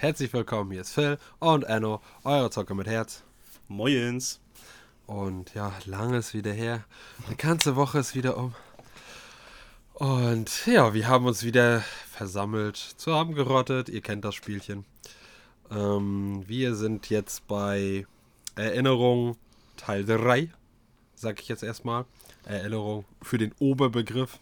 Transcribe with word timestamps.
herzlich 0.00 0.32
willkommen. 0.32 0.70
Hier 0.70 0.80
ist 0.80 0.94
Phil 0.94 1.18
und 1.40 1.64
Enno, 1.64 2.00
euer 2.24 2.50
Zocker 2.50 2.74
mit 2.74 2.86
Herz. 2.86 3.22
Moins. 3.68 4.40
Und 5.06 5.52
ja, 5.52 5.74
lange 5.84 6.16
ist 6.16 6.32
wieder 6.32 6.54
her. 6.54 6.84
Eine 7.26 7.36
ganze 7.36 7.76
Woche 7.76 7.98
ist 7.98 8.14
wieder 8.14 8.38
um. 8.38 8.54
Und 9.92 10.66
ja, 10.66 10.94
wir 10.94 11.06
haben 11.06 11.26
uns 11.26 11.42
wieder 11.42 11.84
versammelt, 12.10 12.78
zusammengerottet. 12.78 13.90
Ihr 13.90 14.00
kennt 14.00 14.24
das 14.24 14.34
Spielchen. 14.34 14.86
Ähm, 15.70 16.44
wir 16.46 16.76
sind 16.76 17.10
jetzt 17.10 17.46
bei 17.46 18.06
Erinnerung 18.54 19.36
Teil 19.76 20.06
3, 20.06 20.48
sag 21.14 21.42
ich 21.42 21.48
jetzt 21.48 21.62
erstmal. 21.62 22.06
Erinnerung 22.46 23.04
für 23.20 23.36
den 23.36 23.52
Oberbegriff 23.58 24.38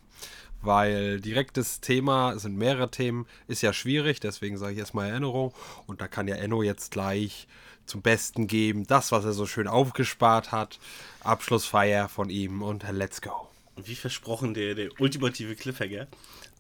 weil 0.62 1.21
direktes 1.21 1.80
Thema, 1.80 2.33
es 2.33 2.43
sind 2.43 2.57
mehrere 2.57 2.91
Themen, 2.91 3.27
ist 3.47 3.62
ja 3.62 3.73
schwierig, 3.73 4.21
deswegen 4.21 4.59
sage 4.59 4.73
ich 4.73 4.79
erstmal 4.79 5.11
Erinnerung 5.11 5.53
und 5.87 6.01
da 6.01 6.09
kann 6.09 6.29
ja 6.29 6.37
Enno 6.37 6.62
jetzt 6.62 6.91
gleich 6.91 7.46
zum 7.87 8.02
Besten 8.02 8.46
geben, 8.46 8.87
das, 8.87 9.13
was 9.13 9.24
er 9.24 9.32
so 9.32 9.47
schön 9.47 9.66
aufgespart 9.66 10.52
hat, 10.52 10.79
Abschlussfeier 11.21 12.09
von 12.09 12.30
ihm 12.30 12.63
und 12.63 12.85
let's 12.91 13.21
go. 13.21 13.49
Und 13.77 13.88
wie 13.88 13.95
versprochen, 13.95 14.55
der, 14.55 14.74
der 14.74 14.91
ultimative 15.01 15.55
Cliffhanger. 15.55 16.07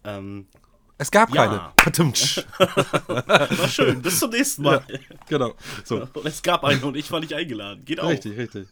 Ähm, 0.04 0.46
es 1.00 1.12
gab 1.12 1.32
ja. 1.32 1.46
keine. 1.46 1.96
War 3.58 3.68
schön, 3.68 4.02
bis 4.02 4.18
zum 4.18 4.30
nächsten 4.30 4.62
Mal. 4.62 4.82
Ja, 4.88 4.98
genau. 5.28 5.54
So. 5.84 6.08
Und 6.12 6.16
es 6.26 6.42
gab 6.42 6.64
einen 6.64 6.82
und 6.82 6.96
ich 6.96 7.10
war 7.12 7.20
nicht 7.20 7.34
eingeladen. 7.34 7.84
Geht 7.84 8.00
auch. 8.00 8.08
Richtig, 8.08 8.36
richtig. 8.36 8.66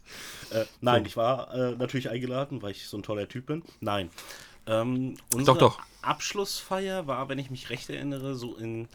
Äh, 0.49 0.65
nein, 0.81 1.03
so. 1.03 1.07
ich 1.07 1.17
war 1.17 1.53
äh, 1.53 1.75
natürlich 1.77 2.09
eingeladen, 2.09 2.61
weil 2.61 2.71
ich 2.71 2.87
so 2.87 2.97
ein 2.97 3.03
toller 3.03 3.29
Typ 3.29 3.45
bin. 3.45 3.63
Nein. 3.79 4.09
Ähm, 4.67 5.15
unsere 5.33 5.57
doch, 5.57 5.77
doch. 5.77 5.81
Abschlussfeier 6.01 7.07
war, 7.07 7.29
wenn 7.29 7.39
ich 7.39 7.49
mich 7.49 7.69
recht 7.69 7.89
erinnere, 7.89 8.35
so 8.35 8.55
in, 8.55 8.87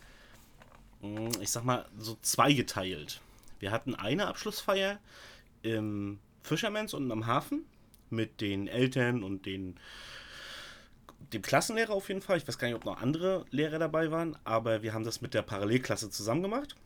hm, 1.01 1.31
ich 1.41 1.51
sag 1.51 1.65
mal, 1.65 1.87
so 1.99 2.17
zweigeteilt. 2.23 3.21
Wir 3.59 3.71
hatten 3.71 3.95
eine 3.95 4.27
Abschlussfeier 4.27 4.99
im 5.63 6.19
Fischermans 6.43 6.95
und 6.95 7.11
am 7.11 7.27
Hafen 7.27 7.65
mit 8.11 8.41
den 8.41 8.69
Eltern 8.69 9.23
und 9.23 9.47
den 9.47 9.79
dem 11.33 11.41
Klassenlehrer 11.41 11.95
auf 11.95 12.09
jeden 12.09 12.21
Fall. 12.21 12.37
Ich 12.37 12.47
weiß 12.47 12.59
gar 12.59 12.69
nicht, 12.69 12.77
ob 12.77 12.85
noch 12.85 13.01
andere 13.01 13.47
Lehrer 13.51 13.79
dabei 13.79 14.11
waren, 14.11 14.37
aber 14.45 14.83
wir 14.83 14.93
haben 14.93 15.05
das 15.05 15.23
mit 15.23 15.33
der 15.33 15.41
Parallelklasse 15.41 16.11
zusammen 16.11 16.43
gemacht 16.43 16.77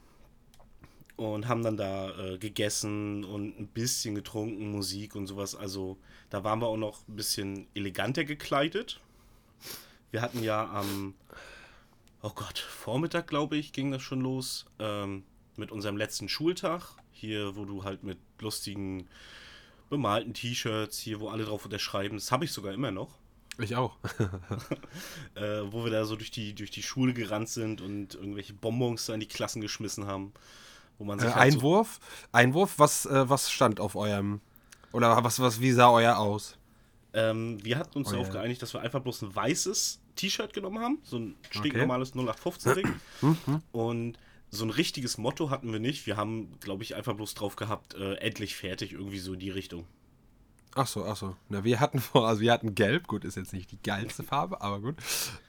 und 1.16 1.48
haben 1.48 1.62
dann 1.62 1.76
da 1.76 2.10
äh, 2.18 2.38
gegessen 2.38 3.24
und 3.24 3.58
ein 3.58 3.68
bisschen 3.68 4.14
getrunken, 4.14 4.70
Musik 4.70 5.14
und 5.16 5.26
sowas. 5.26 5.54
Also 5.54 5.96
da 6.30 6.44
waren 6.44 6.60
wir 6.60 6.66
auch 6.66 6.76
noch 6.76 7.06
ein 7.08 7.16
bisschen 7.16 7.66
eleganter 7.74 8.24
gekleidet. 8.24 9.00
Wir 10.10 10.20
hatten 10.22 10.42
ja 10.42 10.70
am, 10.70 11.14
oh 12.22 12.32
Gott, 12.34 12.58
Vormittag, 12.58 13.26
glaube 13.26 13.56
ich, 13.56 13.72
ging 13.72 13.90
das 13.90 14.02
schon 14.02 14.20
los, 14.20 14.66
ähm, 14.78 15.24
mit 15.56 15.72
unserem 15.72 15.96
letzten 15.96 16.28
Schultag. 16.28 16.96
Hier, 17.12 17.56
wo 17.56 17.64
du 17.64 17.84
halt 17.84 18.02
mit 18.02 18.18
lustigen, 18.40 19.08
bemalten 19.88 20.34
T-Shirts, 20.34 20.98
hier, 20.98 21.20
wo 21.20 21.28
alle 21.28 21.44
drauf 21.44 21.64
unterschreiben, 21.64 22.16
das 22.16 22.30
habe 22.30 22.44
ich 22.44 22.52
sogar 22.52 22.74
immer 22.74 22.90
noch. 22.90 23.18
Ich 23.58 23.74
auch. 23.74 23.96
äh, 25.34 25.62
wo 25.70 25.84
wir 25.84 25.90
da 25.90 26.04
so 26.04 26.16
durch 26.16 26.30
die, 26.30 26.54
durch 26.54 26.70
die 26.70 26.82
Schule 26.82 27.14
gerannt 27.14 27.48
sind 27.48 27.80
und 27.80 28.14
irgendwelche 28.14 28.52
Bonbons 28.52 29.06
da 29.06 29.14
in 29.14 29.20
die 29.20 29.28
Klassen 29.28 29.62
geschmissen 29.62 30.06
haben. 30.06 30.34
Wo 30.98 31.04
man 31.04 31.18
sich 31.18 31.28
äh, 31.28 31.32
halt 31.32 31.54
Einwurf? 31.54 32.00
So 32.00 32.28
Einwurf? 32.32 32.74
Was, 32.78 33.06
äh, 33.06 33.28
was 33.28 33.50
stand 33.50 33.80
auf 33.80 33.96
eurem. 33.96 34.40
Oder 34.92 35.22
was, 35.22 35.40
was, 35.40 35.60
wie 35.60 35.72
sah 35.72 35.90
euer 35.90 36.18
aus? 36.18 36.56
Ähm, 37.12 37.62
wir 37.62 37.78
hatten 37.78 37.98
uns 37.98 38.08
oh, 38.08 38.12
darauf 38.12 38.30
geeinigt, 38.30 38.62
dass 38.62 38.74
wir 38.74 38.80
einfach 38.80 39.00
bloß 39.00 39.22
ein 39.22 39.34
weißes 39.34 40.00
T-Shirt 40.16 40.52
genommen 40.52 40.80
haben. 40.80 40.98
So 41.02 41.18
ein 41.18 41.34
stinknormales 41.50 42.14
okay. 42.14 42.30
0815-Ding. 42.30 42.94
Mhm. 43.22 43.62
Und 43.72 44.18
so 44.50 44.64
ein 44.64 44.70
richtiges 44.70 45.18
Motto 45.18 45.50
hatten 45.50 45.72
wir 45.72 45.80
nicht. 45.80 46.06
Wir 46.06 46.16
haben, 46.16 46.58
glaube 46.60 46.82
ich, 46.82 46.94
einfach 46.94 47.14
bloß 47.14 47.34
drauf 47.34 47.56
gehabt, 47.56 47.94
äh, 47.94 48.14
endlich 48.16 48.54
fertig, 48.56 48.92
irgendwie 48.92 49.18
so 49.18 49.32
in 49.32 49.40
die 49.40 49.50
Richtung. 49.50 49.86
Ach 50.78 50.86
so, 50.86 51.06
ach 51.06 51.16
so. 51.16 51.34
Na, 51.48 51.64
wir 51.64 51.80
hatten 51.80 52.00
vor, 52.00 52.28
also 52.28 52.42
wir 52.42 52.52
hatten 52.52 52.74
Gelb. 52.74 53.06
Gut, 53.06 53.24
ist 53.24 53.36
jetzt 53.36 53.54
nicht 53.54 53.72
die 53.72 53.80
geilste 53.82 54.22
Farbe, 54.22 54.60
aber 54.60 54.78
gut. 54.80 54.96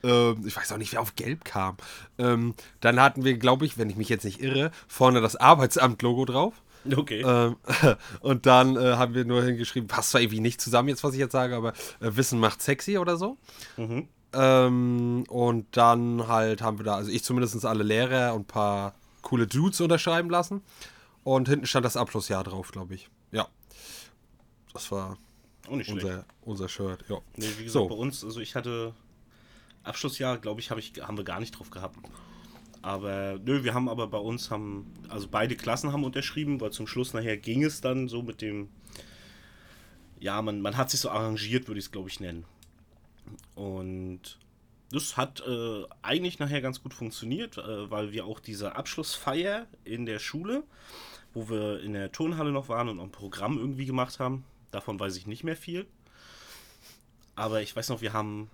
Ähm, 0.01 0.41
ich 0.47 0.55
weiß 0.55 0.71
auch 0.71 0.77
nicht, 0.77 0.93
wer 0.93 1.01
auf 1.01 1.15
Gelb 1.15 1.43
kam. 1.43 1.75
Ähm, 2.17 2.55
dann 2.79 3.01
hatten 3.01 3.25
wir, 3.25 3.37
glaube 3.37 3.65
ich, 3.65 3.77
wenn 3.77 3.89
ich 3.89 3.97
mich 3.97 4.07
jetzt 4.07 4.23
nicht 4.23 4.41
irre, 4.41 4.71
vorne 4.87 5.19
das 5.19 5.35
Arbeitsamt-Logo 5.35 6.23
drauf. 6.23 6.53
Okay. 6.95 7.21
Ähm, 7.27 7.57
und 8.21 8.45
dann 8.45 8.77
äh, 8.77 8.93
haben 8.93 9.15
wir 9.15 9.25
nur 9.25 9.43
hingeschrieben, 9.43 9.89
passt 9.89 10.11
zwar 10.11 10.21
irgendwie 10.21 10.39
nicht 10.39 10.61
zusammen 10.61 10.87
jetzt, 10.87 11.03
was 11.03 11.13
ich 11.13 11.19
jetzt 11.19 11.33
sage, 11.33 11.57
aber 11.57 11.73
äh, 11.99 12.15
Wissen 12.15 12.39
macht 12.39 12.61
sexy 12.61 12.97
oder 12.97 13.17
so. 13.17 13.35
Mhm. 13.75 14.07
Ähm, 14.31 15.25
und 15.27 15.65
dann 15.75 16.29
halt 16.29 16.61
haben 16.61 16.79
wir 16.79 16.85
da, 16.85 16.95
also 16.95 17.11
ich 17.11 17.25
zumindest 17.25 17.65
alle 17.65 17.83
Lehrer 17.83 18.33
und 18.33 18.43
ein 18.43 18.45
paar 18.45 18.93
coole 19.23 19.45
Dudes 19.45 19.81
unterschreiben 19.81 20.29
lassen. 20.29 20.61
Und 21.25 21.49
hinten 21.49 21.65
stand 21.65 21.85
das 21.85 21.97
Abschlussjahr 21.97 22.45
drauf, 22.45 22.71
glaube 22.71 22.95
ich. 22.95 23.09
Das 24.77 24.91
war 24.91 25.17
unser, 25.67 26.23
unser 26.41 26.69
Shirt, 26.69 27.03
ja. 27.09 27.17
Nee, 27.35 27.47
wie 27.57 27.63
gesagt, 27.63 27.83
so. 27.83 27.87
bei 27.87 27.95
uns, 27.95 28.23
also 28.23 28.39
ich 28.39 28.53
hatte 28.53 28.93
Abschlussjahr, 29.81 30.37
glaube 30.37 30.61
ich, 30.61 30.69
hab 30.69 30.77
ich, 30.77 30.93
haben 31.01 31.17
wir 31.17 31.23
gar 31.23 31.39
nicht 31.39 31.57
drauf 31.57 31.71
gehabt. 31.71 31.97
Aber 32.83 33.39
nö, 33.43 33.63
wir 33.63 33.73
haben 33.73 33.89
aber 33.89 34.05
bei 34.05 34.19
uns 34.19 34.51
haben, 34.51 34.93
also 35.09 35.27
beide 35.31 35.55
Klassen 35.55 35.93
haben 35.93 36.03
unterschrieben, 36.03 36.61
weil 36.61 36.69
zum 36.69 36.85
Schluss 36.85 37.15
nachher 37.15 37.37
ging 37.37 37.63
es 37.63 37.81
dann 37.81 38.07
so 38.07 38.21
mit 38.21 38.43
dem, 38.43 38.69
ja, 40.19 40.39
man, 40.43 40.61
man 40.61 40.77
hat 40.77 40.91
sich 40.91 40.99
so 40.99 41.09
arrangiert, 41.09 41.67
würde 41.67 41.79
ich 41.79 41.85
es 41.85 41.91
glaube 41.91 42.09
ich 42.09 42.19
nennen. 42.19 42.45
Und 43.55 44.37
das 44.91 45.17
hat 45.17 45.41
äh, 45.47 45.85
eigentlich 46.03 46.37
nachher 46.37 46.61
ganz 46.61 46.83
gut 46.83 46.93
funktioniert, 46.93 47.57
äh, 47.57 47.89
weil 47.89 48.11
wir 48.11 48.25
auch 48.27 48.39
diese 48.39 48.75
Abschlussfeier 48.75 49.65
in 49.85 50.05
der 50.05 50.19
Schule, 50.19 50.61
wo 51.33 51.49
wir 51.49 51.81
in 51.81 51.93
der 51.93 52.11
Turnhalle 52.11 52.51
noch 52.51 52.69
waren 52.69 52.89
und 52.89 52.99
ein 52.99 53.11
Programm 53.11 53.57
irgendwie 53.57 53.87
gemacht 53.87 54.19
haben, 54.19 54.45
Davon 54.71 54.99
weiß 54.99 55.15
ich 55.17 55.27
nicht 55.27 55.43
mehr 55.43 55.55
viel. 55.55 55.87
Aber 57.35 57.61
ich 57.61 57.75
weiß 57.75 57.89
noch, 57.89 58.01
wir 58.01 58.13
haben 58.13 58.49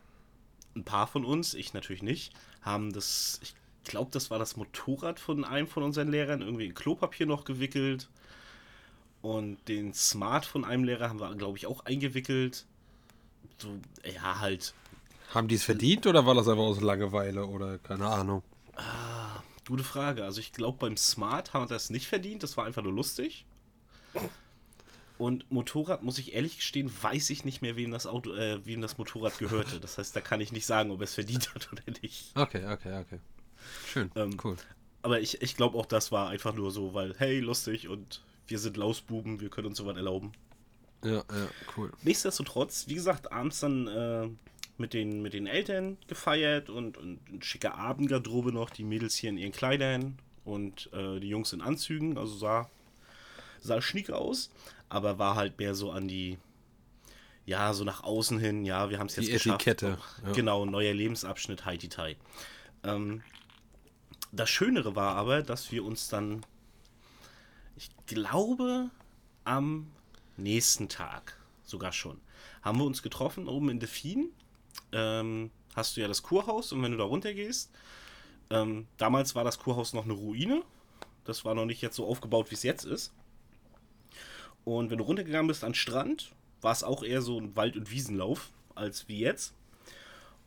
ein 0.76 0.84
paar 0.84 1.08
von 1.08 1.26
uns, 1.26 1.54
ich 1.54 1.74
natürlich 1.74 2.04
nicht, 2.04 2.34
haben 2.62 2.92
das, 2.92 3.40
ich 3.42 3.56
glaube, 3.84 4.12
das 4.12 4.32
war 4.32 4.40
das 4.40 4.58
Motorrad 4.58 5.20
von 5.20 5.46
einem 5.46 5.68
von 5.68 5.84
unseren 5.84 6.10
Lehrern, 6.10 6.42
irgendwie 6.42 6.66
in 6.66 6.74
Klopapier 6.74 7.26
noch 7.26 7.46
gewickelt. 7.46 8.10
Und 9.22 9.58
den 9.70 9.94
Smart 9.94 10.46
von 10.46 10.66
einem 10.66 10.84
Lehrer 10.84 11.10
haben 11.10 11.20
wir, 11.20 11.34
glaube 11.36 11.58
ich, 11.58 11.66
auch 11.66 11.86
eingewickelt. 11.86 12.66
So, 13.58 13.80
ja, 14.04 14.40
halt. 14.40 14.74
Haben 15.34 15.48
die 15.48 15.56
es 15.56 15.64
verdient 15.64 16.06
oder 16.06 16.26
war 16.26 16.36
das 16.36 16.48
einfach 16.48 16.64
aus 16.64 16.82
Langeweile 16.82 17.46
oder 17.46 17.78
keine 17.78 18.08
Ahnung? 18.08 18.44
Ah, 18.76 19.42
gute 19.66 19.84
Frage. 19.84 20.26
Also 20.26 20.42
ich 20.42 20.52
glaube, 20.52 20.78
beim 20.80 20.98
Smart 20.98 21.54
haben 21.54 21.64
wir 21.64 21.74
das 21.74 21.90
nicht 21.90 22.08
verdient. 22.08 22.44
Das 22.44 22.58
war 22.58 22.66
einfach 22.66 22.84
nur 22.84 22.92
lustig. 22.92 23.46
Und 25.24 25.50
Motorrad, 25.50 26.04
muss 26.04 26.18
ich 26.18 26.34
ehrlich 26.34 26.58
gestehen, 26.58 26.92
weiß 27.02 27.30
ich 27.30 27.46
nicht 27.46 27.62
mehr, 27.62 27.78
wem 27.78 27.92
das 27.92 28.08
Auto, 28.08 28.34
äh, 28.34 28.60
wem 28.66 28.82
das 28.82 28.98
Motorrad 28.98 29.38
gehörte. 29.38 29.80
Das 29.80 29.98
heißt, 29.98 30.14
da 30.14 30.20
kann 30.20 30.42
ich 30.42 30.52
nicht 30.52 30.66
sagen, 30.66 30.92
ob 30.92 31.00
er 31.00 31.06
es 31.06 31.14
verdient 31.14 31.56
hat 31.56 31.72
oder 31.72 31.82
nicht. 32.02 32.36
Okay, 32.36 32.66
okay, 32.70 33.00
okay. 33.00 33.20
Schön, 33.88 34.12
ähm, 34.18 34.36
cool. 34.44 34.58
Aber 35.02 35.22
ich, 35.22 35.42
ich 35.42 35.56
glaube 35.56 35.78
auch, 35.78 35.86
das 35.86 36.12
war 36.12 36.28
einfach 36.28 36.54
nur 36.54 36.72
so, 36.72 36.94
weil, 36.94 37.16
hey, 37.20 37.40
lustig 37.40 37.88
und 37.88 38.22
wir 38.48 38.60
sind 38.60 38.76
Lausbuben, 38.76 39.40
wir 39.40 39.48
können 39.48 39.68
uns 39.68 39.78
sowas 39.78 39.96
erlauben. 39.96 40.34
Ja, 41.06 41.24
ja, 41.32 41.48
cool. 41.78 41.94
Nichtsdestotrotz, 42.04 42.90
wie 42.90 42.96
gesagt, 42.96 43.32
abends 43.32 43.62
dann 43.62 43.88
äh, 43.88 44.28
mit, 44.78 44.94
den, 44.94 45.22
mit 45.22 45.34
den 45.34 45.48
Eltern 45.48 45.98
gefeiert 46.10 46.70
und, 46.70 46.98
und 46.98 47.30
ein 47.32 47.42
schicker 47.42 47.76
Abendgarderobe 47.76 48.52
noch, 48.52 48.70
die 48.72 48.84
Mädels 48.84 49.16
hier 49.16 49.30
in 49.30 49.38
ihren 49.38 49.54
Kleidern 49.54 50.20
und 50.44 50.92
äh, 50.92 51.22
die 51.22 51.30
Jungs 51.30 51.54
in 51.54 51.62
Anzügen, 51.62 52.18
also 52.18 52.36
sah, 52.36 52.70
sah 53.62 53.82
schnick 53.82 54.10
aus 54.10 54.52
aber 54.94 55.18
war 55.18 55.36
halt 55.36 55.58
mehr 55.58 55.74
so 55.74 55.92
an 55.92 56.08
die, 56.08 56.38
ja, 57.46 57.74
so 57.74 57.84
nach 57.84 58.04
außen 58.04 58.38
hin, 58.38 58.64
ja, 58.64 58.90
wir 58.92 59.00
haben 59.00 59.08
es 59.08 59.16
jetzt 59.16 59.28
die 59.28 59.32
geschafft. 59.34 59.68
Etikette. 59.68 59.98
Ja. 60.24 60.32
Genau, 60.34 60.66
neuer 60.66 60.94
Lebensabschnitt, 60.94 61.66
Haiti 61.66 61.90
Tai. 61.90 62.16
Ähm, 62.84 63.24
das 64.32 64.50
Schönere 64.50 64.96
war 64.96 65.16
aber, 65.16 65.42
dass 65.42 65.72
wir 65.72 65.84
uns 65.84 66.10
dann, 66.10 66.46
ich 67.76 67.90
glaube, 68.06 68.92
am 69.46 69.92
nächsten 70.38 70.90
Tag 70.90 71.38
sogar 71.64 71.92
schon, 71.92 72.22
haben 72.62 72.78
wir 72.78 72.86
uns 72.86 73.02
getroffen 73.02 73.48
oben 73.48 73.70
in 73.70 73.80
Delfin. 73.80 74.30
Ähm, 74.92 75.50
hast 75.76 75.98
du 75.98 76.02
ja 76.02 76.08
das 76.08 76.22
Kurhaus 76.22 76.72
und 76.72 76.84
wenn 76.84 76.92
du 76.92 76.98
da 77.00 77.04
runter 77.04 77.34
gehst, 77.34 77.72
ähm, 78.52 78.88
damals 78.98 79.34
war 79.34 79.44
das 79.44 79.58
Kurhaus 79.58 79.94
noch 79.94 80.04
eine 80.04 80.14
Ruine, 80.14 80.62
Das 81.26 81.46
war 81.46 81.56
noch 81.56 81.66
nicht 81.66 81.82
jetzt 81.82 81.96
so 81.96 82.06
aufgebaut, 82.06 82.52
wie 82.52 82.56
es 82.56 82.64
jetzt 82.64 82.86
ist. 82.86 83.12
Und 84.66 84.90
wenn 84.90 84.98
du 84.98 85.04
runtergegangen 85.04 85.48
bist 85.48 85.64
an 85.64 85.72
den 85.72 85.76
Strand, 85.76 86.32
war 86.62 86.72
es 86.72 86.84
auch 86.84 87.04
eher 87.04 87.22
so 87.22 87.40
ein 87.40 87.56
Wald- 87.56 87.76
und 87.76 87.92
Wiesenlauf 87.92 88.52
als 88.76 89.08
wie 89.08 89.20
jetzt. 89.20 89.54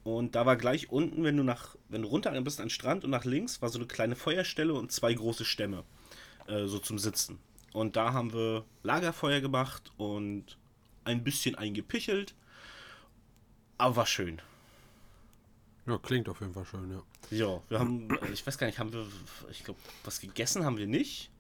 Und 0.05 0.35
da 0.35 0.47
war 0.47 0.57
gleich 0.57 0.91
unten, 0.91 1.25
wenn 1.25 1.37
du 1.37 1.43
nach, 1.43 1.77
wenn 1.89 2.03
du 2.03 2.09
runtergegangen 2.09 2.45
bist 2.45 2.61
an 2.61 2.67
den 2.67 2.71
Strand 2.71 3.05
und 3.05 3.11
nach 3.11 3.25
links, 3.25 3.61
war 3.61 3.69
so 3.69 3.79
eine 3.79 3.89
kleine 3.89 4.15
Feuerstelle 4.15 4.73
und 4.73 4.93
zwei 4.93 5.13
große 5.13 5.45
Stämme, 5.45 5.85
äh, 6.47 6.67
so 6.67 6.79
zum 6.79 6.99
Sitzen. 6.99 7.39
Und 7.73 7.97
da 7.97 8.13
haben 8.13 8.33
wir 8.33 8.65
Lagerfeuer 8.85 9.41
gemacht 9.41 9.93
und 9.97 10.57
ein 11.05 11.25
bisschen 11.25 11.57
eingepichelt. 11.57 12.35
Aber 13.79 13.97
war 13.97 14.07
schön. 14.07 14.41
Ja, 15.87 15.99
klingt 15.99 16.29
auf 16.29 16.41
jeden 16.41 16.53
Fall 16.53 16.65
schön, 16.65 16.91
ja. 16.91 17.03
Ja, 17.31 17.63
wir 17.69 17.79
haben, 17.79 18.11
äh, 18.11 18.31
ich 18.33 18.47
weiß 18.47 18.59
gar 18.59 18.67
nicht, 18.67 18.79
haben 18.79 18.93
wir, 18.93 19.07
ich 19.51 19.65
glaube, 19.65 19.79
was 20.05 20.21
gegessen 20.21 20.65
haben 20.65 20.79
wir 20.79 20.87
nicht. 20.87 21.31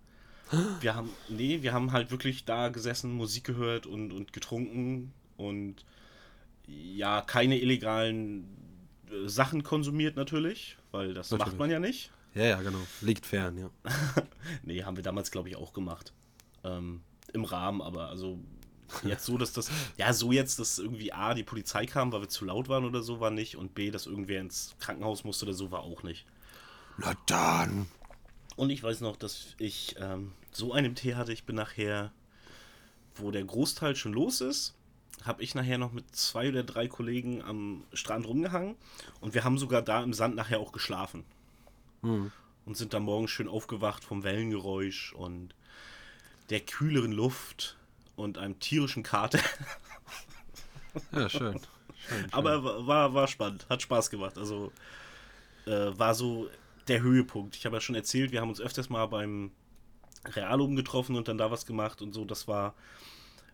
Wir 0.81 0.95
haben, 0.95 1.11
nee, 1.29 1.63
wir 1.63 1.73
haben 1.73 1.93
halt 1.93 2.11
wirklich 2.11 2.45
da 2.45 2.69
gesessen, 2.69 3.13
Musik 3.13 3.45
gehört 3.45 3.87
und, 3.87 4.13
und 4.13 4.33
getrunken 4.33 5.13
und 5.37 5.85
ja, 6.67 7.21
keine 7.21 7.59
illegalen 7.59 8.47
äh, 9.11 9.29
Sachen 9.29 9.63
konsumiert 9.63 10.17
natürlich, 10.17 10.77
weil 10.91 11.15
das 11.15 11.31
Natürlich. 11.31 11.53
macht 11.53 11.59
man 11.59 11.71
ja 11.71 11.81
nicht. 11.81 12.11
Ja, 12.35 12.45
ja, 12.45 12.63
genau. 12.63 12.81
Liegt 13.01 13.27
fern, 13.27 13.57
ja. 13.59 13.71
Nee, 14.63 14.83
haben 14.85 14.97
wir 14.97 15.03
damals, 15.03 15.31
glaube 15.31 15.49
ich, 15.49 15.57
auch 15.57 15.73
gemacht. 15.73 16.13
Ähm, 16.65 17.03
Im 17.33 17.45
Rahmen, 17.45 17.81
aber 17.81 18.09
also 18.09 18.39
jetzt 19.05 19.25
so, 19.25 19.39
dass 19.39 19.53
das, 19.53 19.71
ja, 19.97 20.13
so 20.13 20.33
jetzt, 20.33 20.59
dass 20.59 20.79
irgendwie 20.79 21.13
A, 21.13 21.35
die 21.35 21.45
Polizei 21.45 21.87
kam, 21.87 22.13
weil 22.13 22.21
wir 22.21 22.29
zu 22.29 22.45
laut 22.45 22.69
waren 22.69 22.85
oder 22.85 23.03
so, 23.03 23.21
war 23.21 23.31
nicht 23.31 23.57
und 23.57 23.75
B, 23.75 23.91
dass 23.91 24.07
irgendwer 24.07 24.41
ins 24.41 24.77
Krankenhaus 24.79 25.25
musste 25.25 25.47
oder 25.47 25.55
so, 25.55 25.71
war 25.71 25.81
auch 25.81 26.03
nicht. 26.03 26.27
Na 26.99 27.15
dann. 27.27 27.87
Und 28.57 28.71
ich 28.71 28.83
weiß 28.83 29.01
noch, 29.03 29.17
dass 29.17 29.55
ich 29.59 29.97
ähm, 29.99 30.33
so 30.51 30.73
einen 30.73 30.95
Tee 30.95 31.15
hatte. 31.15 31.33
Ich 31.33 31.45
bin 31.45 31.57
nachher, 31.57 32.11
wo 33.15 33.31
der 33.31 33.45
Großteil 33.45 33.95
schon 33.97 34.13
los 34.15 34.41
ist, 34.41 34.75
habe 35.25 35.43
ich 35.43 35.55
nachher 35.55 35.79
noch 35.79 35.93
mit 35.93 36.15
zwei 36.17 36.49
oder 36.49 36.63
drei 36.63 36.89
Kollegen 36.89 37.43
am 37.43 37.85
Strand 37.93 38.27
rumgehangen. 38.27 38.77
Und 39.21 39.35
wir 39.35 39.45
haben 39.45 39.59
sogar 39.59 39.83
da 39.83 40.03
im 40.03 40.13
Sand 40.15 40.37
nachher 40.37 40.61
auch 40.61 40.73
geschlafen. 40.73 41.25
Und 42.65 42.77
sind 42.77 42.95
dann 42.95 43.03
morgens 43.03 43.31
schön 43.31 43.49
aufgewacht 43.49 44.05
vom 44.05 44.23
Wellengeräusch 44.23 45.13
und 45.13 45.55
der 46.51 46.61
kühleren 46.61 47.13
Luft 47.13 47.77
und 48.17 48.39
einem 48.39 48.59
tierischen 48.61 49.03
Kater. 49.03 49.41
Ja, 51.13 51.29
schön. 51.29 51.59
schön, 52.09 52.19
schön. 52.21 52.33
Aber 52.33 52.65
wa- 52.65 52.87
war, 52.87 53.15
war 53.15 53.29
spannend, 53.29 53.67
hat 53.69 53.83
Spaß 53.83 54.11
gemacht. 54.11 54.39
Also 54.39 54.73
äh, 55.67 55.71
war 55.99 56.15
so 56.15 56.49
der 56.89 57.03
Höhepunkt. 57.03 57.57
Ich 57.57 57.67
habe 57.67 57.77
ja 57.77 57.81
schon 57.81 57.95
erzählt, 57.95 58.33
wir 58.33 58.41
haben 58.41 58.49
uns 58.49 58.61
öfters 58.61 58.89
mal 58.89 59.07
beim 59.07 59.51
Realum 60.25 60.77
getroffen 60.77 61.17
und 61.17 61.29
dann 61.29 61.39
da 61.39 61.51
was 61.51 61.67
gemacht 61.67 62.03
und 62.03 62.13
so. 62.13 62.25
Das 62.25 62.49
war 62.49 62.75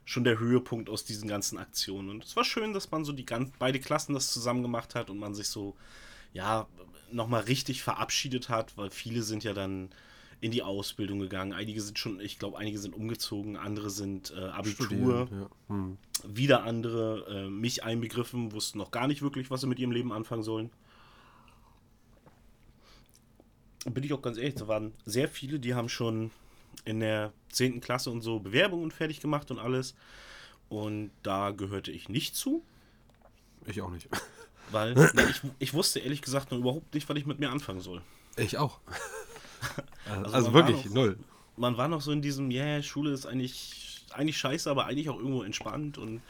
schon 0.05 0.25
der 0.25 0.39
Höhepunkt 0.39 0.89
aus 0.89 1.05
diesen 1.05 1.29
ganzen 1.29 1.59
Aktionen. 1.59 2.11
Und 2.11 2.25
es 2.25 2.37
war 2.37 2.45
schön, 2.45 2.73
dass 2.73 2.91
man 2.91 3.05
so 3.05 3.13
die 3.13 3.27
ganz, 3.27 3.53
beide 3.59 3.81
Klassen 3.81 4.15
das 4.15 4.33
zusammen 4.33 4.63
gemacht 4.63 4.95
hat 4.95 5.11
und 5.11 5.19
man 5.19 5.35
sich 5.35 5.49
so, 5.49 5.77
ja, 6.33 6.67
nochmal 7.13 7.43
richtig 7.43 7.83
verabschiedet 7.83 8.49
hat, 8.49 8.77
weil 8.77 8.91
viele 8.91 9.23
sind 9.23 9.45
ja 9.45 9.53
dann 9.53 9.91
in 10.41 10.51
die 10.51 10.63
Ausbildung 10.63 11.21
gegangen. 11.21 11.53
Einige 11.53 11.81
sind 11.81 11.99
schon, 11.99 12.19
ich 12.19 12.39
glaube, 12.39 12.59
einige 12.59 12.79
sind 12.79 12.97
umgezogen, 12.97 13.57
andere 13.57 13.91
sind 13.91 14.33
äh, 14.37 14.41
Abitur 14.41 14.87
Studieren, 14.87 15.29
ja. 15.31 15.51
Hm. 15.69 15.99
wieder 16.25 16.65
andere 16.65 17.27
äh, 17.29 17.49
mich 17.49 17.85
einbegriffen, 17.85 18.51
wussten 18.51 18.79
noch 18.79 18.91
gar 18.91 19.07
nicht 19.07 19.23
wirklich, 19.23 19.51
was 19.51 19.61
sie 19.61 19.69
mit 19.69 19.79
ihrem 19.79 19.93
Leben 19.93 20.13
anfangen 20.13 20.43
sollen. 20.43 20.71
Bin 23.85 24.05
ich 24.05 24.13
auch 24.13 24.23
ganz 24.23 24.39
ehrlich, 24.39 24.55
da 24.55 24.69
waren 24.69 24.93
sehr 25.05 25.29
viele, 25.29 25.59
die 25.59 25.75
haben 25.75 25.89
schon 25.89 26.31
in 26.85 27.01
der 27.01 27.33
10. 27.51 27.81
Klasse 27.81 28.11
und 28.11 28.23
so 28.23 28.39
Bewerbungen 28.39 28.91
fertig 28.91 29.21
gemacht 29.21 29.51
und 29.51 29.59
alles. 29.59 29.95
Und 30.69 31.11
da 31.23 31.51
gehörte 31.51 31.91
ich 31.91 32.09
nicht 32.09 32.35
zu, 32.37 32.65
Ich 33.67 33.83
auch 33.83 33.91
nicht. 33.91 34.09
weil 34.71 34.95
ne, 34.95 35.11
ich, 35.31 35.41
ich 35.59 35.75
wusste 35.75 35.99
ehrlich 35.99 36.23
gesagt 36.23 36.51
noch 36.51 36.59
überhaupt 36.59 36.95
nicht, 36.95 37.09
was 37.09 37.17
ich 37.17 37.27
mit 37.27 37.39
mir 37.41 37.51
anfangen 37.51 37.81
soll. 37.81 38.03
Ich 38.37 38.57
auch. 38.59 38.81
Also 40.09 40.33
Also, 40.35 40.55
wirklich, 40.55 40.87
noch- 40.87 40.95
null. 40.95 41.19
man 41.57 41.77
war 41.77 41.87
noch 41.87 42.01
so 42.01 42.11
in 42.11 42.21
diesem, 42.21 42.51
ja, 42.51 42.65
yeah, 42.65 42.83
Schule 42.83 43.13
ist 43.13 43.27
eigentlich, 43.27 44.05
eigentlich 44.13 44.37
scheiße, 44.37 44.69
aber 44.69 44.87
eigentlich 44.87 45.09
auch 45.09 45.19
irgendwo 45.19 45.45
entspannt. 45.45 45.99
Und 45.99 46.21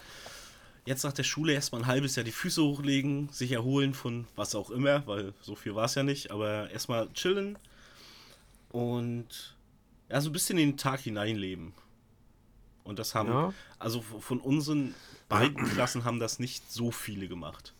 jetzt 0.85 1.05
nach 1.05 1.13
der 1.13 1.23
Schule 1.23 1.53
erstmal 1.53 1.83
ein 1.83 1.87
halbes 1.87 2.17
Jahr 2.17 2.25
die 2.25 2.33
Füße 2.33 2.63
hochlegen, 2.63 3.29
sich 3.31 3.53
erholen 3.53 3.95
von 3.95 4.27
was 4.37 4.55
auch 4.55 4.71
immer, 4.71 5.07
weil 5.07 5.33
so 5.41 5.55
viel 5.55 5.75
war 5.75 5.85
es 5.85 5.95
ja 5.95 6.03
nicht, 6.03 6.31
aber 6.31 6.71
erstmal 6.71 7.09
chillen 7.13 7.57
und 8.71 9.57
ja, 10.11 10.21
so 10.21 10.31
ein 10.31 10.33
bisschen 10.33 10.59
in 10.59 10.71
den 10.73 10.77
Tag 10.77 11.01
hineinleben. 11.01 11.73
Und 12.85 12.99
das 12.99 13.15
haben, 13.15 13.29
Ja. 13.31 13.55
also 13.79 14.03
von 14.03 14.41
unseren 14.41 14.95
beiden 15.29 15.65
Klassen 15.71 16.05
haben 16.05 16.19
das 16.19 16.39
nicht 16.39 16.71
so 16.71 16.91
viele 16.91 17.29
gemacht. 17.29 17.75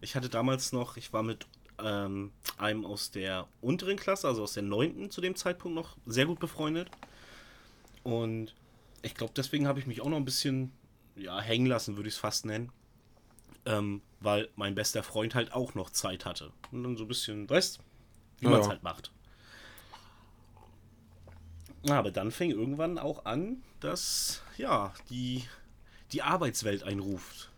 Ich 0.00 0.16
hatte 0.16 0.28
damals 0.28 0.72
noch, 0.72 0.96
ich 0.96 1.12
war 1.12 1.22
mit 1.22 1.46
ähm, 1.82 2.32
einem 2.56 2.84
aus 2.84 3.12
der 3.12 3.46
unteren 3.60 3.96
Klasse, 3.96 4.26
also 4.26 4.42
aus 4.42 4.54
der 4.54 4.64
neunten 4.64 5.10
zu 5.12 5.20
dem 5.20 5.36
Zeitpunkt 5.36 5.76
noch 5.76 5.96
sehr 6.06 6.26
gut 6.26 6.40
befreundet. 6.40 6.90
Und 8.02 8.54
ich 9.02 9.14
glaube, 9.14 9.32
deswegen 9.36 9.68
habe 9.68 9.78
ich 9.78 9.86
mich 9.86 10.00
auch 10.00 10.08
noch 10.08 10.16
ein 10.16 10.24
bisschen 10.24 10.72
ja, 11.18 11.40
hängen 11.40 11.66
lassen, 11.66 11.96
würde 11.96 12.08
ich 12.08 12.14
es 12.14 12.20
fast 12.20 12.46
nennen. 12.46 12.70
Ähm, 13.66 14.02
weil 14.20 14.48
mein 14.56 14.74
bester 14.74 15.02
Freund 15.02 15.34
halt 15.34 15.52
auch 15.52 15.74
noch 15.74 15.90
Zeit 15.90 16.24
hatte. 16.24 16.52
Und 16.72 16.84
dann 16.84 16.96
so 16.96 17.04
ein 17.04 17.08
bisschen, 17.08 17.48
weißt 17.48 17.80
wie 18.38 18.44
Ja, 18.44 18.50
man 18.50 18.60
es 18.60 18.68
halt 18.68 18.82
macht. 18.82 19.12
Aber 21.88 22.10
dann 22.10 22.30
fing 22.30 22.50
irgendwann 22.50 22.98
auch 22.98 23.24
an, 23.24 23.62
dass 23.80 24.42
ja, 24.56 24.92
die, 25.10 25.44
die 26.12 26.22
Arbeitswelt 26.22 26.82
einruft. 26.82 27.50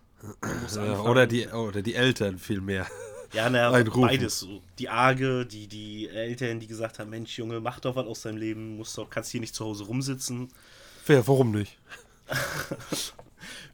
Oder, 1.05 1.27
die, 1.27 1.49
oder 1.49 1.81
die 1.81 1.95
Eltern 1.95 2.39
vielmehr. 2.39 2.87
ja, 3.33 3.49
na, 3.49 3.71
Einrufen. 3.71 4.03
beides. 4.03 4.41
So. 4.41 4.63
Die 4.79 4.89
Arge, 4.89 5.47
die, 5.47 5.67
die 5.67 6.09
Eltern, 6.09 6.61
die 6.61 6.67
gesagt 6.67 6.99
haben, 6.99 7.11
Mensch, 7.11 7.39
Junge, 7.39 7.61
mach 7.61 7.81
doch 7.81 7.97
was 7.97 8.07
aus 8.07 8.23
deinem 8.23 8.37
Leben, 8.37 8.77
musst 8.77 8.99
doch, 8.99 9.09
kannst 9.09 9.31
hier 9.31 9.41
nicht 9.41 9.55
zu 9.55 9.65
Hause 9.65 9.85
rumsitzen. 9.85 10.49
Wer, 11.07 11.27
warum 11.27 11.53
nicht? 11.53 11.79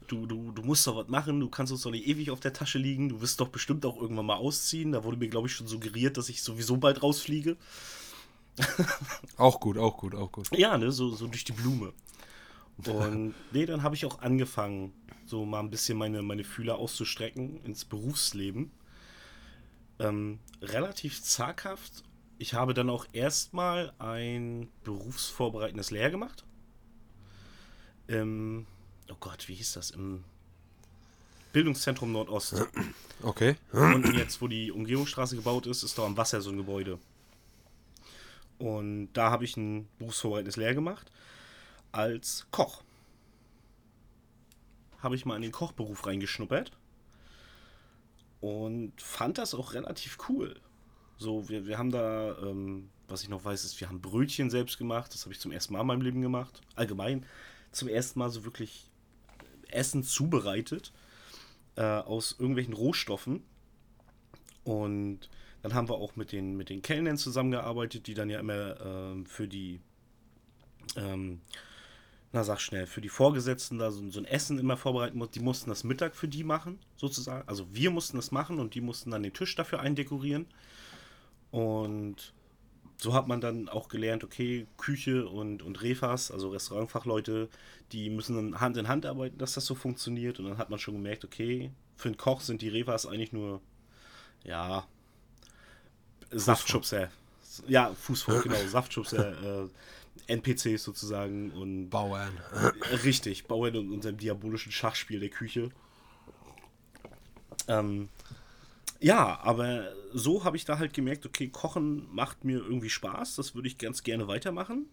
Du, 0.07 0.27
du, 0.27 0.53
du 0.53 0.63
musst 0.63 0.87
doch 0.87 0.97
was 0.97 1.09
machen, 1.09 1.41
du 1.41 1.49
kannst 1.49 1.73
uns 1.73 1.83
doch 1.83 1.91
nicht 1.91 2.07
ewig 2.07 2.31
auf 2.31 2.41
der 2.41 2.53
Tasche 2.53 2.79
liegen, 2.79 3.09
du 3.09 3.21
wirst 3.21 3.41
doch 3.41 3.49
bestimmt 3.49 3.85
auch 3.85 4.01
irgendwann 4.01 4.27
mal 4.27 4.37
ausziehen. 4.37 4.93
Da 4.93 5.05
wurde 5.05 5.17
mir, 5.17 5.29
glaube 5.29 5.49
ich, 5.49 5.55
schon 5.55 5.67
suggeriert, 5.67 6.17
dass 6.17 6.29
ich 6.29 6.43
sowieso 6.43 6.77
bald 6.77 7.03
rausfliege. 7.03 7.57
Auch 9.37 9.61
gut, 9.61 9.77
auch 9.79 9.97
gut, 9.99 10.15
auch 10.15 10.33
gut. 10.33 10.49
Ja, 10.57 10.79
ne, 10.79 10.91
so, 10.91 11.11
so 11.11 11.27
durch 11.27 11.45
die 11.45 11.53
Blume. 11.53 11.93
Und 12.87 13.35
nee, 13.53 13.67
dann 13.67 13.83
habe 13.83 13.95
ich 13.95 14.05
auch 14.07 14.21
angefangen, 14.21 14.93
so 15.25 15.45
mal 15.45 15.61
ein 15.61 15.71
bisschen 15.71 15.99
meine, 15.99 16.23
meine 16.23 16.45
Fühler 16.45 16.77
auszustrecken 16.77 17.63
ins 17.65 17.85
Berufsleben. 17.85 18.71
Ähm, 19.99 20.41
relativ 20.63 21.23
zaghaft. 21.23 22.05
Ich 22.39 22.55
habe 22.55 22.75
dann 22.75 22.91
auch 22.91 23.07
erstmal 23.13 23.93
ein 23.99 24.69
berufsvorbereitendes 24.85 25.91
Lehr 25.91 26.11
gemacht. 26.11 26.45
Im, 28.09 28.67
oh 29.11 29.17
Gott, 29.21 29.49
wie 29.49 29.55
hieß 29.55 29.73
das? 29.73 29.91
Im 29.91 30.25
Bildungszentrum 31.53 32.13
Nordost. 32.13 32.67
Okay. 33.23 33.57
Und 33.73 34.15
jetzt, 34.15 34.43
wo 34.43 34.47
die 34.47 34.71
Umgehungsstraße 34.71 35.37
gebaut 35.37 35.67
ist, 35.67 35.83
ist 35.83 35.97
da 35.97 36.05
am 36.05 36.19
Wasser 36.19 36.43
so 36.43 36.51
ein 36.51 36.59
Gebäude. 36.59 36.99
Und 38.59 39.11
da 39.15 39.31
habe 39.31 39.47
ich 39.47 39.57
ein 39.57 39.89
berufsvorbereitendes 39.99 40.57
Lehr 40.57 40.75
gemacht 40.75 41.11
als 41.93 42.47
Koch. 42.51 42.83
Habe 44.99 45.15
ich 45.15 45.25
mal 45.25 45.37
in 45.37 45.43
den 45.43 45.51
Kochberuf 45.51 46.07
reingeschnuppert 46.07 46.73
und 48.41 49.01
fand 49.01 49.39
das 49.39 49.55
auch 49.55 49.73
relativ 49.73 50.19
cool. 50.29 50.61
So, 51.19 51.49
wir, 51.49 51.67
wir 51.67 51.79
haben 51.79 51.91
da, 51.91 52.37
ähm, 52.39 52.91
was 53.09 53.23
ich 53.23 53.31
noch 53.31 53.45
weiß, 53.45 53.65
ist, 53.65 53.81
wir 53.81 53.89
haben 53.89 54.03
Brötchen 54.03 54.51
selbst 54.51 54.77
gemacht. 54.77 55.15
Das 55.15 55.23
habe 55.23 55.33
ich 55.33 55.41
zum 55.41 55.53
ersten 55.53 55.73
Mal 55.73 55.81
in 55.81 55.87
meinem 55.87 56.03
Leben 56.03 56.21
gemacht. 56.21 56.61
Allgemein 56.75 57.25
zum 57.73 57.89
ersten 57.89 58.19
Mal 58.19 58.31
so 58.31 58.45
wirklich 58.45 58.91
Essen 59.77 60.03
zubereitet 60.03 60.93
äh, 61.77 61.83
aus 61.83 62.37
irgendwelchen 62.39 62.75
Rohstoffen. 62.75 63.43
Und 64.65 65.29
dann 65.63 65.75
haben 65.75 65.89
wir 65.89 65.95
auch 65.95 66.17
mit 66.17 66.33
den, 66.33 66.57
mit 66.57 66.71
den 66.71 66.83
Kellnern 66.83 67.17
zusammengearbeitet, 67.17 68.07
die 68.07 68.15
dann 68.15 68.31
ja 68.31 68.41
immer 68.41 68.81
ähm, 68.81 69.27
für 69.27 69.47
die, 69.47 69.81
ähm, 70.97 71.41
na 72.33 72.45
sag 72.45 72.61
schnell, 72.61 72.87
für 72.87 73.01
die 73.01 73.09
Vorgesetzten 73.09 73.79
da 73.79 73.91
so, 73.91 74.09
so 74.11 74.21
ein 74.21 74.25
Essen 74.25 74.59
immer 74.59 74.77
vorbereiten 74.77 75.19
mussten. 75.19 75.35
Die 75.35 75.45
mussten 75.45 75.71
das 75.71 75.85
Mittag 75.85 76.17
für 76.17 76.29
die 76.29 76.45
machen, 76.45 76.79
sozusagen. 76.97 77.49
Also 77.49 77.67
wir 77.73 77.91
mussten 77.91 78.17
das 78.17 78.33
machen 78.33 78.59
und 78.59 78.75
die 78.75 78.81
mussten 78.81 79.11
dann 79.11 79.23
den 79.23 79.35
Tisch 79.35 79.55
dafür 79.55 79.81
eindekorieren. 79.81 80.47
Und 81.51 82.35
so 82.97 83.13
hat 83.13 83.29
man 83.29 83.41
dann 83.41 83.69
auch 83.69 83.89
gelernt, 83.89 84.25
okay, 84.25 84.67
Küche 84.77 85.29
und, 85.29 85.63
und 85.63 85.83
Refas, 85.83 86.31
also 86.31 86.51
Restaurantfachleute, 86.51 87.49
die 87.93 88.11
müssen 88.11 88.37
dann 88.37 88.61
Hand 88.61 88.77
in 88.77 88.89
Hand 88.89 89.05
arbeiten, 89.07 89.39
dass 89.39 89.55
das 89.55 89.67
so 89.67 89.75
funktioniert. 89.75 90.39
Und 90.39 90.47
dann 90.47 90.59
hat 90.59 90.71
man 90.71 90.79
schon 90.79 90.95
gemerkt, 90.95 91.25
okay, 91.25 91.71
für 91.97 92.09
einen 92.09 92.17
Koch 92.17 92.41
sind 92.41 92.63
die 92.63 92.69
Refas 92.69 93.07
eigentlich 93.07 93.33
nur, 93.33 93.61
ja, 94.45 94.87
Saftschubser. 96.31 97.11
Ja, 97.69 97.93
Fußvolk, 97.95 98.45
genau. 98.45 98.57
Saftschubser, 98.67 99.65
äh, 99.65 99.69
NPCs 100.27 100.83
sozusagen 100.83 101.53
und. 101.53 101.91
Bauern. 101.91 102.33
Richtig, 103.05 103.47
Bauern 103.47 103.75
in 103.75 103.93
unserem 103.93 104.17
diabolischen 104.17 104.73
Schachspiel 104.73 105.21
der 105.21 105.31
Küche. 105.31 105.71
Ähm, 107.69 108.09
ja, 109.01 109.41
aber 109.41 109.93
so 110.13 110.45
habe 110.45 110.57
ich 110.57 110.65
da 110.65 110.79
halt 110.79 110.93
gemerkt, 110.93 111.27
okay, 111.27 111.49
Kochen 111.49 112.09
macht 112.15 112.45
mir 112.45 112.59
irgendwie 112.59 112.91
Spaß, 112.91 113.37
das 113.37 113.55
würde 113.55 113.69
ich 113.69 113.79
ganz 113.79 114.03
gerne 114.03 114.29
weitermachen. 114.29 114.87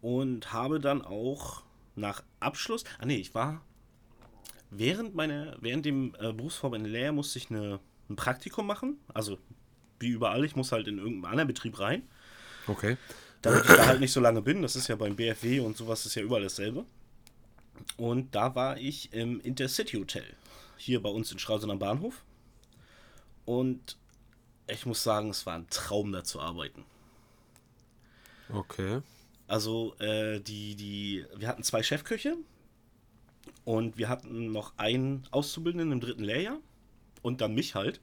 Und 0.00 0.52
habe 0.52 0.78
dann 0.78 1.02
auch 1.02 1.62
nach 1.96 2.22
Abschluss, 2.40 2.84
ah 2.98 3.06
nee, 3.06 3.16
ich 3.16 3.34
war 3.34 3.62
während 4.70 5.14
meiner, 5.14 5.56
während 5.60 5.84
dem 5.84 6.14
äh, 6.18 6.32
Berufsverband 6.32 6.86
Lehrer 6.86 7.12
musste 7.12 7.38
ich 7.38 7.50
eine, 7.50 7.80
ein 8.08 8.16
Praktikum 8.16 8.66
machen. 8.66 8.98
Also 9.12 9.38
wie 9.98 10.08
überall, 10.08 10.44
ich 10.44 10.56
muss 10.56 10.72
halt 10.72 10.88
in 10.88 10.98
irgendeinen 10.98 11.32
anderen 11.32 11.48
Betrieb 11.48 11.78
rein. 11.80 12.02
Okay. 12.66 12.96
Damit 13.42 13.64
ich 13.64 13.76
da 13.76 13.86
halt 13.86 14.00
nicht 14.00 14.12
so 14.12 14.20
lange 14.20 14.42
bin. 14.42 14.62
Das 14.62 14.76
ist 14.76 14.88
ja 14.88 14.96
beim 14.96 15.16
BFW 15.16 15.60
und 15.60 15.76
sowas 15.76 16.04
ist 16.06 16.14
ja 16.14 16.22
überall 16.22 16.42
dasselbe. 16.42 16.84
Und 17.96 18.34
da 18.34 18.54
war 18.54 18.78
ich 18.78 19.12
im 19.12 19.40
Intercity 19.40 19.96
Hotel. 19.96 20.24
Hier 20.76 21.02
bei 21.02 21.08
uns 21.08 21.32
in 21.32 21.38
Stralsund 21.38 21.72
am 21.72 21.78
Bahnhof. 21.78 22.22
Und 23.48 23.96
ich 24.66 24.84
muss 24.84 25.02
sagen, 25.02 25.30
es 25.30 25.46
war 25.46 25.54
ein 25.54 25.70
Traum, 25.70 26.12
da 26.12 26.22
zu 26.22 26.38
arbeiten. 26.38 26.84
Okay. 28.52 29.00
Also, 29.46 29.94
äh, 30.00 30.38
die, 30.38 30.76
die, 30.76 31.24
wir 31.34 31.48
hatten 31.48 31.62
zwei 31.62 31.82
Chefköche 31.82 32.36
und 33.64 33.96
wir 33.96 34.10
hatten 34.10 34.52
noch 34.52 34.76
einen 34.76 35.26
Auszubildenden 35.30 35.92
im 35.92 36.00
dritten 36.00 36.24
Lehrjahr 36.24 36.58
und 37.22 37.40
dann 37.40 37.54
mich 37.54 37.74
halt. 37.74 38.02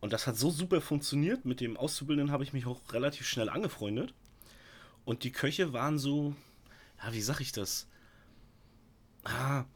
Und 0.00 0.14
das 0.14 0.26
hat 0.26 0.38
so 0.38 0.48
super 0.48 0.80
funktioniert. 0.80 1.44
Mit 1.44 1.60
dem 1.60 1.76
Auszubildenden 1.76 2.32
habe 2.32 2.44
ich 2.44 2.54
mich 2.54 2.64
auch 2.64 2.80
relativ 2.94 3.28
schnell 3.28 3.50
angefreundet. 3.50 4.14
Und 5.04 5.22
die 5.22 5.32
Köche 5.32 5.74
waren 5.74 5.98
so, 5.98 6.34
ja, 7.04 7.12
wie 7.12 7.20
sag 7.20 7.40
ich 7.40 7.52
das? 7.52 7.88
Ah, 9.24 9.66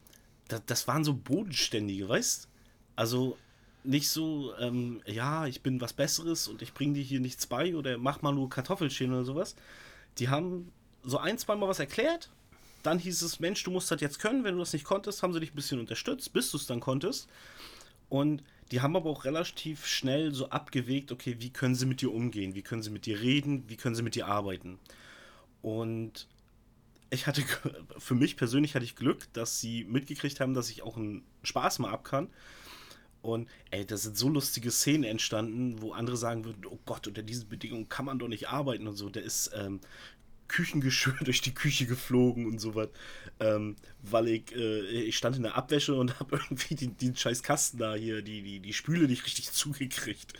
das, 0.47 0.63
das 0.65 0.87
waren 0.87 1.03
so 1.03 1.13
bodenständige, 1.13 2.09
weißt? 2.09 2.49
Also 2.95 3.37
nicht 3.87 4.09
so, 4.09 4.53
ähm, 4.59 5.01
ja, 5.05 5.47
ich 5.47 5.61
bin 5.61 5.79
was 5.79 5.93
Besseres 5.93 6.47
und 6.47 6.61
ich 6.61 6.73
bringe 6.73 6.93
dir 6.95 7.03
hier 7.03 7.21
nichts 7.21 7.47
bei 7.47 7.75
oder 7.75 7.97
mach 7.97 8.21
mal 8.21 8.33
nur 8.33 8.49
Kartoffelschälen 8.49 9.13
oder 9.13 9.23
sowas. 9.23 9.55
Die 10.19 10.29
haben 10.29 10.71
so 11.03 11.17
ein, 11.17 11.37
zwei 11.37 11.55
Mal 11.55 11.69
was 11.69 11.79
erklärt. 11.79 12.29
Dann 12.83 12.99
hieß 12.99 13.21
es, 13.21 13.39
Mensch, 13.39 13.63
du 13.63 13.71
musst 13.71 13.89
das 13.89 14.01
jetzt 14.01 14.19
können. 14.19 14.43
Wenn 14.43 14.53
du 14.55 14.59
das 14.59 14.73
nicht 14.73 14.85
konntest, 14.85 15.23
haben 15.23 15.33
sie 15.33 15.39
dich 15.39 15.53
ein 15.53 15.55
bisschen 15.55 15.79
unterstützt, 15.79 16.33
bis 16.33 16.51
du 16.51 16.57
es 16.57 16.67
dann 16.67 16.81
konntest. 16.81 17.29
Und 18.09 18.43
die 18.71 18.81
haben 18.81 18.95
aber 18.95 19.09
auch 19.09 19.23
relativ 19.23 19.85
schnell 19.85 20.33
so 20.33 20.49
abgewegt, 20.49 21.11
okay, 21.11 21.37
wie 21.39 21.49
können 21.49 21.75
sie 21.75 21.85
mit 21.85 22.01
dir 22.01 22.13
umgehen? 22.13 22.55
Wie 22.55 22.61
können 22.61 22.83
sie 22.83 22.89
mit 22.89 23.05
dir 23.05 23.21
reden? 23.21 23.63
Wie 23.69 23.77
können 23.77 23.95
sie 23.95 24.03
mit 24.03 24.15
dir 24.15 24.27
arbeiten? 24.27 24.79
Und 25.61 26.27
ich 27.09 27.25
hatte, 27.25 27.43
für 27.97 28.15
mich 28.15 28.35
persönlich 28.35 28.75
hatte 28.75 28.85
ich 28.85 28.97
Glück, 28.97 29.31
dass 29.31 29.61
sie 29.61 29.85
mitgekriegt 29.85 30.41
haben, 30.41 30.53
dass 30.53 30.69
ich 30.69 30.81
auch 30.81 30.97
einen 30.97 31.23
Spaß 31.43 31.79
mal 31.79 31.91
ab 31.91 32.03
kann. 32.03 32.29
Und 33.21 33.49
ey, 33.71 33.85
da 33.85 33.97
sind 33.97 34.17
so 34.17 34.29
lustige 34.29 34.71
Szenen 34.71 35.03
entstanden, 35.03 35.81
wo 35.81 35.93
andere 35.93 36.17
sagen 36.17 36.45
würden, 36.45 36.65
oh 36.65 36.79
Gott, 36.85 37.07
unter 37.07 37.23
diesen 37.23 37.49
Bedingungen 37.49 37.89
kann 37.89 38.05
man 38.05 38.19
doch 38.19 38.27
nicht 38.27 38.49
arbeiten 38.49 38.87
und 38.87 38.95
so. 38.95 39.09
Der 39.09 39.23
ist 39.23 39.51
ähm, 39.55 39.79
Küchengeschirr 40.47 41.17
durch 41.23 41.41
die 41.41 41.53
Küche 41.53 41.85
geflogen 41.85 42.45
und 42.45 42.59
sowas. 42.59 42.89
Ähm, 43.39 43.75
weil 44.01 44.27
ich, 44.29 44.55
äh, 44.55 44.81
ich 44.81 45.17
stand 45.17 45.35
in 45.35 45.43
der 45.43 45.55
Abwäsche 45.55 45.95
und 45.95 46.19
habe 46.19 46.37
irgendwie 46.37 46.75
den, 46.75 46.97
den 46.97 47.15
scheiß 47.15 47.43
Kasten 47.43 47.77
da 47.77 47.95
hier, 47.95 48.21
die, 48.21 48.41
die, 48.41 48.59
die 48.59 48.73
Spüle 48.73 49.07
nicht 49.07 49.25
richtig 49.25 49.51
zugekriegt. 49.51 50.33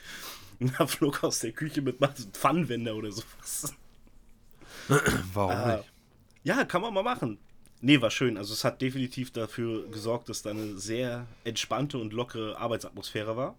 Und 0.59 0.79
da 0.79 0.87
flog 0.87 1.23
aus 1.23 1.39
der 1.39 1.51
Küche 1.51 1.81
mit 1.81 1.97
Pfannenwender 2.33 2.95
oder 2.95 3.11
sowas. 3.11 3.75
Warum 5.33 5.51
Ah, 5.51 5.77
nicht? 5.77 5.91
Ja, 6.43 6.63
kann 6.65 6.81
man 6.81 6.93
mal 6.93 7.03
machen. 7.03 7.37
Nee, 7.81 8.01
war 8.01 8.09
schön. 8.09 8.37
Also 8.37 8.53
es 8.53 8.63
hat 8.63 8.81
definitiv 8.81 9.31
dafür 9.31 9.87
gesorgt, 9.89 10.29
dass 10.29 10.41
da 10.41 10.49
eine 10.49 10.77
sehr 10.77 11.27
entspannte 11.43 11.97
und 11.99 12.11
lockere 12.13 12.57
Arbeitsatmosphäre 12.57 13.37
war. 13.37 13.55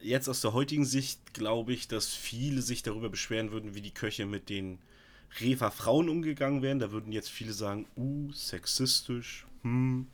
Jetzt 0.00 0.28
aus 0.28 0.40
der 0.40 0.52
heutigen 0.52 0.84
Sicht 0.84 1.34
glaube 1.34 1.72
ich, 1.72 1.88
dass 1.88 2.08
viele 2.08 2.62
sich 2.62 2.82
darüber 2.82 3.08
beschweren 3.08 3.52
würden, 3.52 3.74
wie 3.74 3.80
die 3.80 3.90
Köche 3.90 4.26
mit 4.26 4.48
den 4.48 4.78
Refa 5.40 5.70
Frauen 5.70 6.08
umgegangen 6.08 6.62
wären. 6.62 6.78
Da 6.78 6.92
würden 6.92 7.12
jetzt 7.12 7.30
viele 7.30 7.52
sagen, 7.52 7.86
uh, 7.96 8.32
sexistisch. 8.32 9.46
Hm. 9.62 10.06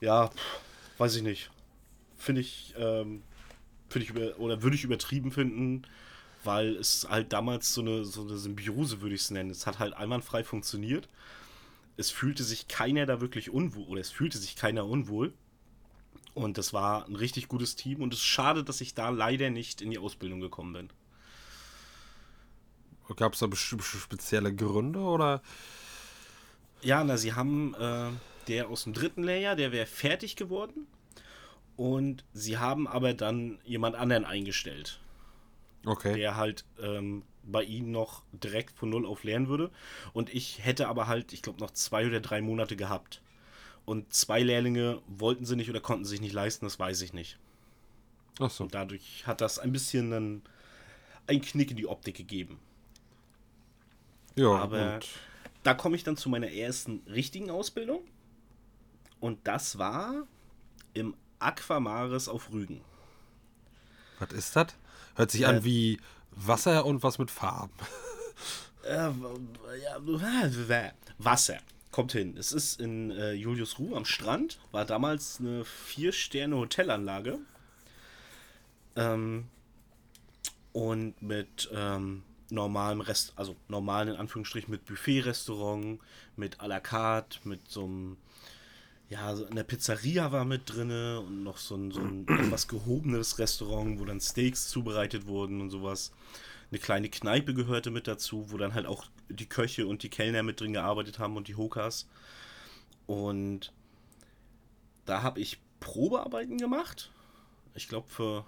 Ja, 0.00 0.28
pff, 0.28 0.60
weiß 0.98 1.16
ich 1.16 1.22
nicht. 1.22 1.50
Finde 2.18 2.40
ich, 2.40 2.74
ähm, 2.78 3.22
finde 3.88 4.04
ich 4.04 4.10
über, 4.10 4.38
oder 4.38 4.62
würde 4.62 4.76
ich 4.76 4.84
übertrieben 4.84 5.32
finden, 5.32 5.82
weil 6.44 6.76
es 6.76 7.06
halt 7.08 7.32
damals 7.32 7.72
so 7.74 7.80
eine, 7.80 8.04
so 8.04 8.22
eine 8.22 8.36
Symbiose, 8.36 9.00
würde 9.00 9.14
ich 9.14 9.22
es 9.22 9.30
nennen. 9.30 9.50
Es 9.50 9.66
hat 9.66 9.78
halt 9.78 9.94
einwandfrei 9.94 10.44
funktioniert. 10.44 11.08
Es 11.96 12.10
fühlte 12.10 12.42
sich 12.42 12.68
keiner 12.68 13.06
da 13.06 13.20
wirklich 13.20 13.50
unwohl, 13.50 13.84
oder 13.84 14.00
es 14.00 14.10
fühlte 14.10 14.38
sich 14.38 14.56
keiner 14.56 14.86
unwohl. 14.86 15.32
Und 16.34 16.58
das 16.58 16.72
war 16.72 17.06
ein 17.06 17.14
richtig 17.14 17.46
gutes 17.48 17.76
Team 17.76 18.02
und 18.02 18.12
es 18.12 18.20
ist 18.20 18.26
schade, 18.26 18.64
dass 18.64 18.80
ich 18.80 18.94
da 18.94 19.10
leider 19.10 19.50
nicht 19.50 19.80
in 19.80 19.90
die 19.90 19.98
Ausbildung 19.98 20.40
gekommen 20.40 20.72
bin. 20.72 20.90
Gab 23.16 23.34
es 23.34 23.40
da 23.40 23.48
spezielle 23.54 24.54
Gründe 24.54 24.98
oder? 24.98 25.42
Ja, 26.82 27.04
na, 27.04 27.16
sie 27.16 27.34
haben 27.34 27.74
äh, 27.74 28.10
der 28.48 28.68
aus 28.68 28.84
dem 28.84 28.94
dritten 28.94 29.22
Layer, 29.22 29.56
der 29.56 29.72
wäre 29.72 29.86
fertig 29.86 30.36
geworden. 30.36 30.86
Und 31.76 32.24
sie 32.32 32.58
haben 32.58 32.86
aber 32.86 33.14
dann 33.14 33.58
jemand 33.64 33.96
anderen 33.96 34.24
eingestellt, 34.24 35.00
Okay. 35.84 36.14
der 36.14 36.36
halt 36.36 36.64
ähm, 36.80 37.22
bei 37.46 37.62
ihnen 37.62 37.90
noch 37.90 38.22
direkt 38.32 38.76
von 38.78 38.90
null 38.90 39.06
auf 39.06 39.24
lernen 39.24 39.48
würde. 39.48 39.70
Und 40.12 40.32
ich 40.34 40.64
hätte 40.64 40.88
aber 40.88 41.06
halt, 41.06 41.32
ich 41.32 41.42
glaube, 41.42 41.60
noch 41.60 41.70
zwei 41.72 42.06
oder 42.06 42.20
drei 42.20 42.40
Monate 42.40 42.76
gehabt. 42.76 43.20
Und 43.84 44.12
zwei 44.14 44.42
Lehrlinge 44.42 45.02
wollten 45.06 45.44
sie 45.44 45.56
nicht 45.56 45.68
oder 45.70 45.80
konnten 45.80 46.04
sich 46.06 46.20
nicht 46.20 46.32
leisten, 46.32 46.64
das 46.64 46.78
weiß 46.78 47.02
ich 47.02 47.12
nicht. 47.12 47.38
Achso. 48.40 48.64
Und 48.64 48.74
dadurch 48.74 49.26
hat 49.26 49.40
das 49.40 49.58
ein 49.58 49.72
bisschen 49.72 50.12
einen, 50.12 50.42
einen 51.26 51.42
Knick 51.42 51.70
in 51.70 51.76
die 51.76 51.86
Optik 51.86 52.16
gegeben. 52.16 52.58
Ja, 54.36 54.48
aber- 54.48 54.94
und 54.96 55.06
Da 55.62 55.72
komme 55.74 55.96
ich 55.96 56.04
dann 56.04 56.16
zu 56.16 56.28
meiner 56.28 56.50
ersten 56.50 57.02
richtigen 57.06 57.50
Ausbildung. 57.50 58.00
Und 59.20 59.38
das 59.46 59.78
war 59.78 60.26
im 60.92 61.14
Aquamaris 61.38 62.28
auf 62.28 62.52
Rügen. 62.52 62.80
was 64.18 64.32
ist 64.32 64.56
das? 64.56 64.68
Hört 65.16 65.30
sich 65.30 65.42
Äh, 65.42 65.46
an 65.46 65.64
wie 65.64 65.98
Wasser 66.36 66.84
und 66.84 67.02
was 67.02 67.18
mit 67.18 67.30
Farben. 67.30 67.72
Äh, 68.86 69.08
Wasser. 71.16 71.56
Kommt 71.90 72.12
hin. 72.12 72.36
Es 72.36 72.52
ist 72.52 72.78
in 72.82 73.10
äh, 73.12 73.32
Juliusruh 73.32 73.96
am 73.96 74.04
Strand. 74.04 74.58
War 74.72 74.84
damals 74.84 75.40
eine 75.40 75.64
Vier-Sterne-Hotelanlage. 75.64 77.38
Ähm, 78.96 79.46
und 80.74 81.22
mit 81.22 81.70
ähm, 81.72 82.24
normalem 82.50 83.00
Rest, 83.00 83.32
also 83.36 83.56
normalen 83.68 84.08
in 84.08 84.16
Anführungsstrichen 84.16 84.70
mit 84.70 84.84
Buffet-Restaurant, 84.84 86.00
mit 86.36 86.60
à 86.60 86.66
la 86.66 86.80
carte, 86.80 87.38
mit 87.44 87.70
so 87.70 87.84
einem, 87.84 88.16
ja, 89.08 89.34
so 89.36 89.46
eine 89.46 89.64
Pizzeria 89.64 90.32
war 90.32 90.44
mit 90.44 90.62
drinne 90.66 91.20
und 91.20 91.42
noch 91.42 91.58
so 91.58 91.76
ein, 91.76 91.90
so 91.90 92.00
ein 92.00 92.26
etwas 92.46 92.68
gehobeneres 92.68 93.38
Restaurant, 93.38 94.00
wo 94.00 94.04
dann 94.04 94.20
Steaks 94.20 94.68
zubereitet 94.68 95.26
wurden 95.26 95.60
und 95.60 95.70
sowas. 95.70 96.12
Eine 96.70 96.80
kleine 96.80 97.08
Kneipe 97.08 97.54
gehörte 97.54 97.90
mit 97.90 98.08
dazu, 98.08 98.50
wo 98.50 98.56
dann 98.56 98.74
halt 98.74 98.86
auch 98.86 99.06
die 99.28 99.48
Köche 99.48 99.86
und 99.86 100.02
die 100.02 100.08
Kellner 100.08 100.42
mit 100.42 100.60
drin 100.60 100.72
gearbeitet 100.72 101.18
haben 101.18 101.36
und 101.36 101.48
die 101.48 101.56
Hokas. 101.56 102.08
Und 103.06 103.72
da 105.04 105.22
habe 105.22 105.40
ich 105.40 105.60
Probearbeiten 105.80 106.58
gemacht. 106.58 107.12
Ich 107.74 107.88
glaube 107.88 108.08
für 108.08 108.46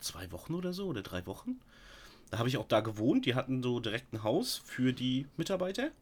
zwei 0.00 0.30
Wochen 0.32 0.54
oder 0.54 0.72
so 0.72 0.86
oder 0.86 1.02
drei 1.02 1.26
Wochen. 1.26 1.60
Da 2.30 2.38
habe 2.38 2.48
ich 2.48 2.56
auch 2.56 2.66
da 2.66 2.80
gewohnt. 2.80 3.24
Die 3.24 3.34
hatten 3.34 3.62
so 3.62 3.80
direkt 3.80 4.12
ein 4.12 4.24
Haus 4.24 4.60
für 4.64 4.92
die 4.92 5.26
Mitarbeiter. 5.36 5.92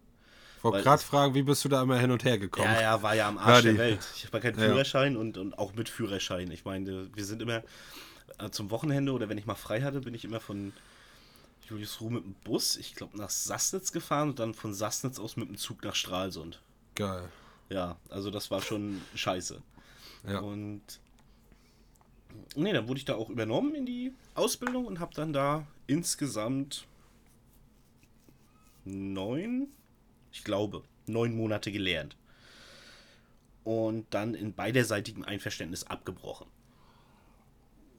Ich 0.65 0.73
wollte 0.73 0.85
gerade 0.85 1.03
fragen, 1.03 1.35
wie 1.35 1.43
bist 1.43 1.63
du 1.65 1.69
da 1.69 1.83
immer 1.83 1.99
hin 1.99 2.11
und 2.11 2.25
her 2.25 2.39
gekommen? 2.39 2.73
Ja, 2.73 2.81
ja, 2.81 3.03
war 3.03 3.15
ja 3.15 3.29
am 3.29 3.37
Arsch 3.37 3.65
Ja, 3.65 3.73
der 3.73 3.79
Welt. 3.79 4.01
Ich 4.17 4.25
habe 4.25 4.39
ja 4.39 4.43
keinen 4.43 4.59
Ja. 4.59 4.69
Führerschein 4.69 5.15
und, 5.17 5.37
und 5.37 5.59
auch 5.59 5.75
mit 5.75 5.91
Führerschein. 5.91 6.51
Ich 6.51 6.65
meine, 6.65 7.15
wir 7.15 7.25
sind 7.27 7.43
immer 7.43 7.63
äh, 8.39 8.49
zum 8.51 8.71
Wochenende 8.71 9.13
oder 9.13 9.29
wenn 9.29 9.37
ich 9.37 9.45
mal 9.45 9.57
frei 9.57 9.83
hatte, 9.83 10.01
bin 10.01 10.15
ich 10.15 10.25
immer 10.25 10.41
von 10.41 10.73
Juliusruh 11.69 12.09
mit 12.09 12.25
dem 12.25 12.35
Bus, 12.45 12.77
ich 12.77 12.95
glaube, 12.95 13.17
nach 13.19 13.29
Sassnitz 13.29 13.93
gefahren 13.93 14.31
und 14.31 14.39
dann 14.39 14.55
von 14.55 14.73
Sassnitz 14.73 15.19
aus 15.19 15.37
mit 15.37 15.49
dem 15.49 15.59
Zug 15.59 15.85
nach 15.85 15.95
Stralsund. 15.95 16.63
Geil. 16.95 17.29
Ja, 17.69 17.97
also 18.09 18.31
das 18.31 18.51
war 18.51 18.63
schon 18.63 19.03
scheiße. 19.15 19.61
Ja. 20.27 20.39
Und 20.39 20.81
nee, 22.57 22.73
dann 22.73 22.89
wurde 22.89 22.99
ich 22.99 23.05
da 23.05 23.17
auch 23.17 23.29
übernommen 23.29 23.75
in 23.75 23.85
die 23.85 24.13
Ausbildung 24.35 24.87
und 24.87 24.99
habe 24.99 25.15
dann 25.15 25.35
da 25.35 25.67
insgesamt 25.87 26.87
neun, 28.85 29.69
ich 30.35 30.43
glaube, 30.45 30.83
neun 31.07 31.35
Monate 31.37 31.71
gelernt. 31.73 32.17
Und 33.63 34.05
dann 34.11 34.35
in 34.35 34.53
beiderseitigem 34.53 35.23
Einverständnis 35.25 35.85
abgebrochen. 35.85 36.47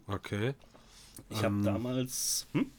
Okay. 0.06 0.54
Ich 1.30 1.44
habe 1.44 1.62
damals. 1.64 2.46
Hm? 2.52 2.70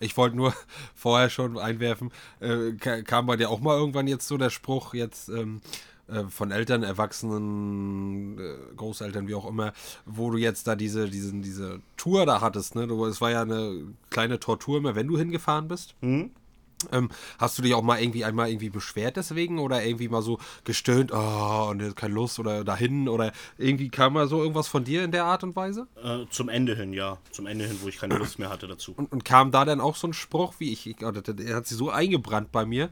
Ich 0.00 0.16
wollte 0.16 0.36
nur 0.36 0.54
vorher 0.94 1.28
schon 1.28 1.58
einwerfen, 1.58 2.10
äh, 2.40 2.72
ka- 2.72 3.02
kam 3.02 3.26
bei 3.26 3.36
dir 3.36 3.50
auch 3.50 3.60
mal 3.60 3.76
irgendwann 3.76 4.06
jetzt 4.06 4.28
so 4.28 4.38
der 4.38 4.48
Spruch, 4.50 4.94
jetzt 4.94 5.28
ähm, 5.28 5.60
äh, 6.06 6.22
von 6.24 6.52
Eltern, 6.52 6.84
Erwachsenen, 6.84 8.38
äh, 8.38 8.56
Großeltern, 8.76 9.26
wie 9.28 9.34
auch 9.34 9.46
immer, 9.46 9.72
wo 10.06 10.30
du 10.30 10.38
jetzt 10.38 10.66
da 10.68 10.76
diese, 10.76 11.10
diesen, 11.10 11.42
diese 11.42 11.80
Tour 11.96 12.24
da 12.26 12.40
hattest, 12.40 12.76
ne? 12.76 12.86
Du, 12.86 13.04
es 13.06 13.20
war 13.20 13.32
ja 13.32 13.42
eine 13.42 13.88
kleine 14.08 14.38
Tortur 14.40 14.78
immer, 14.78 14.94
wenn 14.94 15.08
du 15.08 15.18
hingefahren 15.18 15.66
bist. 15.68 15.94
Hm? 16.00 16.30
Ähm, 16.92 17.08
hast 17.38 17.58
du 17.58 17.62
dich 17.62 17.74
auch 17.74 17.82
mal 17.82 18.00
irgendwie 18.00 18.24
einmal 18.24 18.48
irgendwie 18.48 18.70
beschwert 18.70 19.16
deswegen 19.16 19.58
oder 19.58 19.84
irgendwie 19.84 20.08
mal 20.08 20.22
so 20.22 20.38
gestöhnt, 20.64 21.10
oh, 21.12 21.68
und 21.70 21.82
jetzt 21.82 21.96
keine 21.96 22.14
Lust 22.14 22.38
oder 22.38 22.62
dahin 22.64 23.08
oder 23.08 23.32
irgendwie 23.56 23.88
kam 23.88 24.12
mal 24.12 24.28
so 24.28 24.40
irgendwas 24.40 24.68
von 24.68 24.84
dir 24.84 25.02
in 25.02 25.10
der 25.10 25.24
Art 25.24 25.42
und 25.42 25.56
Weise? 25.56 25.88
Äh, 26.02 26.26
zum 26.30 26.48
Ende 26.48 26.76
hin, 26.76 26.92
ja. 26.92 27.18
Zum 27.32 27.46
Ende 27.46 27.66
hin, 27.66 27.78
wo 27.82 27.88
ich 27.88 27.98
keine 27.98 28.16
Lust 28.16 28.38
mehr 28.38 28.48
hatte 28.50 28.68
dazu. 28.68 28.92
Und, 28.96 29.10
und 29.12 29.24
kam 29.24 29.50
da 29.50 29.64
dann 29.64 29.80
auch 29.80 29.96
so 29.96 30.06
ein 30.06 30.12
Spruch, 30.12 30.54
wie 30.58 30.72
ich, 30.72 30.86
ich 30.86 31.04
oder 31.04 31.20
der 31.20 31.56
hat 31.56 31.66
sich 31.66 31.76
so 31.76 31.90
eingebrannt 31.90 32.52
bei 32.52 32.64
mir. 32.64 32.90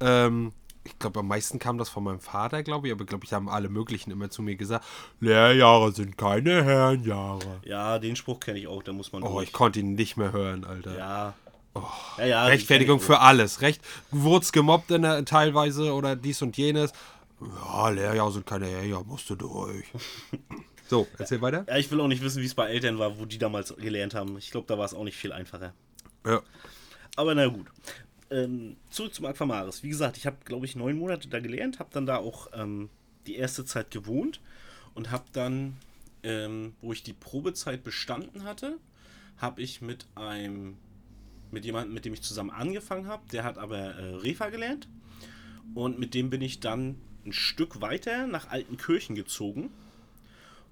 Ähm, 0.00 0.52
ich 0.84 0.96
glaube, 1.00 1.18
am 1.18 1.26
meisten 1.26 1.58
kam 1.58 1.78
das 1.78 1.88
von 1.88 2.04
meinem 2.04 2.20
Vater, 2.20 2.62
glaube 2.62 2.86
ich, 2.86 2.92
aber 2.92 3.04
glaube 3.04 3.24
ich, 3.24 3.32
haben 3.32 3.48
alle 3.48 3.68
möglichen 3.68 4.12
immer 4.12 4.30
zu 4.30 4.40
mir 4.40 4.54
gesagt, 4.54 4.84
Lehrjahre 5.18 5.90
sind 5.90 6.16
keine 6.16 6.62
Herrenjahre. 6.64 7.60
Ja, 7.64 7.98
den 7.98 8.14
Spruch 8.14 8.38
kenne 8.38 8.60
ich 8.60 8.68
auch, 8.68 8.84
da 8.84 8.92
muss 8.92 9.12
man 9.12 9.24
Oh, 9.24 9.32
durch. 9.32 9.48
ich 9.48 9.52
konnte 9.52 9.80
ihn 9.80 9.94
nicht 9.94 10.16
mehr 10.16 10.30
hören, 10.30 10.64
Alter. 10.64 10.96
Ja. 10.96 11.34
Ja, 12.18 12.26
ja 12.26 12.44
den 12.44 12.52
Rechtfertigung 12.52 13.00
für 13.00 13.20
alles. 13.20 13.60
Recht, 13.60 13.80
wurdest 14.10 14.52
gemobbt 14.52 14.90
in 14.90 15.02
der, 15.02 15.24
teilweise 15.24 15.92
oder 15.92 16.16
dies 16.16 16.42
und 16.42 16.56
jenes. 16.56 16.92
Ja, 17.40 17.88
Lehrjahre 17.90 18.32
sind 18.32 18.46
keine 18.46 18.66
Herrenjahre, 18.66 19.04
musst 19.04 19.28
du 19.28 19.34
durch. 19.34 19.84
so, 20.88 21.06
erzähl 21.18 21.40
weiter. 21.42 21.64
Ja, 21.68 21.76
ich 21.76 21.90
will 21.90 22.00
auch 22.00 22.08
nicht 22.08 22.22
wissen, 22.22 22.42
wie 22.42 22.46
es 22.46 22.54
bei 22.54 22.68
Eltern 22.68 22.98
war, 22.98 23.18
wo 23.18 23.24
die 23.24 23.38
damals 23.38 23.76
gelernt 23.76 24.14
haben. 24.14 24.38
Ich 24.38 24.50
glaube, 24.50 24.66
da 24.66 24.78
war 24.78 24.84
es 24.84 24.94
auch 24.94 25.04
nicht 25.04 25.16
viel 25.16 25.32
einfacher. 25.32 25.74
Ja. 26.24 26.42
Aber 27.16 27.34
na 27.34 27.46
gut. 27.46 27.66
Ähm, 28.30 28.76
zurück 28.90 29.14
zum 29.14 29.26
Aquamaris. 29.26 29.82
Wie 29.82 29.88
gesagt, 29.88 30.16
ich 30.16 30.26
habe, 30.26 30.36
glaube 30.44 30.66
ich, 30.66 30.74
neun 30.74 30.98
Monate 30.98 31.28
da 31.28 31.38
gelernt, 31.40 31.78
habe 31.78 31.90
dann 31.92 32.06
da 32.06 32.16
auch 32.16 32.48
ähm, 32.54 32.90
die 33.26 33.36
erste 33.36 33.64
Zeit 33.64 33.90
gewohnt 33.90 34.40
und 34.94 35.10
habe 35.10 35.24
dann, 35.32 35.76
ähm, 36.22 36.74
wo 36.80 36.92
ich 36.92 37.02
die 37.02 37.12
Probezeit 37.12 37.84
bestanden 37.84 38.44
hatte, 38.44 38.78
habe 39.38 39.62
ich 39.62 39.80
mit 39.80 40.06
einem, 40.14 40.76
mit 41.56 41.64
jemandem, 41.64 41.94
mit 41.94 42.04
dem 42.04 42.12
ich 42.12 42.20
zusammen 42.20 42.50
angefangen 42.50 43.06
habe, 43.08 43.22
der 43.32 43.42
hat 43.42 43.56
aber 43.56 43.78
äh, 43.78 44.14
Refa 44.16 44.50
gelernt. 44.50 44.88
Und 45.74 45.98
mit 45.98 46.12
dem 46.12 46.28
bin 46.28 46.42
ich 46.42 46.60
dann 46.60 46.96
ein 47.24 47.32
Stück 47.32 47.80
weiter 47.80 48.26
nach 48.26 48.50
Altenkirchen 48.50 49.16
gezogen. 49.16 49.70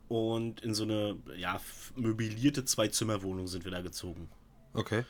Und 0.08 0.60
in 0.60 0.74
so 0.74 0.82
eine, 0.84 1.16
ja, 1.38 1.58
möblierte 1.96 2.66
Zwei-Zimmer-Wohnung 2.66 3.46
sind 3.46 3.64
wir 3.64 3.72
da 3.72 3.80
gezogen. 3.80 4.28
Okay. 4.74 5.04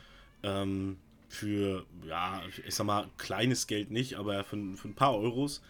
ähm, 0.44 0.98
für, 1.28 1.84
ja, 2.06 2.40
ich 2.64 2.72
sag 2.72 2.86
mal, 2.86 3.10
kleines 3.18 3.66
Geld 3.66 3.90
nicht, 3.90 4.14
aber 4.14 4.44
für, 4.44 4.56
für 4.76 4.88
ein 4.88 4.94
paar 4.94 5.16
Euros 5.16 5.60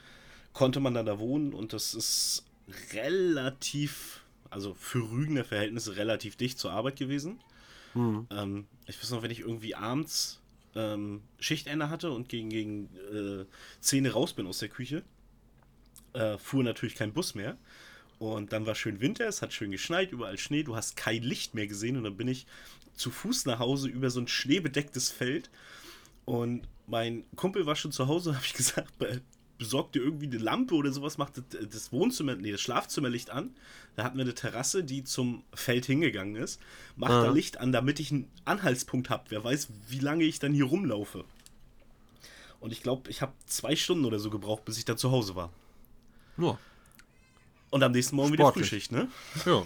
konnte 0.53 0.81
man 0.81 0.93
dann 0.93 1.07
da 1.07 1.19
wohnen. 1.19 1.55
Und 1.55 1.73
das 1.73 1.95
ist 1.95 2.45
relativ, 2.93 4.21
also 4.51 4.75
für 4.75 4.99
Rügener 4.99 5.45
Verhältnisse 5.45 5.97
relativ 5.97 6.37
dicht 6.37 6.59
zur 6.59 6.73
Arbeit 6.73 6.97
gewesen. 6.97 7.41
Ähm, 8.31 8.67
ich 8.87 8.99
weiß 8.99 9.11
noch, 9.11 9.23
wenn 9.23 9.31
ich 9.31 9.41
irgendwie 9.41 9.75
abends 9.75 10.41
ähm, 10.75 11.23
Schichtende 11.39 11.91
hatte 11.91 12.11
und 12.11 12.29
gegen, 12.29 12.51
gegen 12.51 12.89
äh, 13.13 13.45
10 13.81 14.07
raus 14.07 14.33
bin 14.33 14.47
aus 14.47 14.59
der 14.59 14.69
Küche, 14.69 15.03
äh, 16.13 16.39
fuhr 16.39 16.65
natürlich 16.65 16.95
kein 16.95 17.13
Bus 17.13 17.35
mehr. 17.35 17.57
Und 18.19 18.53
dann 18.53 18.67
war 18.67 18.75
schön 18.75 19.01
Winter, 19.01 19.27
es 19.27 19.43
hat 19.43 19.53
schön 19.53 19.71
geschneit, 19.71 20.13
überall 20.13 20.39
Schnee, 20.39 20.63
du 20.63 20.77
hast 20.77 20.97
kein 20.97 21.23
Licht 21.23 21.55
mehr 21.55 21.67
gesehen 21.67 21.97
und 21.97 22.05
dann 22.05 22.17
bin 22.17 22.29
ich 22.29 22.47
zu 22.95 23.11
Fuß 23.11 23.47
nach 23.47 23.59
Hause 23.59 23.89
über 23.89 24.11
so 24.11 24.21
ein 24.21 24.29
schneebedecktes 24.29 25.11
Feld. 25.11 25.51
Und 26.25 26.67
mein 26.87 27.25
Kumpel 27.37 27.67
war 27.67 27.77
schon 27.77 27.93
zu 27.93 28.07
Hause, 28.07 28.35
habe 28.37 28.45
ich 28.47 28.55
gesagt, 28.55 28.93
be- 29.65 29.69
besorg 29.69 29.93
dir 29.93 30.03
irgendwie 30.03 30.27
eine 30.27 30.39
Lampe 30.39 30.75
oder 30.75 30.93
sowas, 30.93 31.19
macht 31.19 31.39
das, 31.39 31.45
das 31.71 31.93
Wohnzimmer, 31.93 32.35
nee, 32.35 32.53
das 32.53 32.61
Schlafzimmerlicht 32.61 33.31
an. 33.31 33.55
Da 33.97 34.05
hatten 34.05 34.17
wir 34.19 34.25
eine 34.25 34.35
Terrasse, 34.35 34.85
die 34.85 35.05
zum 35.05 35.43
Feld 35.55 35.87
hingegangen 35.87 36.37
ist. 36.37 36.61
Mach 36.97 37.09
da 37.09 37.31
Licht 37.31 37.59
an, 37.59 37.73
damit 37.73 38.01
ich 38.01 38.11
einen 38.13 38.29
Anhaltspunkt 38.45 39.11
habe. 39.11 39.25
Wer 39.29 39.43
weiß, 39.45 39.69
wie 39.89 40.01
lange 40.01 40.25
ich 40.25 40.39
dann 40.39 40.53
hier 40.53 40.65
rumlaufe. 40.67 41.25
Und 42.61 42.73
ich 42.73 42.83
glaube, 42.83 43.11
ich 43.11 43.23
habe 43.23 43.33
zwei 43.47 43.77
Stunden 43.77 44.05
oder 44.05 44.19
so 44.19 44.31
gebraucht, 44.31 44.65
bis 44.65 44.79
ich 44.79 44.85
da 44.85 44.97
zu 44.97 45.11
Hause 45.11 45.35
war. 45.37 45.51
Ja. 46.39 46.59
Und 47.71 47.83
am 47.83 47.93
nächsten 47.93 48.17
Morgen 48.17 48.33
wieder 48.33 48.45
Sportlich. 48.45 48.69
Frühschicht, 48.69 48.93
ne? 48.93 49.09
ja. 49.47 49.65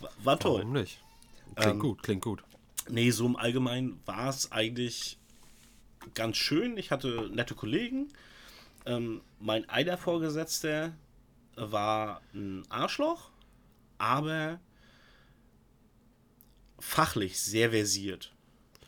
War, 0.00 0.10
war 0.24 0.38
toll. 0.38 0.60
Warum 0.60 0.72
nicht? 0.72 1.02
Klingt 1.56 1.72
Ähm, 1.74 1.78
gut, 1.80 2.02
klingt 2.02 2.22
gut. 2.22 2.42
Nee, 2.90 3.10
so 3.10 3.26
im 3.26 3.36
Allgemeinen 3.36 4.00
war 4.06 4.28
es 4.30 4.50
eigentlich 4.52 5.18
ganz 6.14 6.36
schön. 6.36 6.76
Ich 6.76 6.90
hatte 6.90 7.30
nette 7.32 7.54
Kollegen. 7.54 8.08
Ähm, 8.86 9.20
mein 9.40 9.68
einer 9.68 9.98
Vorgesetzter 9.98 10.94
war 11.56 12.22
ein 12.32 12.64
Arschloch, 12.68 13.30
aber 13.98 14.60
fachlich 16.78 17.40
sehr 17.40 17.70
versiert. 17.70 18.32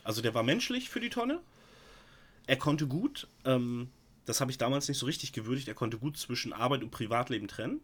Also 0.04 0.22
der 0.22 0.34
war 0.34 0.42
menschlich 0.42 0.88
für 0.88 1.00
die 1.00 1.10
Tonne. 1.10 1.40
Er 2.46 2.56
konnte 2.56 2.86
gut, 2.86 3.28
ähm, 3.44 3.90
das 4.24 4.40
habe 4.40 4.50
ich 4.50 4.58
damals 4.58 4.88
nicht 4.88 4.98
so 4.98 5.06
richtig 5.06 5.32
gewürdigt, 5.32 5.68
er 5.68 5.74
konnte 5.74 5.98
gut 5.98 6.16
zwischen 6.16 6.52
Arbeit 6.52 6.82
und 6.82 6.90
Privatleben 6.90 7.48
trennen. 7.48 7.80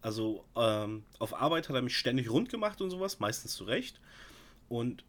Also 0.00 0.44
ähm, 0.56 1.04
auf 1.20 1.40
Arbeit 1.40 1.68
hat 1.68 1.76
er 1.76 1.82
mich 1.82 1.96
ständig 1.96 2.28
rund 2.28 2.48
gemacht 2.48 2.80
und 2.80 2.90
sowas, 2.90 3.20
meistens 3.20 3.54
zu 3.54 3.64
Recht. 3.64 4.00
Und 4.68 5.04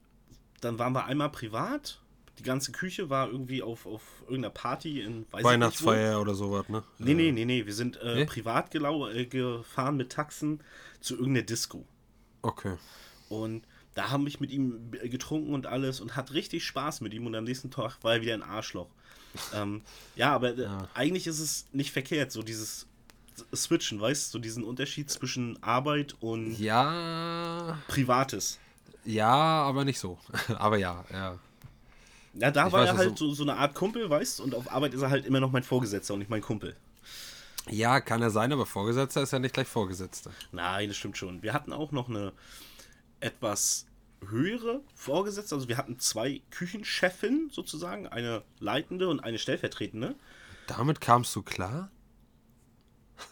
dann 0.61 0.77
waren 0.79 0.93
wir 0.93 1.05
einmal 1.05 1.29
privat. 1.29 1.99
Die 2.39 2.43
ganze 2.43 2.71
Küche 2.71 3.09
war 3.09 3.29
irgendwie 3.29 3.61
auf, 3.61 3.85
auf 3.85 4.01
irgendeiner 4.21 4.49
Party 4.49 5.01
in. 5.01 5.25
Weihnachtsfeier 5.31 6.19
oder 6.19 6.33
sowas, 6.33 6.67
ne? 6.67 6.83
Nee, 6.97 7.13
nee, 7.13 7.31
nee, 7.31 7.45
nee. 7.45 7.65
Wir 7.65 7.73
sind 7.73 7.97
äh, 7.97 8.15
Nee? 8.15 8.25
privat 8.25 8.73
äh, 8.73 9.25
gefahren 9.25 9.97
mit 9.97 10.11
Taxen 10.11 10.61
zu 10.99 11.15
irgendeiner 11.15 11.45
Disco. 11.45 11.85
Okay. 12.41 12.75
Und 13.29 13.63
da 13.95 14.09
haben 14.09 14.23
mich 14.23 14.39
mit 14.39 14.51
ihm 14.51 14.91
getrunken 14.91 15.53
und 15.53 15.67
alles 15.67 16.01
und 16.01 16.15
hat 16.15 16.33
richtig 16.33 16.65
Spaß 16.65 17.01
mit 17.01 17.13
ihm. 17.13 17.27
Und 17.27 17.35
am 17.35 17.43
nächsten 17.43 17.69
Tag 17.69 17.97
war 18.03 18.15
er 18.15 18.21
wieder 18.21 18.33
ein 18.33 18.43
Arschloch. 18.43 18.89
ähm, 19.53 19.81
ja, 20.15 20.33
aber 20.33 20.57
äh, 20.57 20.67
eigentlich 20.93 21.27
ist 21.27 21.39
es 21.39 21.65
nicht 21.71 21.91
verkehrt, 21.91 22.31
so 22.31 22.41
dieses 22.43 22.87
Switchen, 23.55 23.99
weißt 23.99 24.27
du, 24.27 24.37
so 24.37 24.39
diesen 24.39 24.63
Unterschied 24.63 25.09
zwischen 25.09 25.61
Arbeit 25.63 26.15
und 26.19 26.57
Ja, 26.59 27.79
Privates. 27.87 28.59
ja, 29.05 29.27
aber 29.27 29.85
nicht 29.85 29.99
so. 29.99 30.19
aber 30.59 30.77
ja, 30.77 31.03
ja. 31.11 31.39
Ja, 32.33 32.51
da 32.51 32.67
Ich 32.67 32.73
war 32.73 32.81
weiß, 32.81 32.89
er 32.89 32.97
halt 32.97 33.17
so, 33.17 33.33
so 33.33 33.43
eine 33.43 33.55
Art 33.55 33.75
Kumpel, 33.75 34.09
weißt 34.09 34.39
du, 34.39 34.43
und 34.43 34.55
auf 34.55 34.71
Arbeit 34.71 34.93
ist 34.93 35.01
er 35.01 35.09
halt 35.09 35.25
immer 35.25 35.39
noch 35.39 35.51
mein 35.51 35.63
Vorgesetzter 35.63 36.13
und 36.13 36.19
nicht 36.19 36.29
mein 36.29 36.41
Kumpel. 36.41 36.75
Ja, 37.69 38.01
kann 38.01 38.21
er 38.21 38.29
sein, 38.29 38.51
aber 38.51 38.65
Vorgesetzter 38.65 39.21
ist 39.21 39.31
ja 39.31 39.39
nicht 39.39 39.53
gleich 39.53 39.67
Vorgesetzter. 39.67 40.31
Nein, 40.51 40.89
das 40.89 40.97
stimmt 40.97 41.17
schon. 41.17 41.43
Wir 41.43 41.53
hatten 41.53 41.71
auch 41.71 41.91
noch 41.91 42.09
eine 42.09 42.33
etwas 43.19 43.85
höhere 44.27 44.81
Vorgesetzte. 44.95 45.55
Also 45.55 45.69
wir 45.69 45.77
hatten 45.77 45.99
zwei 45.99 46.41
Küchenchefinnen 46.49 47.49
sozusagen, 47.51 48.07
eine 48.07 48.43
leitende 48.59 49.07
und 49.09 49.21
eine 49.21 49.39
stellvertretende. 49.39 50.15
Damit 50.67 51.01
kamst 51.01 51.35
du 51.35 51.41
klar? 51.41 51.89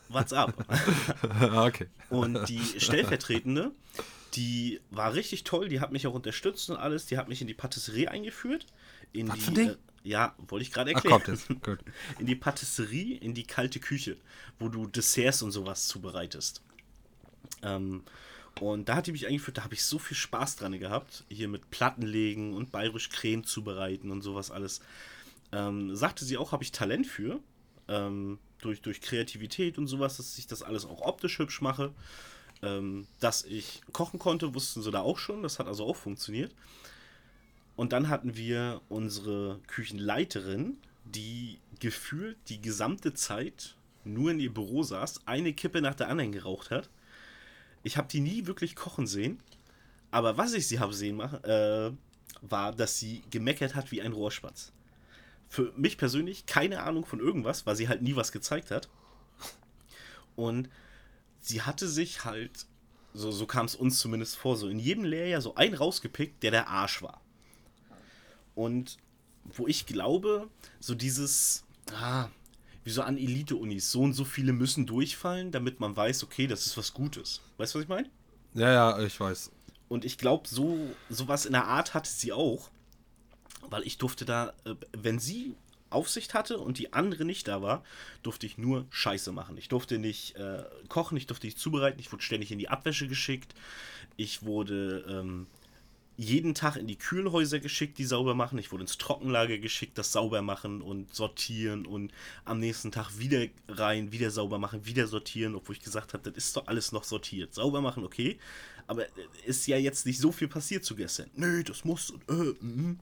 What's 0.09 0.33
up? 0.33 0.53
Okay. 1.55 1.87
Und 2.09 2.47
die 2.47 2.61
stellvertretende, 2.79 3.71
die 4.33 4.79
war 4.89 5.13
richtig 5.13 5.43
toll, 5.43 5.69
die 5.69 5.79
hat 5.79 5.91
mich 5.91 6.07
auch 6.07 6.13
unterstützt 6.13 6.69
und 6.69 6.77
alles. 6.77 7.05
Die 7.05 7.17
hat 7.17 7.27
mich 7.27 7.41
in 7.41 7.47
die 7.47 7.53
Patisserie 7.53 8.09
eingeführt. 8.09 8.65
In 9.13 9.29
Was 9.29 9.39
die? 9.53 9.61
Äh, 9.61 9.77
ja, 10.03 10.35
wollte 10.47 10.63
ich 10.63 10.71
gerade 10.71 10.91
Ach, 10.91 10.95
erklären. 10.95 11.23
kommt 11.23 11.27
jetzt. 11.27 11.47
Gut. 11.63 11.79
in 12.19 12.25
die 12.25 12.35
Patisserie, 12.35 13.17
in 13.17 13.33
die 13.33 13.43
kalte 13.43 13.79
Küche, 13.79 14.17
wo 14.59 14.69
du 14.69 14.87
Desserts 14.87 15.41
und 15.41 15.51
sowas 15.51 15.87
zubereitest. 15.87 16.61
Ähm, 17.61 18.03
und 18.59 18.89
da 18.89 18.97
hat 18.97 19.07
die 19.07 19.11
mich 19.11 19.27
eingeführt, 19.27 19.57
da 19.57 19.63
habe 19.63 19.75
ich 19.75 19.83
so 19.83 19.97
viel 19.97 20.17
Spaß 20.17 20.57
dran 20.57 20.77
gehabt, 20.77 21.23
hier 21.29 21.47
mit 21.47 21.69
Platten 21.71 22.01
legen 22.01 22.53
und 22.53 22.71
bayerisch 22.71 23.09
Creme 23.09 23.43
zubereiten 23.43 24.11
und 24.11 24.21
sowas 24.21 24.51
alles. 24.51 24.81
Ähm, 25.51 25.95
sagte 25.95 26.25
sie 26.25 26.37
auch, 26.37 26.51
habe 26.51 26.63
ich 26.63 26.71
Talent 26.71 27.07
für, 27.07 27.39
ähm, 27.87 28.39
durch, 28.59 28.81
durch 28.81 29.01
Kreativität 29.01 29.77
und 29.77 29.87
sowas, 29.87 30.17
dass 30.17 30.37
ich 30.37 30.47
das 30.47 30.63
alles 30.63 30.85
auch 30.85 31.01
optisch 31.01 31.39
hübsch 31.39 31.61
mache. 31.61 31.93
Ähm, 32.63 33.07
dass 33.19 33.43
ich 33.43 33.81
kochen 33.91 34.19
konnte, 34.19 34.53
wussten 34.53 34.83
sie 34.83 34.91
da 34.91 35.01
auch 35.01 35.17
schon, 35.17 35.41
das 35.41 35.57
hat 35.57 35.67
also 35.67 35.85
auch 35.85 35.95
funktioniert. 35.95 36.53
Und 37.81 37.93
dann 37.93 38.09
hatten 38.09 38.37
wir 38.37 38.79
unsere 38.89 39.59
Küchenleiterin, 39.65 40.77
die 41.03 41.57
gefühlt 41.79 42.37
die 42.47 42.61
gesamte 42.61 43.15
Zeit 43.15 43.75
nur 44.03 44.29
in 44.29 44.39
ihr 44.39 44.53
Büro 44.53 44.83
saß, 44.83 45.25
eine 45.25 45.51
Kippe 45.51 45.81
nach 45.81 45.95
der 45.95 46.07
anderen 46.07 46.31
geraucht 46.31 46.69
hat. 46.69 46.91
Ich 47.81 47.97
habe 47.97 48.07
die 48.07 48.19
nie 48.19 48.45
wirklich 48.45 48.75
kochen 48.75 49.07
sehen. 49.07 49.39
Aber 50.11 50.37
was 50.37 50.53
ich 50.53 50.67
sie 50.67 50.79
habe 50.79 50.93
sehen 50.93 51.15
machen, 51.15 51.43
äh, 51.43 51.91
war, 52.43 52.71
dass 52.71 52.99
sie 52.99 53.23
gemeckert 53.31 53.73
hat 53.73 53.91
wie 53.91 54.03
ein 54.03 54.13
Rohrspatz. 54.13 54.73
Für 55.49 55.73
mich 55.75 55.97
persönlich 55.97 56.45
keine 56.45 56.83
Ahnung 56.83 57.03
von 57.03 57.19
irgendwas, 57.19 57.65
weil 57.65 57.75
sie 57.75 57.87
halt 57.87 58.03
nie 58.03 58.15
was 58.15 58.31
gezeigt 58.31 58.69
hat. 58.69 58.89
Und 60.35 60.69
sie 61.39 61.63
hatte 61.63 61.87
sich 61.87 62.25
halt 62.25 62.67
so, 63.15 63.31
so 63.31 63.47
kam 63.47 63.65
es 63.65 63.73
uns 63.73 63.97
zumindest 63.97 64.35
vor, 64.35 64.55
so 64.55 64.67
in 64.67 64.77
jedem 64.77 65.03
Lehrjahr 65.03 65.41
so 65.41 65.55
ein 65.55 65.73
rausgepickt, 65.73 66.43
der 66.43 66.51
der 66.51 66.67
Arsch 66.67 67.01
war. 67.01 67.21
Und 68.55 68.97
wo 69.43 69.67
ich 69.67 69.85
glaube, 69.85 70.49
so 70.79 70.95
dieses, 70.95 71.63
ah, 71.93 72.27
wie 72.83 72.89
so 72.89 73.01
an 73.01 73.17
Elite-Unis, 73.17 73.91
so 73.91 74.01
und 74.01 74.13
so 74.13 74.23
viele 74.23 74.53
müssen 74.53 74.85
durchfallen, 74.85 75.51
damit 75.51 75.79
man 75.79 75.95
weiß, 75.95 76.23
okay, 76.23 76.47
das 76.47 76.65
ist 76.65 76.77
was 76.77 76.93
Gutes. 76.93 77.41
Weißt 77.57 77.73
du, 77.73 77.79
was 77.79 77.83
ich 77.83 77.89
meine? 77.89 78.09
Ja, 78.53 78.71
ja, 78.71 78.99
ich 79.03 79.19
weiß. 79.19 79.51
Und 79.87 80.05
ich 80.05 80.17
glaube, 80.17 80.47
so 80.47 80.77
sowas 81.09 81.45
in 81.45 81.53
der 81.53 81.67
Art 81.67 81.93
hatte 81.93 82.09
sie 82.09 82.31
auch, 82.31 82.69
weil 83.69 83.83
ich 83.83 83.97
durfte 83.97 84.25
da, 84.25 84.53
äh, 84.65 84.75
wenn 84.93 85.19
sie 85.19 85.55
Aufsicht 85.89 86.33
hatte 86.33 86.57
und 86.57 86.77
die 86.77 86.93
andere 86.93 87.25
nicht 87.25 87.47
da 87.47 87.61
war, 87.61 87.83
durfte 88.23 88.45
ich 88.45 88.57
nur 88.57 88.85
Scheiße 88.89 89.31
machen. 89.31 89.57
Ich 89.57 89.67
durfte 89.67 89.99
nicht 89.99 90.35
äh, 90.37 90.63
kochen, 90.87 91.17
ich 91.17 91.27
durfte 91.27 91.47
nicht 91.47 91.59
zubereiten, 91.59 91.99
ich 91.99 92.11
wurde 92.11 92.23
ständig 92.23 92.51
in 92.51 92.59
die 92.59 92.69
Abwäsche 92.69 93.07
geschickt, 93.07 93.53
ich 94.15 94.43
wurde 94.43 95.05
ähm, 95.09 95.47
jeden 96.21 96.53
Tag 96.53 96.75
in 96.75 96.85
die 96.85 96.97
Kühlhäuser 96.97 97.59
geschickt, 97.59 97.97
die 97.97 98.05
sauber 98.05 98.35
machen. 98.35 98.59
Ich 98.59 98.71
wurde 98.71 98.83
ins 98.83 98.99
Trockenlager 98.99 99.57
geschickt, 99.57 99.97
das 99.97 100.11
sauber 100.11 100.43
machen 100.43 100.81
und 100.81 101.13
sortieren 101.15 101.87
und 101.87 102.11
am 102.45 102.59
nächsten 102.59 102.91
Tag 102.91 103.17
wieder 103.17 103.47
rein, 103.67 104.11
wieder 104.11 104.29
sauber 104.29 104.59
machen, 104.59 104.85
wieder 104.85 105.07
sortieren, 105.07 105.55
obwohl 105.55 105.75
ich 105.75 105.81
gesagt 105.81 106.13
habe, 106.13 106.29
das 106.29 106.45
ist 106.45 106.55
doch 106.55 106.67
alles 106.67 106.91
noch 106.91 107.05
sortiert. 107.05 107.55
Sauber 107.55 107.81
machen, 107.81 108.03
okay, 108.03 108.37
aber 108.85 109.07
ist 109.45 109.65
ja 109.65 109.77
jetzt 109.77 110.05
nicht 110.05 110.19
so 110.19 110.31
viel 110.31 110.47
passiert 110.47 110.85
zu 110.85 110.95
gestern. 110.95 111.29
Nö, 111.35 111.63
das 111.63 111.85
muss 111.85 112.11
und 112.11 112.29
äh, 112.29 112.65
mm. 112.65 112.99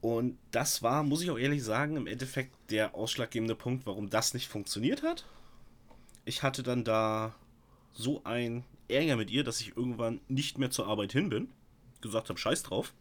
Und 0.00 0.38
das 0.52 0.82
war, 0.82 1.02
muss 1.02 1.22
ich 1.22 1.30
auch 1.30 1.38
ehrlich 1.38 1.64
sagen, 1.64 1.96
im 1.96 2.06
Endeffekt 2.06 2.52
der 2.70 2.94
ausschlaggebende 2.94 3.56
Punkt, 3.56 3.84
warum 3.84 4.10
das 4.10 4.32
nicht 4.32 4.46
funktioniert 4.46 5.02
hat. 5.02 5.24
Ich 6.24 6.44
hatte 6.44 6.62
dann 6.62 6.84
da 6.84 7.34
so 7.94 8.22
ein 8.22 8.64
Ärger 8.86 9.16
mit 9.16 9.30
ihr, 9.30 9.42
dass 9.42 9.60
ich 9.60 9.76
irgendwann 9.76 10.20
nicht 10.28 10.58
mehr 10.58 10.70
zur 10.70 10.86
Arbeit 10.86 11.10
hin 11.12 11.30
bin 11.30 11.48
gesagt 12.00 12.28
habe, 12.28 12.38
scheiß 12.38 12.62
drauf. 12.62 12.92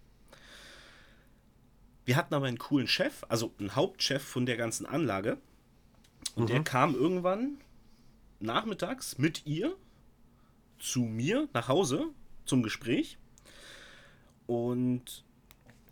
Wir 2.05 2.15
hatten 2.15 2.33
aber 2.33 2.45
einen 2.47 2.57
coolen 2.57 2.87
Chef, 2.87 3.25
also 3.27 3.53
einen 3.59 3.75
Hauptchef 3.75 4.23
von 4.23 4.45
der 4.45 4.55
ganzen 4.55 4.85
Anlage. 4.85 5.37
Und 6.35 6.43
mhm. 6.43 6.47
der 6.47 6.63
kam 6.63 6.95
irgendwann 6.95 7.57
nachmittags 8.39 9.17
mit 9.17 9.45
ihr 9.45 9.75
zu 10.79 11.01
mir 11.01 11.49
nach 11.53 11.67
Hause 11.67 12.05
zum 12.45 12.63
Gespräch. 12.63 13.17
Und 14.45 15.25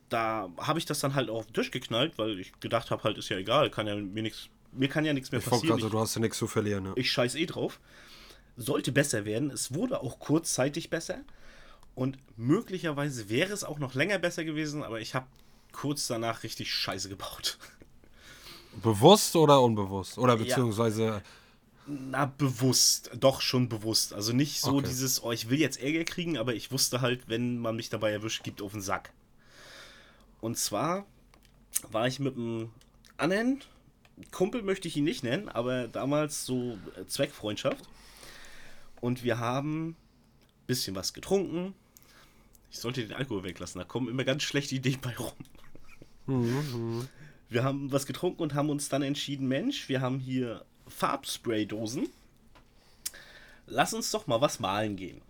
da 0.10 0.50
habe 0.58 0.80
ich 0.80 0.86
das 0.86 1.00
dann 1.00 1.15
halt 1.15 1.30
auf 1.30 1.46
den 1.48 1.54
Tisch 1.54 1.72
geknallt, 1.72 2.18
weil 2.18 2.39
ich 2.39 2.58
gedacht 2.60 2.91
habe, 2.91 3.04
halt 3.04 3.18
ist 3.18 3.30
ja 3.30 3.38
egal, 3.38 3.70
kann 3.70 3.88
ja 3.88 3.96
mir 3.96 4.24
nichts, 4.24 4.50
mir 4.72 4.88
kann 4.88 5.04
ja 5.06 5.13
nichts 5.13 5.32
mehr 5.32 5.41
ich 5.41 5.46
passieren. 5.46 5.74
Also, 5.74 5.89
du 5.89 6.00
hast 6.00 6.15
ja 6.15 6.22
nichts 6.22 6.38
zu 6.38 6.48
verlieren. 6.48 6.84
Ne? 6.84 6.94
Ich 6.96 7.12
scheiß 7.12 7.36
eh 7.36 7.46
drauf. 7.46 7.80
Sollte 8.58 8.94
besser 8.94 9.26
werden. 9.26 9.50
Es 9.52 9.74
wurde 9.74 10.00
auch 10.02 10.20
kurzzeitig 10.20 10.89
besser. 10.89 11.20
Und 11.96 12.18
möglicherweise 12.38 13.30
wäre 13.30 13.54
es 13.54 13.64
auch 13.64 13.80
noch 13.80 13.94
länger 13.94 14.20
besser 14.20 14.44
gewesen, 14.44 14.84
aber 14.84 15.00
ich 15.00 15.16
habe 15.16 15.28
kurz 15.72 16.08
danach 16.08 16.44
richtig 16.44 16.74
Scheiße 16.74 17.10
gebaut. 17.10 17.58
Bewusst 18.84 19.36
oder 19.38 19.62
unbewusst? 19.62 20.18
Oder 20.18 20.36
beziehungsweise. 20.36 21.06
Ja. 21.06 21.22
Na, 21.88 22.26
bewusst. 22.26 23.12
Doch 23.18 23.40
schon 23.42 23.70
bewusst. 23.70 24.14
Also 24.14 24.34
nicht 24.34 24.60
so 24.60 24.78
okay. 24.78 24.88
dieses, 24.88 25.24
oh, 25.24 25.32
ich 25.32 25.50
will 25.50 25.60
jetzt 25.60 25.80
Ärger 25.80 26.04
kriegen, 26.04 26.38
aber 26.38 26.54
ich 26.56 26.72
wusste 26.72 27.00
halt, 27.00 27.30
wenn 27.30 27.60
man 27.60 27.76
mich 27.76 27.90
dabei 27.90 28.12
erwischt, 28.12 28.44
gibt 28.44 28.62
auf 28.62 28.74
den 28.74 28.82
Sack. 28.82 29.14
Und 30.42 30.58
zwar 30.58 31.06
war 31.92 32.08
ich 32.08 32.20
mit 32.20 32.36
einem 32.36 32.72
anderen 33.18 33.62
Kumpel, 34.32 34.64
möchte 34.64 34.88
ich 34.88 34.98
ihn 34.98 35.04
nicht 35.04 35.24
nennen, 35.24 35.48
aber 35.48 35.88
damals 35.88 36.46
so 36.46 36.78
äh, 36.98 37.06
Zweckfreundschaft. 37.06 37.88
Und 39.00 39.24
wir 39.24 39.40
haben 39.40 39.90
ein 39.90 39.96
bisschen 40.68 40.96
was 40.96 41.14
getrunken, 41.14 41.76
ich 42.71 42.80
sollte 42.80 43.06
den 43.06 43.15
Alkohol 43.15 43.43
weglassen, 43.43 43.80
da 43.80 43.86
kommen 43.86 44.10
immer 44.10 44.23
ganz 44.23 44.43
schlechte 44.43 44.75
Ideen 44.75 44.99
bei 45.01 45.15
rum. 45.15 45.34
Mhm. 46.28 47.08
Wir 47.49 47.63
haben 47.63 47.91
was 47.91 48.06
getrunken 48.06 48.41
und 48.41 48.54
haben 48.54 48.69
uns 48.69 48.89
dann 48.89 49.01
entschieden, 49.01 49.47
Mensch, 49.47 49.88
wir 49.88 50.01
haben 50.01 50.19
hier 50.19 50.65
Farbspray-Dosen. 50.88 52.10
Lass 53.67 53.93
uns 53.93 54.12
doch 54.12 54.28
mal 54.28 54.41
was 54.41 54.60
malen 54.60 54.95
gehen. 54.95 55.21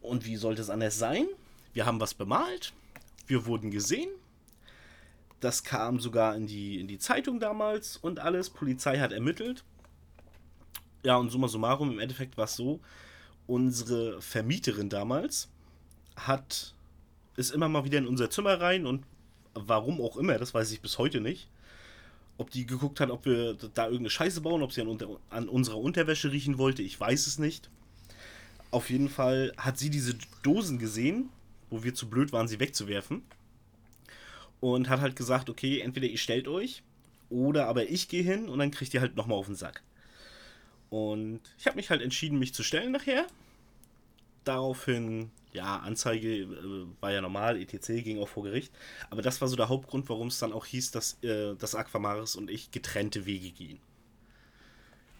Und 0.00 0.24
wie 0.24 0.36
sollte 0.36 0.62
es 0.62 0.70
anders 0.70 0.98
sein? 0.98 1.26
Wir 1.72 1.84
haben 1.84 2.00
was 2.00 2.14
bemalt, 2.14 2.72
wir 3.26 3.44
wurden 3.46 3.70
gesehen. 3.70 4.08
Das 5.40 5.64
kam 5.64 6.00
sogar 6.00 6.34
in 6.36 6.46
die, 6.46 6.80
in 6.80 6.88
die 6.88 6.98
Zeitung 6.98 7.40
damals 7.40 7.96
und 7.96 8.20
alles. 8.20 8.48
Polizei 8.48 8.98
hat 8.98 9.12
ermittelt. 9.12 9.64
Ja, 11.02 11.16
und 11.16 11.30
summa 11.30 11.48
summarum, 11.48 11.92
im 11.92 11.98
Endeffekt 11.98 12.36
war 12.36 12.46
es 12.46 12.56
so, 12.56 12.80
unsere 13.46 14.20
Vermieterin 14.20 14.88
damals 14.88 15.48
hat 16.16 16.74
ist 17.36 17.50
immer 17.50 17.68
mal 17.68 17.84
wieder 17.84 17.98
in 17.98 18.06
unser 18.06 18.30
Zimmer 18.30 18.60
rein 18.60 18.86
und 18.86 19.04
warum 19.54 20.00
auch 20.00 20.16
immer, 20.16 20.38
das 20.38 20.54
weiß 20.54 20.72
ich 20.72 20.80
bis 20.80 20.98
heute 20.98 21.20
nicht. 21.20 21.48
Ob 22.38 22.50
die 22.50 22.66
geguckt 22.66 23.00
hat, 23.00 23.10
ob 23.10 23.24
wir 23.24 23.54
da 23.54 23.84
irgendeine 23.84 24.10
Scheiße 24.10 24.40
bauen, 24.40 24.62
ob 24.62 24.72
sie 24.72 24.82
an, 24.82 24.88
unter, 24.88 25.08
an 25.30 25.48
unserer 25.48 25.78
Unterwäsche 25.78 26.32
riechen 26.32 26.58
wollte, 26.58 26.82
ich 26.82 26.98
weiß 26.98 27.26
es 27.26 27.38
nicht. 27.38 27.70
Auf 28.70 28.90
jeden 28.90 29.08
Fall 29.08 29.52
hat 29.56 29.78
sie 29.78 29.90
diese 29.90 30.14
Dosen 30.42 30.78
gesehen, 30.78 31.30
wo 31.70 31.82
wir 31.82 31.94
zu 31.94 32.08
blöd 32.08 32.32
waren, 32.32 32.48
sie 32.48 32.60
wegzuwerfen. 32.60 33.22
Und 34.60 34.88
hat 34.88 35.00
halt 35.00 35.16
gesagt, 35.16 35.48
okay, 35.50 35.80
entweder 35.80 36.06
ihr 36.06 36.18
stellt 36.18 36.48
euch 36.48 36.82
oder 37.28 37.66
aber 37.66 37.88
ich 37.88 38.08
gehe 38.08 38.22
hin 38.22 38.48
und 38.48 38.58
dann 38.58 38.70
kriegt 38.70 38.92
ihr 38.94 39.00
halt 39.00 39.16
nochmal 39.16 39.38
auf 39.38 39.46
den 39.46 39.54
Sack. 39.54 39.82
Und 40.90 41.40
ich 41.58 41.66
habe 41.66 41.76
mich 41.76 41.90
halt 41.90 42.02
entschieden, 42.02 42.38
mich 42.38 42.54
zu 42.54 42.62
stellen 42.62 42.92
nachher. 42.92 43.26
Daraufhin, 44.44 45.30
ja, 45.52 45.78
Anzeige 45.78 46.42
äh, 46.42 46.86
war 47.00 47.12
ja 47.12 47.20
normal, 47.20 47.60
ETC 47.60 48.04
ging 48.04 48.20
auch 48.20 48.28
vor 48.28 48.44
Gericht. 48.44 48.72
Aber 49.10 49.22
das 49.22 49.40
war 49.40 49.48
so 49.48 49.56
der 49.56 49.68
Hauptgrund, 49.68 50.08
warum 50.08 50.28
es 50.28 50.38
dann 50.38 50.52
auch 50.52 50.66
hieß, 50.66 50.92
dass, 50.92 51.22
äh, 51.22 51.54
dass 51.56 51.74
Aquamaris 51.74 52.36
und 52.36 52.50
ich 52.50 52.70
getrennte 52.70 53.26
Wege 53.26 53.50
gehen. 53.50 53.80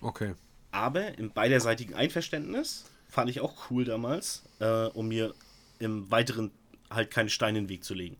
Okay. 0.00 0.34
Aber 0.70 1.18
im 1.18 1.32
beiderseitigen 1.32 1.94
Einverständnis 1.94 2.84
fand 3.08 3.30
ich 3.30 3.40
auch 3.40 3.70
cool 3.70 3.84
damals, 3.84 4.44
äh, 4.60 4.86
um 4.86 5.08
mir 5.08 5.34
im 5.78 6.10
weiteren 6.10 6.50
halt 6.90 7.10
keine 7.10 7.30
Steine 7.30 7.58
in 7.58 7.64
den 7.64 7.70
Weg 7.70 7.84
zu 7.84 7.94
legen. 7.94 8.16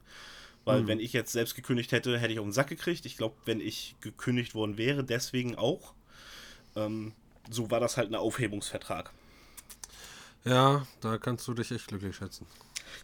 Weil 0.64 0.82
mhm. 0.82 0.88
wenn 0.88 1.00
ich 1.00 1.12
jetzt 1.12 1.32
selbst 1.32 1.54
gekündigt 1.54 1.92
hätte, 1.92 2.18
hätte 2.18 2.32
ich 2.32 2.40
auf 2.40 2.44
den 2.44 2.52
Sack 2.52 2.68
gekriegt. 2.68 3.06
Ich 3.06 3.16
glaube, 3.16 3.36
wenn 3.44 3.60
ich 3.60 3.94
gekündigt 4.00 4.54
worden 4.54 4.78
wäre, 4.78 5.04
deswegen 5.04 5.54
auch, 5.54 5.94
ähm, 6.74 7.12
so 7.50 7.70
war 7.70 7.80
das 7.80 7.96
halt 7.96 8.10
ein 8.10 8.14
Aufhebungsvertrag. 8.14 9.10
Ja, 10.44 10.86
da 11.00 11.18
kannst 11.18 11.46
du 11.48 11.54
dich 11.54 11.70
echt 11.72 11.88
glücklich 11.88 12.16
schätzen. 12.16 12.46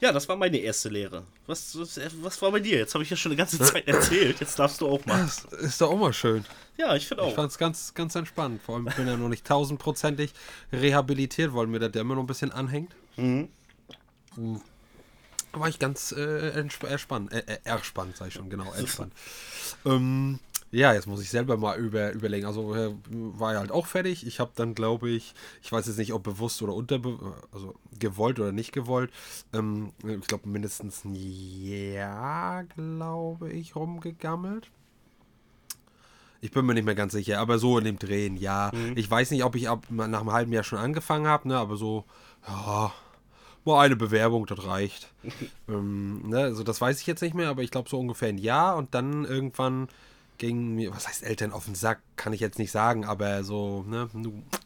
Ja, 0.01 0.13
das 0.13 0.29
war 0.29 0.37
meine 0.37 0.59
erste 0.59 0.89
Lehre. 0.89 1.25
Was, 1.47 1.79
was, 1.79 2.01
was 2.23 2.41
war 2.43 2.51
bei 2.51 2.61
dir? 2.61 2.79
Jetzt 2.79 2.95
habe 2.95 3.05
ich 3.05 3.11
ja 3.11 3.17
schon 3.17 3.33
eine 3.33 3.37
ganze 3.37 3.59
Zeit 3.59 3.87
erzählt. 3.87 4.41
Jetzt 4.41 4.59
darfst 4.59 4.81
du 4.81 4.89
auch 4.89 5.05
mal. 5.07 5.23
Das 5.23 5.45
ist 5.61 5.81
doch 5.81 5.91
auch 5.91 5.99
mal 5.99 6.13
schön. 6.13 6.45
Ja, 6.77 6.97
ich 6.97 7.07
finde 7.07 7.25
auch. 7.25 7.29
Ich 7.29 7.35
fand 7.35 7.51
es 7.51 7.59
ganz, 7.59 7.95
ganz 7.95 8.15
entspannt. 8.15 8.63
Vor 8.63 8.77
allem, 8.77 8.89
ich 8.89 8.95
bin 8.95 9.07
ja 9.07 9.17
noch 9.17 9.29
nicht 9.29 9.47
tausendprozentig 9.47 10.33
rehabilitiert, 10.73 11.55
weil 11.55 11.67
mir 11.67 11.79
der 11.79 11.89
Dämme 11.89 12.15
noch 12.15 12.23
ein 12.23 12.27
bisschen 12.27 12.53
anhängt. 12.53 12.95
Mhm. 13.17 13.49
mhm. 14.37 14.61
War 15.53 15.69
ich 15.69 15.79
ganz 15.79 16.13
äh, 16.13 16.49
entspannt. 16.59 17.31
Äh, 17.33 17.41
äh, 17.41 17.59
erspannt, 17.65 18.17
sag 18.17 18.29
ich 18.29 18.35
schon, 18.35 18.49
genau, 18.49 18.73
entspannt. 18.73 19.13
ähm, 19.85 20.41
ja, 20.73 20.95
jetzt 20.95 21.07
muss 21.07 21.21
ich 21.21 21.29
selber 21.29 21.59
mal 21.59 21.79
über, 21.79 22.13
überlegen. 22.13 22.47
Also 22.47 22.75
äh, 22.75 22.95
war 23.11 23.53
ja 23.53 23.61
halt 23.61 23.71
auch 23.71 23.87
fertig. 23.87 24.27
Ich 24.27 24.41
habe 24.41 24.53
dann, 24.55 24.75
glaube 24.75 25.11
ich, 25.11 25.35
ich 25.63 25.71
weiß 25.71 25.87
jetzt 25.87 25.99
nicht, 25.99 26.15
ob 26.15 26.23
bewusst 26.23 26.63
oder 26.63 26.75
unter, 26.75 26.99
also 27.53 27.75
gewollt 27.99 28.41
oder 28.41 28.53
nicht 28.53 28.73
gewollt, 28.73 29.11
ähm, 29.53 29.93
ich 30.03 30.27
glaube 30.27 30.49
mindestens 30.49 31.05
ein 31.05 31.15
Jahr, 31.15 32.65
glaube 32.65 33.53
ich, 33.53 33.77
rumgegammelt. 33.77 34.71
Ich 36.41 36.51
bin 36.51 36.65
mir 36.65 36.75
nicht 36.75 36.87
mehr 36.87 36.95
ganz 36.95 37.13
sicher, 37.13 37.39
aber 37.39 37.59
so 37.59 37.79
in 37.79 37.85
dem 37.85 37.99
Drehen, 37.99 38.37
ja. 38.37 38.73
Mhm. 38.75 38.95
Ich 38.97 39.09
weiß 39.09 39.31
nicht, 39.31 39.45
ob 39.45 39.55
ich 39.55 39.69
ab, 39.69 39.87
nach 39.91 40.21
einem 40.21 40.33
halben 40.33 40.53
Jahr 40.53 40.65
schon 40.65 40.79
angefangen 40.79 41.27
habe, 41.27 41.49
ne, 41.49 41.59
aber 41.59 41.77
so, 41.77 42.05
ja, 42.49 42.93
mal 43.65 43.85
eine 43.85 43.95
Bewerbung, 43.95 44.47
das 44.47 44.67
reicht. 44.67 45.13
ähm, 45.69 46.29
ne, 46.31 46.39
also 46.39 46.65
das 46.65 46.81
weiß 46.81 46.99
ich 47.01 47.07
jetzt 47.07 47.21
nicht 47.21 47.35
mehr, 47.35 47.51
aber 47.51 47.63
ich 47.63 47.71
glaube 47.71 47.91
so 47.91 48.01
ungefähr 48.01 48.31
ein 48.31 48.39
Jahr 48.39 48.77
und 48.77 48.95
dann 48.95 49.25
irgendwann 49.27 49.89
ging 50.43 50.75
mir, 50.75 50.93
was 50.93 51.07
heißt 51.07 51.23
Eltern 51.23 51.53
auf 51.53 51.67
den 51.67 51.77
Sack, 51.77 52.03
kann 52.17 52.33
ich 52.33 52.41
jetzt 52.41 52.59
nicht 52.59 52.73
sagen, 52.73 53.05
aber 53.05 53.45
so, 53.45 53.85
ne, 53.85 54.09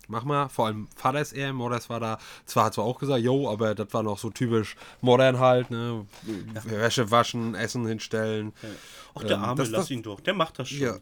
mach 0.08 0.24
mal. 0.24 0.48
Vor 0.48 0.66
allem 0.66 0.88
Vater 0.96 1.20
ist 1.20 1.34
eher, 1.34 1.52
Modders 1.52 1.90
war 1.90 2.00
da, 2.00 2.18
zwar 2.46 2.64
hat 2.64 2.74
zwar 2.74 2.86
auch 2.86 2.98
gesagt, 2.98 3.22
yo, 3.22 3.50
aber 3.50 3.74
das 3.74 3.92
war 3.92 4.02
noch 4.02 4.18
so 4.18 4.30
typisch 4.30 4.74
modern 5.02 5.38
halt, 5.38 5.70
ne, 5.70 6.06
ja. 6.54 6.64
Wäsche 6.64 7.10
waschen, 7.10 7.54
Essen 7.54 7.86
hinstellen. 7.86 8.54
Ja. 8.62 8.68
Auch 9.12 9.24
der 9.24 9.36
ähm, 9.36 9.44
Arme, 9.44 9.56
das, 9.56 9.68
lass 9.68 9.82
das, 9.82 9.90
ihn 9.90 10.02
doch, 10.02 10.20
der 10.20 10.32
macht 10.32 10.58
das 10.58 10.70
schon. 10.70 10.78
Ja. 10.78 10.96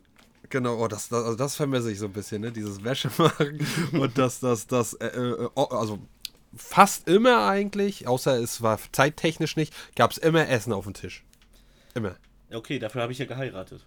Genau, 0.51 0.77
oh, 0.77 0.89
das, 0.89 1.09
das, 1.09 1.25
also 1.25 1.37
das 1.37 1.55
vermisse 1.55 1.93
ich 1.93 2.01
so 2.01 2.07
ein 2.07 2.13
bisschen, 2.13 2.43
ne? 2.43 2.51
Dieses 2.51 2.83
Wäsche 2.83 3.11
machen 3.17 3.65
und 3.93 4.19
das, 4.19 4.41
das, 4.41 4.67
das, 4.67 4.95
äh, 4.95 5.07
äh, 5.07 5.49
oh, 5.55 5.69
also 5.71 6.01
fast 6.57 7.09
immer 7.09 7.47
eigentlich, 7.47 8.09
außer 8.09 8.39
es 8.41 8.61
war 8.61 8.81
zeittechnisch 8.91 9.55
nicht, 9.55 9.73
gab 9.95 10.11
es 10.11 10.19
immer 10.19 10.49
Essen 10.49 10.73
auf 10.73 10.85
dem 10.85 10.95
Tisch. 10.95 11.25
Immer. 11.95 12.17
Okay, 12.53 12.81
dafür 12.81 13.03
habe 13.03 13.13
ich 13.13 13.19
ja 13.19 13.27
geheiratet. 13.27 13.87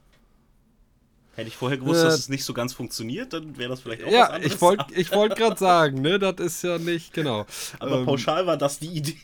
Hätte 1.38 1.50
ich 1.50 1.56
vorher 1.56 1.78
gewusst, 1.78 2.02
Äh, 2.02 2.06
dass 2.06 2.16
es 2.18 2.30
nicht 2.30 2.44
so 2.44 2.52
ganz 2.54 2.74
funktioniert, 2.74 3.32
dann 3.32 3.58
wäre 3.60 3.70
das 3.70 3.82
vielleicht 3.82 4.02
auch 4.02 4.08
was 4.08 4.14
Ja, 4.14 4.26
anderes. 4.32 4.54
ich 4.56 4.60
wollte 4.62 4.86
ich 4.96 5.12
wollt 5.12 5.36
gerade 5.36 5.58
sagen, 5.58 6.02
ne, 6.02 6.18
das 6.18 6.36
ist 6.40 6.64
ja 6.64 6.80
nicht, 6.80 7.14
genau. 7.14 7.46
Aber 7.80 8.00
Ähm, 8.00 8.06
pauschal 8.06 8.48
war 8.48 8.58
das 8.58 8.80
die 8.80 8.88
Idee. 8.88 9.16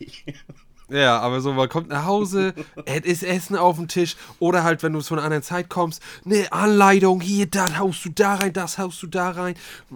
Ja, 0.90 1.20
aber 1.22 1.42
so, 1.42 1.54
man 1.54 1.70
kommt 1.70 1.90
nach 1.90 2.06
Hause, 2.06 2.54
es 2.86 3.02
ist 3.06 3.24
Essen 3.24 3.56
auf 3.56 3.78
dem 3.78 3.88
Tisch 3.88 4.16
oder 4.38 4.64
halt, 4.64 4.84
wenn 4.84 4.94
du 4.94 5.02
zu 5.02 5.16
einer 5.16 5.24
anderen 5.24 5.42
Zeit 5.42 5.70
kommst, 5.70 6.04
eine 6.24 6.52
Anleitung, 6.52 7.20
hier, 7.20 7.48
das 7.48 7.80
haust 7.80 8.06
du 8.06 8.10
da 8.10 8.36
rein, 8.36 8.54
das 8.54 8.78
haust 8.78 9.02
du 9.02 9.08
da 9.08 9.32
rein, 9.32 9.56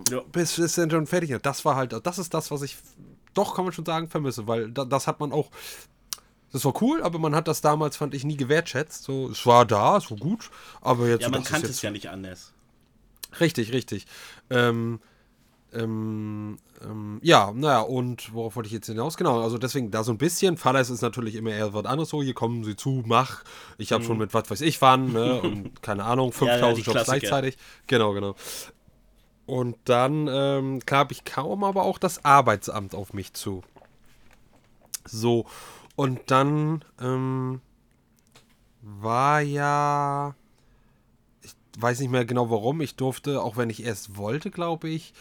Ja. 0.09 0.21
bis 0.31 0.55
bis 0.55 0.73
dann 0.73 0.89
schon 0.89 1.05
fertig 1.05 1.29
ist. 1.29 1.45
Das 1.45 1.65
war 1.65 1.75
halt, 1.75 1.93
das 2.03 2.17
ist 2.17 2.33
das, 2.33 2.49
was 2.49 2.63
ich 2.63 2.77
doch, 3.35 3.53
kann 3.53 3.65
man 3.65 3.73
schon 3.73 3.85
sagen, 3.85 4.07
vermisse, 4.09 4.47
weil 4.47 4.71
da, 4.71 4.85
das 4.85 5.05
hat 5.05 5.19
man 5.19 5.31
auch, 5.31 5.51
das 6.51 6.63
war 6.65 6.73
cool, 6.81 7.01
aber 7.03 7.19
man 7.19 7.35
hat 7.35 7.47
das 7.47 7.61
damals, 7.61 7.97
fand 7.97 8.13
ich, 8.13 8.23
nie 8.23 8.37
gewertschätzt. 8.37 9.03
So, 9.03 9.29
es 9.29 9.45
war 9.45 9.65
da, 9.65 9.97
es 9.97 10.09
war 10.09 10.17
gut, 10.17 10.49
aber 10.81 11.07
jetzt 11.07 11.21
Ja, 11.21 11.29
man 11.29 11.43
kannte 11.43 11.67
es 11.67 11.81
ja 11.81 11.91
nicht 11.91 12.09
anders. 12.09 12.53
Richtig, 13.39 13.73
richtig. 13.73 14.07
Ähm, 14.49 14.99
ähm, 15.73 16.57
ähm, 16.81 17.19
ja, 17.21 17.51
naja, 17.53 17.81
und 17.81 18.33
worauf 18.33 18.55
wollte 18.55 18.67
ich 18.67 18.73
jetzt 18.73 18.87
hinaus? 18.87 19.17
Genau, 19.17 19.41
also 19.41 19.57
deswegen 19.57 19.91
da 19.91 20.03
so 20.03 20.11
ein 20.11 20.17
bisschen. 20.17 20.57
Vater 20.57 20.79
ist 20.79 21.01
natürlich 21.01 21.35
immer 21.35 21.51
eher 21.51 21.73
was 21.73 21.85
anderes 21.85 22.09
so. 22.09 22.23
Hier 22.23 22.33
kommen 22.33 22.63
Sie 22.63 22.75
zu, 22.75 23.03
mach. 23.05 23.43
Ich 23.77 23.91
habe 23.91 24.03
schon 24.03 24.17
mit 24.17 24.33
was 24.33 24.49
weiß 24.49 24.61
ich 24.61 24.81
wann, 24.81 25.11
ne? 25.11 25.41
Und 25.41 25.81
keine 25.81 26.05
Ahnung, 26.05 26.33
Mhm. 26.39 26.47
Ja, 26.47 26.57
ja, 26.57 26.73
5000 26.73 26.87
Jobs 26.87 27.03
gleichzeitig. 27.05 27.57
Genau, 27.87 28.13
genau. 28.13 28.35
Und 29.45 29.77
dann, 29.85 30.27
ähm, 30.29 30.79
ich 31.09 31.25
kaum 31.25 31.63
aber 31.63 31.83
auch 31.83 31.99
das 31.99 32.23
Arbeitsamt 32.25 32.95
auf 32.95 33.13
mich 33.13 33.33
zu. 33.33 33.63
So, 35.05 35.45
und 35.97 36.19
dann 36.27 36.85
ähm, 37.01 37.59
war 38.81 39.41
ja 39.41 40.35
ich 41.41 41.53
weiß 41.79 41.99
nicht 41.99 42.11
mehr 42.11 42.23
genau 42.23 42.49
warum. 42.49 42.79
Ich 42.81 42.95
durfte, 42.95 43.41
auch 43.41 43.57
wenn 43.57 43.69
ich 43.69 43.83
erst 43.83 44.15
wollte, 44.15 44.51
glaube 44.51 44.87
ich, 44.87 45.13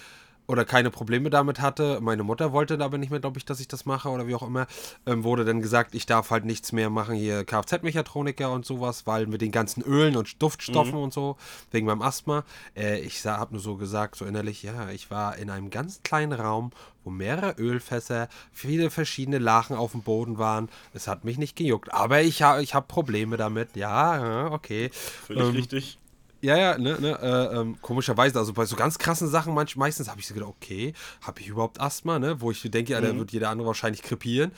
oder 0.47 0.65
keine 0.65 0.91
Probleme 0.91 1.31
damit 1.31 1.61
hatte. 1.61 1.99
Meine 2.01 2.23
Mutter 2.23 2.53
wollte 2.53 2.79
aber 2.83 2.99
nicht 2.99 3.11
mehr, 3.11 3.21
glaube 3.21 3.39
ich, 3.39 3.45
dass 3.45 3.61
ich 3.61 3.69
das 3.69 3.87
mache 3.87 4.09
oder 4.09 4.27
wie 4.27 4.35
auch 4.35 4.47
immer. 4.47 4.67
Ähm, 5.07 5.25
wurde 5.25 5.45
dann 5.45 5.61
gesagt, 5.61 5.95
ich 5.95 6.07
darf 6.07 6.31
halt 6.31 6.45
nichts 6.45 6.73
mehr 6.73 6.91
machen, 6.91 7.15
hier 7.17 7.45
Kfz-Mechatroniker 7.45 8.53
und 8.53 8.65
sowas, 8.65 9.07
weil 9.07 9.27
mit 9.27 9.41
den 9.41 9.51
ganzen 9.51 9.83
Ölen 9.83 10.17
und 10.17 10.41
Duftstoffen 10.43 10.95
und 10.95 11.13
so, 11.13 11.37
wegen 11.71 11.87
meinem 11.87 12.03
Asthma. 12.03 12.45
Äh, 12.77 13.01
ich 13.01 13.25
habe 13.25 13.55
nur 13.55 13.63
so 13.63 13.77
gesagt, 13.77 14.17
so 14.17 14.25
innerlich, 14.25 14.63
ja, 14.63 14.91
ich 14.91 15.11
war 15.11 15.37
in 15.37 15.51
einem 15.51 15.71
ganz 15.71 16.03
kleinen 16.03 16.33
Raum, 16.33 16.71
wo 17.05 17.11
mehrere 17.11 17.53
Ölfässer, 17.59 18.29
viele 18.53 18.91
verschiedene 18.91 19.39
Lachen 19.39 19.77
auf 19.77 19.93
dem 19.93 20.03
Boden 20.03 20.39
waren. 20.39 20.69
Es 20.93 21.09
hat 21.09 21.25
mich 21.25 21.39
nicht 21.39 21.57
gejuckt, 21.57 21.93
aber 21.93 22.23
ich, 22.23 22.43
ha 22.43 22.61
ich 22.61 22.75
habe 22.75 22.87
Probleme 22.87 23.37
damit. 23.37 23.77
Ja, 23.77 24.19
ja, 24.19 24.53
okay. 24.53 24.91
Völlig 24.93 25.45
Ähm, 25.45 25.51
richtig. 25.55 25.99
Ja, 26.47 26.57
ja, 26.57 26.79
ne, 26.79 26.97
ne, 27.01 27.19
äh, 27.21 27.59
ähm, 27.59 27.77
komischerweise, 27.83 28.39
also 28.39 28.53
bei 28.53 28.65
so 28.67 28.77
ganz 28.77 28.99
krassen 28.99 29.27
Sachen, 29.27 29.53
manch, 29.53 29.75
meistens 29.75 30.09
habe 30.09 30.21
ich 30.21 30.29
so 30.29 30.35
gedacht, 30.35 30.51
okay, 30.51 30.95
habe 31.23 31.41
ich 31.41 31.49
überhaupt 31.49 31.81
Asthma, 31.81 32.21
ne, 32.21 32.41
wo 32.41 32.53
ich 32.53 32.63
denke, 32.63 32.93
ja, 32.93 33.01
da 33.01 33.17
wird 33.17 33.33
jeder 33.33 33.51
andere 33.51 33.67
wahrscheinlich 33.67 34.01
krepieren. 34.01 34.53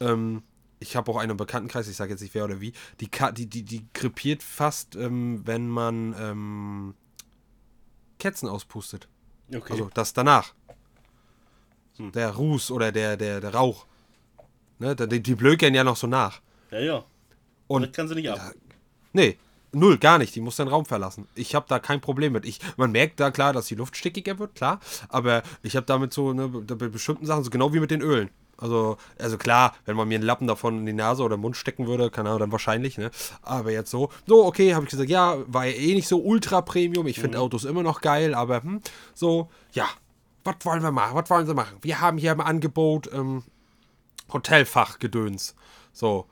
Ähm, 0.00 0.42
ich 0.80 0.96
habe 0.96 1.10
auch 1.10 1.16
einen 1.16 1.30
im 1.30 1.36
Bekanntenkreis, 1.38 1.88
ich 1.88 1.96
sage 1.96 2.10
jetzt 2.10 2.20
nicht 2.20 2.34
wer 2.34 2.44
oder 2.44 2.60
wie, 2.60 2.74
die, 3.00 3.08
die, 3.32 3.46
die, 3.46 3.62
die 3.62 3.86
krepiert 3.94 4.42
fast, 4.42 4.96
ähm, 4.96 5.40
wenn 5.46 5.66
man 5.66 6.14
ähm, 6.20 6.94
Kerzen 8.18 8.46
auspustet. 8.46 9.08
Okay. 9.48 9.72
Also 9.72 9.90
das 9.94 10.12
danach. 10.12 10.52
Hm. 11.96 12.12
Der 12.12 12.32
Ruß 12.32 12.70
oder 12.70 12.92
der, 12.92 13.16
der, 13.16 13.40
der 13.40 13.54
Rauch. 13.54 13.86
Ne, 14.78 14.94
die, 14.94 15.22
die 15.22 15.34
blökern 15.36 15.72
ja 15.72 15.84
noch 15.84 15.96
so 15.96 16.06
nach. 16.06 16.42
ja, 16.70 16.80
ja. 16.80 17.04
Und 17.66 17.86
das 17.86 17.92
kann 17.92 18.08
sie 18.08 18.16
nicht 18.16 18.28
ab. 18.28 18.52
Nee, 19.14 19.38
null, 19.72 19.98
gar 19.98 20.18
nicht. 20.18 20.34
Die 20.34 20.40
muss 20.40 20.56
den 20.56 20.68
Raum 20.68 20.84
verlassen. 20.84 21.28
Ich 21.34 21.54
habe 21.54 21.66
da 21.68 21.78
kein 21.78 22.00
Problem 22.00 22.32
mit. 22.32 22.44
Ich, 22.44 22.60
man 22.76 22.92
merkt 22.92 23.20
da 23.20 23.30
klar, 23.30 23.52
dass 23.52 23.66
die 23.66 23.74
Luft 23.74 23.96
stickiger 23.96 24.38
wird, 24.38 24.54
klar. 24.54 24.80
Aber 25.08 25.42
ich 25.62 25.76
habe 25.76 25.86
damit 25.86 26.12
so 26.12 26.32
ne, 26.32 26.48
bei 26.48 26.88
bestimmten 26.88 27.26
Sachen, 27.26 27.44
so 27.44 27.50
genau 27.50 27.72
wie 27.72 27.80
mit 27.80 27.90
den 27.90 28.02
Ölen. 28.02 28.30
Also, 28.60 28.98
also 29.18 29.38
klar, 29.38 29.74
wenn 29.86 29.96
man 29.96 30.06
mir 30.06 30.16
einen 30.16 30.24
Lappen 30.24 30.46
davon 30.46 30.80
in 30.80 30.86
die 30.86 30.92
Nase 30.92 31.22
oder 31.22 31.38
Mund 31.38 31.56
stecken 31.56 31.86
würde, 31.86 32.10
keine 32.10 32.28
Ahnung, 32.28 32.40
dann 32.40 32.52
wahrscheinlich, 32.52 32.98
ne? 32.98 33.10
Aber 33.40 33.72
jetzt 33.72 33.90
so, 33.90 34.10
so, 34.26 34.44
okay, 34.44 34.74
habe 34.74 34.84
ich 34.84 34.90
gesagt, 34.90 35.08
ja, 35.08 35.38
war 35.46 35.64
ja 35.64 35.72
eh 35.72 35.94
nicht 35.94 36.08
so 36.08 36.18
ultra 36.18 36.60
Premium. 36.60 37.06
Ich 37.06 37.18
finde 37.18 37.40
Autos 37.40 37.64
immer 37.64 37.82
noch 37.82 38.02
geil, 38.02 38.34
aber 38.34 38.62
hm, 38.62 38.82
so, 39.14 39.48
ja, 39.72 39.88
was 40.44 40.56
wollen 40.64 40.82
wir 40.82 40.92
machen? 40.92 41.14
Was 41.14 41.30
wollen 41.30 41.46
sie 41.46 41.54
machen? 41.54 41.78
Wir 41.80 42.00
haben 42.00 42.18
hier 42.18 42.32
im 42.32 42.40
Angebot 42.40 43.10
ähm, 43.14 43.44
Hotelfachgedöns. 44.30 45.54
So, 45.92 46.26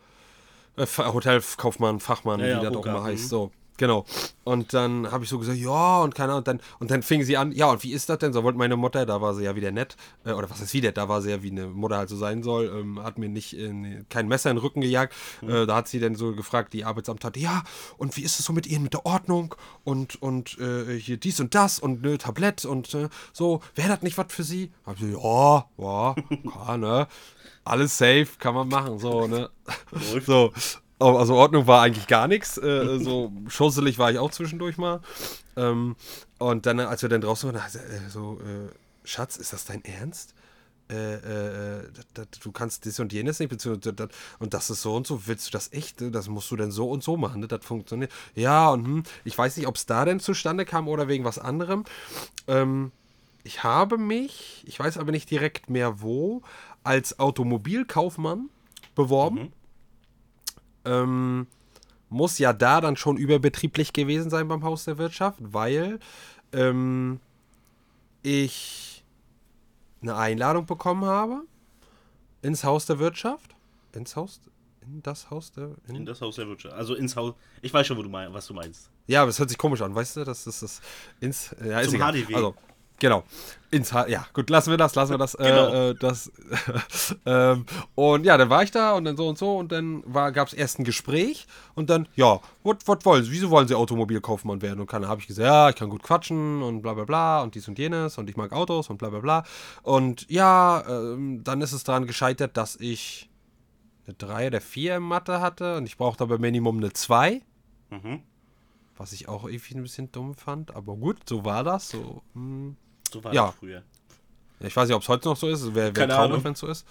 Hotelkaufmann, 0.78 2.00
Fachmann, 2.00 2.40
Ja, 2.40 2.46
ja, 2.46 2.60
wie 2.60 2.66
das 2.66 2.76
auch 2.76 2.86
mal 2.86 3.02
heißt. 3.02 3.24
mhm. 3.24 3.28
So, 3.28 3.50
genau. 3.78 4.04
Und 4.44 4.74
dann 4.74 5.10
habe 5.10 5.24
ich 5.24 5.30
so 5.30 5.38
gesagt, 5.38 5.58
ja, 5.58 6.00
und 6.00 6.14
keine 6.14 6.32
Ahnung, 6.32 6.38
und 6.38 6.48
dann, 6.48 6.60
und 6.78 6.90
dann 6.90 7.02
fing 7.02 7.22
sie 7.22 7.36
an, 7.36 7.52
ja, 7.52 7.70
und 7.70 7.82
wie 7.82 7.92
ist 7.92 8.08
das 8.08 8.18
denn? 8.18 8.32
So 8.32 8.42
wollte 8.42 8.58
meine 8.58 8.76
Mutter, 8.76 9.06
da 9.06 9.20
war 9.20 9.34
sie 9.34 9.44
ja 9.44 9.56
wieder 9.56 9.70
nett, 9.70 9.96
äh, 10.24 10.32
oder 10.32 10.50
was 10.50 10.60
ist 10.60 10.74
wieder, 10.74 10.92
da 10.92 11.08
war 11.08 11.22
sie 11.22 11.30
ja 11.30 11.42
wie 11.42 11.50
eine 11.50 11.66
Mutter 11.66 11.96
halt 11.96 12.08
so 12.08 12.16
sein 12.16 12.42
soll, 12.42 12.66
ähm, 12.66 13.02
hat 13.02 13.18
mir 13.18 13.28
nicht 13.28 13.56
in, 13.56 14.06
kein 14.08 14.28
Messer 14.28 14.50
in 14.50 14.56
den 14.56 14.62
Rücken 14.62 14.80
gejagt. 14.80 15.14
Mhm. 15.40 15.50
Äh, 15.50 15.66
da 15.66 15.76
hat 15.76 15.88
sie 15.88 16.00
dann 16.00 16.14
so 16.14 16.34
gefragt, 16.34 16.72
die 16.72 16.84
Arbeitsamt 16.84 17.24
hatte, 17.24 17.40
ja, 17.40 17.62
und 17.96 18.16
wie 18.16 18.22
ist 18.22 18.38
es 18.38 18.46
so 18.46 18.52
mit 18.52 18.66
Ihnen 18.66 18.82
mit 18.82 18.92
der 18.92 19.06
Ordnung 19.06 19.54
und, 19.84 20.20
und 20.20 20.58
äh, 20.58 20.98
hier 20.98 21.16
dies 21.16 21.40
und 21.40 21.54
das 21.54 21.78
und 21.78 22.02
ne, 22.02 22.18
Tablett 22.18 22.64
und 22.64 22.92
äh, 22.94 23.08
so, 23.32 23.60
wäre 23.74 23.88
das 23.88 24.02
nicht 24.02 24.18
was 24.18 24.26
für 24.32 24.44
Sie? 24.44 24.72
Hab 24.84 24.96
ich 24.96 25.00
so, 25.00 25.06
ja, 25.06 25.66
ja, 25.78 26.14
klar, 26.42 26.78
ne? 26.78 27.06
Alles 27.64 27.98
safe, 27.98 28.28
kann 28.38 28.54
man 28.54 28.68
machen, 28.68 28.98
so, 28.98 29.26
ne? 29.26 29.50
So, 30.24 30.52
also 30.98 31.34
Ordnung 31.34 31.66
war 31.66 31.82
eigentlich 31.82 32.06
gar 32.06 32.28
nichts. 32.28 32.58
Äh, 32.58 32.98
so 33.00 33.32
schusselig 33.48 33.98
war 33.98 34.10
ich 34.10 34.18
auch 34.18 34.30
zwischendurch 34.30 34.78
mal. 34.78 35.00
Ähm, 35.56 35.96
und 36.38 36.66
dann, 36.66 36.80
als 36.80 37.02
wir 37.02 37.08
dann 37.08 37.20
draußen 37.20 37.52
waren, 37.52 37.60
äh, 37.60 38.10
so, 38.10 38.38
äh, 38.40 38.68
Schatz, 39.04 39.36
ist 39.36 39.52
das 39.52 39.64
dein 39.64 39.84
Ernst? 39.84 40.34
Äh, 40.90 40.94
äh, 41.16 41.78
äh, 41.80 41.82
dat- 41.92 42.06
dat- 42.14 42.38
du 42.42 42.50
kannst 42.50 42.86
das 42.86 42.98
und 42.98 43.12
jenes 43.12 43.38
nicht, 43.40 43.50
beziehungsweise 43.50 43.92
dat, 43.92 44.10
und 44.38 44.54
das 44.54 44.70
ist 44.70 44.80
so 44.80 44.96
und 44.96 45.06
so, 45.06 45.26
willst 45.26 45.46
du 45.48 45.50
das 45.50 45.70
echt? 45.72 46.00
Das 46.14 46.28
musst 46.28 46.50
du 46.50 46.56
denn 46.56 46.70
so 46.70 46.88
und 46.90 47.04
so 47.04 47.18
machen, 47.18 47.40
ne? 47.42 47.48
das 47.48 47.62
funktioniert. 47.64 48.10
Ja, 48.34 48.70
und 48.70 48.84
hm, 48.86 49.02
ich 49.24 49.36
weiß 49.36 49.58
nicht, 49.58 49.66
ob 49.66 49.76
es 49.76 49.84
da 49.84 50.06
denn 50.06 50.18
zustande 50.18 50.64
kam 50.64 50.88
oder 50.88 51.06
wegen 51.06 51.24
was 51.24 51.38
anderem. 51.38 51.84
Ähm, 52.46 52.90
ich 53.44 53.62
habe 53.64 53.98
mich, 53.98 54.62
ich 54.66 54.78
weiß 54.78 54.96
aber 54.98 55.12
nicht 55.12 55.30
direkt 55.30 55.68
mehr 55.68 56.00
wo, 56.00 56.42
als 56.84 57.18
Automobilkaufmann 57.18 58.48
beworben. 58.94 59.52
Ähm, 60.88 61.46
muss 62.10 62.38
ja 62.38 62.52
da 62.54 62.80
dann 62.80 62.96
schon 62.96 63.18
überbetrieblich 63.18 63.92
gewesen 63.92 64.30
sein 64.30 64.48
beim 64.48 64.64
Haus 64.64 64.84
der 64.86 64.96
Wirtschaft, 64.96 65.38
weil 65.42 65.98
ähm, 66.52 67.20
ich 68.22 69.04
eine 70.00 70.16
Einladung 70.16 70.66
bekommen 70.66 71.04
habe 71.04 71.42
ins 72.42 72.64
Haus 72.64 72.86
der 72.86 72.98
Wirtschaft. 72.98 73.54
Ins 73.92 74.16
Haus, 74.16 74.40
in 74.80 75.02
das 75.02 75.30
Haus 75.30 75.52
der. 75.52 75.72
In, 75.88 75.96
In 75.96 76.06
das 76.06 76.20
Haus 76.20 76.36
der 76.36 76.46
Wirtschaft. 76.48 76.74
Also 76.74 76.94
ins 76.94 77.16
Haus. 77.16 77.34
Ich 77.62 77.72
weiß 77.74 77.86
schon, 77.86 77.96
wo 77.98 78.02
du 78.02 78.08
mein, 78.08 78.32
was 78.32 78.46
du 78.46 78.54
meinst. 78.54 78.90
ja, 79.06 79.22
aber 79.22 79.30
es 79.30 79.38
hört 79.38 79.48
sich 79.48 79.58
komisch 79.58 79.82
an, 79.82 79.94
weißt 79.94 80.16
du? 80.16 80.24
Das 80.24 80.46
ist 80.46 80.62
das 80.62 80.80
ins. 81.20 81.54
Ja, 81.64 81.80
ist 81.80 81.86
Zum 81.90 81.96
egal. 81.96 82.12
HDW. 82.14 82.34
Also, 82.34 82.54
genau. 82.98 83.24
Ins 83.70 83.90
ja, 83.90 84.26
gut, 84.32 84.48
lassen 84.48 84.70
wir 84.70 84.78
das, 84.78 84.94
lassen 84.94 85.12
wir 85.12 85.18
das. 85.18 85.36
Genau. 85.36 85.68
Äh, 85.68 85.90
äh, 85.90 85.94
das 85.94 86.32
ähm, 87.26 87.66
und 87.94 88.24
ja, 88.24 88.38
dann 88.38 88.48
war 88.48 88.62
ich 88.62 88.70
da 88.70 88.92
und 88.92 89.04
dann 89.04 89.16
so 89.16 89.28
und 89.28 89.36
so 89.36 89.58
und 89.58 89.72
dann 89.72 90.02
gab 90.10 90.48
es 90.48 90.54
erst 90.54 90.78
ein 90.78 90.84
Gespräch 90.84 91.46
und 91.74 91.90
dann, 91.90 92.08
ja, 92.16 92.40
was 92.62 93.04
wollen 93.04 93.24
Sie? 93.24 93.30
Wieso 93.30 93.50
wollen 93.50 93.68
Sie 93.68 93.74
Automobilkaufmann 93.74 94.62
werden? 94.62 94.80
Und 94.80 94.90
dann 94.90 95.06
habe 95.06 95.20
ich 95.20 95.26
gesagt, 95.26 95.46
ja, 95.46 95.68
ich 95.68 95.76
kann 95.76 95.90
gut 95.90 96.02
quatschen 96.02 96.62
und 96.62 96.80
bla 96.80 96.94
bla 96.94 97.04
bla 97.04 97.42
und 97.42 97.54
dies 97.54 97.68
und 97.68 97.78
jenes 97.78 98.16
und 98.16 98.30
ich 98.30 98.36
mag 98.36 98.52
Autos 98.52 98.88
und 98.88 98.96
bla 98.96 99.10
bla 99.10 99.20
bla. 99.20 99.44
Und 99.82 100.28
ja, 100.30 100.82
ähm, 100.88 101.44
dann 101.44 101.60
ist 101.60 101.72
es 101.72 101.84
daran 101.84 102.06
gescheitert, 102.06 102.56
dass 102.56 102.76
ich 102.76 103.28
eine 104.06 104.14
3 104.14 104.46
oder 104.46 104.60
4 104.62 104.96
in 104.96 105.02
Mathe 105.02 105.40
hatte 105.40 105.76
und 105.76 105.84
ich 105.84 105.98
brauchte 105.98 106.24
aber 106.24 106.38
Minimum 106.38 106.78
eine 106.78 106.94
2. 106.94 107.42
Mhm. 107.90 108.22
Was 108.96 109.12
ich 109.12 109.28
auch 109.28 109.44
irgendwie 109.44 109.76
ein 109.76 109.82
bisschen 109.82 110.10
dumm 110.10 110.34
fand, 110.34 110.74
aber 110.74 110.96
gut, 110.96 111.18
so 111.28 111.44
war 111.44 111.62
das. 111.62 111.90
So, 111.90 112.22
hm. 112.34 112.76
So 113.12 113.22
war 113.24 113.32
Ja. 113.34 113.46
das 113.46 113.54
früher. 113.56 113.82
Ich 114.60 114.74
weiß 114.76 114.88
nicht, 114.88 114.96
ob 114.96 115.02
es 115.02 115.08
heute 115.08 115.28
noch 115.28 115.36
so 115.36 115.48
ist. 115.48 115.74
Wäre 115.74 115.94
wär 115.94 116.08
traurig, 116.08 116.42
wenn 116.42 116.52
es 116.52 116.58
so 116.58 116.66
ist. 116.66 116.86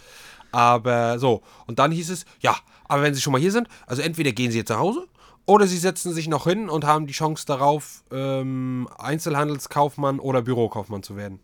Aber 0.51 1.19
so. 1.19 1.41
Und 1.65 1.79
dann 1.79 1.91
hieß 1.91 2.09
es, 2.09 2.25
ja, 2.39 2.55
aber 2.85 3.01
wenn 3.03 3.13
Sie 3.13 3.21
schon 3.21 3.33
mal 3.33 3.41
hier 3.41 3.51
sind, 3.51 3.67
also 3.85 4.01
entweder 4.01 4.31
gehen 4.31 4.51
Sie 4.51 4.57
jetzt 4.57 4.69
nach 4.69 4.79
Hause 4.79 5.05
oder 5.45 5.67
Sie 5.67 5.77
setzen 5.77 6.13
sich 6.13 6.29
noch 6.29 6.45
hin 6.45 6.69
und 6.69 6.85
haben 6.85 7.07
die 7.07 7.13
Chance 7.13 7.45
darauf, 7.45 8.03
ähm, 8.11 8.87
Einzelhandelskaufmann 8.97 10.19
oder 10.19 10.41
Bürokaufmann 10.41 11.03
zu 11.03 11.17
werden. 11.17 11.39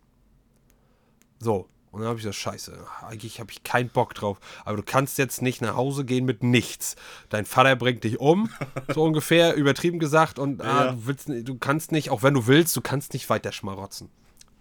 So. 1.39 1.67
Und 1.91 1.99
dann 1.99 2.07
habe 2.09 2.17
ich 2.17 2.23
gesagt, 2.23 2.37
scheiße, 2.41 2.75
eigentlich 3.07 3.39
habe 3.39 3.51
ich 3.51 3.61
keinen 3.63 3.89
Bock 3.89 4.15
drauf. 4.15 4.39
Aber 4.65 4.77
du 4.77 4.83
kannst 4.83 5.19
jetzt 5.19 5.43
nicht 5.43 5.61
nach 5.61 5.75
Hause 5.75 6.05
gehen 6.05 6.25
mit 6.25 6.41
nichts. 6.41 6.95
Dein 7.29 7.45
Vater 7.45 7.75
bringt 7.75 8.03
dich 8.03 8.19
um, 8.19 8.49
so 8.95 9.03
ungefähr, 9.03 9.53
übertrieben 9.53 9.99
gesagt. 9.99 10.39
Und 10.39 10.61
ah, 10.61 10.85
Ja. 10.85 10.91
du, 10.93 11.05
willst, 11.05 11.27
du 11.29 11.57
kannst 11.59 11.91
nicht, 11.91 12.09
auch 12.09 12.23
wenn 12.23 12.33
du 12.33 12.47
willst, 12.47 12.75
du 12.75 12.81
kannst 12.81 13.13
nicht 13.13 13.29
weiter 13.29 13.51
schmarotzen. 13.51 14.09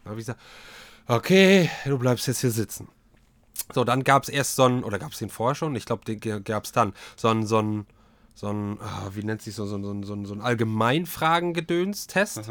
Dann 0.05 0.11
habe 0.11 0.21
ich 0.21 0.27
gesagt, 0.27 0.41
okay, 1.07 1.71
du 1.85 1.99
bleibst 1.99 2.27
jetzt 2.27 2.41
hier 2.41 2.51
sitzen. 2.51 2.89
So, 3.73 3.85
dann 3.85 4.03
gab 4.05 4.25
es 4.25 4.29
erst 4.29 4.57
so 4.57 4.65
ein, 4.65 4.85
oder 4.85 4.99
gab 4.99 5.13
es 5.13 5.19
den 5.19 5.31
vorher 5.31 5.55
schon? 5.55 5.75
Ich 5.77 5.87
glaube, 5.87 6.05
den 6.05 6.45
gab 6.45 6.65
es 6.65 6.73
dann. 6.73 6.93
So 7.17 7.29
ein, 7.29 7.47
so 7.47 7.59
ein, 7.59 7.87
so 8.35 8.49
ein, 8.49 8.79
ah, 8.81 9.11
wie 9.13 9.23
nennt 9.23 9.43
sich 9.43 9.55
so, 9.55 9.67
so, 9.67 9.81
so, 9.83 10.03
so, 10.03 10.25
so 10.25 10.35
ein 10.35 10.41
Allgemeinfragen-Gedöns-Test. 10.41 12.43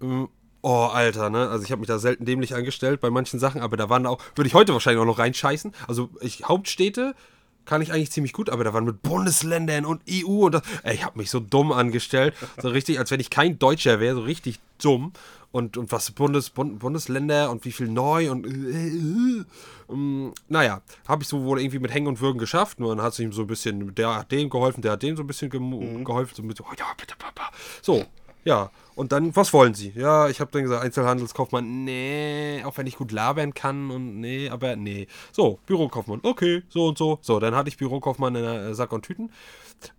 Ähm, 0.00 0.28
Oh, 0.64 0.88
Alter, 0.92 1.28
ne? 1.28 1.48
Also 1.48 1.64
ich 1.64 1.72
habe 1.72 1.80
mich 1.80 1.88
da 1.88 1.98
selten 1.98 2.24
dämlich 2.24 2.54
angestellt 2.54 3.00
bei 3.00 3.10
manchen 3.10 3.40
Sachen, 3.40 3.60
aber 3.60 3.76
da 3.76 3.90
waren 3.90 4.06
auch, 4.06 4.22
würde 4.36 4.46
ich 4.46 4.54
heute 4.54 4.72
wahrscheinlich 4.72 5.02
auch 5.02 5.06
noch 5.06 5.18
reinscheißen. 5.18 5.72
Also 5.88 6.10
ich, 6.20 6.44
Hauptstädte 6.44 7.16
kann 7.64 7.82
ich 7.82 7.92
eigentlich 7.92 8.10
ziemlich 8.10 8.32
gut, 8.32 8.50
aber 8.50 8.64
da 8.64 8.72
waren 8.74 8.84
mit 8.84 9.02
Bundesländern 9.02 9.84
und 9.84 10.02
EU 10.10 10.46
und 10.46 10.54
das. 10.54 10.62
Ey, 10.82 10.94
ich 10.94 11.04
habe 11.04 11.18
mich 11.18 11.30
so 11.30 11.40
dumm 11.40 11.72
angestellt. 11.72 12.34
So 12.60 12.68
richtig, 12.68 12.98
als 12.98 13.10
wenn 13.10 13.20
ich 13.20 13.30
kein 13.30 13.58
Deutscher 13.58 14.00
wäre, 14.00 14.14
so 14.16 14.22
richtig 14.22 14.60
dumm. 14.82 15.12
Und, 15.50 15.76
und 15.76 15.92
was 15.92 16.10
Bundes, 16.12 16.48
Bund, 16.48 16.78
Bundesländer 16.78 17.50
und 17.50 17.64
wie 17.66 17.72
viel 17.72 17.88
neu 17.88 18.30
und. 18.30 18.46
Äh, 18.46 18.88
äh, 18.88 19.44
ähm, 19.90 20.32
naja, 20.48 20.80
habe 21.06 21.22
ich 21.22 21.28
so 21.28 21.44
wohl 21.44 21.60
irgendwie 21.60 21.78
mit 21.78 21.92
Hängen 21.92 22.06
und 22.06 22.20
Würgen 22.20 22.38
geschafft. 22.38 22.80
Nur 22.80 22.94
dann 22.94 23.04
hat 23.04 23.12
es 23.12 23.18
ihm 23.18 23.32
so 23.32 23.42
ein 23.42 23.46
bisschen, 23.46 23.94
der 23.94 24.14
hat 24.16 24.32
dem 24.32 24.48
geholfen, 24.48 24.80
der 24.80 24.92
hat 24.92 25.02
dem 25.02 25.16
so 25.16 25.22
ein 25.22 25.26
bisschen 25.26 25.50
mhm. 25.52 26.04
geholfen. 26.04 26.34
So 26.34 26.42
mit 26.42 26.60
oh 26.60 26.72
ja, 26.78 26.86
bitte, 26.98 27.14
Papa. 27.18 27.50
So, 27.82 28.06
ja, 28.44 28.70
und 28.94 29.12
dann, 29.12 29.34
was 29.34 29.52
wollen 29.52 29.74
Sie? 29.74 29.92
Ja, 29.96 30.28
ich 30.28 30.40
habe 30.40 30.50
dann 30.50 30.62
gesagt, 30.62 30.82
Einzelhandelskaufmann, 30.82 31.84
nee, 31.84 32.62
auch 32.64 32.76
wenn 32.76 32.86
ich 32.86 32.96
gut 32.96 33.12
labern 33.12 33.54
kann 33.54 33.90
und 33.90 34.20
nee, 34.20 34.50
aber 34.50 34.76
nee. 34.76 35.06
So, 35.32 35.58
Bürokaufmann, 35.66 36.20
okay, 36.22 36.62
so 36.68 36.88
und 36.88 36.98
so. 36.98 37.18
So, 37.22 37.40
dann 37.40 37.54
hatte 37.54 37.68
ich 37.68 37.78
Bürokaufmann 37.78 38.34
in 38.34 38.42
der 38.42 38.74
Sack 38.74 38.92
und 38.92 39.02
Tüten. 39.04 39.30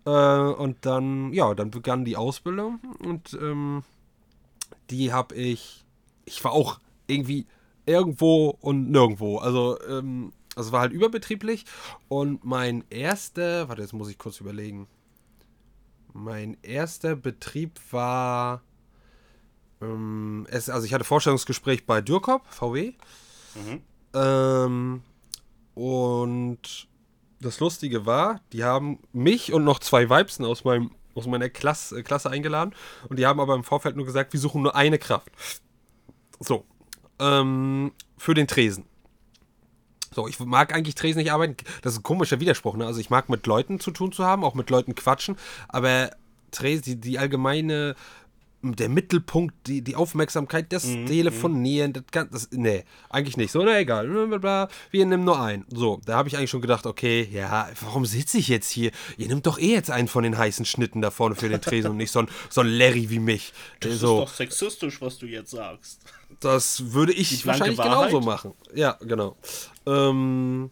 Äh, 0.05 0.09
und 0.09 0.77
dann, 0.81 1.33
ja, 1.33 1.53
dann 1.55 1.71
begann 1.71 2.05
die 2.05 2.17
Ausbildung 2.17 2.79
und 2.99 3.33
ähm, 3.41 3.83
die 4.89 5.11
habe 5.11 5.35
ich, 5.35 5.83
ich 6.25 6.43
war 6.43 6.51
auch 6.51 6.79
irgendwie 7.07 7.45
irgendwo 7.85 8.57
und 8.61 8.91
nirgendwo. 8.91 9.37
Also, 9.37 9.77
ähm, 9.89 10.33
also 10.55 10.71
war 10.71 10.81
halt 10.81 10.93
überbetrieblich 10.93 11.65
und 12.09 12.43
mein 12.45 12.83
erster, 12.89 13.67
warte, 13.69 13.81
jetzt 13.81 13.93
muss 13.93 14.09
ich 14.09 14.17
kurz 14.17 14.39
überlegen. 14.39 14.87
Mein 16.13 16.57
erster 16.61 17.15
Betrieb 17.15 17.79
war. 17.91 18.61
Ähm, 19.81 20.47
es, 20.49 20.69
also 20.69 20.85
ich 20.85 20.93
hatte 20.93 21.03
Vorstellungsgespräch 21.03 21.85
bei 21.85 22.01
Dürkop, 22.01 22.45
VW. 22.49 22.93
Mhm. 23.55 23.81
Ähm, 24.13 25.01
und 25.73 26.87
das 27.41 27.59
Lustige 27.59 28.05
war, 28.05 28.41
die 28.53 28.63
haben 28.63 28.99
mich 29.11 29.53
und 29.53 29.63
noch 29.63 29.79
zwei 29.79 30.09
Weibsen 30.09 30.45
aus, 30.45 30.63
meinem, 30.63 30.91
aus 31.15 31.27
meiner 31.27 31.49
Klasse, 31.49 31.99
äh, 31.99 32.03
Klasse 32.03 32.29
eingeladen. 32.29 32.73
Und 33.09 33.17
die 33.17 33.25
haben 33.25 33.39
aber 33.39 33.55
im 33.55 33.63
Vorfeld 33.63 33.95
nur 33.95 34.05
gesagt, 34.05 34.33
wir 34.33 34.39
suchen 34.39 34.61
nur 34.61 34.75
eine 34.75 34.99
Kraft. 34.99 35.31
So. 36.39 36.65
Ähm, 37.19 37.91
für 38.17 38.33
den 38.33 38.47
Tresen. 38.47 38.85
So, 40.13 40.27
ich 40.27 40.39
mag 40.39 40.73
eigentlich 40.73 40.95
Tresen 40.95 41.19
nicht 41.19 41.31
arbeiten. 41.31 41.57
Das 41.81 41.93
ist 41.93 41.99
ein 41.99 42.03
komischer 42.03 42.39
Widerspruch, 42.39 42.75
ne? 42.75 42.85
Also 42.85 42.99
ich 42.99 43.09
mag 43.09 43.29
mit 43.29 43.45
Leuten 43.47 43.79
zu 43.79 43.91
tun 43.91 44.11
zu 44.11 44.25
haben, 44.25 44.43
auch 44.43 44.53
mit 44.53 44.69
Leuten 44.69 44.95
quatschen, 44.95 45.37
aber 45.67 46.11
Tresen, 46.51 46.83
die, 46.83 46.95
die 46.95 47.19
allgemeine 47.19 47.95
der 48.63 48.89
Mittelpunkt, 48.89 49.53
die, 49.67 49.81
die 49.81 49.95
Aufmerksamkeit, 49.95 50.71
das 50.71 50.85
mhm, 50.85 51.05
Telefonieren, 51.05 51.93
das 51.93 52.03
kann, 52.11 52.29
das, 52.31 52.49
nee, 52.51 52.85
eigentlich 53.09 53.35
nicht. 53.35 53.51
So, 53.51 53.63
na 53.63 53.77
egal, 53.77 54.09
wir 54.09 55.05
nehmen 55.05 55.25
nur 55.25 55.39
einen. 55.39 55.65
So, 55.69 55.99
da 56.05 56.15
habe 56.15 56.29
ich 56.29 56.37
eigentlich 56.37 56.49
schon 56.49 56.61
gedacht, 56.61 56.85
okay, 56.85 57.27
ja, 57.31 57.67
warum 57.81 58.05
sitze 58.05 58.37
ich 58.37 58.47
jetzt 58.47 58.69
hier? 58.69 58.91
Ihr 59.17 59.27
nehmt 59.27 59.45
doch 59.45 59.59
eh 59.59 59.73
jetzt 59.73 59.91
einen 59.91 60.07
von 60.07 60.23
den 60.23 60.37
heißen 60.37 60.65
Schnitten 60.65 61.01
da 61.01 61.11
vorne 61.11 61.35
für 61.35 61.49
den 61.49 61.61
Tresen 61.61 61.91
und 61.91 61.97
nicht 61.97 62.11
so 62.11 62.19
ein, 62.19 62.29
so 62.49 62.61
ein 62.61 62.67
Larry 62.67 63.09
wie 63.09 63.19
mich. 63.19 63.53
Das 63.81 63.95
so. 63.95 64.21
ist 64.23 64.29
doch 64.29 64.35
sexistisch, 64.35 65.01
was 65.01 65.17
du 65.17 65.25
jetzt 65.25 65.51
sagst. 65.51 65.99
Das 66.39 66.93
würde 66.93 67.13
ich 67.13 67.45
wahrscheinlich 67.45 67.77
Wahrheit. 67.77 68.09
genauso 68.09 68.25
machen. 68.25 68.53
Ja, 68.73 68.97
genau. 69.01 69.35
Ähm, 69.85 70.71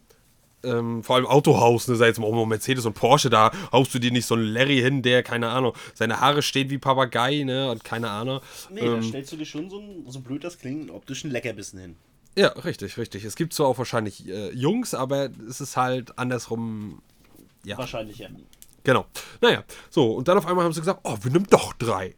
ähm, 0.64 1.02
vor 1.02 1.16
allem 1.16 1.26
Autohaus, 1.26 1.88
ne, 1.88 1.96
sei 1.96 2.06
jetzt 2.06 2.18
mal 2.18 2.26
auch 2.26 2.46
Mercedes 2.46 2.86
und 2.86 2.94
Porsche, 2.94 3.30
da 3.30 3.50
haust 3.70 3.94
du 3.94 3.98
dir 3.98 4.10
nicht 4.10 4.26
so 4.26 4.34
einen 4.34 4.44
Larry 4.44 4.78
hin, 4.80 5.02
der, 5.02 5.22
keine 5.22 5.48
Ahnung, 5.48 5.74
seine 5.94 6.20
Haare 6.20 6.42
stehen 6.42 6.70
wie 6.70 6.78
Papagei, 6.78 7.42
ne, 7.44 7.70
und 7.70 7.84
keine 7.84 8.10
Ahnung. 8.10 8.40
Nee, 8.70 8.80
ähm, 8.80 9.00
da 9.00 9.02
stellst 9.02 9.32
du 9.32 9.36
dir 9.36 9.46
schon 9.46 9.70
so, 9.70 9.78
einen, 9.78 10.04
so 10.08 10.20
blöd 10.20 10.44
das 10.44 10.58
klingt, 10.58 10.82
einen 10.82 10.90
optischen 10.90 11.30
Leckerbissen 11.30 11.78
hin. 11.78 11.96
Ja, 12.36 12.48
richtig, 12.48 12.96
richtig. 12.96 13.24
Es 13.24 13.36
gibt 13.36 13.52
zwar 13.52 13.66
auch 13.66 13.78
wahrscheinlich 13.78 14.26
äh, 14.26 14.50
Jungs, 14.52 14.94
aber 14.94 15.28
es 15.48 15.60
ist 15.60 15.76
halt 15.76 16.18
andersrum, 16.18 17.02
ja. 17.64 17.76
Wahrscheinlich, 17.76 18.18
ja. 18.18 18.28
Genau. 18.84 19.06
Naja, 19.40 19.64
so, 19.90 20.12
und 20.12 20.28
dann 20.28 20.38
auf 20.38 20.46
einmal 20.46 20.64
haben 20.64 20.72
sie 20.72 20.80
gesagt, 20.80 21.00
oh, 21.04 21.16
wir 21.22 21.30
nehmen 21.30 21.46
doch 21.50 21.72
drei 21.74 22.14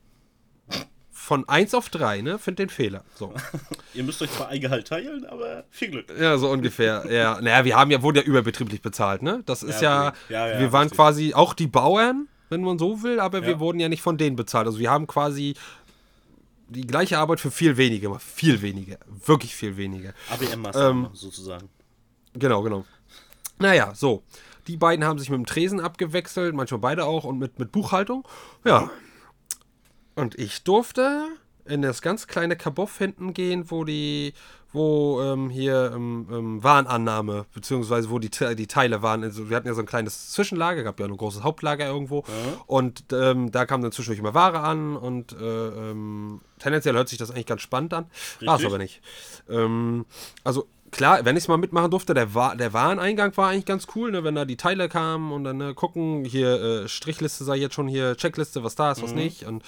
von 1.25 1.49
1 1.49 1.75
auf 1.75 1.89
3, 1.89 2.21
ne? 2.21 2.39
Find 2.39 2.59
den 2.59 2.69
Fehler. 2.69 3.03
So. 3.15 3.33
Ihr 3.95 4.05
müsst 4.05 4.21
euch 4.21 4.31
zwar 4.31 4.49
Eigehalt 4.49 4.87
teilen, 4.87 5.25
aber 5.25 5.65
viel 5.71 5.89
Glück. 5.89 6.13
Ja, 6.21 6.37
so 6.37 6.51
ungefähr. 6.51 7.05
ja, 7.11 7.41
naja, 7.41 7.65
wir 7.65 7.77
haben 7.77 7.91
ja, 7.91 8.03
wurden 8.03 8.19
ja 8.19 8.23
überbetrieblich 8.23 8.83
bezahlt, 8.83 9.23
ne? 9.23 9.43
Das 9.47 9.63
ist 9.63 9.81
ja, 9.81 10.13
ja, 10.29 10.49
ja 10.49 10.61
wir 10.61 10.73
waren 10.73 10.83
richtig. 10.83 10.97
quasi 10.97 11.35
auch 11.35 11.55
die 11.55 11.67
Bauern, 11.67 12.29
wenn 12.51 12.63
man 12.63 12.79
so 12.79 13.03
will, 13.03 13.21
aber 13.21 13.45
wir 13.47 13.59
wurden 13.59 13.81
ja 13.81 13.89
nicht 13.89 14.03
von 14.03 14.19
denen 14.19 14.37
bezahlt. 14.37 14.67
Also 14.67 14.79
wir 14.79 14.91
haben 14.91 15.07
quasi 15.07 15.55
die 16.69 16.87
gleiche 16.87 17.19
Arbeit 17.19 17.41
für 17.41 17.51
viel 17.51 17.77
weniger, 17.77 18.19
viel 18.19 18.61
weniger, 18.61 18.99
wirklich 19.25 19.55
viel 19.55 19.77
weniger. 19.77 20.13
ABM-Maßnahme 20.31 21.07
ähm, 21.07 21.11
sozusagen. 21.15 21.69
Genau, 22.35 22.63
genau. 22.63 22.85
Naja, 23.59 23.95
so. 23.95 24.23
Die 24.67 24.79
beiden 24.79 25.05
haben 25.05 25.19
sich 25.19 25.29
mit 25.29 25.39
dem 25.39 25.47
Tresen 25.47 25.79
abgewechselt, 25.79 26.55
manchmal 26.55 26.81
beide 26.81 27.05
auch 27.05 27.25
und 27.25 27.39
mit, 27.39 27.59
mit 27.59 27.71
Buchhaltung. 27.71 28.27
Ja, 28.65 28.91
und 30.15 30.39
ich 30.39 30.65
durfte 30.65 31.29
in 31.67 31.83
das 31.83 32.03
ganz 32.03 32.27
kleine 32.27 32.57
Kabuff 32.57 32.99
hinten 32.99 33.33
gehen, 33.33 33.71
wo 33.71 33.85
die, 33.85 34.35
wo 34.73 35.23
ähm, 35.23 35.49
hier 35.49 35.93
ähm, 35.95 36.29
ähm, 36.31 36.63
Warenannahme, 36.63 37.47
beziehungsweise 37.55 38.11
wo 38.11 38.19
die, 38.19 38.29
die 38.29 38.67
Teile 38.67 39.03
waren. 39.03 39.23
Also 39.23 39.49
wir 39.49 39.57
hatten 39.57 39.67
ja 39.67 39.75
so 39.75 39.81
ein 39.81 39.87
kleines 39.87 40.31
Zwischenlager, 40.33 40.83
gab 40.83 41.01
ja 41.01 41.07
ein 41.07 41.17
großes 41.17 41.43
Hauptlager 41.43 41.87
irgendwo. 41.87 42.25
Ja. 42.27 42.61
Und 42.67 43.05
ähm, 43.13 43.51
da 43.51 43.67
kam 43.67 43.83
dann 43.83 43.93
zwischendurch 43.93 44.21
immer 44.21 44.35
Ware 44.35 44.61
an 44.61 44.97
und 44.97 45.33
äh, 45.33 45.69
ähm, 45.91 46.41
tendenziell 46.59 46.95
hört 46.95 47.09
sich 47.09 47.19
das 47.19 47.31
eigentlich 47.31 47.47
ganz 47.47 47.63
spannend 47.63 47.95
an. 47.95 48.07
War 48.41 48.59
es 48.59 48.65
aber 48.65 48.79
nicht. 48.79 49.01
Ähm, 49.49 50.05
also 50.43 50.67
klar, 50.95 51.25
wenn 51.25 51.37
ich 51.37 51.45
es 51.45 51.49
mal 51.49 51.57
mitmachen 51.57 51.91
durfte, 51.91 52.15
der, 52.15 52.35
Wa 52.35 52.55
der 52.55 52.73
Wareneingang 52.73 53.37
war 53.37 53.51
eigentlich 53.51 53.67
ganz 53.67 53.87
cool, 53.95 54.13
ne, 54.13 54.25
wenn 54.25 54.35
da 54.35 54.45
die 54.45 54.57
Teile 54.57 54.89
kamen 54.89 55.33
und 55.33 55.45
dann 55.45 55.59
ne, 55.59 55.75
gucken, 55.75 56.25
hier 56.25 56.61
äh, 56.61 56.89
Strichliste 56.89 57.45
sei 57.45 57.57
jetzt 57.57 57.75
schon 57.75 57.89
hier, 57.89 58.17
Checkliste, 58.17 58.65
was 58.65 58.75
da 58.75 58.93
ist, 58.93 59.03
was 59.03 59.11
mhm. 59.11 59.17
nicht. 59.17 59.45
Und 59.45 59.63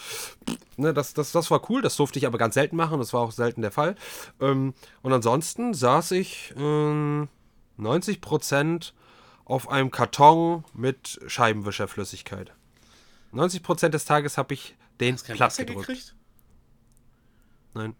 ne, 0.76 0.94
das, 0.94 1.14
das, 1.14 1.32
das 1.32 1.50
war 1.50 1.68
cool, 1.68 1.82
das 1.82 1.96
durfte 1.96 2.18
ich 2.18 2.26
aber 2.26 2.38
ganz 2.38 2.54
selten 2.54 2.76
machen, 2.76 2.98
das 2.98 3.12
war 3.12 3.20
auch 3.20 3.32
selten 3.32 3.62
der 3.62 3.72
Fall. 3.72 3.96
Ähm, 4.40 4.74
und 5.02 5.12
ansonsten 5.12 5.74
saß 5.74 6.12
ich 6.12 6.54
ähm, 6.56 7.28
90% 7.78 8.92
auf 9.44 9.68
einem 9.68 9.90
Karton 9.90 10.64
mit 10.72 11.20
Scheibenwischerflüssigkeit. 11.26 12.52
90% 13.32 13.88
des 13.88 14.04
Tages 14.04 14.38
habe 14.38 14.54
ich 14.54 14.76
den 15.00 15.16
Platz 15.16 15.56
gedrückt. 15.56 15.86
Gekriegt? 15.86 16.14
Nein. 17.74 17.94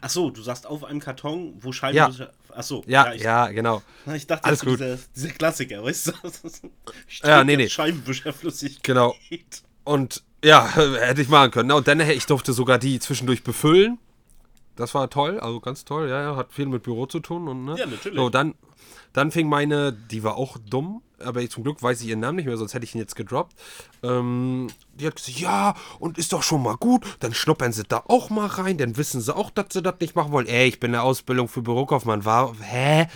Ach 0.00 0.10
so, 0.10 0.30
du 0.30 0.42
sagst 0.42 0.66
auf 0.66 0.84
einem 0.84 1.00
Karton, 1.00 1.54
wo 1.60 1.72
Scheiben. 1.72 1.96
Ja. 1.96 2.10
Ach 2.54 2.62
so. 2.62 2.82
Ja, 2.86 3.06
ja, 3.06 3.12
ich, 3.14 3.22
ja, 3.22 3.46
genau. 3.48 3.82
Ich 4.14 4.26
dachte, 4.26 4.44
Alles 4.44 4.60
gut. 4.60 4.80
Dieser, 4.80 4.98
dieser 5.14 5.28
Klassiker, 5.30 5.82
weißt 5.82 6.08
du? 6.08 6.12
ja, 7.24 7.44
nee, 7.44 7.56
nee. 7.56 7.68
Scheibenwischerflüssigkeit. 7.68 8.82
Genau. 8.82 9.14
Und 9.84 10.22
ja, 10.44 10.68
hätte 10.74 11.22
ich 11.22 11.28
machen 11.28 11.50
können. 11.50 11.72
Und 11.72 11.88
dann, 11.88 12.00
ich 12.00 12.26
durfte 12.26 12.52
sogar 12.52 12.78
die 12.78 12.98
zwischendurch 12.98 13.42
befüllen. 13.42 13.98
Das 14.76 14.94
war 14.94 15.08
toll, 15.08 15.40
also 15.40 15.60
ganz 15.60 15.84
toll. 15.84 16.08
Ja, 16.08 16.22
ja 16.22 16.36
hat 16.36 16.52
viel 16.52 16.66
mit 16.66 16.82
Büro 16.82 17.06
zu 17.06 17.20
tun. 17.20 17.48
Und, 17.48 17.64
ne? 17.64 17.76
Ja, 17.78 17.86
natürlich. 17.86 18.18
So, 18.18 18.28
dann, 18.28 18.54
dann 19.12 19.30
fing 19.30 19.48
meine, 19.48 19.92
die 19.92 20.22
war 20.22 20.36
auch 20.36 20.58
dumm, 20.58 21.02
aber 21.24 21.48
zum 21.48 21.62
Glück 21.62 21.82
weiß 21.82 22.00
ich 22.00 22.08
ihren 22.08 22.20
Namen 22.20 22.36
nicht 22.36 22.46
mehr, 22.46 22.56
sonst 22.56 22.74
hätte 22.74 22.84
ich 22.84 22.94
ihn 22.94 22.98
jetzt 23.00 23.16
gedroppt. 23.16 23.54
Ähm, 24.02 24.68
die 24.94 25.06
hat 25.06 25.16
gesagt, 25.16 25.38
ja, 25.38 25.74
und 25.98 26.18
ist 26.18 26.32
doch 26.32 26.42
schon 26.42 26.62
mal 26.62 26.76
gut, 26.76 27.04
dann 27.20 27.34
schnuppern 27.34 27.72
sie 27.72 27.84
da 27.84 28.02
auch 28.06 28.30
mal 28.30 28.46
rein, 28.46 28.78
dann 28.78 28.96
wissen 28.96 29.20
sie 29.20 29.34
auch, 29.34 29.50
dass 29.50 29.66
sie 29.72 29.82
das 29.82 29.94
nicht 30.00 30.14
machen 30.14 30.32
wollen. 30.32 30.46
Ey, 30.46 30.68
ich 30.68 30.80
bin 30.80 30.88
in 30.88 30.92
der 30.92 31.02
Ausbildung 31.02 31.48
für 31.48 31.62
Bürokaufmann, 31.62 32.24
war, 32.24 32.54
hä? 32.60 33.06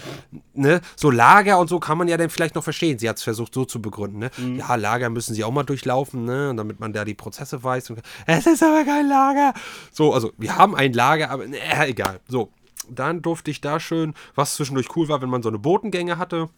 Ne? 0.54 0.80
So 0.96 1.10
Lager 1.10 1.58
und 1.58 1.68
so 1.68 1.80
kann 1.80 1.98
man 1.98 2.08
ja 2.08 2.16
dann 2.16 2.30
vielleicht 2.30 2.54
noch 2.54 2.64
verstehen. 2.64 2.98
Sie 2.98 3.08
hat 3.08 3.16
es 3.16 3.22
versucht 3.22 3.54
so 3.54 3.64
zu 3.64 3.80
begründen, 3.82 4.18
ne? 4.18 4.30
Mhm. 4.36 4.56
Ja, 4.56 4.74
Lager 4.74 5.10
müssen 5.10 5.34
sie 5.34 5.44
auch 5.44 5.52
mal 5.52 5.64
durchlaufen, 5.64 6.24
ne? 6.24 6.54
Damit 6.56 6.80
man 6.80 6.92
da 6.92 7.04
die 7.04 7.14
Prozesse 7.14 7.62
weiß. 7.62 7.90
Und, 7.90 8.00
es 8.26 8.46
ist 8.46 8.62
aber 8.62 8.84
kein 8.84 9.08
Lager. 9.08 9.54
So, 9.92 10.12
also, 10.14 10.32
wir 10.38 10.56
haben 10.56 10.74
ein 10.74 10.92
Lager, 10.92 11.30
aber, 11.30 11.46
ne, 11.46 11.58
egal. 11.86 12.20
So, 12.28 12.50
dann 12.88 13.22
durfte 13.22 13.50
ich 13.50 13.60
da 13.60 13.78
schön, 13.78 14.14
was 14.34 14.56
zwischendurch 14.56 14.96
cool 14.96 15.08
war, 15.08 15.22
wenn 15.22 15.30
man 15.30 15.42
so 15.42 15.48
eine 15.48 15.58
Botengänge 15.58 16.18
hatte 16.18 16.48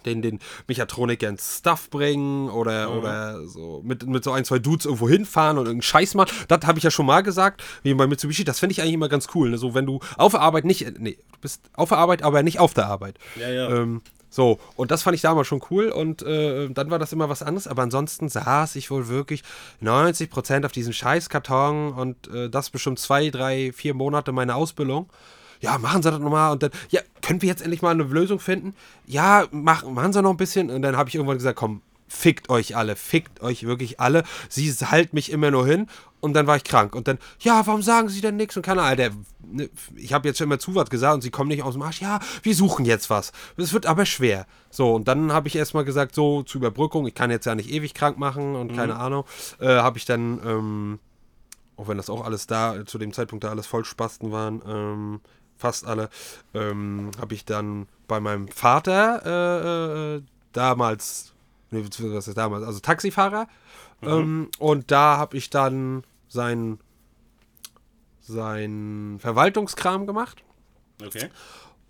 den, 0.00 0.22
den 0.22 0.38
Mechatroniker 0.66 1.28
ins 1.28 1.58
Stuff 1.58 1.90
bringen 1.90 2.48
oder, 2.50 2.90
mhm. 2.90 2.98
oder 2.98 3.46
so 3.46 3.82
mit, 3.84 4.06
mit 4.06 4.24
so 4.24 4.32
ein, 4.32 4.44
zwei 4.44 4.58
Dudes 4.58 4.86
irgendwo 4.86 5.08
hinfahren 5.08 5.58
und 5.58 5.66
irgendeinen 5.66 5.82
Scheiß 5.82 6.14
machen. 6.14 6.30
Das 6.48 6.60
habe 6.66 6.78
ich 6.78 6.84
ja 6.84 6.90
schon 6.90 7.06
mal 7.06 7.22
gesagt, 7.22 7.62
wie 7.82 7.94
bei 7.94 8.06
Mitsubishi. 8.06 8.44
Das 8.44 8.58
finde 8.58 8.72
ich 8.72 8.82
eigentlich 8.82 8.94
immer 8.94 9.08
ganz 9.08 9.28
cool. 9.34 9.50
Ne? 9.50 9.58
So, 9.58 9.74
wenn 9.74 9.86
du 9.86 10.00
auf 10.16 10.32
der 10.32 10.40
Arbeit 10.40 10.64
nicht, 10.64 10.98
nee, 10.98 11.18
du 11.32 11.38
bist 11.40 11.62
auf 11.74 11.90
der 11.90 11.98
Arbeit, 11.98 12.22
aber 12.22 12.42
nicht 12.42 12.58
auf 12.60 12.74
der 12.74 12.86
Arbeit. 12.86 13.18
Ja, 13.40 13.50
ja. 13.50 13.70
Ähm, 13.70 14.02
so, 14.30 14.58
und 14.76 14.90
das 14.90 15.02
fand 15.02 15.14
ich 15.14 15.22
damals 15.22 15.46
schon 15.46 15.62
cool 15.70 15.88
und 15.88 16.22
äh, 16.22 16.68
dann 16.68 16.90
war 16.90 16.98
das 16.98 17.12
immer 17.12 17.30
was 17.30 17.42
anderes, 17.42 17.66
aber 17.66 17.82
ansonsten 17.82 18.28
saß 18.28 18.76
ich 18.76 18.90
wohl 18.90 19.08
wirklich 19.08 19.42
90% 19.82 20.66
auf 20.66 20.72
diesem 20.72 20.92
Scheißkarton 20.92 21.94
und 21.94 22.28
äh, 22.28 22.50
das 22.50 22.68
bestimmt 22.68 22.98
zwei, 22.98 23.30
drei, 23.30 23.72
vier 23.72 23.94
Monate 23.94 24.32
meiner 24.32 24.56
Ausbildung 24.56 25.08
ja, 25.60 25.78
machen 25.78 26.02
Sie 26.02 26.10
das 26.10 26.20
nochmal. 26.20 26.52
Und 26.52 26.62
dann, 26.62 26.70
ja, 26.90 27.00
können 27.22 27.42
wir 27.42 27.48
jetzt 27.48 27.62
endlich 27.62 27.82
mal 27.82 27.90
eine 27.90 28.04
Lösung 28.04 28.40
finden? 28.40 28.74
Ja, 29.06 29.46
mach, 29.50 29.84
machen 29.84 30.12
Sie 30.12 30.22
noch 30.22 30.30
ein 30.30 30.36
bisschen. 30.36 30.70
Und 30.70 30.82
dann 30.82 30.96
habe 30.96 31.08
ich 31.08 31.14
irgendwann 31.14 31.38
gesagt, 31.38 31.58
komm, 31.58 31.82
fickt 32.08 32.48
euch 32.48 32.76
alle, 32.76 32.96
fickt 32.96 33.42
euch 33.42 33.64
wirklich 33.64 34.00
alle. 34.00 34.24
Sie 34.48 34.70
halt 34.72 35.12
mich 35.12 35.30
immer 35.30 35.50
nur 35.50 35.66
hin 35.66 35.86
und 36.20 36.34
dann 36.34 36.46
war 36.46 36.56
ich 36.56 36.64
krank. 36.64 36.94
Und 36.94 37.06
dann, 37.06 37.18
ja, 37.40 37.66
warum 37.66 37.82
sagen 37.82 38.08
sie 38.08 38.20
denn 38.20 38.36
nichts? 38.36 38.56
Und 38.56 38.62
keine 38.62 38.82
Ahnung, 38.82 38.96
der, 38.96 39.10
ne, 39.46 39.70
ich 39.94 40.12
habe 40.12 40.26
jetzt 40.26 40.38
schon 40.38 40.46
immer 40.46 40.58
zu 40.58 40.74
was 40.74 40.90
gesagt 40.90 41.14
und 41.14 41.20
sie 41.22 41.30
kommen 41.30 41.48
nicht 41.48 41.62
aus 41.62 41.74
dem 41.74 41.82
Arsch. 41.82 42.00
Ja, 42.00 42.18
wir 42.42 42.54
suchen 42.54 42.84
jetzt 42.84 43.10
was. 43.10 43.32
Es 43.56 43.72
wird 43.72 43.86
aber 43.86 44.06
schwer. 44.06 44.46
So, 44.70 44.94
und 44.94 45.06
dann 45.06 45.32
habe 45.32 45.48
ich 45.48 45.56
erstmal 45.56 45.84
gesagt, 45.84 46.14
so 46.14 46.42
zur 46.42 46.60
Überbrückung, 46.60 47.06
ich 47.06 47.14
kann 47.14 47.30
jetzt 47.30 47.44
ja 47.44 47.54
nicht 47.54 47.70
ewig 47.70 47.94
krank 47.94 48.18
machen 48.18 48.56
und 48.56 48.74
keine 48.74 48.96
Ahnung, 48.96 49.24
äh, 49.60 49.66
habe 49.68 49.98
ich 49.98 50.04
dann, 50.04 50.40
ähm, 50.44 50.98
auch 51.76 51.88
wenn 51.88 51.96
das 51.96 52.10
auch 52.10 52.24
alles 52.24 52.46
da, 52.46 52.84
zu 52.86 52.98
dem 52.98 53.12
Zeitpunkt 53.12 53.44
da 53.44 53.50
alles 53.50 53.66
Vollspasten 53.66 54.32
waren, 54.32 54.62
ähm, 54.66 55.20
fast 55.58 55.86
alle, 55.86 56.08
ähm, 56.54 57.10
habe 57.20 57.34
ich 57.34 57.44
dann 57.44 57.86
bei 58.06 58.20
meinem 58.20 58.48
Vater 58.48 59.22
äh, 59.26 60.16
äh, 60.16 60.22
damals, 60.52 61.34
nee, 61.70 61.84
was 61.98 62.28
ist 62.28 62.38
damals, 62.38 62.64
also 62.64 62.80
Taxifahrer, 62.80 63.46
ähm, 64.02 64.50
und 64.58 64.90
da 64.90 65.16
habe 65.16 65.36
ich 65.36 65.50
dann 65.50 66.04
sein, 66.28 66.78
sein 68.20 69.18
Verwaltungskram 69.20 70.06
gemacht. 70.06 70.42
Okay. 71.04 71.28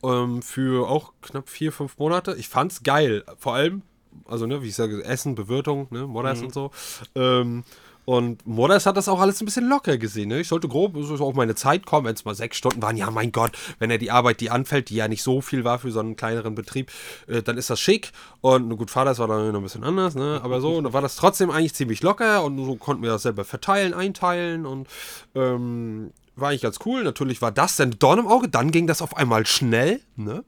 Ähm, 0.02 0.42
für 0.42 0.88
auch 0.88 1.12
knapp 1.22 1.48
vier, 1.48 1.72
fünf 1.72 1.98
Monate. 1.98 2.34
Ich 2.36 2.48
fand's 2.48 2.82
geil. 2.82 3.24
Vor 3.36 3.54
allem, 3.54 3.82
also, 4.26 4.46
ne, 4.46 4.62
wie 4.62 4.68
ich 4.68 4.74
sage, 4.74 5.04
Essen, 5.04 5.34
Bewirtung, 5.34 5.88
ne, 5.90 6.06
Modders 6.06 6.40
und 6.40 6.54
so. 6.54 6.70
Ähm, 7.14 7.64
und 8.08 8.46
Modders 8.46 8.86
hat 8.86 8.96
das 8.96 9.06
auch 9.06 9.20
alles 9.20 9.42
ein 9.42 9.44
bisschen 9.44 9.68
locker 9.68 9.98
gesehen. 9.98 10.30
Ne? 10.30 10.40
Ich 10.40 10.48
sollte 10.48 10.66
grob 10.66 10.96
so 10.98 11.22
auf 11.22 11.34
meine 11.34 11.54
Zeit 11.54 11.84
kommen, 11.84 12.06
wenn 12.06 12.14
es 12.14 12.24
mal 12.24 12.34
sechs 12.34 12.56
Stunden 12.56 12.80
waren. 12.80 12.96
Ja, 12.96 13.10
mein 13.10 13.32
Gott, 13.32 13.52
wenn 13.80 13.90
er 13.90 13.98
die 13.98 14.10
Arbeit, 14.10 14.40
die 14.40 14.48
anfällt, 14.48 14.88
die 14.88 14.94
ja 14.94 15.08
nicht 15.08 15.22
so 15.22 15.42
viel 15.42 15.62
war 15.62 15.78
für 15.78 15.90
so 15.90 16.00
einen 16.00 16.16
kleineren 16.16 16.54
Betrieb, 16.54 16.90
äh, 17.26 17.42
dann 17.42 17.58
ist 17.58 17.68
das 17.68 17.78
schick. 17.78 18.12
Und 18.40 18.74
gut, 18.78 18.90
Vater, 18.90 19.10
das 19.10 19.18
war 19.18 19.28
dann 19.28 19.52
noch 19.52 19.60
ein 19.60 19.62
bisschen 19.62 19.84
anders, 19.84 20.14
ne? 20.14 20.40
aber 20.42 20.62
so, 20.62 20.90
war 20.90 21.02
das 21.02 21.16
trotzdem 21.16 21.50
eigentlich 21.50 21.74
ziemlich 21.74 22.02
locker 22.02 22.44
und 22.44 22.56
so 22.64 22.76
konnten 22.76 23.02
wir 23.02 23.10
das 23.10 23.24
selber 23.24 23.44
verteilen, 23.44 23.92
einteilen 23.92 24.64
und 24.64 24.88
ähm, 25.34 26.10
war 26.34 26.48
eigentlich 26.48 26.62
ganz 26.62 26.78
cool. 26.86 27.04
Natürlich 27.04 27.42
war 27.42 27.52
das 27.52 27.76
dann 27.76 27.90
Dorn 27.98 28.20
im 28.20 28.26
Auge, 28.26 28.48
dann 28.48 28.70
ging 28.70 28.86
das 28.86 29.02
auf 29.02 29.18
einmal 29.18 29.44
schnell, 29.44 30.00
ne? 30.16 30.44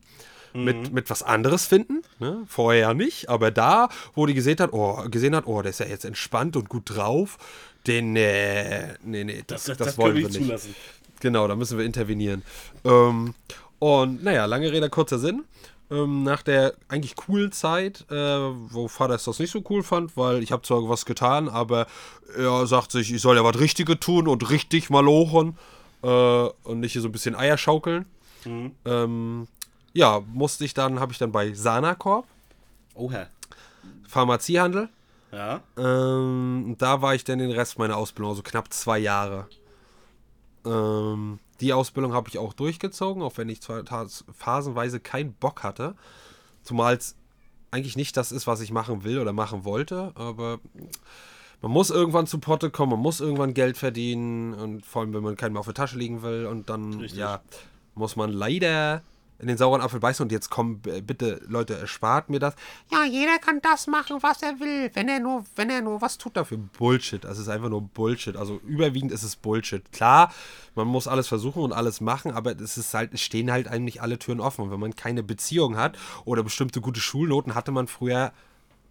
Mit, 0.52 0.92
mit 0.92 1.10
was 1.10 1.22
anderes 1.22 1.66
finden. 1.66 2.02
Ne? 2.18 2.42
Vorher 2.46 2.80
ja 2.80 2.94
nicht, 2.94 3.28
aber 3.28 3.50
da, 3.50 3.88
wo 4.14 4.26
die 4.26 4.34
gesehen 4.34 4.58
hat, 4.58 4.72
oh, 4.72 5.04
gesehen 5.08 5.36
hat, 5.36 5.46
oh, 5.46 5.62
der 5.62 5.70
ist 5.70 5.80
ja 5.80 5.86
jetzt 5.86 6.04
entspannt 6.04 6.56
und 6.56 6.68
gut 6.68 6.82
drauf, 6.86 7.38
den, 7.86 8.12
nee, 8.12 8.82
nee, 9.02 9.24
nee, 9.24 9.42
das, 9.46 9.64
das, 9.64 9.78
das 9.78 9.98
wollen 9.98 10.14
können 10.14 10.24
wir 10.24 10.28
nicht. 10.30 10.46
zulassen. 10.46 10.74
Genau, 11.20 11.46
da 11.46 11.54
müssen 11.54 11.78
wir 11.78 11.84
intervenieren. 11.84 12.42
Ähm, 12.84 13.34
und 13.78 14.22
naja, 14.22 14.46
lange 14.46 14.72
Rede, 14.72 14.90
kurzer 14.90 15.18
Sinn. 15.18 15.44
Ähm, 15.90 16.22
nach 16.22 16.42
der 16.42 16.74
eigentlich 16.88 17.16
coolen 17.16 17.52
Zeit, 17.52 18.06
äh, 18.10 18.14
wo 18.14 18.86
Vater 18.88 19.14
es 19.14 19.24
das 19.24 19.38
nicht 19.38 19.50
so 19.50 19.62
cool 19.70 19.82
fand, 19.82 20.16
weil 20.16 20.42
ich 20.42 20.52
habe 20.52 20.62
zwar 20.62 20.88
was 20.88 21.04
getan, 21.04 21.48
aber 21.48 21.86
er 22.36 22.66
sagt 22.66 22.92
sich, 22.92 23.12
ich 23.12 23.20
soll 23.20 23.36
ja 23.36 23.44
was 23.44 23.58
Richtiges 23.58 23.96
tun 23.98 24.28
und 24.28 24.50
richtig 24.50 24.88
malochen 24.88 25.58
äh, 26.02 26.06
und 26.06 26.80
nicht 26.80 26.92
hier 26.92 27.02
so 27.02 27.08
ein 27.08 27.12
bisschen 27.12 27.34
Eier 27.34 27.58
schaukeln. 27.58 28.06
Ähm, 28.46 29.48
ja, 29.92 30.20
musste 30.32 30.64
ich 30.64 30.74
dann, 30.74 31.00
habe 31.00 31.12
ich 31.12 31.18
dann 31.18 31.32
bei 31.32 31.52
Sanacorp, 31.52 32.26
Oha. 32.94 33.26
Pharmaziehandel, 34.06 34.88
Ja. 35.32 35.60
ähm, 35.76 36.74
da 36.78 37.02
war 37.02 37.14
ich 37.14 37.24
dann 37.24 37.38
den 37.38 37.50
Rest 37.52 37.78
meiner 37.78 37.96
Ausbildung, 37.96 38.30
also 38.30 38.42
knapp 38.42 38.72
zwei 38.72 38.98
Jahre. 38.98 39.46
Ähm, 40.64 41.38
die 41.60 41.72
Ausbildung 41.72 42.12
habe 42.12 42.28
ich 42.28 42.38
auch 42.38 42.52
durchgezogen, 42.52 43.22
auch 43.22 43.36
wenn 43.36 43.48
ich 43.48 43.60
phasenweise 43.62 45.00
keinen 45.00 45.32
Bock 45.34 45.62
hatte. 45.62 45.94
Zumal 46.62 46.96
es 46.96 47.16
eigentlich 47.70 47.96
nicht 47.96 48.16
das 48.16 48.32
ist, 48.32 48.46
was 48.46 48.60
ich 48.60 48.72
machen 48.72 49.04
will 49.04 49.18
oder 49.20 49.32
machen 49.32 49.64
wollte, 49.64 50.12
aber 50.16 50.58
man 51.62 51.70
muss 51.70 51.90
irgendwann 51.90 52.26
zu 52.26 52.38
Potte 52.38 52.70
kommen, 52.70 52.92
man 52.92 53.00
muss 53.00 53.20
irgendwann 53.20 53.54
Geld 53.54 53.76
verdienen 53.76 54.54
und 54.54 54.84
vor 54.84 55.02
allem, 55.02 55.14
wenn 55.14 55.22
man 55.22 55.36
keinen 55.36 55.52
mehr 55.52 55.60
auf 55.60 55.66
der 55.66 55.74
Tasche 55.74 55.98
liegen 55.98 56.22
will 56.22 56.46
und 56.46 56.68
dann, 56.68 56.94
Richtig. 57.00 57.18
ja, 57.20 57.40
muss 57.94 58.16
man 58.16 58.30
leider 58.32 59.02
in 59.40 59.48
den 59.48 59.56
sauren 59.56 59.80
Apfel 59.80 60.00
beißen 60.00 60.22
und 60.22 60.30
jetzt 60.32 60.50
kommen, 60.50 60.80
b- 60.80 61.00
bitte, 61.00 61.40
Leute, 61.48 61.78
erspart 61.78 62.28
mir 62.30 62.38
das. 62.38 62.54
Ja, 62.90 63.04
jeder 63.04 63.38
kann 63.38 63.60
das 63.62 63.86
machen, 63.86 64.18
was 64.20 64.42
er 64.42 64.60
will, 64.60 64.90
wenn 64.94 65.08
er 65.08 65.20
nur, 65.20 65.44
wenn 65.56 65.70
er 65.70 65.80
nur 65.80 66.00
was 66.00 66.18
tut 66.18 66.36
dafür. 66.36 66.58
Bullshit, 66.58 67.24
das 67.24 67.38
ist 67.38 67.48
einfach 67.48 67.68
nur 67.68 67.82
Bullshit. 67.82 68.36
Also 68.36 68.60
überwiegend 68.66 69.12
ist 69.12 69.22
es 69.22 69.36
Bullshit. 69.36 69.90
Klar, 69.92 70.32
man 70.74 70.86
muss 70.86 71.08
alles 71.08 71.28
versuchen 71.28 71.62
und 71.62 71.72
alles 71.72 72.00
machen, 72.00 72.32
aber 72.32 72.58
es 72.60 72.76
ist 72.76 72.92
halt, 72.94 73.14
es 73.14 73.22
stehen 73.22 73.50
halt 73.50 73.66
eigentlich 73.68 74.02
alle 74.02 74.18
Türen 74.18 74.40
offen. 74.40 74.62
Und 74.62 74.70
wenn 74.70 74.80
man 74.80 74.94
keine 74.94 75.22
Beziehung 75.22 75.76
hat 75.76 75.98
oder 76.24 76.42
bestimmte 76.42 76.80
gute 76.80 77.00
Schulnoten, 77.00 77.54
hatte 77.54 77.72
man 77.72 77.86
früher 77.86 78.32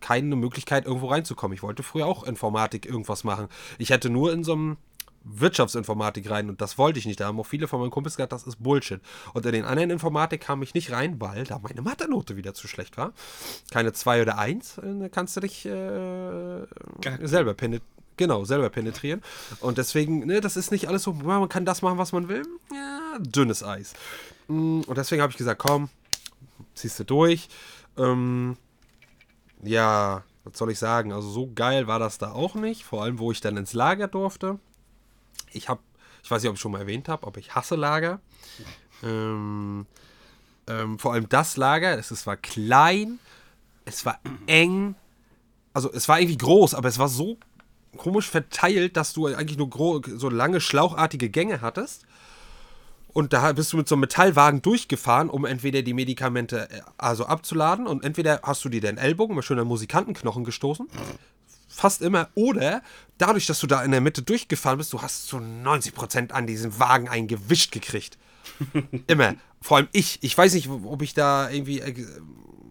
keine 0.02 0.36
Möglichkeit, 0.36 0.86
irgendwo 0.86 1.08
reinzukommen. 1.08 1.54
Ich 1.56 1.62
wollte 1.62 1.84
früher 1.84 2.06
auch 2.06 2.24
Informatik 2.24 2.86
irgendwas 2.86 3.24
machen. 3.24 3.47
Ich 3.78 3.89
hätte 3.89 4.10
nur 4.10 4.32
in 4.32 4.43
so 4.43 4.54
einem 4.54 4.78
Wirtschaftsinformatik 5.24 6.30
rein 6.30 6.50
und 6.50 6.62
das 6.62 6.78
wollte 6.78 7.00
ich 7.00 7.06
nicht. 7.06 7.20
Da 7.20 7.28
haben 7.28 7.40
auch 7.40 7.46
viele 7.46 7.68
von 7.68 7.80
meinen 7.80 7.92
Kumpels 7.92 8.16
gesagt, 8.16 8.32
das 8.32 8.44
ist 8.48 8.62
Bullshit. 8.64 9.02
Und 9.34 9.46
in 9.46 9.52
den 9.52 9.66
anderen 9.66 9.90
Informatik 9.90 10.42
kam 10.42 10.62
ich 10.64 10.74
nicht 10.74 10.92
rein, 10.92 11.20
weil 11.20 11.44
da 11.44 11.60
meine 11.60 11.82
Mathe-Note 11.82 12.36
wieder 12.36 12.54
zu 12.54 12.68
schlecht 12.68 12.98
war. 12.98 13.14
Keine 13.72 13.94
2 13.94 14.22
oder 14.22 14.38
1, 14.38 14.78
äh, 14.80 15.10
kannst 15.10 15.36
du 15.36 15.42
dich 15.42 15.66
äh, 15.66 16.66
selber 17.22 17.54
penetrieren. 17.54 18.00
Genau, 18.18 18.44
selber 18.44 18.70
penetrieren. 18.70 19.22
Und 19.62 19.78
deswegen, 19.78 20.26
ne, 20.26 20.42
das 20.42 20.58
ist 20.58 20.72
nicht 20.72 20.90
alles 20.90 21.04
so, 21.04 21.14
man 21.14 21.48
kann 21.48 21.64
das 21.64 21.82
machen, 21.82 21.98
was 21.98 22.12
man 22.12 22.28
will. 22.28 22.44
Ja, 22.74 23.18
dünnes 23.20 23.64
Eis. 23.64 23.94
Mm, 24.50 24.82
Und 24.82 24.98
deswegen 24.98 25.22
habe 25.22 25.32
ich 25.32 25.38
gesagt, 25.38 25.62
komm, 25.62 25.88
ziehst 26.76 27.00
du 27.00 27.06
durch. 27.06 27.48
Ähm, 27.98 28.58
ja, 29.64 30.24
was 30.44 30.58
soll 30.58 30.72
ich 30.72 30.80
sagen? 30.80 31.14
Also 31.14 31.30
so 31.30 31.50
geil 31.54 31.88
war 31.88 32.00
das 32.00 32.18
da 32.18 32.34
auch 32.34 32.56
nicht. 32.56 32.84
Vor 32.84 33.04
allem, 33.04 33.20
wo 33.20 33.32
ich 33.32 33.40
dann 33.40 33.56
ins 33.56 33.72
Lager 33.72 34.10
durfte. 34.10 34.60
Ich 35.54 35.70
habe, 35.70 35.82
ich 36.24 36.30
weiß 36.30 36.41
nicht, 36.41 36.50
ob 36.50 36.56
ich 36.56 36.62
schon 36.62 36.72
mal 36.72 36.80
erwähnt 36.80 37.08
habe, 37.08 37.26
aber 37.26 37.39
ich 37.39 37.56
hasse 37.56 37.76
Lager. 37.76 38.20
Ähm, 39.04 39.86
ähm, 40.68 41.00
vor 41.00 41.14
allem 41.14 41.28
das 41.30 41.58
Lager, 41.58 41.97
es, 41.97 42.28
war 42.28 42.38
klein, 42.38 43.20
es 43.86 44.06
war 44.06 44.20
eng. 44.45 44.95
Also 45.74 45.91
es 45.91 46.08
war 46.08 46.20
irgendwie 46.20 46.38
groß, 46.38 46.74
aber 46.76 46.89
es 46.89 47.00
war 47.00 47.10
so 47.10 47.38
komisch 47.97 48.30
verteilt, 48.30 48.97
dass 48.97 49.14
du 49.14 49.28
eigentlich 49.28 49.58
nur 49.58 50.02
so 50.16 50.30
lange 50.30 50.62
schlauchartige 50.62 51.30
Gänge 51.30 51.62
hattest. 51.62 52.06
Und 53.12 53.34
da 53.34 53.52
bist 53.54 53.74
du 53.74 53.78
mit 53.78 53.88
so 53.88 53.95
einem 53.95 54.02
Metallwagen 54.02 54.62
durchgefahren, 54.62 55.30
um 55.30 55.43
entweder 55.43 55.82
die 55.82 55.93
Medikamente 55.93 56.70
äh, 56.70 56.82
also 56.97 57.26
abzuladen 57.26 57.88
und 57.88 58.04
entweder 58.04 58.41
hast 58.43 58.64
du 58.64 58.70
dir 58.70 58.82
den 58.82 58.97
Ellbogen 58.97 59.36
mal 59.36 59.41
schön 59.41 59.58
an 59.60 59.68
Musikantenknochen 59.68 60.43
gestoßen. 60.43 60.88
Fast 61.80 62.02
immer. 62.02 62.28
Oder 62.36 62.82
dadurch, 63.18 63.46
dass 63.46 63.60
du 63.62 63.68
da 63.68 63.84
in 63.84 63.92
der 63.92 64.02
Mitte 64.02 64.22
durchgefahren 64.22 64.78
bist, 64.78 64.92
du 64.92 65.02
hast 65.02 65.28
zu 65.28 65.38
90% 65.38 66.32
an 66.32 66.46
diesem 66.46 66.78
Wagen 66.78 67.08
eingewischt 67.08 67.72
gekriegt. 67.72 68.18
Immer. 69.08 69.36
Vor 69.62 69.78
allem 69.78 69.88
ich. 69.94 70.20
Ich 70.22 70.38
weiß 70.38 70.54
nicht, 70.56 70.68
ob 70.68 71.02
ich 71.02 71.14
da 71.14 71.50
irgendwie, 71.50 71.82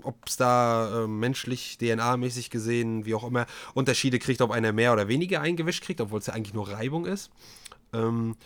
ob 0.02 0.16
es 0.26 0.36
da 0.36 1.04
äh, 1.04 1.06
menschlich, 1.06 1.78
DNA-mäßig 1.80 2.50
gesehen, 2.50 3.06
wie 3.06 3.14
auch 3.14 3.24
immer, 3.24 3.46
Unterschiede 3.72 4.18
kriegt, 4.18 4.42
ob 4.42 4.50
einer 4.50 4.72
mehr 4.72 4.92
oder 4.92 5.08
weniger 5.08 5.40
eingewischt 5.40 5.84
kriegt, 5.84 6.02
obwohl 6.02 6.18
es 6.18 6.26
ja 6.26 6.34
eigentlich 6.34 6.54
nur 6.54 6.68
Reibung 6.68 7.06
ist. 7.06 7.30
Ähm, 7.94 8.36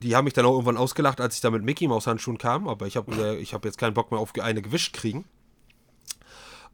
die 0.00 0.14
haben 0.14 0.26
mich 0.26 0.34
dann 0.34 0.46
auch 0.46 0.52
irgendwann 0.52 0.76
ausgelacht, 0.76 1.20
als 1.20 1.34
ich 1.34 1.40
da 1.40 1.50
mit 1.50 1.64
Mickey 1.64 1.88
Maus 1.88 2.06
Handschuhen 2.06 2.38
kam, 2.38 2.68
aber 2.68 2.86
ich 2.86 2.96
habe 2.96 3.10
gesagt, 3.10 3.40
ich 3.40 3.52
habe 3.52 3.66
jetzt 3.66 3.78
keinen 3.78 3.94
Bock 3.94 4.12
mehr 4.12 4.20
auf 4.20 4.32
eine 4.38 4.62
gewischt 4.62 4.92
kriegen. 4.92 5.24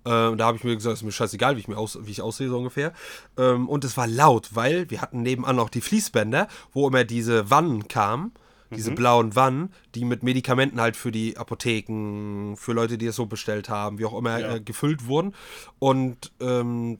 Ähm, 0.06 0.36
da 0.38 0.46
habe 0.46 0.56
ich 0.58 0.64
mir 0.64 0.74
gesagt, 0.74 0.94
ist 0.94 1.02
mir 1.02 1.12
scheißegal, 1.12 1.56
wie 1.56 1.60
ich, 1.60 1.68
mir 1.68 1.78
aus, 1.78 1.98
wie 2.02 2.10
ich 2.10 2.20
aussehe 2.22 2.48
so 2.48 2.58
ungefähr. 2.58 2.92
Ähm, 3.38 3.68
und 3.68 3.84
es 3.84 3.96
war 3.96 4.06
laut, 4.06 4.50
weil 4.54 4.90
wir 4.90 5.00
hatten 5.00 5.22
nebenan 5.22 5.58
auch 5.58 5.70
die 5.70 5.80
Fließbänder, 5.80 6.48
wo 6.72 6.86
immer 6.88 7.04
diese 7.04 7.50
Wannen 7.50 7.88
kamen, 7.88 8.32
diese 8.70 8.90
blauen 8.90 9.36
Wannen, 9.36 9.72
die 9.94 10.04
mit 10.04 10.22
Medikamenten 10.24 10.80
halt 10.80 10.96
für 10.96 11.12
die 11.12 11.36
Apotheken, 11.36 12.56
für 12.56 12.72
Leute, 12.72 12.98
die 12.98 13.06
es 13.06 13.14
so 13.16 13.26
bestellt 13.26 13.68
haben, 13.68 13.98
wie 13.98 14.04
auch 14.04 14.18
immer, 14.18 14.38
Ja. 14.40 14.54
äh, 14.56 14.60
gefüllt 14.60 15.06
wurden. 15.06 15.32
Und 15.78 16.32
ähm, 16.40 16.98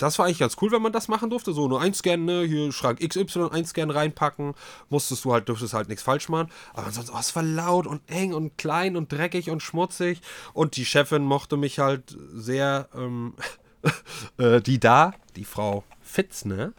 das 0.00 0.18
war 0.18 0.24
eigentlich 0.24 0.38
ganz 0.38 0.56
cool, 0.62 0.72
wenn 0.72 0.80
man 0.80 0.92
das 0.92 1.08
machen 1.08 1.28
durfte. 1.28 1.52
So 1.52 1.68
nur 1.68 1.80
einscannen, 1.80 2.24
ne? 2.24 2.42
hier 2.44 2.72
Schrank 2.72 3.00
XY 3.06 3.50
einscannen, 3.50 3.94
reinpacken. 3.94 4.54
Musstest 4.88 5.24
du 5.24 5.32
halt, 5.32 5.48
durftest 5.48 5.74
halt 5.74 5.88
nichts 5.88 6.02
falsch 6.02 6.30
machen. 6.30 6.50
Aber 6.72 6.86
ansonsten, 6.86 7.14
oh, 7.14 7.20
es 7.20 7.36
war 7.36 7.42
laut 7.42 7.86
und 7.86 8.00
eng 8.08 8.32
und 8.32 8.56
klein 8.56 8.96
und 8.96 9.12
dreckig 9.12 9.50
und 9.50 9.62
schmutzig. 9.62 10.22
Und 10.54 10.76
die 10.76 10.86
Chefin 10.86 11.22
mochte 11.24 11.58
mich 11.58 11.78
halt 11.78 12.16
sehr, 12.32 12.88
ähm, 12.94 13.34
äh, 14.38 14.62
die 14.62 14.80
da, 14.80 15.12
die 15.36 15.44
Frau 15.44 15.84
Fitz, 16.00 16.46
ne? 16.46 16.72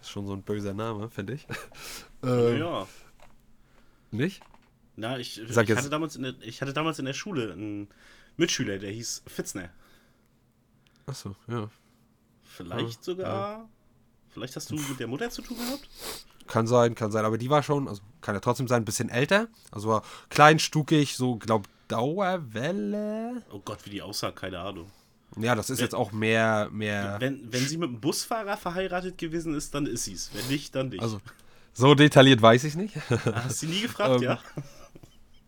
Ist 0.00 0.10
schon 0.10 0.26
so 0.26 0.32
ein 0.32 0.42
böser 0.42 0.72
Name, 0.72 1.10
finde 1.10 1.32
ich. 1.32 1.46
ähm, 2.22 2.58
ja. 2.58 2.86
Nicht? 4.12 4.40
Na, 4.94 5.18
ich, 5.18 5.40
ich, 5.40 5.56
hatte 5.56 5.90
damals 5.90 6.14
in 6.14 6.22
der, 6.22 6.34
ich 6.42 6.62
hatte 6.62 6.72
damals 6.72 7.00
in 7.00 7.06
der 7.06 7.12
Schule 7.12 7.52
einen 7.52 7.88
Mitschüler, 8.36 8.78
der 8.78 8.90
hieß 8.92 9.24
Fitzner. 9.26 9.70
Achso, 11.06 11.34
ja. 11.48 11.68
Vielleicht 12.58 13.04
sogar. 13.04 13.68
Vielleicht 14.30 14.56
hast 14.56 14.70
du 14.70 14.76
mit 14.76 15.00
der 15.00 15.06
Mutter 15.06 15.30
zu 15.30 15.42
tun 15.42 15.56
gehabt? 15.56 15.88
Kann 16.46 16.66
sein, 16.66 16.94
kann 16.94 17.10
sein. 17.10 17.24
Aber 17.24 17.38
die 17.38 17.50
war 17.50 17.62
schon, 17.62 17.88
also 17.88 18.02
kann 18.20 18.34
ja 18.34 18.40
trotzdem 18.40 18.68
sein, 18.68 18.82
ein 18.82 18.84
bisschen 18.84 19.08
älter. 19.08 19.48
Also 19.70 19.88
war 19.88 20.02
klein, 20.28 20.58
stukig, 20.58 21.16
so, 21.16 21.36
glaub, 21.36 21.66
Dauerwelle. 21.88 23.42
Oh 23.50 23.60
Gott, 23.64 23.78
wie 23.84 23.90
die 23.90 24.02
aussah, 24.02 24.30
keine 24.30 24.58
Ahnung. 24.58 24.90
Ja, 25.36 25.54
das 25.54 25.70
ist 25.70 25.80
jetzt 25.80 25.94
auch 25.94 26.12
mehr, 26.12 26.68
mehr. 26.70 27.16
Wenn, 27.20 27.52
wenn 27.52 27.66
sie 27.66 27.76
mit 27.76 27.90
einem 27.90 28.00
Busfahrer 28.00 28.56
verheiratet 28.56 29.18
gewesen 29.18 29.54
ist, 29.54 29.74
dann 29.74 29.86
ist 29.86 30.04
sie 30.04 30.14
es. 30.14 30.30
Wenn 30.34 30.46
nicht, 30.48 30.74
dann 30.74 30.88
nicht. 30.88 31.02
Also, 31.02 31.20
so 31.72 31.94
detailliert 31.94 32.42
weiß 32.42 32.64
ich 32.64 32.74
nicht. 32.74 32.96
Hast 33.24 33.62
du 33.62 33.66
nie 33.66 33.82
gefragt, 33.82 34.16
Ähm, 34.16 34.22
ja? 34.22 34.40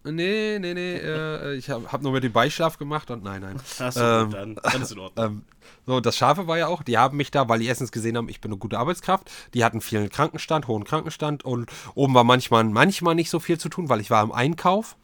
Nee, 0.05 0.59
nee, 0.59 0.75
nee. 0.75 0.97
Äh, 0.97 1.55
ich 1.55 1.71
habe 1.71 1.91
hab 1.91 2.03
nur 2.03 2.13
mit 2.13 2.25
dem 2.25 2.33
Beischlaf 2.33 2.79
gemacht 2.79 3.11
und 3.11 3.23
nein, 3.23 3.43
nein. 3.43 3.61
Achso, 3.79 4.01
ähm, 4.01 4.31
dann, 4.31 4.55
dann 4.63 4.83
ist 4.83 4.93
in 4.93 4.99
Ordnung. 4.99 5.27
Ähm, 5.27 5.43
so, 5.87 6.01
das 6.01 6.17
Scharfe 6.17 6.47
war 6.47 6.59
ja 6.59 6.67
auch, 6.67 6.83
die 6.83 6.99
haben 6.99 7.17
mich 7.17 7.31
da, 7.31 7.49
weil 7.49 7.61
die 7.61 7.67
erstens 7.67 7.93
gesehen 7.93 8.17
haben, 8.17 8.29
ich 8.29 8.41
bin 8.41 8.51
eine 8.51 8.59
gute 8.59 8.79
Arbeitskraft. 8.79 9.31
Die 9.55 9.65
hatten 9.65 9.81
vielen 9.81 10.09
Krankenstand, 10.09 10.69
hohen 10.69 10.85
Krankenstand 10.85 11.45
und 11.45 11.71
oben 11.95 12.15
war 12.15 12.25
manchmal, 12.25 12.65
manchmal 12.65 13.15
nicht 13.15 13.31
so 13.31 13.41
viel 13.41 13.59
zu 13.59 13.69
tun, 13.69 13.89
weil 13.89 14.01
ich 14.01 14.11
war 14.11 14.23
im 14.23 14.33
Einkauf 14.33 14.97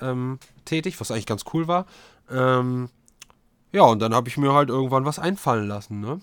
ähm, 0.00 0.38
tätig, 0.64 1.00
was 1.00 1.10
eigentlich 1.10 1.26
ganz 1.26 1.44
cool 1.52 1.66
war. 1.66 1.86
Ähm, 2.30 2.90
ja, 3.72 3.82
und 3.82 4.00
dann 4.00 4.14
habe 4.14 4.28
ich 4.28 4.36
mir 4.36 4.52
halt 4.52 4.68
irgendwann 4.68 5.04
was 5.04 5.18
einfallen 5.18 5.66
lassen, 5.66 6.00
ne? 6.00 6.20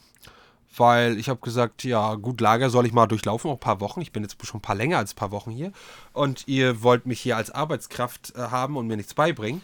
Weil 0.79 1.17
ich 1.17 1.27
habe 1.27 1.41
gesagt, 1.41 1.83
ja, 1.83 2.15
gut, 2.15 2.39
Lager 2.39 2.69
soll 2.69 2.85
ich 2.85 2.93
mal 2.93 3.05
durchlaufen, 3.05 3.51
auch 3.51 3.55
ein 3.55 3.59
paar 3.59 3.81
Wochen. 3.81 4.01
Ich 4.01 4.11
bin 4.11 4.23
jetzt 4.23 4.37
schon 4.45 4.59
ein 4.59 4.61
paar 4.61 4.75
länger 4.75 4.97
als 4.97 5.13
ein 5.13 5.17
paar 5.17 5.31
Wochen 5.31 5.51
hier. 5.51 5.73
Und 6.13 6.47
ihr 6.47 6.81
wollt 6.81 7.05
mich 7.05 7.19
hier 7.19 7.35
als 7.37 7.51
Arbeitskraft 7.51 8.33
äh, 8.35 8.39
haben 8.39 8.77
und 8.77 8.87
mir 8.87 8.97
nichts 8.97 9.13
beibringen. 9.13 9.61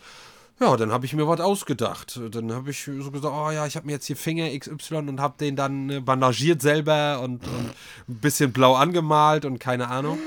Ja, 0.60 0.78
dann 0.78 0.92
habe 0.92 1.06
ich 1.06 1.14
mir 1.14 1.28
was 1.28 1.40
ausgedacht. 1.40 2.20
Dann 2.32 2.52
habe 2.52 2.72
ich 2.72 2.84
so 2.84 3.12
gesagt, 3.12 3.34
oh 3.34 3.52
ja, 3.52 3.66
ich 3.66 3.76
habe 3.76 3.86
mir 3.86 3.94
jetzt 3.94 4.06
hier 4.06 4.16
Finger 4.16 4.48
XY 4.58 4.96
und 4.96 5.20
habe 5.20 5.36
den 5.40 5.56
dann 5.56 5.90
äh, 5.90 6.00
bandagiert 6.00 6.62
selber 6.62 7.22
und, 7.22 7.46
und 7.46 7.72
ein 8.08 8.16
bisschen 8.20 8.52
blau 8.52 8.76
angemalt 8.76 9.46
und 9.46 9.60
keine 9.60 9.88
Ahnung. 9.88 10.20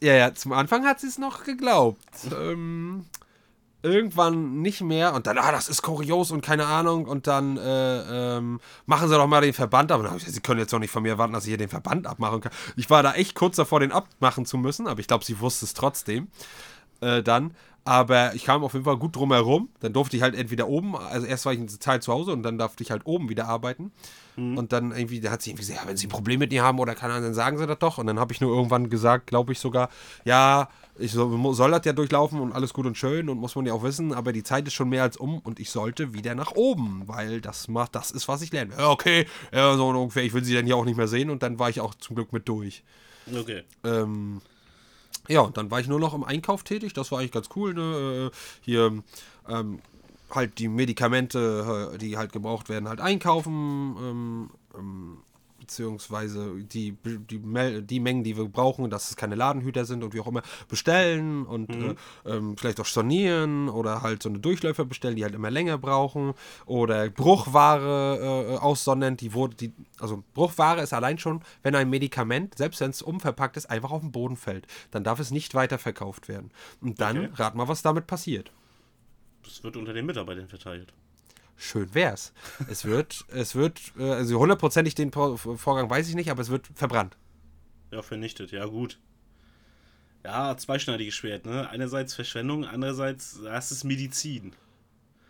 Ja, 0.00 0.14
ja, 0.14 0.34
zum 0.34 0.52
Anfang 0.52 0.86
hat 0.86 0.98
sie 1.00 1.08
es 1.08 1.18
noch 1.18 1.44
geglaubt. 1.44 1.98
Ähm, 2.32 3.04
irgendwann 3.82 4.60
nicht 4.60 4.80
mehr 4.80 5.14
und 5.14 5.26
dann, 5.26 5.38
ah, 5.38 5.52
das 5.52 5.68
ist 5.68 5.82
kurios 5.82 6.30
und 6.30 6.40
keine 6.42 6.66
Ahnung 6.66 7.06
und 7.06 7.26
dann 7.26 7.56
äh, 7.56 8.36
ähm, 8.36 8.60
machen 8.86 9.08
sie 9.08 9.14
doch 9.14 9.26
mal 9.26 9.40
den 9.40 9.54
Verband 9.54 9.90
ab. 9.92 10.00
Und 10.00 10.06
dann 10.06 10.18
sie 10.18 10.40
können 10.40 10.60
jetzt 10.60 10.72
doch 10.72 10.78
nicht 10.78 10.90
von 10.90 11.02
mir 11.02 11.10
erwarten, 11.10 11.32
dass 11.32 11.44
ich 11.44 11.48
hier 11.50 11.58
den 11.58 11.68
Verband 11.68 12.06
abmachen 12.06 12.40
kann. 12.40 12.52
Ich 12.76 12.90
war 12.90 13.02
da 13.02 13.14
echt 13.14 13.34
kurz 13.34 13.56
davor, 13.56 13.80
den 13.80 13.92
abmachen 13.92 14.46
zu 14.46 14.58
müssen, 14.58 14.86
aber 14.86 15.00
ich 15.00 15.06
glaube, 15.06 15.24
sie 15.24 15.40
wusste 15.40 15.64
es 15.64 15.74
trotzdem 15.74 16.28
äh, 17.00 17.22
dann. 17.22 17.54
Aber 17.84 18.34
ich 18.34 18.44
kam 18.44 18.62
auf 18.62 18.74
jeden 18.74 18.84
Fall 18.84 18.98
gut 18.98 19.16
drum 19.16 19.32
herum. 19.32 19.70
Dann 19.80 19.92
durfte 19.92 20.16
ich 20.16 20.22
halt 20.22 20.34
entweder 20.34 20.68
oben, 20.68 20.96
also 20.96 21.26
erst 21.26 21.46
war 21.46 21.52
ich 21.52 21.58
eine 21.58 21.66
Zeit 21.66 22.02
zu 22.02 22.12
Hause 22.12 22.32
und 22.32 22.42
dann 22.42 22.58
durfte 22.58 22.82
ich 22.82 22.90
halt 22.90 23.06
oben 23.06 23.28
wieder 23.28 23.48
arbeiten. 23.48 23.90
Und 24.40 24.72
dann 24.72 24.92
irgendwie, 24.92 25.20
da 25.20 25.30
hat 25.30 25.42
sie 25.42 25.50
irgendwie 25.50 25.66
gesagt, 25.66 25.82
ja, 25.82 25.88
wenn 25.88 25.96
sie 25.96 26.06
ein 26.06 26.10
Problem 26.10 26.38
mit 26.38 26.50
mir 26.50 26.62
haben 26.62 26.78
oder 26.78 26.94
keine 26.94 27.12
Ahnung, 27.12 27.26
dann 27.26 27.34
sagen 27.34 27.58
sie 27.58 27.66
das 27.66 27.78
doch. 27.78 27.98
Und 27.98 28.06
dann 28.06 28.18
habe 28.18 28.32
ich 28.32 28.40
nur 28.40 28.54
irgendwann 28.54 28.88
gesagt, 28.88 29.26
glaube 29.26 29.52
ich 29.52 29.58
sogar, 29.58 29.90
ja, 30.24 30.68
ich 30.98 31.12
soll, 31.12 31.54
soll 31.54 31.70
das 31.70 31.84
ja 31.84 31.92
durchlaufen 31.92 32.40
und 32.40 32.52
alles 32.52 32.72
gut 32.72 32.86
und 32.86 32.96
schön 32.96 33.28
und 33.28 33.38
muss 33.38 33.54
man 33.54 33.66
ja 33.66 33.72
auch 33.72 33.82
wissen, 33.82 34.14
aber 34.14 34.32
die 34.32 34.42
Zeit 34.42 34.66
ist 34.66 34.74
schon 34.74 34.88
mehr 34.88 35.02
als 35.02 35.16
um 35.16 35.38
und 35.40 35.60
ich 35.60 35.70
sollte 35.70 36.14
wieder 36.14 36.34
nach 36.34 36.52
oben, 36.52 37.02
weil 37.06 37.40
das 37.40 37.68
macht, 37.68 37.94
das 37.94 38.10
ist, 38.10 38.28
was 38.28 38.42
ich 38.42 38.52
lerne. 38.52 38.72
Ja, 38.78 38.90
okay, 38.90 39.26
ja, 39.52 39.76
so 39.76 39.88
ungefähr, 39.88 40.24
ich 40.24 40.32
will 40.32 40.44
sie 40.44 40.54
dann 40.54 40.64
hier 40.64 40.76
auch 40.76 40.84
nicht 40.84 40.96
mehr 40.96 41.08
sehen 41.08 41.30
und 41.30 41.42
dann 41.42 41.58
war 41.58 41.68
ich 41.68 41.80
auch 41.80 41.94
zum 41.94 42.16
Glück 42.16 42.32
mit 42.32 42.48
durch. 42.48 42.82
Okay. 43.34 43.62
Ähm, 43.84 44.40
ja, 45.28 45.40
und 45.40 45.56
dann 45.56 45.70
war 45.70 45.80
ich 45.80 45.88
nur 45.88 46.00
noch 46.00 46.14
im 46.14 46.24
Einkauf 46.24 46.64
tätig. 46.64 46.92
Das 46.92 47.12
war 47.12 47.18
eigentlich 47.18 47.32
ganz 47.32 47.48
cool. 47.56 47.74
Ne? 47.74 48.30
Äh, 48.32 48.36
Hier 48.62 49.02
ähm, 49.48 49.78
halt 50.30 50.58
die 50.58 50.68
Medikamente, 50.68 51.92
äh, 51.94 51.98
die 51.98 52.16
halt 52.16 52.32
gebraucht 52.32 52.68
werden, 52.68 52.88
halt 52.88 53.00
einkaufen. 53.00 53.96
Ähm, 54.00 54.50
ähm, 54.76 55.18
beziehungsweise 55.70 56.56
die, 56.64 56.96
die, 57.04 57.38
die 57.86 58.00
Mengen, 58.00 58.24
die 58.24 58.36
wir 58.36 58.44
brauchen, 58.46 58.90
dass 58.90 59.08
es 59.08 59.16
keine 59.16 59.36
Ladenhüter 59.36 59.84
sind 59.84 60.02
und 60.02 60.14
wie 60.14 60.20
auch 60.20 60.26
immer, 60.26 60.42
bestellen 60.68 61.46
und 61.46 61.70
äh, 61.70 61.94
ähm, 62.26 62.56
vielleicht 62.56 62.80
auch 62.80 62.86
stornieren 62.86 63.68
oder 63.68 64.02
halt 64.02 64.20
so 64.22 64.28
eine 64.28 64.40
Durchläufer 64.40 64.84
bestellen, 64.84 65.14
die 65.14 65.22
halt 65.22 65.34
immer 65.34 65.50
länger 65.50 65.78
brauchen 65.78 66.34
oder 66.66 67.08
Bruchware 67.08 68.50
äh, 68.50 68.56
aussondern, 68.56 69.16
die 69.16 69.32
wurde, 69.32 69.54
die, 69.54 69.72
also 70.00 70.24
Bruchware 70.34 70.82
ist 70.82 70.92
allein 70.92 71.18
schon, 71.18 71.40
wenn 71.62 71.76
ein 71.76 71.88
Medikament, 71.88 72.58
selbst 72.58 72.80
wenn 72.80 72.90
es 72.90 73.00
umverpackt 73.00 73.56
ist, 73.56 73.70
einfach 73.70 73.92
auf 73.92 74.00
den 74.00 74.10
Boden 74.10 74.36
fällt, 74.36 74.66
dann 74.90 75.04
darf 75.04 75.20
es 75.20 75.30
nicht 75.30 75.54
weiterverkauft 75.54 76.28
werden. 76.28 76.50
Und 76.80 77.00
dann 77.00 77.26
Okay. 77.26 77.30
rat 77.36 77.54
mal, 77.54 77.68
was 77.68 77.82
damit 77.82 78.08
passiert. 78.08 78.50
Das 79.44 79.62
wird 79.62 79.76
unter 79.76 79.92
den 79.92 80.06
Mitarbeitern 80.06 80.48
verteilt. 80.48 80.92
Schön 81.62 81.94
wär's. 81.94 82.32
Es 82.70 82.86
wird, 82.86 83.26
es 83.28 83.54
wird, 83.54 83.80
äh, 83.98 84.10
also 84.10 84.38
hundertprozentig 84.38 84.94
den 84.94 85.12
Vor- 85.12 85.36
Vorgang 85.36 85.90
weiß 85.90 86.08
ich 86.08 86.14
nicht, 86.14 86.30
aber 86.30 86.40
es 86.40 86.48
wird 86.48 86.66
verbrannt. 86.74 87.18
Ja, 87.90 88.00
vernichtet, 88.00 88.50
ja 88.50 88.64
gut. 88.64 88.98
Ja, 90.24 90.56
zweischneidiges 90.56 91.14
Schwert, 91.14 91.44
ne? 91.44 91.68
Einerseits 91.68 92.14
Verschwendung, 92.14 92.64
andererseits, 92.64 93.40
das 93.42 93.72
ist 93.72 93.84
Medizin. 93.84 94.52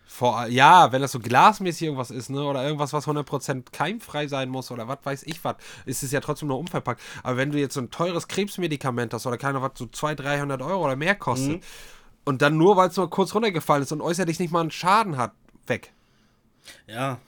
Vor, 0.07 0.47
ja, 0.47 0.91
wenn 0.93 1.03
das 1.03 1.13
so 1.13 1.21
glasmäßig 1.21 1.83
irgendwas 1.83 2.11
ist, 2.11 2.31
ne, 2.31 2.43
oder 2.45 2.65
irgendwas, 2.65 2.93
was 2.93 3.07
100% 3.07 3.71
keimfrei 3.73 4.27
sein 4.29 4.49
muss, 4.49 4.71
oder 4.73 4.89
was 4.89 4.99
weiß 5.05 5.23
ich 5.25 5.45
was, 5.45 5.57
ist 5.87 6.03
es 6.03 6.11
ja 6.13 6.21
trotzdem 6.21 6.49
nur 6.49 6.59
umverpackt. 6.59 7.01
Aber 7.23 7.37
wenn 7.37 7.51
du 7.53 7.59
jetzt 7.59 7.75
so 7.75 7.81
ein 7.81 7.91
teures 7.91 8.27
Krebsmedikament 8.29 9.15
hast, 9.15 9.27
oder 9.27 9.39
keine, 9.39 9.63
was 9.63 9.73
so 9.77 9.87
200, 9.87 10.27
300 10.27 10.63
Euro 10.63 10.85
oder 10.85 10.97
mehr 10.97 11.15
kostet, 11.15 11.63
und 12.25 12.43
dann 12.43 12.57
nur, 12.57 12.77
weil 12.77 12.89
es 12.89 12.97
nur 12.97 13.09
kurz 13.09 13.35
runtergefallen 13.35 13.83
ist 13.85 13.93
und 13.93 14.01
äußerlich 14.01 14.39
nicht 14.41 14.53
mal 14.53 14.61
einen 14.61 14.71
Schaden 14.73 15.17
hat, 15.17 15.33
weg. 15.67 15.93
Ja. 16.87 17.21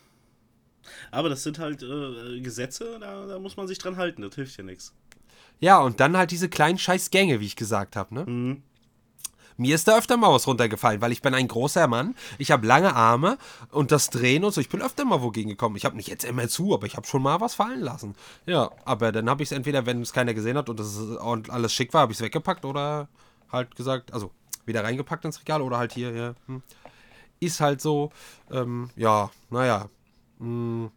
Aber 1.11 1.29
das 1.29 1.43
sind 1.43 1.59
halt 1.59 1.83
äh, 1.83 2.41
Gesetze, 2.41 2.99
da, 3.01 3.27
da 3.27 3.39
muss 3.39 3.57
man 3.57 3.69
sich 3.69 3.79
dran 3.79 3.97
halten, 3.97 4.23
das 4.23 4.35
hilft 4.35 4.57
ja 4.57 4.65
nichts. 4.65 4.95
Ja, 5.61 5.79
und 5.79 6.01
dann 6.01 6.17
halt 6.17 6.31
diese 6.31 6.49
kleinen 6.49 6.79
Scheißgänge, 6.79 7.41
wie 7.41 7.47
ich 7.47 7.57
gesagt 7.57 7.95
habe, 7.97 8.15
ne? 8.15 8.25
Mhm. 8.27 8.63
Mir 9.57 9.75
ist 9.75 9.87
da 9.87 9.99
öfter 9.99 10.17
mal 10.17 10.33
was 10.33 10.47
runtergefallen, 10.47 11.01
weil 11.01 11.13
ich 11.13 11.23
bin 11.23 11.35
ein 11.35 11.47
großer 11.47 11.87
Mann, 11.87 12.17
ich 12.39 12.51
habe 12.51 12.67
lange 12.67 12.95
Arme 12.95 13.39
und 13.71 13.93
das 13.93 14.11
Drehen 14.11 14.45
und 14.45 14.53
so, 14.53 14.61
ich 14.61 14.69
bin 14.69 14.83
öfter 14.83 15.05
mal 15.05 15.23
wogegen 15.23 15.51
gekommen. 15.51 15.77
Ich 15.77 15.85
habe 15.85 15.97
nicht 15.97 16.09
jetzt 16.09 16.25
immer 16.25 16.49
zu, 16.49 16.75
aber 16.75 16.87
ich 16.87 16.97
habe 16.97 17.07
schon 17.07 17.23
mal 17.23 17.41
was 17.41 17.55
fallen 17.55 17.81
lassen. 17.81 18.15
Ja, 18.47 18.71
aber 18.85 19.13
dann 19.13 19.29
habe 19.29 19.43
ich 19.43 19.51
es 19.51 19.57
entweder, 19.57 19.87
wenn 19.87 20.01
es 20.03 20.13
keiner 20.13 20.35
gesehen 20.35 20.57
hat 20.57 20.69
und 20.69 20.81
das 20.81 20.97
und 20.97 21.51
alles 21.51 21.73
schick 21.73 21.93
war, 21.95 22.03
habe 22.03 22.13
ich 22.13 22.19
es 22.19 22.25
weggepackt 22.25 22.65
oder 22.65 23.09
halt 23.51 23.77
gesagt, 23.77 24.13
also 24.13 24.33
wieder 24.65 24.83
reingepackt 24.85 25.25
ins 25.25 25.41
Regal 25.41 25.63
oder 25.63 25.79
halt 25.79 25.93
hier, 25.93 26.13
ja, 26.13 26.35
hm. 26.47 26.63
Ist 27.43 27.61
halt 27.61 27.81
so, 27.81 28.11
ähm, 28.51 28.91
ja, 28.97 29.31
naja. 29.51 29.89
Hm. 30.39 30.91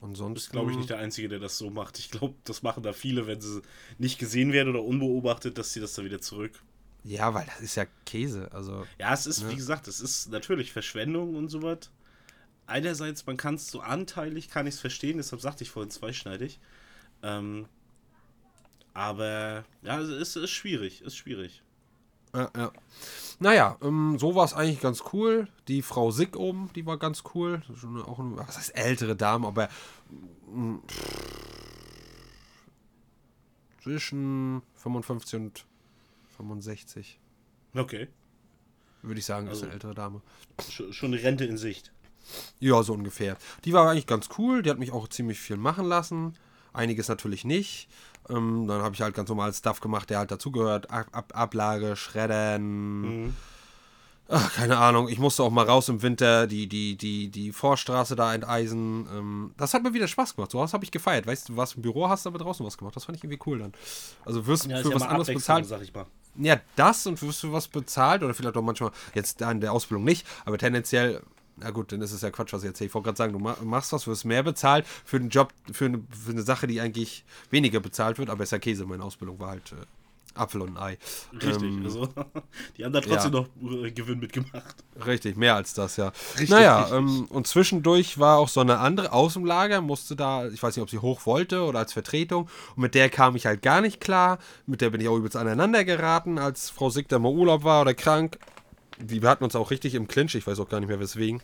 Und 0.00 0.16
sonst 0.16 0.28
Du 0.28 0.34
bist, 0.34 0.50
glaube 0.50 0.70
ich, 0.72 0.76
nicht 0.76 0.90
der 0.90 0.98
Einzige, 0.98 1.28
der 1.28 1.38
das 1.38 1.58
so 1.58 1.70
macht. 1.70 1.98
Ich 1.98 2.10
glaube, 2.10 2.34
das 2.44 2.62
machen 2.62 2.82
da 2.82 2.92
viele, 2.92 3.26
wenn 3.26 3.40
sie 3.40 3.62
nicht 3.98 4.18
gesehen 4.18 4.52
werden 4.52 4.70
oder 4.70 4.82
unbeobachtet, 4.82 5.58
dass 5.58 5.72
sie 5.72 5.80
das 5.80 5.94
da 5.94 6.04
wieder 6.04 6.20
zurück. 6.20 6.60
Ja, 7.04 7.34
weil 7.34 7.46
das 7.46 7.60
ist 7.60 7.76
ja 7.76 7.86
Käse, 8.04 8.50
also. 8.52 8.86
Ja, 8.98 9.12
es 9.12 9.26
ist, 9.26 9.48
wie 9.48 9.56
gesagt, 9.56 9.88
es 9.88 10.00
ist 10.00 10.30
natürlich 10.30 10.72
Verschwendung 10.72 11.34
und 11.34 11.48
sowas. 11.48 11.90
Einerseits, 12.66 13.26
man 13.26 13.36
kann 13.36 13.56
es 13.56 13.68
so 13.68 13.80
anteilig, 13.80 14.48
kann 14.48 14.66
ich 14.66 14.74
es 14.74 14.80
verstehen, 14.80 15.16
deshalb 15.18 15.42
sagte 15.42 15.64
ich 15.64 15.70
vorhin 15.70 15.90
zweischneidig. 15.90 16.60
Ähm, 17.22 17.66
aber 18.94 19.64
ja, 19.82 20.00
es 20.00 20.08
ist, 20.08 20.36
ist 20.36 20.50
schwierig, 20.50 21.02
ist 21.02 21.16
schwierig. 21.16 21.62
Ja, 22.34 22.50
ja. 22.56 22.72
Naja, 23.40 23.76
ähm, 23.82 24.18
so 24.18 24.34
war 24.34 24.44
es 24.44 24.54
eigentlich 24.54 24.80
ganz 24.80 25.02
cool. 25.12 25.48
Die 25.68 25.82
Frau 25.82 26.10
Sick 26.10 26.36
oben, 26.36 26.70
die 26.74 26.86
war 26.86 26.96
ganz 26.98 27.24
cool. 27.34 27.60
Das 27.66 27.76
ist 27.76 27.80
Schon 27.82 28.00
auch 28.02 28.18
eine, 28.18 28.36
was 28.36 28.56
heißt 28.56 28.76
ältere 28.76 29.16
Dame, 29.16 29.46
aber 29.48 29.68
mm, 30.52 30.76
zwischen 33.82 34.62
55 34.74 35.34
und 35.40 35.66
65, 36.36 37.18
Okay. 37.74 38.08
würde 39.02 39.18
ich 39.18 39.26
sagen, 39.26 39.46
ist 39.46 39.54
Also- 39.54 39.64
eine 39.64 39.74
ältere 39.74 39.94
Dame. 39.94 40.22
Sch 40.60 40.82
schon 40.90 41.12
eine 41.12 41.22
Rente 41.22 41.44
in 41.44 41.58
Sicht. 41.58 41.92
Ja, 42.60 42.82
so 42.84 42.92
ungefähr. 42.92 43.36
Die 43.64 43.72
war 43.72 43.90
eigentlich 43.90 44.06
ganz 44.06 44.28
cool. 44.38 44.62
Die 44.62 44.70
hat 44.70 44.78
mich 44.78 44.92
auch 44.92 45.08
ziemlich 45.08 45.40
viel 45.40 45.56
machen 45.56 45.86
lassen. 45.86 46.34
Einiges 46.72 47.08
natürlich 47.08 47.44
nicht. 47.44 47.88
Ähm, 48.30 48.66
dann 48.68 48.82
habe 48.82 48.94
ich 48.94 49.02
halt 49.02 49.14
ganz 49.14 49.28
normal 49.28 49.52
Stuff 49.52 49.80
gemacht, 49.80 50.10
der 50.10 50.18
halt 50.18 50.30
dazugehört. 50.30 50.90
Ab 50.90 51.06
Ab 51.12 51.32
Ablage, 51.34 51.96
Schreddern. 51.96 53.00
Mhm. 53.00 53.34
Ach, 54.28 54.54
keine 54.54 54.78
Ahnung. 54.78 55.08
Ich 55.08 55.18
musste 55.18 55.42
auch 55.42 55.50
mal 55.50 55.66
raus 55.66 55.88
im 55.90 56.00
Winter 56.00 56.46
die, 56.46 56.66
die, 56.66 56.96
die, 56.96 57.28
die 57.28 57.52
Vorstraße 57.52 58.16
da 58.16 58.32
enteisen. 58.34 59.06
Ähm, 59.12 59.54
das 59.58 59.74
hat 59.74 59.82
mir 59.82 59.92
wieder 59.92 60.08
Spaß 60.08 60.36
gemacht. 60.36 60.50
So 60.50 60.58
was 60.58 60.72
habe 60.72 60.84
ich 60.84 60.90
gefeiert. 60.90 61.26
Weißt 61.26 61.50
du, 61.50 61.56
was 61.56 61.74
im 61.74 61.82
Büro 61.82 62.08
hast, 62.08 62.26
aber 62.26 62.38
draußen 62.38 62.64
was 62.64 62.78
gemacht. 62.78 62.96
Das 62.96 63.04
fand 63.04 63.18
ich 63.18 63.24
irgendwie 63.24 63.42
cool 63.46 63.58
dann. 63.58 63.72
Also 64.24 64.46
wirst 64.46 64.66
Ja, 64.66 64.76
ist 64.76 64.82
für 64.84 64.88
ja 64.90 64.94
was 64.94 65.02
anderes 65.02 65.28
bezahlt. 65.28 65.66
sag 65.66 65.82
ich 65.82 65.92
mal. 65.92 66.06
Ja, 66.36 66.60
das 66.76 67.06
und 67.06 67.20
wirst 67.20 67.42
du 67.42 67.52
was 67.52 67.68
bezahlt 67.68 68.22
oder 68.22 68.32
vielleicht 68.32 68.56
auch 68.56 68.62
manchmal, 68.62 68.92
jetzt 69.14 69.42
in 69.42 69.60
der 69.60 69.70
Ausbildung 69.72 70.04
nicht, 70.04 70.26
aber 70.46 70.56
tendenziell, 70.56 71.22
na 71.56 71.70
gut, 71.70 71.92
dann 71.92 72.00
ist 72.02 72.12
es 72.12 72.22
ja 72.22 72.30
Quatsch, 72.30 72.52
was 72.52 72.62
ich 72.62 72.68
erzähle. 72.68 72.88
Ich 72.88 72.94
wollte 72.94 73.06
gerade 73.06 73.18
sagen, 73.18 73.32
du 73.32 73.38
ma- 73.38 73.56
machst 73.62 73.92
was, 73.92 74.06
wirst 74.06 74.24
mehr 74.24 74.42
bezahlt 74.42 74.86
für 74.86 75.16
einen 75.18 75.28
Job, 75.28 75.52
für 75.72 75.84
eine, 75.86 76.02
für 76.24 76.30
eine 76.32 76.42
Sache, 76.42 76.66
die 76.66 76.80
eigentlich 76.80 77.24
weniger 77.50 77.80
bezahlt 77.80 78.18
wird, 78.18 78.30
aber 78.30 78.42
ist 78.44 78.52
ja 78.52 78.58
Käse. 78.58 78.84
Meine 78.86 79.04
Ausbildung 79.04 79.38
war 79.38 79.50
halt 79.50 79.72
äh, 79.72 79.84
Apfel 80.34 80.62
und 80.62 80.78
ein 80.78 80.82
Ei. 80.82 80.98
Richtig, 81.34 81.62
Ähm, 81.70 81.82
also 81.84 82.08
die 82.78 82.84
haben 82.86 82.92
da 82.94 83.02
trotzdem 83.02 83.34
ja. 83.34 83.40
noch 83.40 83.48
äh, 83.84 83.90
Gewinn 83.90 84.18
mitgemacht. 84.18 84.76
Richtig, 85.04 85.36
mehr 85.36 85.54
als 85.56 85.74
das, 85.74 85.98
ja. 85.98 86.10
Richtig, 86.32 86.48
naja, 86.48 86.80
richtig. 86.84 86.98
ähm, 86.98 87.26
und 87.28 87.46
zwischendurch 87.46 88.18
war 88.18 88.38
auch 88.38 88.48
so 88.48 88.60
eine 88.60 88.78
andere 88.78 89.12
aus 89.12 89.34
dem 89.34 89.44
Lager, 89.44 89.82
musste 89.82 90.16
da, 90.16 90.48
ich 90.48 90.62
weiß 90.62 90.74
nicht, 90.74 90.82
ob 90.82 90.88
sie 90.90 91.00
hoch 91.00 91.26
wollte 91.26 91.62
oder 91.64 91.80
als 91.80 91.92
Vertretung. 91.92 92.48
Und 92.76 92.82
mit 92.82 92.94
der 92.94 93.10
kam 93.10 93.36
ich 93.36 93.44
halt 93.44 93.60
gar 93.60 93.82
nicht 93.82 94.00
klar. 94.00 94.38
Mit 94.66 94.80
der 94.80 94.88
bin 94.88 95.02
ich 95.02 95.08
auch 95.08 95.16
übelst 95.18 95.36
aneinander 95.36 95.84
geraten, 95.84 96.38
als 96.38 96.70
Frau 96.70 96.88
Sick 96.88 97.08
da 97.08 97.18
mal 97.18 97.30
Urlaub 97.30 97.62
war 97.64 97.82
oder 97.82 97.92
krank. 97.92 98.38
Wir 98.98 99.28
hatten 99.28 99.44
uns 99.44 99.56
auch 99.56 99.70
richtig 99.70 99.94
im 99.94 100.08
Clinch, 100.08 100.34
ich 100.34 100.46
weiß 100.46 100.60
auch 100.60 100.68
gar 100.68 100.80
nicht 100.80 100.88
mehr 100.88 101.00
weswegen. 101.00 101.42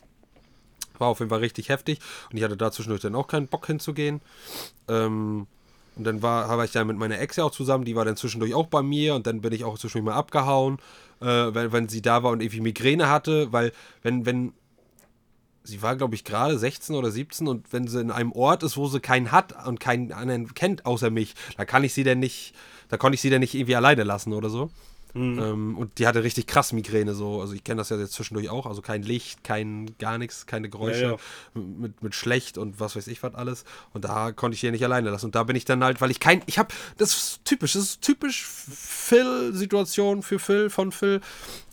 War 0.97 1.07
auf 1.07 1.19
jeden 1.19 1.29
Fall 1.29 1.39
richtig 1.39 1.69
heftig. 1.69 1.99
Und 2.29 2.37
ich 2.37 2.43
hatte 2.43 2.57
da 2.57 2.71
zwischendurch 2.71 3.01
dann 3.01 3.15
auch 3.15 3.27
keinen 3.27 3.47
Bock 3.47 3.65
hinzugehen. 3.67 4.21
Ähm, 4.87 5.47
und 5.99 6.05
dann 6.05 6.21
war, 6.21 6.47
war 6.47 6.63
ich 6.63 6.71
dann 6.71 6.87
mit 6.87 6.97
meiner 6.97 7.19
Ex 7.19 7.35
ja 7.35 7.43
auch 7.43 7.51
zusammen, 7.51 7.83
die 7.83 7.95
war 7.95 8.05
dann 8.05 8.15
zwischendurch 8.15 8.53
auch 8.53 8.67
bei 8.67 8.81
mir 8.81 9.15
und 9.15 9.27
dann 9.27 9.41
bin 9.41 9.51
ich 9.51 9.65
auch 9.65 9.77
zwischendurch 9.77 10.13
mal 10.13 10.17
abgehauen, 10.17 10.77
äh, 11.19 11.25
wenn, 11.25 11.73
wenn 11.73 11.89
sie 11.89 12.01
da 12.01 12.23
war 12.23 12.31
und 12.31 12.41
irgendwie 12.41 12.61
Migräne 12.61 13.09
hatte, 13.09 13.51
weil 13.51 13.73
wenn, 14.01 14.25
wenn, 14.25 14.53
sie 15.63 15.81
war 15.81 15.97
glaube 15.97 16.15
ich 16.15 16.23
gerade 16.23 16.57
16 16.57 16.95
oder 16.95 17.11
17 17.11 17.49
und 17.49 17.73
wenn 17.73 17.87
sie 17.87 17.99
in 17.99 18.11
einem 18.11 18.31
Ort 18.31 18.63
ist, 18.63 18.77
wo 18.77 18.87
sie 18.87 19.01
keinen 19.01 19.33
hat 19.33 19.67
und 19.67 19.81
keinen 19.81 20.13
anderen 20.13 20.53
kennt 20.53 20.85
außer 20.85 21.09
mich, 21.09 21.35
da 21.57 21.65
kann 21.65 21.83
ich 21.83 21.93
sie 21.93 22.05
denn 22.05 22.19
nicht, 22.19 22.55
da 22.87 22.95
konnte 22.95 23.15
ich 23.15 23.21
sie 23.21 23.29
dann 23.29 23.41
nicht 23.41 23.53
irgendwie 23.53 23.75
alleine 23.75 24.05
lassen 24.05 24.31
oder 24.31 24.49
so. 24.49 24.69
Mhm. 25.13 25.39
Ähm, 25.39 25.77
und 25.77 25.97
die 25.97 26.07
hatte 26.07 26.23
richtig 26.23 26.47
krass 26.47 26.71
Migräne 26.71 27.13
so. 27.13 27.41
Also 27.41 27.53
ich 27.53 27.63
kenne 27.63 27.79
das 27.79 27.89
ja 27.89 27.97
jetzt 27.97 28.13
zwischendurch 28.13 28.49
auch. 28.49 28.65
Also 28.65 28.81
kein 28.81 29.03
Licht, 29.03 29.43
kein 29.43 29.95
gar 29.97 30.17
nichts, 30.17 30.45
keine 30.45 30.69
Geräusche 30.69 31.03
ja, 31.03 31.11
ja. 31.11 31.17
Mit, 31.53 32.03
mit 32.03 32.15
schlecht 32.15 32.57
und 32.57 32.79
was 32.79 32.95
weiß 32.95 33.07
ich 33.07 33.23
was 33.23 33.35
alles. 33.35 33.65
Und 33.93 34.05
da 34.05 34.31
konnte 34.31 34.55
ich 34.55 34.61
die 34.61 34.71
nicht 34.71 34.83
alleine 34.83 35.09
lassen. 35.09 35.27
Und 35.27 35.35
da 35.35 35.43
bin 35.43 35.55
ich 35.55 35.65
dann 35.65 35.83
halt, 35.83 36.01
weil 36.01 36.11
ich 36.11 36.19
kein, 36.19 36.41
ich 36.45 36.59
habe, 36.59 36.73
das 36.97 37.13
ist 37.13 37.45
typisch, 37.45 37.73
das 37.73 37.83
ist 37.83 38.01
typisch 38.01 38.45
Phil-Situation 38.45 40.21
für 40.21 40.39
Phil, 40.39 40.69
von 40.69 40.91
Phil. 40.91 41.21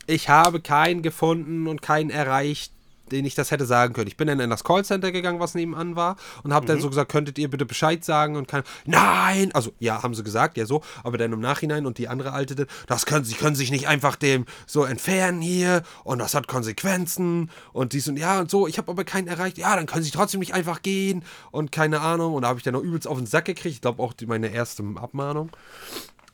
Ich 0.07 0.29
habe 0.29 0.61
keinen 0.61 1.03
gefunden 1.03 1.67
und 1.67 1.83
keinen 1.83 2.11
erreicht, 2.11 2.73
den 3.11 3.25
ich 3.25 3.35
das 3.35 3.51
hätte 3.51 3.67
sagen 3.67 3.95
können. 3.95 4.09
Ich 4.09 4.17
bin 4.17 4.29
dann 4.29 4.41
in 4.41 4.51
das 4.51 4.65
Callcenter 4.65 5.13
gegangen, 5.13 5.41
was 5.41 5.55
nebenan 5.55 5.97
war, 5.97 6.17
und 6.43 6.53
habe 6.53 6.65
mhm. 6.65 6.69
dann 6.69 6.81
so 6.81 6.89
gesagt, 6.89 7.11
könntet 7.11 7.39
ihr 7.39 7.49
bitte 7.49 7.67
Bescheid 7.67 8.05
sagen 8.05 8.37
und 8.37 8.49
kann, 8.49 8.63
nein, 8.85 9.51
also 9.53 9.73
ja, 9.79 10.03
haben 10.03 10.15
sie 10.15 10.23
gesagt, 10.23 10.57
ja 10.57 10.67
so, 10.67 10.83
aber 11.05 11.19
dann 11.19 11.33
im 11.33 11.41
Nachhinein 11.41 11.87
und 11.87 11.99
die 11.99 12.09
andere 12.09 12.33
alte, 12.33 12.67
das 12.87 13.07
können 13.07 13.25
sie 13.25 13.35
können 13.35 13.57
sich 13.57 13.71
nicht 13.71 13.89
einfach 13.89 14.17
dem 14.17 14.47
so 14.67 14.85
entfernen 14.85 15.41
hier 15.41 15.83
und 16.05 16.19
das 16.19 16.35
hat 16.35 16.49
Konsequenzen 16.49 17.51
und 17.73 17.93
dies 17.93 18.09
und 18.09 18.19
ja 18.19 18.41
und 18.41 18.51
so. 18.51 18.67
Ich 18.67 18.79
habe 18.79 18.91
aber 18.91 19.05
keinen 19.05 19.29
erreicht. 19.29 19.59
Ja, 19.59 19.77
dann 19.77 19.87
können 19.87 20.05
sie 20.05 20.11
trotzdem 20.11 20.41
nicht 20.41 20.55
einfach 20.55 20.83
gehen 20.83 21.25
und 21.51 21.73
keine 21.73 22.01
Ahnung. 22.01 22.35
Und 22.35 22.43
da 22.43 22.49
habe 22.49 22.59
ich 22.59 22.65
dann 22.65 22.75
noch 22.75 22.83
übelst 22.83 23.07
auf 23.07 23.19
den 23.19 23.27
Sack 23.27 23.47
gekriegt. 23.47 23.77
Ich 23.77 23.81
glaube 23.81 24.03
auch 24.03 24.13
die, 24.13 24.27
meine 24.27 24.49
erste 24.49 24.83
Abmahnung. 24.97 25.51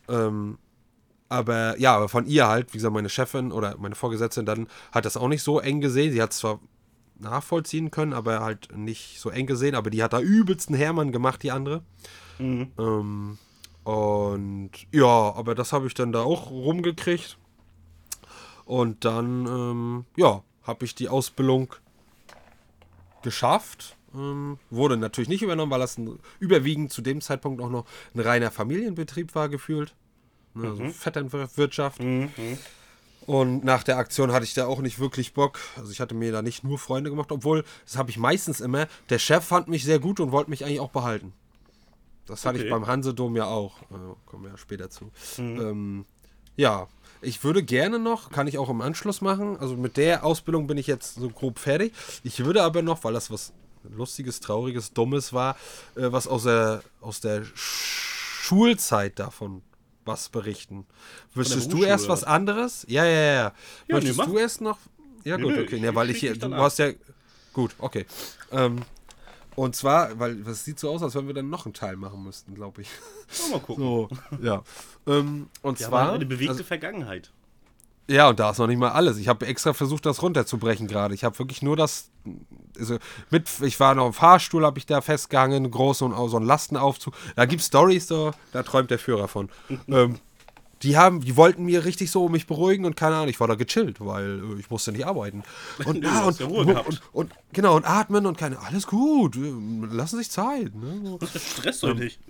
Ähm, 0.09 0.59
aber 1.33 1.79
ja, 1.79 1.97
aber 1.97 2.09
von 2.09 2.27
ihr 2.27 2.47
halt, 2.47 2.73
wie 2.73 2.79
gesagt, 2.79 2.95
meine 2.95 3.09
Chefin 3.09 3.53
oder 3.53 3.77
meine 3.79 3.95
Vorgesetzte 3.95 4.45
dann 4.45 4.69
hat 4.93 5.05
das 5.07 5.17
auch 5.17 5.29
nicht 5.29 5.43
so 5.43 5.61
eng 5.61 5.81
gesehen. 5.81 6.13
Sie 6.13 6.21
hat 6.21 6.33
es 6.33 6.39
zwar 6.39 6.61
nachvollziehen 7.19 7.91
können, 7.91 8.13
aber 8.13 8.41
halt 8.41 8.77
nicht 8.77 9.19
so 9.19 9.31
eng 9.31 9.47
gesehen. 9.47 9.75
Aber 9.75 9.91
die 9.91 10.03
hat 10.03 10.13
da 10.13 10.21
übelsten 10.21 10.75
Hermann 10.77 11.11
gemacht, 11.11 11.43
die 11.43 11.51
andere. 11.51 11.83
Mhm. 12.39 12.73
Ähm, 12.79 13.39
und 13.85 14.71
ja, 14.93 15.07
aber 15.07 15.55
das 15.55 15.73
habe 15.73 15.87
ich 15.87 15.95
dann 15.95 16.13
da 16.13 16.23
auch 16.23 16.51
rumgekriegt. 16.51 17.39
Und 18.65 19.05
dann, 19.05 19.47
ähm, 19.47 20.05
ja, 20.17 20.43
habe 20.63 20.85
ich 20.85 20.95
die 20.95 21.09
Ausbildung 21.09 21.75
geschafft. 23.23 23.97
Ähm, 24.15 24.59
wurde 24.71 24.99
natürlich 24.99 25.29
nicht 25.29 25.43
übernommen, 25.43 25.73
weil 25.73 25.81
das 25.81 25.97
ein, 25.97 26.19
überwiegend 26.39 26.93
zu 26.93 27.01
dem 27.01 27.21
Zeitpunkt 27.23 27.63
auch 27.63 27.71
noch 27.71 27.87
ein 28.15 28.21
reiner 28.21 28.51
Familienbetrieb 28.51 29.35
war, 29.35 29.49
gefühlt. 29.49 29.95
Ne, 30.55 30.69
also 30.69 30.83
mhm. 30.83 30.93
Vetternwirtschaft. 30.93 32.03
Mhm. 32.03 32.31
Und 33.27 33.65
nach 33.65 33.83
der 33.85 33.99
Aktion 33.99 34.33
hatte 34.33 34.45
ich 34.45 34.55
da 34.55 34.67
auch 34.67 34.81
nicht 34.81 34.99
wirklich 34.99 35.33
Bock. 35.33 35.61
Also 35.77 35.93
ich 35.93 36.01
hatte 36.01 36.15
mir 36.15 36.33
da 36.33 36.43
nicht 36.43 36.65
nur 36.65 36.79
Freunde 36.79 37.11
gemacht, 37.11 37.31
obwohl, 37.31 37.65
das 37.85 37.97
habe 37.97 38.11
ich 38.11 38.19
meistens 38.19 38.61
immer, 38.61 38.89
der 39.11 39.19
Chef 39.19 39.45
fand 39.45 39.69
mich 39.69 39.85
sehr 39.85 40.01
gut 40.01 40.19
und 40.21 40.33
wollte 40.33 40.51
mich 40.51 40.65
eigentlich 40.65 40.81
auch 40.81 40.91
behalten. 40.91 41.33
Das 42.27 42.45
hatte 42.45 42.59
okay. 42.59 42.67
ich 42.67 42.71
beim 42.71 42.87
Hansedom 42.87 43.37
ja 43.37 43.47
auch. 43.47 43.77
Also 43.91 44.17
kommen 44.27 44.45
wir 44.45 44.51
ja 44.51 44.57
später 44.57 44.91
zu. 44.91 45.11
Mhm. 45.39 45.61
Ähm, 45.61 46.05
ja, 46.57 46.89
ich 47.21 47.45
würde 47.45 47.63
gerne 47.63 47.99
noch, 47.99 48.31
kann 48.31 48.47
ich 48.47 48.59
auch 48.59 48.69
im 48.69 48.81
Anschluss 48.81 49.21
machen. 49.21 49.57
Also 49.59 49.77
mit 49.77 49.97
der 49.97 50.25
Ausbildung 50.25 50.67
bin 50.67 50.77
ich 50.77 50.87
jetzt 50.87 51.15
so 51.15 51.29
grob 51.29 51.59
fertig. 51.59 51.93
Ich 52.25 52.45
würde 52.45 52.63
aber 52.63 52.83
noch, 52.83 53.05
weil 53.05 53.13
das 53.13 53.31
was 53.31 53.53
Lustiges, 53.85 54.41
Trauriges, 54.41 54.93
Dummes 54.93 55.33
war, 55.33 55.57
äh, 55.95 56.11
was 56.11 56.27
aus 56.27 56.45
der, 56.45 56.83
aus 57.01 57.21
der 57.21 57.45
Schulzeit 57.55 59.19
davon 59.19 59.63
was 60.05 60.29
berichten. 60.29 60.87
Wüsstest 61.35 61.73
du 61.73 61.85
erst 61.85 62.09
was 62.09 62.25
anderes? 62.25 62.85
Ja, 62.89 63.05
ja, 63.05 63.11
ja. 63.11 63.33
ja 63.33 63.53
Möchtest 63.89 64.19
nee, 64.19 64.27
du 64.27 64.39
erst 64.39 64.61
noch? 64.61 64.79
Ja, 65.25 65.37
gut, 65.37 65.57
okay. 65.57 65.77
Ja, 65.77 65.95
weil 65.95 66.11
ich 66.11 66.19
hier, 66.19 66.37
du 66.37 66.55
hast 66.55 66.79
ja. 66.79 66.91
Gut, 67.53 67.75
okay. 67.79 68.07
Ähm, 68.51 68.81
und 69.55 69.77
zwar, 69.77 70.19
weil 70.19 70.41
es 70.49 70.65
sieht 70.65 70.79
so 70.79 70.91
aus, 70.91 71.03
als 71.03 71.15
wenn 71.15 71.27
wir 71.27 71.35
dann 71.35 71.51
noch 71.51 71.67
einen 71.67 71.75
Teil 71.75 71.97
machen 71.97 72.25
müssten, 72.25 72.55
glaube 72.55 72.83
ich. 72.83 72.89
Mal 73.51 73.61
gucken. 73.61 73.85
So, 73.85 74.09
ja. 74.43 74.63
Ähm, 75.07 75.49
und 75.61 75.79
ja, 75.79 75.89
zwar. 75.89 76.13
Eine 76.13 76.27
bewegte 76.27 76.53
also, 76.53 76.65
Vergangenheit. 76.65 77.31
Ja, 78.09 78.29
und 78.29 78.41
da 78.41 78.51
ist 78.51 78.59
noch 78.59 78.67
nicht 78.67 78.79
mal 78.79 78.91
alles. 78.91 79.19
Ich 79.19 79.29
habe 79.29 79.47
extra 79.47 79.75
versucht, 79.75 80.07
das 80.07 80.23
runterzubrechen 80.23 80.89
gerade. 80.89 81.15
Ich 81.15 81.25
habe 81.25 81.39
wirklich 81.39 81.63
nur 81.63 81.77
das. 81.77 82.09
Also 82.79 82.99
mit, 83.31 83.49
ich 83.63 83.79
war 83.81 83.95
noch 83.95 84.07
im 84.07 84.13
Fahrstuhl, 84.13 84.65
habe 84.65 84.79
ich 84.79 84.87
da 84.87 85.01
festgehangen, 85.01 85.71
groß 85.71 86.03
und 86.03 86.31
so 86.31 86.37
ein 86.37 86.45
Lastenaufzug. 86.45 87.15
Da 87.37 87.45
gibt 87.45 87.61
es 87.61 87.69
Stories, 87.69 88.09
so, 88.09 88.33
da 88.53 88.63
träumt 88.63 88.91
der 88.91 88.99
Führer 88.99 89.29
von. 89.29 89.51
ähm, 89.89 90.19
die 90.83 90.97
haben, 90.97 91.21
die 91.21 91.37
wollten 91.37 91.65
mir 91.65 91.85
richtig 91.85 92.11
so 92.11 92.29
mich 92.29 92.47
beruhigen 92.47 92.85
und 92.85 92.97
keine 92.97 93.17
Ahnung, 93.17 93.29
ich 93.29 93.39
war 93.39 93.47
da 93.47 93.55
gechillt, 93.55 93.99
weil 94.01 94.43
äh, 94.43 94.61
ich 94.61 94.71
musste 94.71 94.93
nicht 94.93 95.07
arbeiten. 95.07 95.45
Und, 95.85 96.03
ja, 96.03 96.25
und, 96.25 96.41
und, 96.41 96.69
und, 96.69 97.03
und, 97.13 97.33
genau, 97.53 97.77
und 97.77 97.85
atmen 97.85 98.27
und 98.27 98.37
keine, 98.37 98.59
alles 98.59 98.87
gut, 98.87 99.37
lassen 99.37 100.19
sich 100.19 100.31
Zeit. 100.31 100.75
Ne? 100.75 101.19
Stress 101.37 101.81
doch 101.81 101.91
ähm, 101.91 101.99
nicht. 101.99 102.21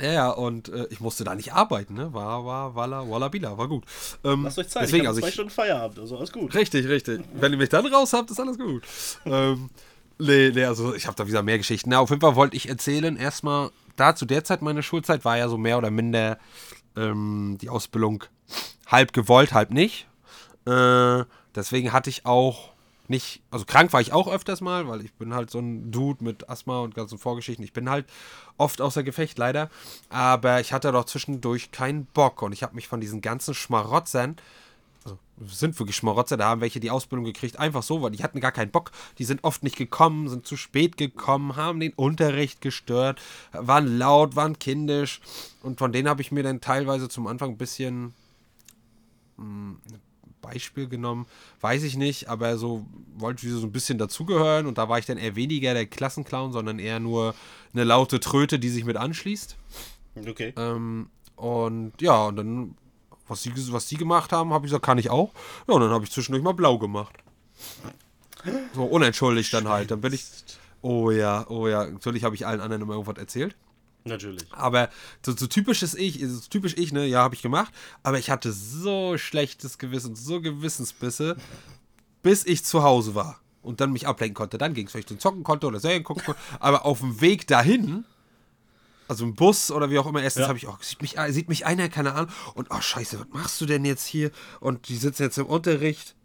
Ja, 0.00 0.12
ja, 0.12 0.30
und 0.30 0.68
äh, 0.68 0.86
ich 0.90 1.00
musste 1.00 1.24
da 1.24 1.34
nicht 1.34 1.52
arbeiten, 1.52 1.94
ne? 1.94 2.12
War, 2.12 2.44
war, 2.44 2.74
walla, 2.74 3.08
walla, 3.08 3.28
bila, 3.28 3.56
war 3.58 3.68
gut. 3.68 3.84
Ähm, 4.24 4.44
Lasst 4.44 4.58
euch 4.58 4.68
Zeit, 4.68 4.84
deswegen, 4.84 5.02
ich 5.02 5.08
habe 5.08 5.20
zwei 5.20 5.28
ich, 5.28 5.34
Stunden 5.34 5.50
Feierabend, 5.50 5.98
also 5.98 6.16
alles 6.16 6.32
gut. 6.32 6.54
Richtig, 6.54 6.88
richtig. 6.88 7.22
Wenn 7.34 7.52
ihr 7.52 7.58
mich 7.58 7.68
dann 7.68 7.86
raus 7.86 8.12
habt, 8.12 8.30
ist 8.30 8.40
alles 8.40 8.58
gut. 8.58 8.82
ähm, 9.26 9.70
nee, 10.18 10.50
nee, 10.50 10.64
also 10.64 10.94
ich 10.94 11.06
habe 11.06 11.16
da 11.16 11.26
wieder 11.26 11.42
mehr 11.42 11.58
Geschichten. 11.58 11.90
Na, 11.90 12.00
auf 12.00 12.10
jeden 12.10 12.20
Fall 12.20 12.36
wollte 12.36 12.56
ich 12.56 12.68
erzählen, 12.68 13.16
erstmal, 13.16 13.70
da 13.96 14.14
zu 14.14 14.24
der 14.24 14.44
Zeit, 14.44 14.62
meine 14.62 14.82
Schulzeit, 14.82 15.24
war 15.24 15.36
ja 15.36 15.48
so 15.48 15.58
mehr 15.58 15.78
oder 15.78 15.90
minder 15.90 16.38
ähm, 16.96 17.58
die 17.60 17.68
Ausbildung 17.68 18.24
halb 18.86 19.12
gewollt, 19.12 19.52
halb 19.52 19.70
nicht. 19.70 20.06
Äh, 20.66 21.24
deswegen 21.54 21.92
hatte 21.92 22.10
ich 22.10 22.24
auch 22.26 22.71
nicht, 23.12 23.42
also 23.50 23.64
krank 23.64 23.92
war 23.92 24.00
ich 24.00 24.12
auch 24.12 24.26
öfters 24.26 24.60
mal, 24.60 24.88
weil 24.88 25.04
ich 25.04 25.12
bin 25.14 25.32
halt 25.34 25.50
so 25.50 25.60
ein 25.60 25.92
Dude 25.92 26.24
mit 26.24 26.48
Asthma 26.48 26.80
und 26.80 26.96
ganzen 26.96 27.18
Vorgeschichten. 27.18 27.64
Ich 27.64 27.72
bin 27.72 27.88
halt 27.88 28.06
oft 28.58 28.80
außer 28.80 29.04
Gefecht, 29.04 29.38
leider. 29.38 29.70
Aber 30.08 30.60
ich 30.60 30.72
hatte 30.72 30.90
doch 30.90 31.04
zwischendurch 31.04 31.70
keinen 31.70 32.06
Bock 32.06 32.42
und 32.42 32.52
ich 32.52 32.64
habe 32.64 32.74
mich 32.74 32.88
von 32.88 33.00
diesen 33.00 33.20
ganzen 33.20 33.54
Schmarotzern, 33.54 34.36
also 35.04 35.18
sind 35.46 35.78
wirklich 35.78 35.96
Schmarotzer, 35.96 36.36
da 36.36 36.46
haben 36.46 36.60
welche 36.60 36.80
die 36.80 36.90
Ausbildung 36.90 37.24
gekriegt, 37.24 37.58
einfach 37.58 37.82
so, 37.82 38.02
weil 38.02 38.12
die 38.12 38.22
hatten 38.22 38.40
gar 38.40 38.52
keinen 38.52 38.70
Bock. 38.70 38.92
Die 39.18 39.24
sind 39.24 39.44
oft 39.44 39.62
nicht 39.62 39.76
gekommen, 39.76 40.28
sind 40.28 40.46
zu 40.46 40.56
spät 40.56 40.96
gekommen, 40.96 41.56
haben 41.56 41.80
den 41.80 41.92
Unterricht 41.94 42.60
gestört, 42.60 43.20
waren 43.52 43.98
laut, 43.98 44.36
waren 44.36 44.58
kindisch. 44.58 45.20
Und 45.62 45.78
von 45.78 45.92
denen 45.92 46.08
habe 46.08 46.22
ich 46.22 46.32
mir 46.32 46.42
dann 46.42 46.60
teilweise 46.60 47.08
zum 47.08 47.26
Anfang 47.26 47.50
ein 47.50 47.58
bisschen 47.58 48.14
mh, 49.36 49.44
hm, 49.44 49.80
Beispiel 50.42 50.88
genommen, 50.88 51.26
weiß 51.62 51.82
ich 51.84 51.96
nicht, 51.96 52.28
aber 52.28 52.58
so 52.58 52.84
wollte 53.16 53.46
ich 53.46 53.52
so 53.52 53.62
ein 53.62 53.72
bisschen 53.72 53.96
dazugehören 53.96 54.66
und 54.66 54.76
da 54.76 54.88
war 54.88 54.98
ich 54.98 55.06
dann 55.06 55.16
eher 55.16 55.36
weniger 55.36 55.72
der 55.72 55.86
Klassenclown, 55.86 56.52
sondern 56.52 56.78
eher 56.78 57.00
nur 57.00 57.34
eine 57.72 57.84
laute 57.84 58.20
Tröte, 58.20 58.58
die 58.58 58.68
sich 58.68 58.84
mit 58.84 58.98
anschließt. 58.98 59.56
Okay. 60.28 60.52
Ähm, 60.56 61.08
und 61.36 61.92
ja, 62.00 62.26
und 62.26 62.36
dann, 62.36 62.74
was 63.26 63.42
sie, 63.42 63.52
was 63.72 63.88
sie 63.88 63.96
gemacht 63.96 64.32
haben, 64.32 64.52
habe 64.52 64.66
ich 64.66 64.70
gesagt, 64.70 64.84
kann 64.84 64.98
ich 64.98 65.08
auch. 65.08 65.32
Ja, 65.66 65.74
und 65.74 65.80
dann 65.80 65.90
habe 65.90 66.04
ich 66.04 66.10
zwischendurch 66.10 66.44
mal 66.44 66.52
blau 66.52 66.78
gemacht. 66.78 67.14
So 68.74 68.84
unentschuldigt 68.84 69.52
dann 69.54 69.68
halt. 69.68 69.90
Dann 69.90 70.00
bin 70.00 70.12
ich. 70.12 70.24
Oh 70.82 71.10
ja, 71.10 71.46
oh 71.48 71.68
ja. 71.68 71.86
Natürlich 71.86 72.24
habe 72.24 72.34
ich 72.34 72.46
allen 72.46 72.60
anderen 72.60 72.82
immer 72.82 72.94
irgendwas 72.94 73.18
erzählt. 73.18 73.54
Natürlich. 74.04 74.44
Aber 74.52 74.88
so, 75.24 75.36
so 75.36 75.46
typisches 75.46 75.94
Ich, 75.94 76.20
so 76.26 76.40
typisch 76.48 76.74
ich, 76.76 76.92
ne, 76.92 77.06
ja, 77.06 77.20
habe 77.20 77.34
ich 77.34 77.42
gemacht. 77.42 77.72
Aber 78.02 78.18
ich 78.18 78.30
hatte 78.30 78.52
so 78.52 79.16
schlechtes 79.16 79.78
Gewissen, 79.78 80.16
so 80.16 80.40
Gewissensbisse, 80.40 81.36
bis 82.22 82.44
ich 82.44 82.64
zu 82.64 82.82
Hause 82.82 83.14
war 83.14 83.40
und 83.62 83.80
dann 83.80 83.92
mich 83.92 84.06
ablenken 84.06 84.34
konnte. 84.34 84.58
Dann 84.58 84.74
ging 84.74 84.86
es, 84.86 84.94
wenn 84.94 85.00
ich 85.00 85.06
dann 85.06 85.18
zocken 85.18 85.44
konnte 85.44 85.66
oder 85.66 85.80
Serien 85.80 86.04
gucken 86.04 86.24
konnte. 86.24 86.40
Aber 86.60 86.84
auf 86.84 87.00
dem 87.00 87.20
Weg 87.20 87.46
dahin, 87.46 88.04
also 89.08 89.24
im 89.24 89.34
Bus 89.34 89.70
oder 89.70 89.90
wie 89.90 89.98
auch 89.98 90.06
immer, 90.06 90.22
erstens 90.22 90.42
ja. 90.42 90.48
habe 90.48 90.58
ich, 90.58 90.68
oh, 90.68 90.76
sieht 90.80 91.00
mich, 91.00 91.16
sieht 91.28 91.48
mich 91.48 91.64
einer, 91.64 91.88
keine 91.88 92.14
Ahnung, 92.14 92.30
und 92.54 92.68
oh, 92.70 92.80
scheiße, 92.80 93.20
was 93.20 93.28
machst 93.30 93.60
du 93.60 93.66
denn 93.66 93.84
jetzt 93.84 94.06
hier? 94.06 94.30
Und 94.60 94.88
die 94.88 94.96
sitzen 94.96 95.22
jetzt 95.22 95.38
im 95.38 95.46
Unterricht. 95.46 96.16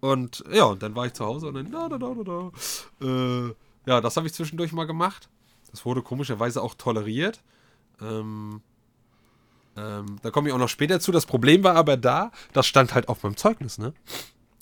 Und 0.00 0.42
ja, 0.50 0.64
und 0.64 0.82
dann 0.82 0.94
war 0.94 1.06
ich 1.06 1.12
zu 1.12 1.24
Hause 1.24 1.48
und 1.48 1.54
dann 1.54 1.70
da, 1.70 1.88
da, 1.88 1.98
da, 1.98 2.14
da, 2.14 2.22
da. 2.22 3.06
Äh, 3.06 3.54
ja, 3.86 4.00
das 4.00 4.16
habe 4.16 4.26
ich 4.26 4.32
zwischendurch 4.32 4.72
mal 4.72 4.86
gemacht. 4.86 5.28
Das 5.70 5.84
wurde 5.84 6.02
komischerweise 6.02 6.62
auch 6.62 6.74
toleriert. 6.74 7.40
Ähm, 8.00 8.60
ähm, 9.76 10.16
da 10.22 10.30
komme 10.30 10.48
ich 10.48 10.54
auch 10.54 10.58
noch 10.58 10.68
später 10.68 11.00
zu. 11.00 11.12
Das 11.12 11.26
Problem 11.26 11.62
war 11.62 11.76
aber 11.76 11.96
da, 11.96 12.32
das 12.52 12.66
stand 12.66 12.94
halt 12.94 13.08
auf 13.08 13.22
meinem 13.22 13.36
Zeugnis, 13.36 13.78
ne? 13.78 13.92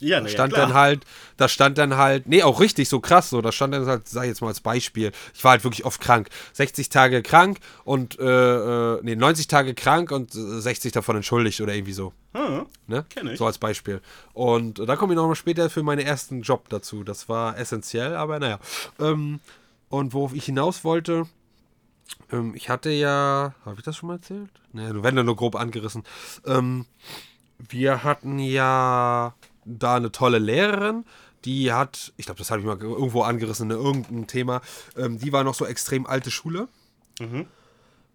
Ja, 0.01 0.21
da 0.21 0.27
ja, 0.27 0.33
stand 0.33 0.53
klar. 0.53 0.67
dann 0.67 0.77
halt, 0.77 1.05
da 1.37 1.49
stand 1.49 1.77
dann 1.77 1.97
halt, 1.97 2.29
nee, 2.29 2.43
auch 2.45 2.61
richtig 2.61 2.89
so 2.89 3.01
krass 3.01 3.31
so, 3.31 3.41
da 3.43 3.51
stand 3.51 3.75
dann 3.75 3.87
halt, 3.87 4.07
sag 4.07 4.23
ich 4.23 4.29
jetzt 4.29 4.41
mal 4.41 4.47
als 4.49 4.61
Beispiel, 4.61 5.11
ich 5.35 5.43
war 5.43 5.53
halt 5.53 5.65
wirklich 5.65 5.85
oft 5.85 6.01
krank, 6.01 6.29
60 6.53 6.89
Tage 6.89 7.21
krank 7.23 7.59
und, 7.85 8.17
äh, 8.21 8.95
äh, 8.95 9.01
nee, 9.03 9.17
90 9.17 9.49
Tage 9.49 9.75
krank 9.75 10.13
und 10.13 10.35
äh, 10.37 10.61
60 10.61 10.93
davon 10.93 11.17
entschuldigt 11.17 11.61
oder 11.61 11.75
irgendwie 11.75 11.95
so, 11.95 12.13
Ah, 12.33 12.67
ne? 12.87 13.05
Kenn 13.09 13.27
ich. 13.27 13.39
So 13.39 13.47
als 13.47 13.59
Beispiel. 13.59 14.01
Und 14.35 14.79
äh, 14.79 14.87
da 14.87 14.95
komme 14.95 15.15
ich 15.15 15.17
nochmal 15.17 15.35
später 15.35 15.69
für 15.69 15.83
meinen 15.83 16.07
ersten 16.07 16.43
Job 16.43 16.69
dazu, 16.69 17.03
das 17.03 17.29
war 17.29 17.59
essentiell, 17.59 18.15
aber 18.15 18.39
naja. 18.39 18.61
Ähm, 19.01 19.41
und 19.89 20.15
worauf 20.15 20.35
ich 20.35 20.45
hinaus 20.45 20.85
wollte, 20.85 21.27
ähm, 22.31 22.55
ich 22.55 22.69
hatte 22.69 22.91
ja, 22.91 23.55
habe 23.65 23.77
ich 23.77 23.83
das 23.83 23.97
schon 23.97 24.09
mal 24.09 24.17
erzählt? 24.17 24.51
Naja, 24.73 24.93
du 24.93 25.03
werden 25.03 25.25
nur 25.25 25.37
grob 25.37 25.57
angerissen. 25.57 26.05
Ähm, 26.47 26.87
wir 27.59 28.05
hatten 28.05 28.39
ja 28.39 29.35
da 29.65 29.97
eine 29.97 30.13
tolle 30.13 30.39
Lehrerin, 30.39 31.05
die 31.45 31.73
hat, 31.73 32.13
ich 32.17 32.27
glaube, 32.27 32.39
das 32.39 32.51
habe 32.51 32.61
ich 32.61 32.67
mal 32.67 32.81
irgendwo 32.81 33.23
angerissen 33.23 33.71
in 33.71 33.77
irgendeinem 33.77 34.27
Thema, 34.27 34.61
ähm, 34.97 35.19
die 35.19 35.33
war 35.33 35.45
noch 35.45 35.55
so 35.55 35.67
extrem 35.67 36.07
alte 36.07 36.31
Schule. 36.31 36.69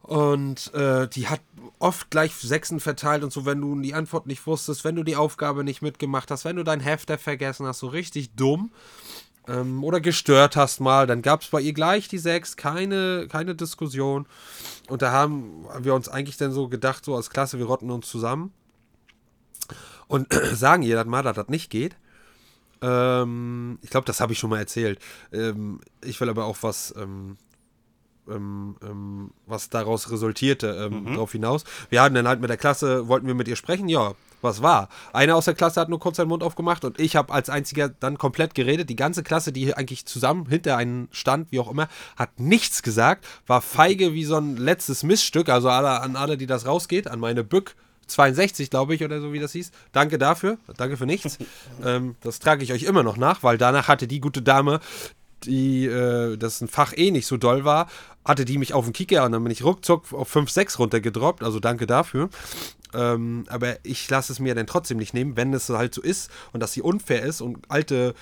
Und 0.01 0.73
äh, 0.73 1.07
die 1.07 1.27
hat 1.27 1.39
oft 1.79 2.09
gleich 2.09 2.33
Sechsen 2.35 2.81
verteilt 2.81 3.23
und 3.23 3.31
so, 3.31 3.45
wenn 3.45 3.61
du 3.61 3.79
die 3.79 3.93
Antwort 3.93 4.27
nicht 4.27 4.45
wusstest, 4.45 4.83
wenn 4.83 4.95
du 4.95 5.03
die 5.03 5.15
Aufgabe 5.15 5.63
nicht 5.63 5.81
mitgemacht 5.81 6.29
hast, 6.29 6.43
wenn 6.43 6.57
du 6.57 6.63
dein 6.63 6.81
Hefter 6.81 7.17
vergessen 7.17 7.65
hast, 7.65 7.79
so 7.79 7.87
richtig 7.87 8.35
dumm 8.35 8.71
ähm, 9.47 9.83
oder 9.83 9.99
gestört 9.99 10.55
hast 10.55 10.79
mal, 10.79 11.07
dann 11.07 11.21
gab 11.21 11.41
es 11.41 11.47
bei 11.47 11.61
ihr 11.61 11.73
gleich 11.73 12.07
die 12.07 12.17
Sechs, 12.17 12.55
keine, 12.55 13.27
keine 13.29 13.55
Diskussion. 13.55 14.25
Und 14.89 15.01
da 15.01 15.11
haben 15.11 15.65
wir 15.79 15.93
uns 15.93 16.09
eigentlich 16.09 16.37
dann 16.37 16.51
so 16.51 16.67
gedacht, 16.69 17.05
so 17.05 17.15
als 17.15 17.29
Klasse, 17.29 17.59
wir 17.59 17.65
rotten 17.65 17.91
uns 17.91 18.07
zusammen 18.07 18.53
und 20.07 20.33
sagen 20.53 20.83
ihr 20.83 20.95
das 20.95 21.05
mal, 21.05 21.23
dass 21.23 21.35
das 21.35 21.49
nicht 21.49 21.69
geht. 21.69 21.95
Ähm, 22.81 23.79
ich 23.81 23.89
glaube, 23.89 24.05
das 24.05 24.19
habe 24.19 24.33
ich 24.33 24.39
schon 24.39 24.49
mal 24.49 24.59
erzählt. 24.59 24.99
Ähm, 25.31 25.79
ich 26.03 26.19
will 26.19 26.29
aber 26.29 26.45
auch 26.45 26.57
was, 26.61 26.93
ähm, 26.97 27.37
ähm, 28.29 28.75
ähm, 28.81 29.31
was 29.45 29.69
daraus 29.69 30.11
resultierte, 30.11 30.89
ähm, 30.91 31.05
darauf 31.05 31.31
hinaus. 31.31 31.63
Wir 31.89 32.01
hatten 32.01 32.15
dann 32.15 32.27
halt 32.27 32.41
mit 32.41 32.49
der 32.49 32.57
Klasse, 32.57 33.07
wollten 33.07 33.27
wir 33.27 33.35
mit 33.35 33.47
ihr 33.47 33.55
sprechen, 33.55 33.87
ja, 33.89 34.13
was 34.43 34.61
war? 34.61 34.89
Einer 35.13 35.35
aus 35.35 35.45
der 35.45 35.53
Klasse 35.53 35.81
hat 35.81 35.89
nur 35.89 35.99
kurz 35.99 36.17
seinen 36.17 36.27
Mund 36.27 36.43
aufgemacht 36.43 36.85
und 36.85 36.99
ich 36.99 37.15
habe 37.15 37.33
als 37.33 37.49
einziger 37.49 37.89
dann 37.89 38.17
komplett 38.17 38.55
geredet. 38.55 38.89
Die 38.89 38.95
ganze 38.95 39.23
Klasse, 39.23 39.51
die 39.51 39.73
eigentlich 39.73 40.05
zusammen 40.05 40.47
hinter 40.47 40.77
einen 40.77 41.07
stand, 41.11 41.51
wie 41.51 41.59
auch 41.59 41.71
immer, 41.71 41.87
hat 42.15 42.39
nichts 42.39 42.83
gesagt, 42.83 43.25
war 43.47 43.61
feige 43.61 44.13
wie 44.13 44.25
so 44.25 44.37
ein 44.37 44.57
letztes 44.57 45.03
Missstück. 45.03 45.49
Also 45.49 45.69
alle, 45.69 46.01
an 46.01 46.15
alle, 46.15 46.37
die 46.37 46.47
das 46.47 46.65
rausgeht, 46.65 47.07
an 47.07 47.19
meine 47.19 47.43
Bück 47.43 47.75
62, 48.07 48.69
glaube 48.69 48.95
ich, 48.95 49.03
oder 49.03 49.21
so 49.21 49.33
wie 49.33 49.39
das 49.39 49.53
hieß. 49.53 49.71
Danke 49.91 50.17
dafür. 50.17 50.57
Danke 50.77 50.97
für 50.97 51.05
nichts. 51.05 51.37
ähm, 51.83 52.15
das 52.21 52.39
trage 52.39 52.63
ich 52.63 52.73
euch 52.73 52.83
immer 52.83 53.03
noch 53.03 53.17
nach, 53.17 53.43
weil 53.43 53.57
danach 53.57 53.87
hatte 53.87 54.07
die 54.07 54.19
gute 54.19 54.41
Dame, 54.41 54.79
die 55.45 55.85
äh, 55.85 56.37
das 56.37 56.61
ein 56.61 56.67
Fach 56.67 56.93
eh 56.95 57.11
nicht 57.11 57.27
so 57.27 57.37
doll 57.37 57.65
war, 57.65 57.87
hatte 58.25 58.45
die 58.45 58.57
mich 58.57 58.73
auf 58.73 58.85
den 58.85 58.93
Kicker 58.93 59.25
und 59.25 59.31
dann 59.31 59.43
bin 59.43 59.51
ich 59.51 59.63
ruckzuck 59.63 60.13
auf 60.13 60.27
5, 60.27 60.49
6 60.49 60.79
runtergedroppt. 60.79 61.43
Also 61.43 61.59
danke 61.59 61.87
dafür. 61.87 62.29
Ähm, 62.93 63.45
aber 63.49 63.77
ich 63.83 64.09
lasse 64.09 64.31
es 64.31 64.39
mir 64.39 64.55
dann 64.55 64.67
trotzdem 64.67 64.97
nicht 64.97 65.13
nehmen, 65.13 65.35
wenn 65.35 65.53
es 65.53 65.69
halt 65.69 65.93
so 65.93 66.01
ist 66.01 66.29
und 66.51 66.61
dass 66.61 66.73
sie 66.73 66.81
unfair 66.81 67.23
ist 67.23 67.41
und 67.41 67.59
alte 67.69 68.13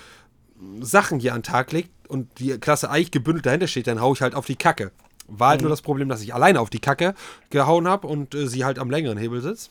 Sachen 0.80 1.20
hier 1.20 1.34
an 1.34 1.40
den 1.40 1.44
Tag 1.44 1.72
legt 1.72 1.90
und 2.08 2.38
die 2.38 2.58
Klasse 2.58 2.90
eigentlich 2.90 3.10
gebündelt 3.10 3.46
dahinter 3.46 3.66
steht, 3.66 3.86
dann 3.86 4.00
hau 4.00 4.12
ich 4.14 4.22
halt 4.22 4.34
auf 4.34 4.46
die 4.46 4.56
Kacke. 4.56 4.92
War 5.28 5.50
halt 5.50 5.60
nur 5.60 5.70
das 5.70 5.82
Problem, 5.82 6.08
dass 6.08 6.22
ich 6.22 6.34
alleine 6.34 6.60
auf 6.60 6.70
die 6.70 6.78
Kacke 6.78 7.14
gehauen 7.50 7.88
habe 7.88 8.06
und 8.06 8.34
äh, 8.34 8.46
sie 8.48 8.64
halt 8.64 8.78
am 8.78 8.90
längeren 8.90 9.18
Hebel 9.18 9.40
sitzt. 9.40 9.70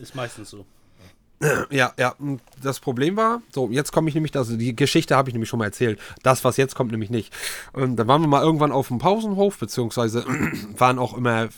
Ist 0.00 0.14
meistens 0.14 0.50
so. 0.50 0.64
Ja, 1.70 1.92
ja. 1.98 2.14
Das 2.62 2.80
Problem 2.80 3.16
war, 3.16 3.40
so, 3.50 3.70
jetzt 3.70 3.92
komme 3.92 4.08
ich 4.08 4.14
nämlich, 4.14 4.36
also 4.36 4.56
die 4.56 4.76
Geschichte 4.76 5.16
habe 5.16 5.30
ich 5.30 5.34
nämlich 5.34 5.48
schon 5.48 5.58
mal 5.58 5.64
erzählt. 5.66 5.98
Das, 6.22 6.44
was 6.44 6.58
jetzt 6.58 6.74
kommt, 6.74 6.92
nämlich 6.92 7.10
nicht. 7.10 7.32
Und 7.72 7.96
dann 7.96 8.06
waren 8.08 8.20
wir 8.20 8.28
mal 8.28 8.42
irgendwann 8.42 8.72
auf 8.72 8.88
dem 8.88 8.98
Pausenhof, 8.98 9.58
beziehungsweise 9.58 10.24
waren 10.76 10.98
auch 10.98 11.16
immer 11.16 11.48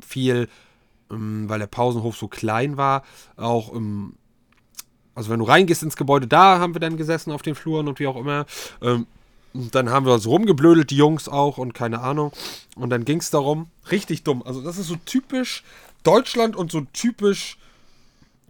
viel, 0.00 0.48
ähm, 1.10 1.48
weil 1.48 1.58
der 1.58 1.66
Pausenhof 1.66 2.16
so 2.16 2.28
klein 2.28 2.76
war, 2.76 3.02
auch 3.36 3.72
im. 3.72 4.14
Also 5.14 5.30
wenn 5.30 5.38
du 5.38 5.46
reingehst 5.46 5.82
ins 5.82 5.96
Gebäude, 5.96 6.26
da 6.26 6.58
haben 6.58 6.74
wir 6.74 6.80
dann 6.80 6.98
gesessen 6.98 7.32
auf 7.32 7.40
den 7.40 7.54
Fluren 7.54 7.88
und 7.88 7.98
wie 8.00 8.06
auch 8.06 8.16
immer. 8.16 8.44
Ähm, 8.82 9.06
dann 9.54 9.88
haben 9.88 10.04
wir 10.04 10.12
uns 10.12 10.26
rumgeblödelt, 10.26 10.90
die 10.90 10.96
Jungs 10.96 11.28
auch 11.28 11.56
und 11.56 11.72
keine 11.72 12.00
Ahnung. 12.00 12.32
Und 12.74 12.90
dann 12.90 13.06
ging 13.06 13.20
es 13.20 13.30
darum, 13.30 13.70
richtig 13.90 14.24
dumm. 14.24 14.42
Also 14.42 14.60
das 14.60 14.76
ist 14.76 14.88
so 14.88 14.96
typisch 15.06 15.64
Deutschland 16.02 16.54
und 16.54 16.70
so 16.70 16.82
typisch 16.92 17.56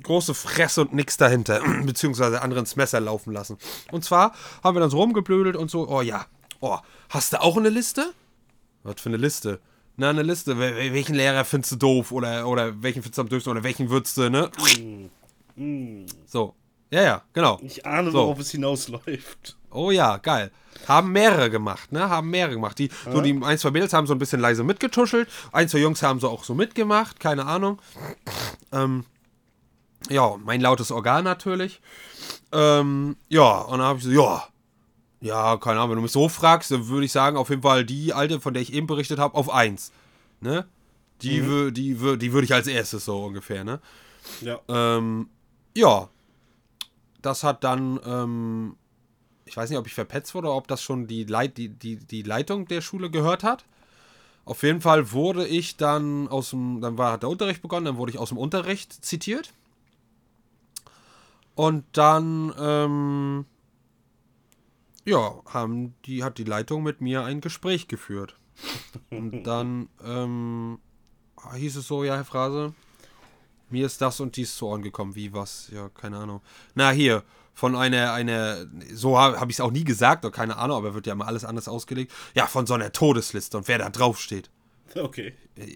große 0.03 0.35
Fresse 0.35 0.83
und 0.83 0.93
nix 0.95 1.17
dahinter, 1.17 1.61
beziehungsweise 1.85 2.43
andere 2.43 2.61
ins 2.61 2.77
Messer 2.77 3.01
laufen 3.01 3.33
lassen. 3.33 3.59
Und 3.93 4.05
zwar 4.05 4.33
haben 4.63 4.77
wir 4.77 4.81
dann 4.81 4.91
so 4.91 4.99
rumgeblödelt 4.99 5.57
und 5.57 5.71
so, 5.71 5.89
oh 5.89 6.01
ja, 6.03 6.27
oh, 6.61 6.79
hast 7.09 7.33
du 7.33 7.41
auch 7.41 7.57
eine 7.57 7.69
Liste? 7.71 8.13
Was 8.83 9.01
für 9.01 9.09
eine 9.09 9.17
Liste? 9.19 9.61
Na, 9.97 10.11
eine 10.11 10.23
Liste. 10.23 10.53
Wel- 10.55 10.77
wel- 10.77 10.93
Welchen 10.93 11.15
Lehrer 11.15 11.45
findest 11.45 11.73
du 11.73 11.77
doof 11.77 12.13
oder, 12.13 12.47
oder 12.47 12.83
welchen 12.83 13.03
findest 13.03 13.17
du 13.19 13.23
am 13.23 13.29
döfsten 13.31 13.51
oder 13.53 13.65
welchen 13.65 13.89
würdest 13.91 14.17
du, 14.19 14.29
ne? 14.31 14.51
So. 16.27 16.55
Ja, 16.91 17.03
ja, 17.03 17.23
genau. 17.33 17.59
Ich 17.63 17.85
ahne, 17.85 18.11
So. 18.13 18.19
worauf 18.19 18.39
es 18.39 18.51
hinausläuft. 18.51 19.57
Oh 19.71 19.91
ja, 19.91 20.19
geil. 20.19 20.53
Haben 20.87 21.11
mehrere 21.13 21.51
gemacht, 21.51 21.91
ne? 21.91 22.09
Haben 22.09 22.31
mehrere 22.31 22.55
gemacht. 22.55 22.79
Die, 22.79 22.91
so 23.11 23.21
die 23.21 23.33
ein, 23.43 23.59
zwei 23.59 23.71
Mädels 23.73 23.93
haben 23.93 24.07
so 24.07 24.15
ein 24.15 24.19
bisschen 24.19 24.41
leise 24.41 24.63
mitgetuschelt. 24.63 25.29
Ein, 25.53 25.69
zwei 25.69 25.79
Jungs 25.79 26.03
haben 26.03 26.21
so 26.21 26.29
auch 26.29 26.45
so 26.45 26.55
mitgemacht, 26.55 27.19
keine 27.19 27.47
Ahnung. 27.47 27.81
Ähm, 28.73 29.05
ja, 30.11 30.37
mein 30.45 30.61
lautes 30.61 30.91
Organ 30.91 31.25
natürlich. 31.25 31.81
Ähm, 32.53 33.17
ja, 33.29 33.61
und 33.63 33.79
dann 33.79 33.87
habe 33.89 33.99
ich 33.99 34.05
so, 34.05 34.11
ja. 34.11 34.45
Ja, 35.21 35.57
keine 35.57 35.79
Ahnung, 35.81 35.91
wenn 35.91 35.97
du 35.97 36.03
mich 36.03 36.13
so 36.13 36.29
fragst, 36.29 36.71
dann 36.71 36.89
würde 36.89 37.07
ich 37.07 37.13
sagen, 37.13 37.37
auf 37.37 37.49
jeden 37.49 37.63
Fall 37.63 37.85
die 37.85 38.13
alte, 38.13 38.41
von 38.41 38.53
der 38.55 38.63
ich 38.63 38.73
eben 38.73 38.87
berichtet 38.87 39.19
habe, 39.19 39.35
auf 39.35 39.51
eins. 39.51 39.91
Ne? 40.41 40.67
Die, 41.23 41.43
wür- 41.43 41.71
die, 41.71 41.97
wür- 41.99 42.17
die 42.17 42.33
würde 42.33 42.45
ich 42.45 42.53
als 42.55 42.67
erstes 42.67 43.07
so 43.07 43.25
ungefähr, 43.25 43.65
ne? 43.65 43.81
Ja. 44.43 44.61
Ähm, 44.69 45.29
ja. 45.75 46.09
Das 47.23 47.43
hat 47.43 47.65
dann, 47.65 47.99
ähm, 48.05 48.77
ich 49.47 49.57
weiß 49.57 49.71
nicht, 49.71 49.79
ob 49.79 49.87
ich 49.87 49.95
verpetzt 49.95 50.35
wurde 50.35 50.49
oder 50.49 50.57
ob 50.57 50.69
das 50.69 50.83
schon 50.83 51.07
die, 51.07 51.25
Leit 51.25 51.57
die, 51.57 51.71
die, 51.71 51.97
die 51.97 52.23
Leitung 52.23 52.69
der 52.69 52.83
Schule 52.83 53.11
gehört 53.11 53.43
hat. 53.43 53.65
Auf 54.45 54.63
jeden 54.63 54.81
Fall 54.83 55.11
wurde 55.11 55.47
ich 55.47 55.77
dann 55.77 56.29
aus 56.29 56.51
dem, 56.51 56.81
dann 56.81 56.99
war, 56.99 57.13
hat 57.13 57.23
der 57.23 57.31
Unterricht 57.31 57.63
begonnen, 57.63 57.87
dann 57.87 57.97
wurde 57.97 58.13
ich 58.13 58.19
aus 58.19 58.29
dem 58.29 58.39
Unterricht 58.39 59.05
zitiert. 59.05 59.53
Und 61.57 61.85
dann, 61.93 62.55
ähm, 62.59 63.47
ja, 65.07 65.41
haben 65.47 65.95
die, 66.05 66.23
hat 66.23 66.39
die 66.39 66.45
Leitung 66.45 66.83
mit 66.83 67.01
mir 67.01 67.25
ein 67.25 67.41
Gespräch 67.41 67.89
geführt. 67.89 68.37
Und 69.11 69.43
dann, 69.45 69.89
ähm, 70.05 70.79
hieß 71.55 71.77
es 71.77 71.89
so, 71.89 72.05
ja, 72.05 72.17
Herr 72.17 72.27
Phrase, 72.27 72.75
mir 73.71 73.87
ist 73.87 74.01
das 74.03 74.21
und 74.21 74.37
dies 74.37 74.55
zu 74.55 74.67
Ohren 74.67 74.83
gekommen. 74.83 75.15
Wie 75.15 75.33
was? 75.33 75.71
Ja, 75.73 75.89
keine 75.89 76.19
Ahnung. 76.19 76.43
Na, 76.75 76.91
hier, 76.91 77.25
von 77.55 77.75
einer, 77.75 78.13
einer, 78.13 78.67
so 78.93 79.19
habe 79.19 79.41
hab 79.41 79.49
ich 79.49 79.57
es 79.57 79.61
auch 79.61 79.71
nie 79.71 79.85
gesagt, 79.85 80.27
oder 80.27 80.33
keine 80.33 80.59
Ahnung, 80.59 80.77
aber 80.77 80.93
wird 80.93 81.07
ja 81.07 81.15
immer 81.15 81.27
alles 81.27 81.47
anders 81.47 81.69
ausgelegt. 81.69 82.13
Ja, 82.35 82.47
von 82.47 82.67
so 82.67 82.75
einer 82.75 82.93
Todesliste 82.93 83.57
und 83.57 83.67
wer 83.67 83.79
da 83.79 83.89
drauf 83.89 84.21
steht. 84.21 84.51
Okay. 84.95 85.33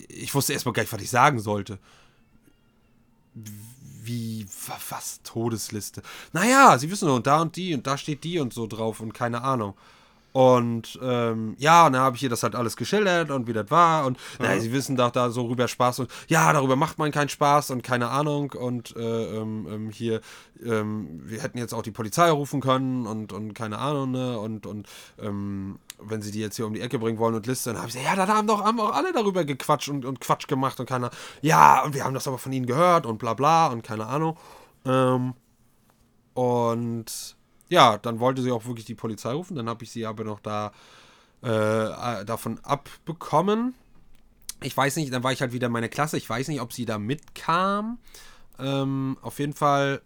Ich 0.08 0.34
wusste 0.34 0.52
erstmal 0.52 0.74
gar 0.74 0.82
nicht, 0.82 0.92
was 0.92 1.00
ich 1.00 1.10
sagen 1.10 1.40
sollte. 1.40 1.78
Wie, 4.10 4.46
wa- 4.66 4.78
was, 4.90 5.20
Todesliste? 5.22 6.02
Naja, 6.32 6.76
sie 6.78 6.90
wissen 6.90 7.06
doch, 7.06 7.20
da 7.20 7.42
und 7.42 7.54
die 7.54 7.74
und 7.74 7.86
da 7.86 7.96
steht 7.96 8.24
die 8.24 8.40
und 8.40 8.52
so 8.52 8.66
drauf 8.66 9.00
und 9.00 9.12
keine 9.14 9.42
Ahnung. 9.42 9.74
Und 10.32 10.96
ähm, 11.02 11.56
ja, 11.58 11.86
und 11.86 11.94
dann 11.94 12.02
habe 12.02 12.16
ich 12.16 12.22
ihr 12.22 12.28
das 12.28 12.44
halt 12.44 12.54
alles 12.54 12.76
geschildert 12.76 13.30
und 13.32 13.48
wie 13.48 13.52
das 13.52 13.70
war. 13.70 14.06
Und 14.06 14.16
naja, 14.38 14.60
sie 14.60 14.72
wissen 14.72 14.96
doch 14.96 15.10
da 15.10 15.30
so 15.30 15.42
rüber 15.46 15.66
Spaß 15.66 16.00
und 16.00 16.10
ja, 16.28 16.52
darüber 16.52 16.76
macht 16.76 16.98
man 16.98 17.10
keinen 17.10 17.28
Spaß 17.28 17.70
und 17.70 17.82
keine 17.82 18.10
Ahnung. 18.10 18.52
Und 18.52 18.94
äh, 18.96 19.00
ähm, 19.36 19.66
ähm, 19.68 19.90
hier, 19.90 20.20
ähm, 20.64 21.20
wir 21.24 21.42
hätten 21.42 21.58
jetzt 21.58 21.74
auch 21.74 21.82
die 21.82 21.90
Polizei 21.90 22.30
rufen 22.30 22.60
können 22.60 23.06
und, 23.08 23.32
und 23.32 23.54
keine 23.54 23.78
Ahnung, 23.78 24.12
ne? 24.12 24.38
Und, 24.38 24.66
und 24.66 24.86
ähm, 25.20 25.78
wenn 26.02 26.22
sie 26.22 26.30
die 26.30 26.40
jetzt 26.40 26.56
hier 26.56 26.66
um 26.66 26.74
die 26.74 26.80
Ecke 26.80 26.98
bringen 26.98 27.18
wollen 27.18 27.34
und 27.34 27.46
Liste, 27.46 27.70
dann 27.70 27.78
habe 27.78 27.88
ich 27.88 27.94
gesagt, 27.94 28.16
ja, 28.16 28.26
da 28.26 28.32
haben 28.32 28.46
doch 28.46 28.64
haben 28.64 28.80
auch 28.80 28.92
alle 28.92 29.12
darüber 29.12 29.44
gequatscht 29.44 29.88
und, 29.88 30.04
und 30.04 30.20
Quatsch 30.20 30.48
gemacht 30.48 30.80
und 30.80 30.86
keiner, 30.86 31.10
ja, 31.42 31.82
und 31.84 31.94
wir 31.94 32.04
haben 32.04 32.14
das 32.14 32.28
aber 32.28 32.38
von 32.38 32.52
ihnen 32.52 32.66
gehört 32.66 33.06
und 33.06 33.18
bla 33.18 33.34
bla 33.34 33.68
und 33.68 33.82
keine 33.82 34.06
Ahnung. 34.06 34.36
Ähm, 34.84 35.34
und 36.34 37.36
ja, 37.68 37.98
dann 37.98 38.20
wollte 38.20 38.42
sie 38.42 38.52
auch 38.52 38.66
wirklich 38.66 38.84
die 38.84 38.94
Polizei 38.94 39.32
rufen. 39.32 39.56
Dann 39.56 39.68
habe 39.68 39.84
ich 39.84 39.90
sie 39.90 40.06
aber 40.06 40.24
noch 40.24 40.40
da 40.40 40.72
äh, 41.42 42.24
davon 42.24 42.58
abbekommen. 42.62 43.74
Ich 44.62 44.76
weiß 44.76 44.96
nicht, 44.96 45.12
dann 45.12 45.22
war 45.22 45.32
ich 45.32 45.40
halt 45.40 45.52
wieder 45.52 45.68
in 45.68 45.72
meiner 45.72 45.88
Klasse. 45.88 46.16
Ich 46.16 46.28
weiß 46.28 46.48
nicht, 46.48 46.60
ob 46.60 46.72
sie 46.72 46.84
da 46.84 46.98
mitkam. 46.98 47.98
Ähm, 48.58 49.16
auf 49.22 49.38
jeden 49.38 49.54
Fall. 49.54 50.02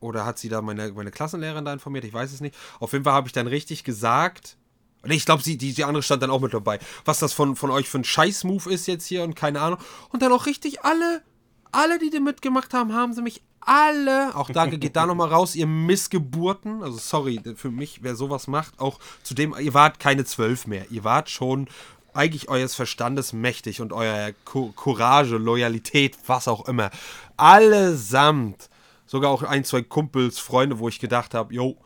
Oder 0.00 0.24
hat 0.24 0.38
sie 0.38 0.48
da 0.48 0.62
meine, 0.62 0.92
meine 0.92 1.10
Klassenlehrerin 1.10 1.64
da 1.64 1.72
informiert? 1.72 2.04
Ich 2.04 2.14
weiß 2.14 2.32
es 2.32 2.40
nicht. 2.40 2.54
Auf 2.78 2.92
jeden 2.92 3.04
Fall 3.04 3.12
habe 3.12 3.28
ich 3.28 3.32
dann 3.32 3.46
richtig 3.46 3.84
gesagt. 3.84 4.56
Nee, 5.04 5.14
ich 5.14 5.24
glaube, 5.24 5.42
die, 5.42 5.56
die 5.56 5.84
andere 5.84 6.02
stand 6.02 6.22
dann 6.22 6.30
auch 6.30 6.40
mit 6.40 6.52
dabei. 6.52 6.78
Was 7.04 7.18
das 7.18 7.32
von, 7.32 7.56
von 7.56 7.70
euch 7.70 7.88
für 7.88 7.98
ein 7.98 8.04
Scheiß-Move 8.04 8.70
ist 8.70 8.86
jetzt 8.86 9.06
hier 9.06 9.22
und 9.22 9.34
keine 9.34 9.60
Ahnung. 9.60 9.78
Und 10.10 10.22
dann 10.22 10.32
auch 10.32 10.46
richtig 10.46 10.84
alle, 10.84 11.22
alle, 11.72 11.98
die 11.98 12.10
da 12.10 12.20
mitgemacht 12.20 12.74
haben, 12.74 12.92
haben 12.92 13.14
sie 13.14 13.22
mich 13.22 13.42
alle, 13.60 14.34
auch 14.34 14.48
danke, 14.50 14.78
geht 14.78 14.96
da 14.96 15.06
nochmal 15.06 15.28
raus, 15.28 15.54
ihr 15.54 15.66
Missgeburten. 15.66 16.82
Also 16.82 16.96
sorry, 16.96 17.40
für 17.56 17.70
mich, 17.70 18.02
wer 18.02 18.16
sowas 18.16 18.46
macht, 18.46 18.80
auch 18.80 18.98
zudem, 19.22 19.54
ihr 19.58 19.74
wart 19.74 20.00
keine 20.00 20.24
zwölf 20.24 20.66
mehr. 20.66 20.90
Ihr 20.90 21.04
wart 21.04 21.28
schon 21.28 21.68
eigentlich 22.14 22.48
eures 22.48 22.74
Verstandes 22.74 23.32
mächtig 23.32 23.80
und 23.80 23.92
euer 23.92 24.32
Co 24.44 24.72
Courage, 24.74 25.36
Loyalität, 25.36 26.16
was 26.26 26.48
auch 26.48 26.66
immer. 26.68 26.90
Allesamt. 27.36 28.69
Sogar 29.10 29.32
auch 29.32 29.42
ein, 29.42 29.64
zwei 29.64 29.82
Kumpels, 29.82 30.38
Freunde, 30.38 30.78
wo 30.78 30.88
ich 30.88 31.00
gedacht 31.00 31.34
habe, 31.34 31.52
jo, 31.52 31.76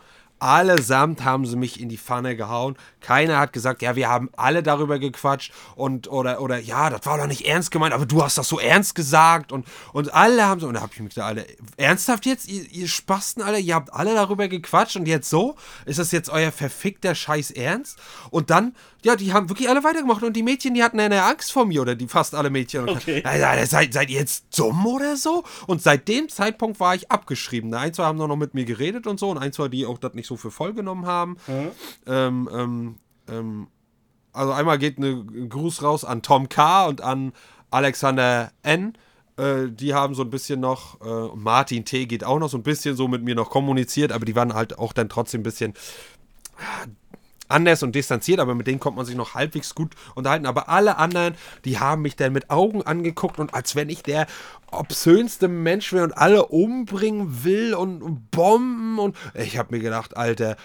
Allesamt 0.41 1.25
haben 1.25 1.47
sie 1.47 1.57
mich 1.57 1.81
in 1.81 1.89
die 1.89 1.97
Pfanne 1.97 2.37
gehauen. 2.37 2.77
Keiner 3.05 3.39
hat 3.39 3.53
gesagt, 3.53 3.83
ja, 3.83 3.97
wir 3.97 4.09
haben 4.09 4.31
alle 4.35 4.63
darüber 4.63 4.99
gequatscht 4.99 5.53
und 5.77 6.11
oder 6.11 6.41
oder 6.41 6.59
ja, 6.59 6.89
das 6.89 7.05
war 7.05 7.19
doch 7.19 7.27
nicht 7.27 7.47
ernst 7.47 7.71
gemeint, 7.71 7.93
aber 7.93 8.07
du 8.07 8.23
hast 8.23 8.39
das 8.39 8.49
so 8.49 8.59
ernst 8.59 8.95
gesagt 8.95 9.53
und 9.53 9.67
und 9.93 10.15
alle 10.15 10.47
haben 10.47 10.61
so 10.61 10.69
und 10.69 10.75
da 10.75 10.81
habe 10.81 10.93
ich 10.95 11.01
mich 11.01 11.15
da 11.15 11.27
alle 11.27 11.47
ernsthaft 11.77 12.25
jetzt 12.25 12.49
ihr, 12.49 12.63
ihr 12.71 12.89
Spasten 12.89 13.43
alle, 13.43 13.59
ihr 13.59 13.75
habt 13.75 13.93
alle 13.93 14.15
darüber 14.15 14.49
gequatscht 14.49 14.97
und 14.97 15.07
jetzt 15.07 15.29
so 15.29 15.55
ist 15.85 15.99
das 15.99 16.13
jetzt 16.13 16.31
euer 16.31 16.51
verfickter 16.51 17.15
Scheiß 17.15 17.51
Ernst 17.51 17.99
und 18.31 18.49
dann 18.49 18.75
ja, 19.05 19.17
die 19.17 19.33
haben 19.33 19.51
wirklich 19.51 19.69
alle 19.69 19.85
weitergemacht 19.85 20.23
und 20.23 20.35
die 20.35 20.43
Mädchen, 20.43 20.73
die 20.73 20.83
hatten 20.83 20.99
eine 20.99 21.23
Angst 21.25 21.53
vor 21.53 21.67
mir 21.67 21.83
oder 21.83 21.95
die 21.95 22.09
fast 22.09 22.35
alle 22.35 22.49
Mädchen. 22.49 22.89
Okay. 22.89 23.23
Und, 23.23 23.69
seid, 23.69 23.93
seid 23.93 24.09
ihr 24.09 24.19
jetzt 24.19 24.47
dumm 24.59 24.87
oder 24.87 25.17
so? 25.17 25.45
Und 25.67 25.83
seit 25.83 26.09
dem 26.09 26.29
Zeitpunkt 26.31 26.81
war 26.81 26.95
ich 26.95 27.11
abgeschrieben. 27.11 27.73
Ein, 27.75 27.93
zwei 27.93 28.05
haben 28.05 28.17
noch 28.17 28.35
mit 28.35 28.55
mir 28.55 28.65
geredet 28.65 29.07
und 29.07 29.21
so 29.21 29.31
und 29.31 29.39
ein, 29.39 29.53
zwei, 29.53 29.69
die 29.69 29.85
auch 29.85 29.99
das 29.99 30.15
nicht 30.15 30.27
so 30.27 30.37
für 30.37 30.51
voll 30.51 30.73
genommen 30.73 31.07
haben. 31.07 31.37
Mhm. 31.47 31.71
Ähm, 32.07 32.49
ähm, 32.53 32.94
ähm, 33.29 33.69
also 34.33 34.53
einmal 34.53 34.79
geht 34.79 34.99
ein 34.99 35.49
Gruß 35.49 35.83
raus 35.83 36.05
an 36.05 36.23
Tom 36.23 36.49
K. 36.49 36.87
und 36.87 37.01
an 37.01 37.33
Alexander 37.71 38.51
N. 38.63 38.95
Äh, 39.37 39.71
die 39.71 39.95
haben 39.95 40.15
so 40.15 40.23
ein 40.23 40.31
bisschen 40.31 40.61
noch, 40.61 41.01
äh, 41.01 41.37
Martin 41.37 41.85
T. 41.85 42.07
geht 42.07 42.25
auch 42.25 42.39
noch 42.39 42.49
so 42.49 42.59
ein 42.59 42.63
bisschen 42.63 42.97
so 42.97 43.09
mit 43.09 43.23
mir 43.23 43.35
noch 43.35 43.51
kommuniziert, 43.51 44.13
aber 44.13 44.25
die 44.25 44.37
waren 44.37 44.55
halt 44.55 44.79
auch 44.79 44.93
dann 44.93 45.09
trotzdem 45.09 45.41
ein 45.41 45.45
bisschen 45.45 45.75
anders 47.49 47.83
und 47.83 47.95
distanziert, 47.95 48.41
aber 48.41 48.55
mit 48.55 48.67
denen 48.67 48.81
konnte 48.81 48.97
man 48.97 49.07
sich 49.07 49.17
noch 49.17 49.35
halbwegs 49.35 49.75
gut 49.75 49.93
unterhalten. 50.15 50.47
Aber 50.47 50.69
alle 50.69 50.97
anderen, 50.97 51.35
die 51.65 51.79
haben 51.79 52.03
mich 52.03 52.17
dann 52.17 52.33
mit 52.33 52.51
Augen 52.51 52.83
angeguckt 52.83 53.39
und 53.39 53.55
als 53.55 53.77
wenn 53.77 53.89
ich 53.89 54.03
der 54.03 54.27
obszönste 54.71 55.49
Mensch 55.49 55.93
wäre 55.93 56.05
und 56.05 56.17
alle 56.19 56.47
umbringen 56.47 57.45
will 57.45 57.75
und, 57.75 58.31
Bomben 58.31 58.99
und 58.99 59.17
ich 59.35 59.59
habe 59.59 59.75
mir 59.77 59.81
gedacht, 59.81 60.17
Alter, 60.17 60.57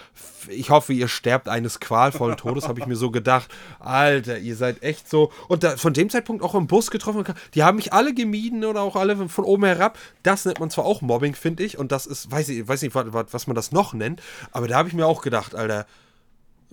ich 0.48 0.70
hoffe, 0.70 0.92
ihr 0.92 1.08
sterbt 1.08 1.48
eines 1.48 1.80
qualvollen 1.80 2.36
Todes, 2.36 2.66
habe 2.66 2.80
ich 2.80 2.86
mir 2.86 2.96
so 2.96 3.10
gedacht. 3.10 3.48
Alter, 3.78 4.38
ihr 4.38 4.56
seid 4.56 4.82
echt 4.82 5.08
so. 5.08 5.30
Und 5.48 5.62
da, 5.62 5.76
von 5.76 5.92
dem 5.92 6.10
Zeitpunkt 6.10 6.42
auch 6.42 6.54
im 6.54 6.66
Bus 6.66 6.90
getroffen, 6.90 7.24
die 7.54 7.62
haben 7.62 7.76
mich 7.76 7.92
alle 7.92 8.14
gemieden 8.14 8.64
oder 8.64 8.82
auch 8.82 8.96
alle 8.96 9.28
von 9.28 9.44
oben 9.44 9.64
herab. 9.64 9.98
Das 10.22 10.44
nennt 10.44 10.60
man 10.60 10.70
zwar 10.70 10.84
auch 10.84 11.02
Mobbing, 11.02 11.34
finde 11.34 11.62
ich, 11.62 11.78
und 11.78 11.92
das 11.92 12.06
ist, 12.06 12.30
weiß 12.30 12.48
ich, 12.48 12.66
weiß 12.66 12.82
nicht, 12.82 12.94
was, 12.94 13.32
was 13.32 13.46
man 13.46 13.54
das 13.54 13.72
noch 13.72 13.92
nennt, 13.92 14.22
aber 14.52 14.66
da 14.66 14.78
habe 14.78 14.88
ich 14.88 14.94
mir 14.94 15.06
auch 15.06 15.22
gedacht, 15.22 15.54
Alter, 15.54 15.86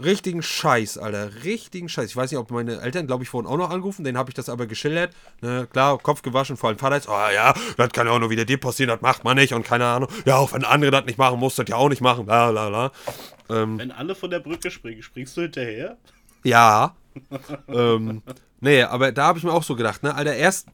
richtigen 0.03 0.41
Scheiß, 0.41 0.97
Alter. 0.97 1.43
Richtigen 1.43 1.89
Scheiß. 1.89 2.09
Ich 2.09 2.15
weiß 2.15 2.31
nicht, 2.31 2.39
ob 2.39 2.51
meine 2.51 2.81
Eltern, 2.81 3.07
glaube 3.07 3.23
ich, 3.23 3.29
vorhin 3.29 3.49
auch 3.49 3.57
noch 3.57 3.69
angerufen. 3.69 4.03
Den 4.03 4.17
habe 4.17 4.29
ich 4.29 4.35
das 4.35 4.49
aber 4.49 4.67
geschildert. 4.67 5.13
Ne, 5.41 5.67
klar, 5.71 5.97
Kopf 5.97 6.21
gewaschen, 6.21 6.57
vor 6.57 6.69
allem 6.69 6.79
Vater 6.79 6.95
jetzt, 6.95 7.09
oh 7.09 7.29
ja, 7.33 7.53
das 7.77 7.89
kann 7.89 8.07
ja 8.07 8.13
auch 8.13 8.19
nur 8.19 8.29
wieder 8.29 8.45
dir 8.45 8.59
passieren, 8.59 8.89
das 8.89 9.01
macht 9.01 9.23
man 9.23 9.37
nicht 9.37 9.53
und 9.53 9.63
keine 9.63 9.85
Ahnung. 9.85 10.09
Ja, 10.25 10.37
auch 10.37 10.53
wenn 10.53 10.63
andere 10.63 10.91
das 10.91 11.05
nicht 11.05 11.17
machen, 11.17 11.39
muss 11.39 11.55
das 11.55 11.67
ja 11.67 11.75
auch 11.75 11.89
nicht 11.89 12.01
machen, 12.01 12.25
bla 12.25 12.51
bla 12.51 12.69
bla. 12.69 12.91
Ähm, 13.49 13.79
wenn 13.79 13.91
alle 13.91 14.15
von 14.15 14.29
der 14.29 14.39
Brücke 14.39 14.71
springen, 14.71 15.01
springst 15.01 15.35
du 15.37 15.41
hinterher? 15.41 15.97
Ja. 16.43 16.95
ähm, 17.67 18.21
nee, 18.59 18.83
aber 18.83 19.11
da 19.11 19.27
habe 19.27 19.39
ich 19.39 19.43
mir 19.43 19.51
auch 19.53 19.63
so 19.63 19.75
gedacht, 19.75 20.03
ne, 20.03 20.13
Alter, 20.13 20.35
erst 20.35 20.67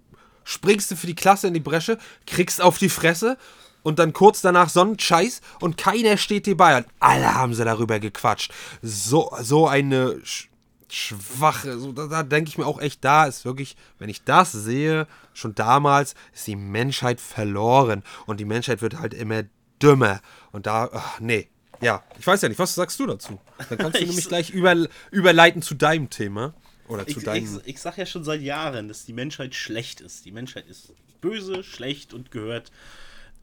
springst 0.43 0.91
du 0.91 0.95
für 0.95 1.07
die 1.07 1.15
Klasse 1.15 1.47
in 1.47 1.53
die 1.53 1.59
Bresche, 1.59 1.97
kriegst 2.27 2.61
auf 2.61 2.77
die 2.77 2.89
Fresse 2.89 3.37
und 3.83 3.99
dann 3.99 4.13
kurz 4.13 4.41
danach 4.41 4.69
Sonnenscheiß 4.69 5.41
und 5.59 5.77
keiner 5.77 6.17
steht 6.17 6.45
dir 6.45 6.57
bei. 6.57 6.77
Und 6.77 6.87
alle 6.99 7.35
haben 7.35 7.53
sie 7.53 7.63
darüber 7.63 7.99
gequatscht. 7.99 8.51
So, 8.81 9.31
so 9.41 9.67
eine 9.67 10.19
sch 10.23 10.49
schwache, 10.89 11.79
so, 11.79 11.91
da, 11.91 12.05
da 12.05 12.21
denke 12.21 12.49
ich 12.49 12.59
mir 12.59 12.67
auch 12.67 12.79
echt, 12.79 13.03
da 13.03 13.25
ist 13.25 13.45
wirklich, 13.45 13.75
wenn 13.97 14.09
ich 14.09 14.25
das 14.25 14.51
sehe, 14.51 15.07
schon 15.33 15.55
damals 15.55 16.13
ist 16.35 16.45
die 16.45 16.55
Menschheit 16.55 17.19
verloren 17.19 18.03
und 18.27 18.39
die 18.39 18.45
Menschheit 18.45 18.83
wird 18.83 18.99
halt 18.99 19.15
immer 19.15 19.41
dümmer. 19.81 20.21
Und 20.51 20.67
da, 20.67 20.89
ach, 20.93 21.19
nee, 21.19 21.49
ja, 21.81 22.03
ich 22.19 22.27
weiß 22.27 22.43
ja 22.43 22.49
nicht, 22.49 22.59
was 22.59 22.75
sagst 22.75 22.99
du 22.99 23.07
dazu? 23.07 23.39
Dann 23.69 23.77
kannst 23.79 23.99
du 23.99 24.05
nämlich 24.05 24.27
gleich 24.27 24.51
über, 24.51 24.87
überleiten 25.09 25.63
zu 25.63 25.73
deinem 25.73 26.11
Thema. 26.11 26.53
Oder 26.87 27.07
zu 27.07 27.19
ich, 27.19 27.25
deinem. 27.25 27.59
Ich, 27.63 27.75
ich 27.75 27.81
sag 27.81 27.97
ja 27.97 28.05
schon 28.05 28.23
seit 28.23 28.41
Jahren, 28.41 28.87
dass 28.87 29.05
die 29.05 29.13
Menschheit 29.13 29.55
schlecht 29.55 29.99
ist. 29.99 30.25
Die 30.25 30.31
Menschheit 30.31 30.67
ist 30.67 30.93
böse, 31.21 31.63
schlecht 31.63 32.13
und 32.13 32.31
gehört 32.31 32.71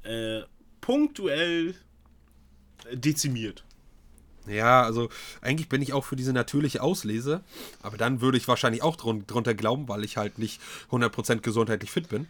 äh, 0.02 0.40
punktuell 0.80 1.74
dezimiert. 2.92 3.64
Ja, 4.46 4.82
also 4.82 5.10
eigentlich 5.42 5.68
bin 5.68 5.82
ich 5.82 5.92
auch 5.92 6.04
für 6.04 6.16
diese 6.16 6.32
natürliche 6.32 6.82
Auslese, 6.82 7.42
aber 7.82 7.96
dann 7.96 8.20
würde 8.20 8.38
ich 8.38 8.48
wahrscheinlich 8.48 8.82
auch 8.82 8.96
drun 8.96 9.26
drunter 9.26 9.54
glauben, 9.54 9.88
weil 9.88 10.02
ich 10.04 10.16
halt 10.16 10.38
nicht 10.38 10.60
100% 10.90 11.40
gesundheitlich 11.40 11.90
fit 11.90 12.08
bin. 12.08 12.26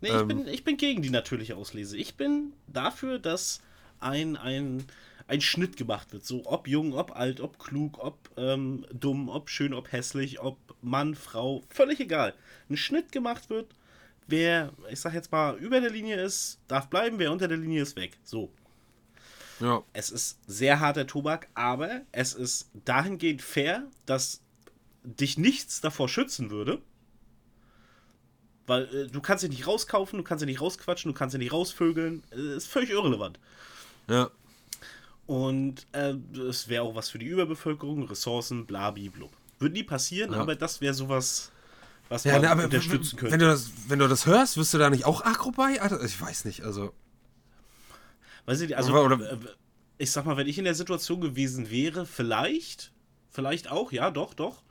Nee, 0.00 0.08
ähm, 0.08 0.20
ich, 0.20 0.26
bin, 0.26 0.48
ich 0.48 0.64
bin 0.64 0.76
gegen 0.76 1.02
die 1.02 1.10
natürliche 1.10 1.56
Auslese. 1.56 1.96
Ich 1.96 2.14
bin 2.14 2.52
dafür, 2.68 3.18
dass 3.18 3.60
ein, 4.00 4.36
ein, 4.36 4.84
ein 5.26 5.40
Schnitt 5.40 5.76
gemacht 5.76 6.12
wird. 6.12 6.24
So, 6.24 6.46
ob 6.46 6.68
jung, 6.68 6.94
ob 6.94 7.16
alt, 7.16 7.40
ob 7.40 7.58
klug, 7.58 7.98
ob 7.98 8.16
ähm, 8.36 8.86
dumm, 8.92 9.28
ob 9.28 9.50
schön, 9.50 9.74
ob 9.74 9.90
hässlich, 9.90 10.40
ob 10.40 10.56
Mann, 10.80 11.16
Frau, 11.16 11.64
völlig 11.68 11.98
egal. 11.98 12.34
Ein 12.70 12.76
Schnitt 12.76 13.10
gemacht 13.10 13.50
wird 13.50 13.74
wer, 14.28 14.72
ich 14.90 15.00
sag 15.00 15.14
jetzt 15.14 15.32
mal, 15.32 15.56
über 15.56 15.80
der 15.80 15.90
Linie 15.90 16.22
ist, 16.22 16.60
darf 16.68 16.88
bleiben, 16.88 17.18
wer 17.18 17.32
unter 17.32 17.48
der 17.48 17.56
Linie 17.56 17.82
ist 17.82 17.96
weg. 17.96 18.18
So. 18.22 18.52
Ja. 19.58 19.82
Es 19.92 20.10
ist 20.10 20.38
sehr 20.46 20.78
harter 20.78 21.06
Tobak, 21.06 21.48
aber 21.54 22.02
es 22.12 22.34
ist 22.34 22.70
dahingehend 22.84 23.42
fair, 23.42 23.88
dass 24.06 24.42
dich 25.02 25.38
nichts 25.38 25.80
davor 25.80 26.08
schützen 26.08 26.50
würde. 26.50 26.80
Weil 28.66 28.84
äh, 28.94 29.06
du 29.08 29.20
kannst 29.20 29.42
dich 29.42 29.50
nicht 29.50 29.66
rauskaufen, 29.66 30.18
du 30.18 30.22
kannst 30.22 30.42
dich 30.42 30.48
nicht 30.48 30.60
rausquatschen, 30.60 31.10
du 31.10 31.18
kannst 31.18 31.32
dich 31.32 31.40
nicht 31.40 31.52
rausvögeln. 31.52 32.22
Äh, 32.30 32.56
ist 32.56 32.68
völlig 32.68 32.90
irrelevant. 32.90 33.40
Ja. 34.08 34.30
Und 35.26 35.86
es 35.92 36.66
äh, 36.66 36.68
wäre 36.68 36.84
auch 36.84 36.94
was 36.94 37.10
für 37.10 37.18
die 37.18 37.26
Überbevölkerung, 37.26 38.04
Ressourcen, 38.04 38.66
blub. 38.66 38.96
Würde 39.58 39.74
nie 39.74 39.82
passieren, 39.82 40.32
ja. 40.32 40.38
aber 40.38 40.54
das 40.54 40.80
wäre 40.80 40.94
sowas 40.94 41.50
was 42.08 42.24
ja, 42.24 42.32
man 42.32 42.42
ne, 42.42 42.50
aber 42.50 42.64
unterstützen 42.64 43.16
könnte. 43.16 43.32
Wenn 43.32 43.40
du, 43.40 43.46
das, 43.46 43.70
wenn 43.88 43.98
du 43.98 44.08
das 44.08 44.26
hörst, 44.26 44.56
wirst 44.56 44.72
du 44.74 44.78
da 44.78 44.90
nicht 44.90 45.04
auch 45.04 45.24
aggro 45.24 45.50
bei? 45.50 45.78
Ich 46.04 46.20
weiß 46.20 46.44
nicht, 46.44 46.62
also. 46.62 46.92
Weiß 48.46 48.60
ich, 48.62 48.76
also, 48.76 48.92
oder, 48.92 49.16
oder, 49.16 49.32
äh, 49.32 49.36
ich 49.98 50.10
sag 50.10 50.24
mal, 50.24 50.36
wenn 50.36 50.46
ich 50.46 50.58
in 50.58 50.64
der 50.64 50.74
Situation 50.74 51.20
gewesen 51.20 51.70
wäre, 51.70 52.06
vielleicht, 52.06 52.92
vielleicht 53.30 53.70
auch, 53.70 53.92
ja, 53.92 54.10
doch, 54.10 54.32
doch. 54.32 54.62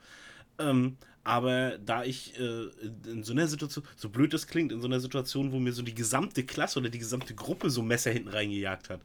Ähm, 0.58 0.96
aber 1.22 1.76
da 1.78 2.04
ich 2.04 2.40
äh, 2.40 2.68
in 3.06 3.22
so 3.22 3.32
einer 3.32 3.46
Situation, 3.46 3.84
so 3.96 4.08
blöd 4.08 4.32
das 4.32 4.46
klingt, 4.46 4.72
in 4.72 4.80
so 4.80 4.86
einer 4.86 4.98
Situation, 4.98 5.52
wo 5.52 5.58
mir 5.58 5.72
so 5.72 5.82
die 5.82 5.94
gesamte 5.94 6.42
Klasse 6.42 6.78
oder 6.78 6.88
die 6.88 6.98
gesamte 6.98 7.34
Gruppe 7.34 7.68
so 7.68 7.82
Messer 7.82 8.10
hinten 8.10 8.30
reingejagt 8.30 8.88
hat, 8.88 9.00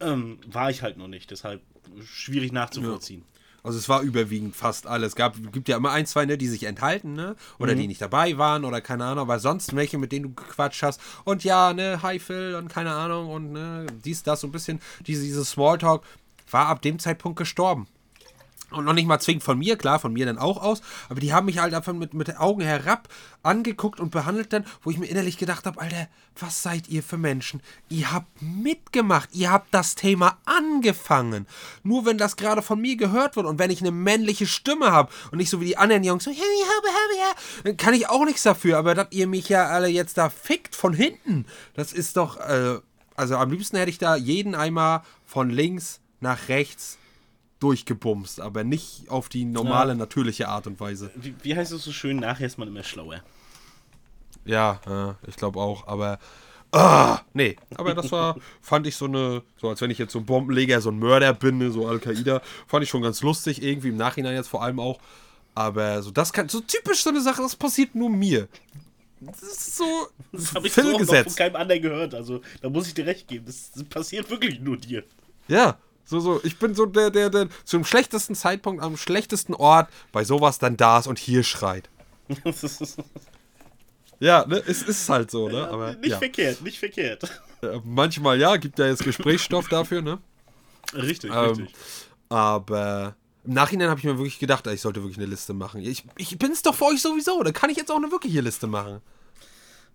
ähm, 0.00 0.40
war 0.46 0.70
ich 0.70 0.82
halt 0.82 0.96
noch 0.96 1.06
nicht. 1.06 1.30
Deshalb 1.30 1.62
schwierig 2.04 2.52
nachzuvollziehen. 2.52 3.20
Ja. 3.20 3.37
Also 3.62 3.78
es 3.78 3.88
war 3.88 4.02
überwiegend 4.02 4.56
fast 4.56 4.86
alles. 4.86 5.08
Es 5.08 5.16
gab, 5.16 5.34
gibt 5.52 5.68
ja 5.68 5.76
immer 5.76 5.90
ein, 5.90 6.06
zwei, 6.06 6.26
ne, 6.26 6.38
die 6.38 6.48
sich 6.48 6.64
enthalten, 6.64 7.14
ne? 7.14 7.36
Oder 7.58 7.74
mhm. 7.74 7.80
die 7.80 7.86
nicht 7.88 8.00
dabei 8.00 8.38
waren 8.38 8.64
oder 8.64 8.80
keine 8.80 9.04
Ahnung, 9.04 9.22
aber 9.22 9.38
sonst 9.38 9.74
welche, 9.74 9.98
mit 9.98 10.12
denen 10.12 10.24
du 10.24 10.34
gequatscht 10.34 10.82
hast. 10.82 11.00
Und 11.24 11.44
ja, 11.44 11.72
ne, 11.72 12.00
hi 12.02 12.18
Phil 12.18 12.54
und 12.54 12.68
keine 12.68 12.92
Ahnung 12.92 13.30
und 13.30 13.52
ne, 13.52 13.86
dies, 14.04 14.22
das, 14.22 14.40
so 14.40 14.46
ein 14.46 14.52
bisschen, 14.52 14.80
diese, 15.06 15.22
dieses 15.22 15.50
Smalltalk 15.50 16.02
war 16.50 16.66
ab 16.66 16.82
dem 16.82 16.98
Zeitpunkt 16.98 17.38
gestorben. 17.38 17.86
Und 18.70 18.84
noch 18.84 18.92
nicht 18.92 19.06
mal 19.06 19.18
zwingend 19.18 19.42
von 19.42 19.58
mir, 19.58 19.76
klar, 19.76 19.98
von 19.98 20.12
mir 20.12 20.26
dann 20.26 20.36
auch 20.36 20.62
aus, 20.62 20.82
aber 21.08 21.20
die 21.20 21.32
haben 21.32 21.46
mich 21.46 21.58
halt 21.58 21.72
einfach 21.72 21.94
mit, 21.94 22.12
mit 22.12 22.28
den 22.28 22.36
Augen 22.36 22.60
herab 22.60 23.08
angeguckt 23.42 23.98
und 23.98 24.10
behandelt 24.10 24.52
dann, 24.52 24.66
wo 24.82 24.90
ich 24.90 24.98
mir 24.98 25.06
innerlich 25.06 25.38
gedacht 25.38 25.64
habe, 25.64 25.80
Alter, 25.80 26.08
was 26.38 26.62
seid 26.62 26.86
ihr 26.88 27.02
für 27.02 27.16
Menschen? 27.16 27.62
Ihr 27.88 28.12
habt 28.12 28.42
mitgemacht, 28.42 29.30
ihr 29.32 29.50
habt 29.50 29.72
das 29.72 29.94
Thema 29.94 30.36
angefangen. 30.44 31.46
Nur 31.82 32.04
wenn 32.04 32.18
das 32.18 32.36
gerade 32.36 32.60
von 32.60 32.78
mir 32.78 32.96
gehört 32.96 33.36
wird 33.36 33.46
und 33.46 33.58
wenn 33.58 33.70
ich 33.70 33.80
eine 33.80 33.90
männliche 33.90 34.46
Stimme 34.46 34.92
habe 34.92 35.10
und 35.32 35.38
nicht 35.38 35.48
so 35.48 35.62
wie 35.62 35.66
die 35.66 35.78
anderen 35.78 36.04
Jungs 36.04 36.24
so, 36.24 36.30
dann 37.64 37.76
kann 37.78 37.94
ich 37.94 38.08
auch 38.10 38.26
nichts 38.26 38.42
dafür, 38.42 38.76
aber 38.76 38.94
dass 38.94 39.08
ihr 39.12 39.26
mich 39.26 39.48
ja 39.48 39.68
alle 39.68 39.88
jetzt 39.88 40.18
da 40.18 40.28
fickt 40.28 40.76
von 40.76 40.92
hinten, 40.92 41.46
das 41.72 41.94
ist 41.94 42.18
doch, 42.18 42.36
äh, 42.38 42.80
also 43.16 43.36
am 43.36 43.50
liebsten 43.50 43.78
hätte 43.78 43.90
ich 43.90 43.98
da 43.98 44.14
jeden 44.14 44.54
einmal 44.54 45.02
von 45.24 45.48
links 45.48 46.00
nach 46.20 46.48
rechts 46.48 46.98
durchgebumst, 47.60 48.40
aber 48.40 48.64
nicht 48.64 49.08
auf 49.08 49.28
die 49.28 49.44
normale, 49.44 49.92
ja. 49.92 49.96
natürliche 49.96 50.48
Art 50.48 50.66
und 50.66 50.78
Weise. 50.80 51.10
Wie, 51.16 51.34
wie, 51.42 51.56
heißt 51.56 51.72
es 51.72 51.84
so 51.84 51.92
schön, 51.92 52.18
nachher 52.18 52.46
ist 52.46 52.58
man 52.58 52.68
immer 52.68 52.84
schlauer. 52.84 53.22
Ja, 54.44 54.80
äh, 54.86 55.28
ich 55.28 55.36
glaube 55.36 55.60
auch, 55.60 55.86
aber. 55.86 56.18
Ah, 56.70 57.20
nee, 57.32 57.56
aber 57.76 57.94
das 57.94 58.12
war, 58.12 58.36
fand 58.60 58.86
ich 58.86 58.94
so 58.94 59.06
eine, 59.06 59.42
so 59.56 59.70
als 59.70 59.80
wenn 59.80 59.90
ich 59.90 59.96
jetzt 59.96 60.12
so 60.12 60.18
ein 60.18 60.26
Bombenleger, 60.26 60.82
so 60.82 60.90
ein 60.90 60.98
Mörder 60.98 61.32
bin, 61.32 61.72
so 61.72 61.88
Al-Qaida, 61.88 62.42
fand 62.66 62.84
ich 62.84 62.90
schon 62.90 63.00
ganz 63.00 63.22
lustig, 63.22 63.62
irgendwie 63.62 63.88
im 63.88 63.96
Nachhinein 63.96 64.34
jetzt 64.34 64.48
vor 64.48 64.62
allem 64.62 64.78
auch. 64.78 65.00
Aber 65.54 66.02
so, 66.02 66.10
das 66.10 66.32
kann, 66.32 66.48
so 66.48 66.60
typisch 66.60 67.02
so 67.02 67.10
eine 67.10 67.22
Sache, 67.22 67.40
das 67.40 67.56
passiert 67.56 67.94
nur 67.94 68.10
mir. 68.10 68.48
Das 69.20 69.42
ist 69.42 69.76
so 69.76 70.08
Das 70.30 70.54
habe 70.54 70.66
ich 70.66 70.72
so 70.72 70.82
auch 70.82 71.00
noch 71.00 71.06
von 71.06 71.34
keinem 71.34 71.56
anderen 71.56 71.82
gehört. 71.82 72.14
Also, 72.14 72.42
da 72.60 72.68
muss 72.68 72.86
ich 72.86 72.94
dir 72.94 73.06
recht 73.06 73.26
geben. 73.26 73.46
Das, 73.46 73.72
das 73.72 73.84
passiert 73.84 74.30
wirklich 74.30 74.60
nur 74.60 74.76
dir. 74.76 75.02
Ja, 75.48 75.78
so, 76.08 76.20
so. 76.20 76.40
Ich 76.42 76.58
bin 76.58 76.74
so 76.74 76.86
der, 76.86 77.10
der, 77.10 77.30
der 77.30 77.48
zum 77.64 77.84
schlechtesten 77.84 78.34
Zeitpunkt 78.34 78.82
am 78.82 78.96
schlechtesten 78.96 79.54
Ort 79.54 79.88
bei 80.10 80.24
sowas 80.24 80.58
dann 80.58 80.76
da 80.76 80.98
ist 80.98 81.06
und 81.06 81.18
hier 81.18 81.42
schreit. 81.42 81.88
Ja, 84.20 84.44
ne, 84.46 84.60
es 84.66 84.82
ist 84.82 85.08
halt 85.08 85.30
so, 85.30 85.48
ne? 85.48 85.68
Aber 85.68 85.94
nicht 85.94 86.08
ja. 86.10 86.18
verkehrt, 86.18 86.60
nicht 86.62 86.78
verkehrt. 86.78 87.22
Äh, 87.62 87.78
manchmal 87.84 88.38
ja, 88.40 88.56
gibt 88.56 88.78
ja 88.80 88.86
jetzt 88.86 89.04
Gesprächsstoff 89.04 89.68
dafür, 89.70 90.02
ne? 90.02 90.18
Richtig, 90.92 91.30
Ähm, 91.32 91.50
richtig. 91.50 91.74
Aber 92.28 93.14
im 93.44 93.54
Nachhinein 93.54 93.88
habe 93.88 94.00
ich 94.00 94.04
mir 94.04 94.18
wirklich 94.18 94.40
gedacht, 94.40 94.66
ich 94.66 94.80
sollte 94.80 95.02
wirklich 95.02 95.18
eine 95.18 95.26
Liste 95.26 95.54
machen. 95.54 95.82
Ich, 95.82 96.04
ich 96.16 96.36
bin 96.36 96.50
es 96.50 96.62
doch 96.62 96.74
für 96.74 96.86
euch 96.86 97.00
sowieso, 97.00 97.42
dann 97.44 97.52
kann 97.52 97.70
ich 97.70 97.76
jetzt 97.76 97.92
auch 97.92 97.96
eine 97.96 98.10
wirkliche 98.10 98.40
Liste 98.40 98.66
machen. 98.66 99.00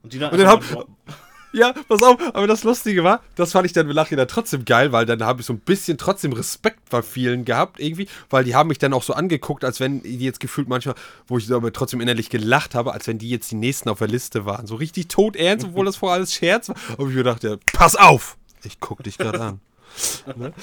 Und 0.03 0.13
die 0.13 0.19
dann 0.19 0.31
und 0.31 0.37
dann 0.37 0.47
hab- 0.47 0.87
Ja, 1.53 1.73
pass 1.87 2.01
auf, 2.01 2.19
aber 2.33 2.47
das 2.47 2.63
Lustige 2.63 3.03
war, 3.03 3.21
das 3.35 3.51
fand 3.51 3.67
ich 3.67 3.73
dann 3.73 3.87
im 3.87 3.95
Nachhinein 3.95 4.27
trotzdem 4.27 4.65
geil, 4.65 4.91
weil 4.91 5.05
dann 5.05 5.21
habe 5.23 5.41
ich 5.41 5.45
so 5.45 5.53
ein 5.53 5.59
bisschen 5.59 5.99
trotzdem 5.99 6.33
Respekt 6.33 6.79
vor 6.89 7.03
vielen 7.03 7.45
gehabt, 7.45 7.79
irgendwie, 7.79 8.07
weil 8.31 8.43
die 8.43 8.55
haben 8.55 8.69
mich 8.69 8.79
dann 8.79 8.91
auch 8.91 9.03
so 9.03 9.13
angeguckt, 9.13 9.63
als 9.63 9.79
wenn 9.79 10.01
die 10.01 10.17
jetzt 10.17 10.39
gefühlt 10.39 10.67
manchmal, 10.67 10.95
wo 11.27 11.37
ich 11.37 11.51
aber 11.51 11.71
trotzdem 11.71 12.01
innerlich 12.01 12.31
gelacht 12.31 12.73
habe, 12.73 12.91
als 12.93 13.07
wenn 13.07 13.19
die 13.19 13.29
jetzt 13.29 13.51
die 13.51 13.55
nächsten 13.55 13.89
auf 13.89 13.99
der 13.99 14.07
Liste 14.07 14.45
waren. 14.45 14.65
So 14.65 14.75
richtig 14.75 15.09
todernst, 15.09 15.67
obwohl 15.67 15.85
das 15.85 15.97
vorher 15.97 16.15
alles 16.15 16.33
Scherz 16.33 16.69
war. 16.69 16.75
Aber 16.93 17.07
ich 17.07 17.15
mir 17.15 17.23
dachte, 17.23 17.59
pass 17.71 17.95
auf! 17.95 18.37
Ich 18.63 18.79
guck 18.79 19.03
dich 19.03 19.19
gerade 19.19 19.41
an. 19.41 19.59
ne? 20.35 20.53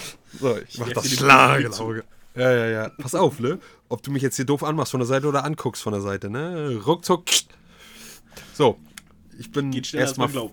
So, 0.41 0.59
ich 0.59 0.78
mach 0.78 0.91
das 0.91 1.09
Schlagelauge. 1.09 2.03
Ja, 2.34 2.51
ja, 2.51 2.66
ja. 2.66 2.88
Pass 2.99 3.14
auf, 3.14 3.38
ne? 3.38 3.59
Ob 3.88 4.03
du 4.03 4.11
mich 4.11 4.22
jetzt 4.22 4.36
hier 4.36 4.45
doof 4.45 4.64
anmachst 4.64 4.91
von 4.91 5.01
der 5.01 5.07
Seite 5.07 5.28
oder 5.28 5.45
anguckst 5.45 5.82
von 5.82 5.93
der 5.93 6.03
Seite, 6.03 6.30
ne? 6.30 6.80
Ruckzuck. 6.84 7.24
So. 8.55 8.78
Ich 9.41 9.51
bin 9.51 9.72
erstmal. 9.72 10.28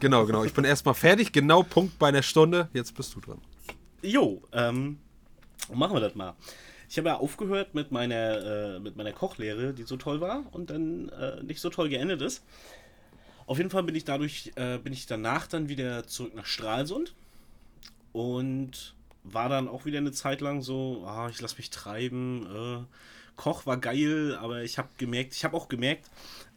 Genau, 0.00 0.26
genau. 0.26 0.44
Ich 0.44 0.52
bin 0.52 0.64
erstmal 0.64 0.94
fertig. 0.94 1.32
Genau 1.32 1.62
Punkt 1.62 1.98
bei 1.98 2.08
einer 2.08 2.22
Stunde. 2.22 2.68
Jetzt 2.74 2.94
bist 2.94 3.14
du 3.14 3.20
dran. 3.20 3.40
Jo, 4.02 4.42
ähm, 4.52 4.98
machen 5.72 5.94
wir 5.94 6.00
das 6.00 6.14
mal. 6.14 6.34
Ich 6.90 6.98
habe 6.98 7.08
ja 7.08 7.16
aufgehört 7.16 7.74
mit 7.74 7.90
meiner, 7.90 8.74
äh, 8.74 8.80
mit 8.80 8.96
meiner 8.96 9.12
Kochlehre, 9.12 9.72
die 9.72 9.84
so 9.84 9.96
toll 9.96 10.20
war 10.20 10.44
und 10.52 10.68
dann 10.68 11.08
äh, 11.10 11.42
nicht 11.44 11.60
so 11.60 11.70
toll 11.70 11.88
geendet 11.88 12.20
ist. 12.20 12.44
Auf 13.46 13.56
jeden 13.58 13.70
Fall 13.70 13.84
bin 13.84 13.94
ich 13.94 14.04
dadurch, 14.04 14.52
äh, 14.56 14.78
bin 14.78 14.92
ich 14.92 15.06
danach 15.06 15.46
dann 15.46 15.68
wieder 15.68 16.06
zurück 16.06 16.34
nach 16.34 16.46
Stralsund 16.46 17.14
und 18.12 18.94
war 19.22 19.48
dann 19.48 19.68
auch 19.68 19.86
wieder 19.86 19.98
eine 19.98 20.12
Zeit 20.12 20.40
lang 20.40 20.60
so, 20.60 21.04
ah, 21.06 21.28
ich 21.30 21.40
lasse 21.40 21.56
mich 21.56 21.70
treiben. 21.70 22.46
Äh, 22.46 22.84
Koch 23.36 23.64
war 23.64 23.78
geil, 23.78 24.36
aber 24.38 24.64
ich 24.64 24.76
habe 24.76 24.88
gemerkt, 24.98 25.34
ich 25.34 25.44
habe 25.44 25.56
auch 25.56 25.68
gemerkt, 25.68 26.10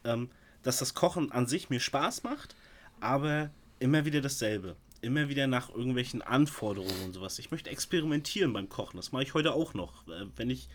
ähm, 0.03 0.29
dass 0.67 0.79
das 0.79 0.93
Kochen 0.93 1.31
an 1.31 1.47
sich 1.47 1.69
mir 1.69 1.79
Spaß 1.79 2.23
macht, 2.23 2.53
aber 2.99 3.51
immer 3.79 4.03
wieder 4.03 4.19
dasselbe. 4.19 4.75
Immer 4.99 5.29
wieder 5.29 5.47
nach 5.47 5.69
irgendwelchen 5.69 6.21
Anforderungen 6.21 7.05
und 7.05 7.13
sowas. 7.13 7.39
Ich 7.39 7.51
möchte 7.51 7.69
experimentieren 7.69 8.51
beim 8.51 8.67
Kochen. 8.67 8.97
Das 8.97 9.13
mache 9.13 9.23
ich 9.23 9.33
heute 9.33 9.53
auch 9.53 9.73
noch. 9.73 10.05
Äh, 10.09 10.25
Wenn 10.35 10.49
ich, 10.49 10.67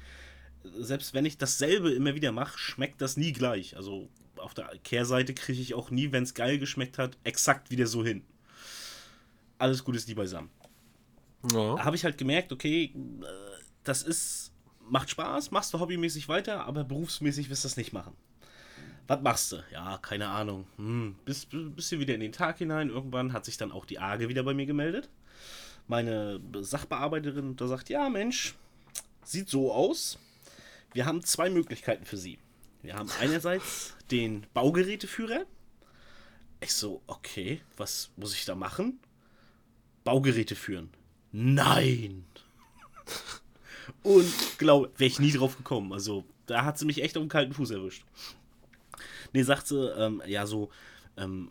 selbst 0.65 1.13
wenn 1.13 1.27
ich 1.27 1.37
dasselbe 1.37 1.91
immer 1.93 2.15
wieder 2.15 2.33
mache, 2.33 2.57
schmeckt 2.57 3.03
das 3.03 3.19
nie 3.19 3.33
gleich. 3.35 3.77
Also 3.77 4.09
auf 4.37 4.55
der 4.55 4.71
Kehrseite 4.83 5.35
kriege 5.35 5.61
ich 5.61 5.75
auch 5.75 5.91
nie, 5.91 6.11
wenn 6.11 6.23
es 6.23 6.33
geil 6.33 6.59
geschmeckt 6.59 6.97
hat, 6.97 7.19
exakt 7.25 7.71
wieder 7.71 7.87
so 7.87 8.03
hin. 8.03 8.25
Alles 9.59 9.85
gut 9.85 9.95
ist 9.97 10.09
nie 10.09 10.15
beisammen 10.15 10.51
Ja. 11.53 11.85
habe 11.85 11.97
ich 11.97 12.05
halt 12.05 12.17
gemerkt, 12.17 12.51
okay, 12.51 12.95
äh, 12.95 13.27
das 13.85 14.03
ist, 14.03 14.53
macht 14.81 15.11
Spaß, 15.11 15.51
machst 15.51 15.75
du 15.75 15.81
hobbymäßig 15.81 16.29
weiter, 16.29 16.65
aber 16.65 16.83
berufsmäßig 16.85 17.51
wirst 17.51 17.65
du 17.65 17.69
das 17.69 17.77
nicht 17.77 17.93
machen. 17.93 18.17
Was 19.13 19.21
machst 19.21 19.53
du? 19.53 19.63
Ja, 19.71 19.99
keine 19.99 20.29
Ahnung. 20.29 20.67
Hm, 20.77 21.17
bis, 21.27 21.47
bisschen 21.51 22.01
wieder 22.01 22.15
in 22.15 22.21
den 22.21 22.33
Tag 22.33 22.57
hinein. 22.57 22.89
Irgendwann 22.89 23.35
hat 23.35 23.45
sich 23.45 23.59
dann 23.59 23.71
auch 23.71 23.85
die 23.85 23.99
Arge 23.99 24.31
wieder 24.31 24.43
bei 24.43 24.55
mir 24.55 24.65
gemeldet. 24.65 25.11
Meine 25.87 26.41
Sachbearbeiterin 26.59 27.55
da 27.57 27.67
sagt, 27.67 27.91
ja 27.91 28.09
Mensch, 28.09 28.55
sieht 29.23 29.51
so 29.51 29.71
aus. 29.71 30.19
Wir 30.95 31.05
haben 31.05 31.23
zwei 31.23 31.51
Möglichkeiten 31.51 32.07
für 32.07 32.17
Sie. 32.17 32.39
Wir 32.81 32.95
haben 32.95 33.11
einerseits 33.21 33.95
den 34.11 34.47
Baugeräteführer. 34.55 35.45
Ich 36.61 36.73
so, 36.73 37.03
okay, 37.07 37.61
was 37.77 38.13
muss 38.17 38.35
ich 38.35 38.47
da 38.47 38.55
machen? 38.55 38.99
Baugeräte 40.05 40.55
führen. 40.55 40.89
Nein. 41.33 42.25
Und 44.03 44.33
glaube, 44.57 44.91
wäre 44.97 45.09
ich 45.09 45.19
nie 45.19 45.33
drauf 45.33 45.59
gekommen. 45.59 45.93
Also, 45.93 46.25
da 46.47 46.65
hat 46.65 46.79
sie 46.79 46.87
mich 46.87 47.03
echt 47.03 47.19
auf 47.19 47.23
den 47.23 47.29
kalten 47.29 47.53
Fuß 47.53 47.73
erwischt. 47.73 48.05
Nee, 49.33 49.43
sagt 49.43 49.67
sie, 49.67 49.89
ähm, 49.97 50.23
ja, 50.27 50.47
so 50.47 50.71
ähm, 51.17 51.51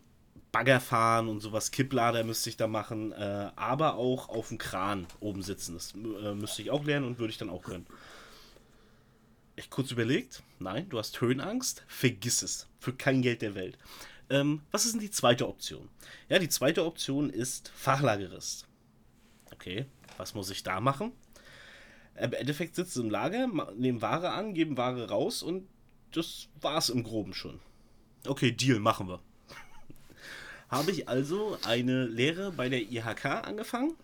Bagger 0.52 0.80
fahren 0.80 1.28
und 1.28 1.40
sowas, 1.40 1.70
Kipplader 1.70 2.24
müsste 2.24 2.50
ich 2.50 2.56
da 2.56 2.66
machen, 2.66 3.12
äh, 3.12 3.50
aber 3.56 3.94
auch 3.94 4.28
auf 4.28 4.48
dem 4.48 4.58
Kran 4.58 5.06
oben 5.20 5.42
sitzen. 5.42 5.74
Das 5.74 5.94
äh, 5.94 6.34
müsste 6.34 6.62
ich 6.62 6.70
auch 6.70 6.84
lernen 6.84 7.06
und 7.06 7.18
würde 7.18 7.30
ich 7.30 7.38
dann 7.38 7.50
auch 7.50 7.62
können. 7.62 7.86
Ich 9.56 9.70
kurz 9.70 9.90
überlegt, 9.90 10.42
nein, 10.58 10.88
du 10.88 10.98
hast 10.98 11.20
Höhenangst, 11.20 11.84
vergiss 11.86 12.42
es. 12.42 12.68
Für 12.78 12.92
kein 12.92 13.22
Geld 13.22 13.42
der 13.42 13.54
Welt. 13.54 13.78
Ähm, 14.28 14.62
was 14.70 14.84
ist 14.84 14.92
denn 14.92 15.00
die 15.00 15.10
zweite 15.10 15.48
Option? 15.48 15.88
Ja, 16.28 16.38
die 16.38 16.48
zweite 16.48 16.84
Option 16.84 17.30
ist 17.30 17.70
Fachlagerist. 17.74 18.66
Okay, 19.52 19.86
was 20.16 20.34
muss 20.34 20.50
ich 20.50 20.62
da 20.62 20.80
machen? 20.80 21.12
Im 22.16 22.32
Endeffekt 22.34 22.74
sitzt 22.74 22.96
du 22.96 23.02
im 23.02 23.10
Lager, 23.10 23.48
nehmen 23.74 24.02
Ware 24.02 24.30
an, 24.30 24.54
geben 24.54 24.76
Ware 24.76 25.08
raus 25.08 25.42
und 25.42 25.66
das 26.12 26.48
war's 26.60 26.90
im 26.90 27.04
Groben 27.04 27.32
schon. 27.32 27.60
Okay, 28.26 28.52
Deal, 28.52 28.78
machen 28.78 29.08
wir. 29.08 29.20
Habe 30.68 30.90
ich 30.92 31.08
also 31.08 31.58
eine 31.64 32.06
Lehre 32.06 32.52
bei 32.52 32.68
der 32.68 32.80
IHK 32.80 33.26
angefangen 33.26 33.94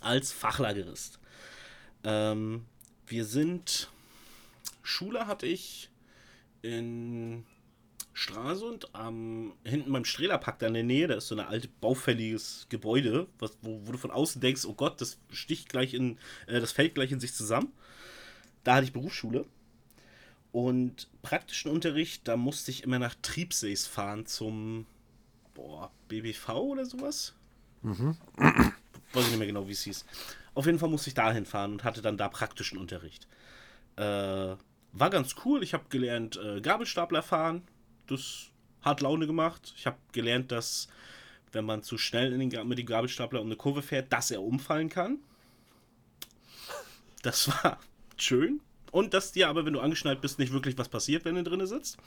als 0.00 0.32
Fachlagerist. 0.32 1.18
Ähm, 2.02 2.64
wir 3.06 3.24
sind. 3.24 3.90
Schule 4.82 5.26
hatte 5.26 5.46
ich 5.46 5.90
in 6.62 7.44
Stralsund, 8.14 8.94
am, 8.94 9.52
hinten 9.64 9.92
beim 9.92 10.04
Strehlerpark 10.06 10.58
da 10.58 10.68
in 10.68 10.74
der 10.74 10.84
Nähe, 10.84 11.06
da 11.06 11.16
ist 11.16 11.28
so 11.28 11.34
ein 11.34 11.46
altes 11.46 11.70
baufälliges 11.80 12.66
Gebäude, 12.70 13.26
was, 13.38 13.58
wo, 13.60 13.86
wo 13.86 13.92
du 13.92 13.98
von 13.98 14.10
außen 14.10 14.40
denkst, 14.40 14.64
oh 14.64 14.72
Gott, 14.72 15.00
das 15.00 15.18
sticht 15.30 15.68
gleich 15.68 15.92
in, 15.92 16.16
äh, 16.46 16.60
das 16.60 16.72
fällt 16.72 16.94
gleich 16.94 17.12
in 17.12 17.20
sich 17.20 17.34
zusammen. 17.34 17.72
Da 18.64 18.76
hatte 18.76 18.86
ich 18.86 18.92
Berufsschule. 18.92 19.44
Und 20.56 21.08
praktischen 21.20 21.70
Unterricht, 21.70 22.26
da 22.26 22.38
musste 22.38 22.70
ich 22.70 22.82
immer 22.82 22.98
nach 22.98 23.14
Triebsees 23.20 23.86
fahren 23.86 24.24
zum 24.24 24.86
boah, 25.52 25.90
BBV 26.08 26.48
oder 26.48 26.86
sowas. 26.86 27.34
Weiß 29.12 29.24
ich 29.24 29.30
nicht 29.32 29.36
mehr 29.38 29.46
genau, 29.48 29.68
wie 29.68 29.72
es 29.72 29.82
hieß. 29.82 30.06
Auf 30.54 30.64
jeden 30.64 30.78
Fall 30.78 30.88
musste 30.88 31.10
ich 31.10 31.14
dahin 31.14 31.44
fahren 31.44 31.72
und 31.72 31.84
hatte 31.84 32.00
dann 32.00 32.16
da 32.16 32.28
praktischen 32.30 32.78
Unterricht. 32.78 33.26
Äh, 33.96 34.02
war 34.94 35.10
ganz 35.10 35.34
cool. 35.44 35.62
Ich 35.62 35.74
habe 35.74 35.84
gelernt, 35.90 36.38
äh, 36.42 36.62
Gabelstapler 36.62 37.22
fahren. 37.22 37.60
Das 38.06 38.46
hat 38.80 39.02
Laune 39.02 39.26
gemacht. 39.26 39.74
Ich 39.76 39.84
habe 39.86 39.98
gelernt, 40.12 40.52
dass, 40.52 40.88
wenn 41.52 41.66
man 41.66 41.82
zu 41.82 41.98
schnell 41.98 42.32
in 42.32 42.40
den, 42.40 42.48
Ga- 42.48 42.64
mit 42.64 42.78
dem 42.78 42.86
Gabelstapler 42.86 43.42
um 43.42 43.48
eine 43.48 43.56
Kurve 43.56 43.82
fährt, 43.82 44.10
dass 44.10 44.30
er 44.30 44.42
umfallen 44.42 44.88
kann. 44.88 45.18
Das 47.20 47.48
war 47.48 47.78
schön. 48.16 48.60
Und 48.92 49.14
dass 49.14 49.32
dir 49.32 49.48
aber, 49.48 49.66
wenn 49.66 49.72
du 49.72 49.80
angeschnallt 49.80 50.20
bist, 50.20 50.38
nicht 50.38 50.52
wirklich 50.52 50.78
was 50.78 50.88
passiert, 50.88 51.24
wenn 51.24 51.34
du 51.34 51.42
drin 51.42 51.66
sitzt. 51.66 51.98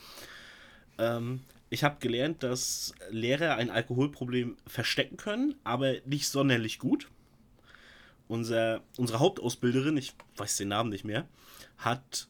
Ähm, 0.97 1.41
ich 1.69 1.83
habe 1.83 1.99
gelernt, 1.99 2.43
dass 2.43 2.93
Lehrer 3.09 3.55
ein 3.55 3.69
Alkoholproblem 3.69 4.57
verstecken 4.65 5.17
können, 5.17 5.55
aber 5.63 5.95
nicht 6.05 6.27
sonderlich 6.27 6.79
gut. 6.79 7.09
Unser, 8.27 8.81
unsere 8.97 9.19
Hauptausbilderin, 9.19 9.97
ich 9.97 10.13
weiß 10.35 10.57
den 10.57 10.69
Namen 10.69 10.89
nicht 10.89 11.03
mehr, 11.03 11.27
hat 11.77 12.27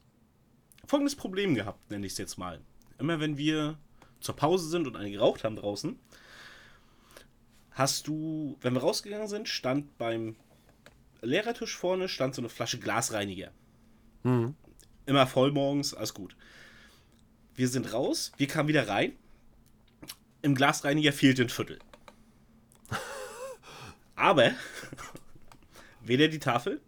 folgendes 0.86 1.16
Problem 1.16 1.56
gehabt, 1.56 1.90
nenne 1.92 2.06
ich 2.06 2.14
es 2.14 2.18
jetzt 2.18 2.38
mal. 2.38 2.62
Immer 2.98 3.20
wenn 3.20 3.38
wir 3.38 3.78
zur 4.20 4.36
Pause 4.36 4.70
sind 4.70 4.88
und 4.88 4.96
eine 4.96 5.12
geraucht 5.12 5.44
haben 5.44 5.56
draußen, 5.56 5.98
hast 7.72 8.08
du, 8.08 8.58
wenn 8.62 8.74
wir 8.74 8.82
rausgegangen 8.82 9.28
sind, 9.28 9.48
stand 9.48 9.98
beim 9.98 10.36
Lehrertisch 11.22 11.76
vorne 11.76 12.08
stand 12.08 12.36
so 12.36 12.42
eine 12.42 12.50
Flasche 12.50 12.80
Glasreiniger. 12.80 13.52
Immer 15.06 15.28
voll 15.28 15.52
morgens, 15.52 15.94
alles 15.94 16.14
gut. 16.14 16.36
Wir 17.56 17.68
sind 17.68 17.94
raus, 17.94 18.32
wir 18.38 18.48
kamen 18.48 18.70
wieder 18.70 18.88
rein. 18.88 19.14
Im 20.42 20.56
Glasreiniger 20.56 21.12
fehlte 21.12 21.44
ein 21.44 21.50
Viertel. 21.50 21.80
Aber 24.16 24.52
weder 26.02 26.28
die 26.28 26.40
Tafel, 26.40 26.82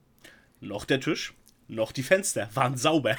noch 0.60 0.86
der 0.86 1.02
Tisch, 1.02 1.34
noch 1.68 1.92
die 1.92 2.04
Fenster 2.04 2.50
waren 2.54 2.78
sauber. 2.78 3.18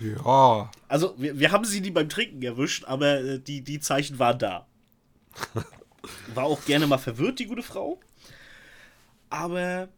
Ja. 0.00 0.70
Also, 0.88 1.14
wir, 1.18 1.38
wir 1.38 1.50
haben 1.50 1.64
sie 1.64 1.80
nie 1.80 1.90
beim 1.90 2.08
Trinken 2.08 2.42
erwischt, 2.42 2.84
aber 2.84 3.20
äh, 3.20 3.40
die, 3.40 3.62
die 3.62 3.80
Zeichen 3.80 4.18
waren 4.18 4.38
da. 4.38 4.66
War 6.34 6.44
auch 6.44 6.64
gerne 6.64 6.86
mal 6.86 6.98
verwirrt, 6.98 7.38
die 7.38 7.46
gute 7.46 7.62
Frau. 7.62 8.00
Aber 9.28 9.88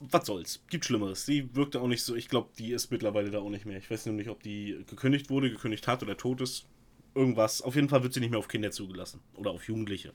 was 0.00 0.26
soll's. 0.26 0.62
Gibt 0.68 0.84
Schlimmeres. 0.84 1.26
Die 1.26 1.54
wirkte 1.54 1.80
auch 1.80 1.86
nicht 1.86 2.02
so. 2.02 2.14
Ich 2.14 2.28
glaube, 2.28 2.50
die 2.58 2.72
ist 2.72 2.90
mittlerweile 2.90 3.30
da 3.30 3.38
auch 3.40 3.50
nicht 3.50 3.66
mehr. 3.66 3.78
Ich 3.78 3.90
weiß 3.90 4.06
nur 4.06 4.14
nicht, 4.14 4.28
ob 4.28 4.42
die 4.42 4.84
gekündigt 4.88 5.30
wurde, 5.30 5.50
gekündigt 5.50 5.86
hat 5.86 6.02
oder 6.02 6.16
tot 6.16 6.40
ist. 6.40 6.66
Irgendwas. 7.14 7.62
Auf 7.62 7.74
jeden 7.76 7.88
Fall 7.88 8.02
wird 8.02 8.12
sie 8.12 8.20
nicht 8.20 8.30
mehr 8.30 8.38
auf 8.38 8.48
Kinder 8.48 8.70
zugelassen. 8.70 9.20
Oder 9.36 9.50
auf 9.52 9.66
Jugendliche. 9.68 10.12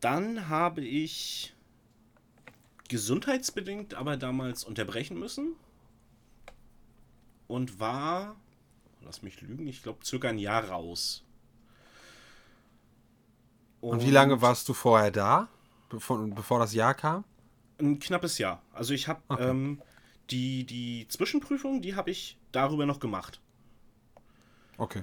Dann 0.00 0.48
habe 0.48 0.80
ich 0.82 1.54
gesundheitsbedingt 2.88 3.94
aber 3.94 4.16
damals 4.16 4.64
unterbrechen 4.64 5.18
müssen. 5.18 5.54
Und 7.46 7.78
war, 7.78 8.36
lass 9.02 9.22
mich 9.22 9.40
lügen, 9.40 9.66
ich 9.66 9.82
glaube 9.82 10.04
circa 10.04 10.28
ein 10.28 10.38
Jahr 10.38 10.68
raus. 10.68 11.22
Und, 13.80 14.02
wie 14.02 14.10
lange 14.10 14.40
warst 14.40 14.68
du 14.68 14.74
vorher 14.74 15.10
da, 15.10 15.48
bevor, 15.90 16.26
bevor 16.28 16.60
das 16.60 16.72
Jahr 16.72 16.94
kam? 16.94 17.24
Ein 17.82 17.98
knappes 17.98 18.38
Jahr. 18.38 18.62
Also 18.72 18.94
ich 18.94 19.08
habe 19.08 19.20
Okay. 19.28 19.50
ähm, 19.50 19.82
die, 20.30 20.64
die 20.64 21.06
Zwischenprüfung, 21.08 21.82
die 21.82 21.96
habe 21.96 22.10
ich 22.10 22.38
darüber 22.52 22.86
noch 22.86 23.00
gemacht. 23.00 23.40
Okay. 24.78 25.02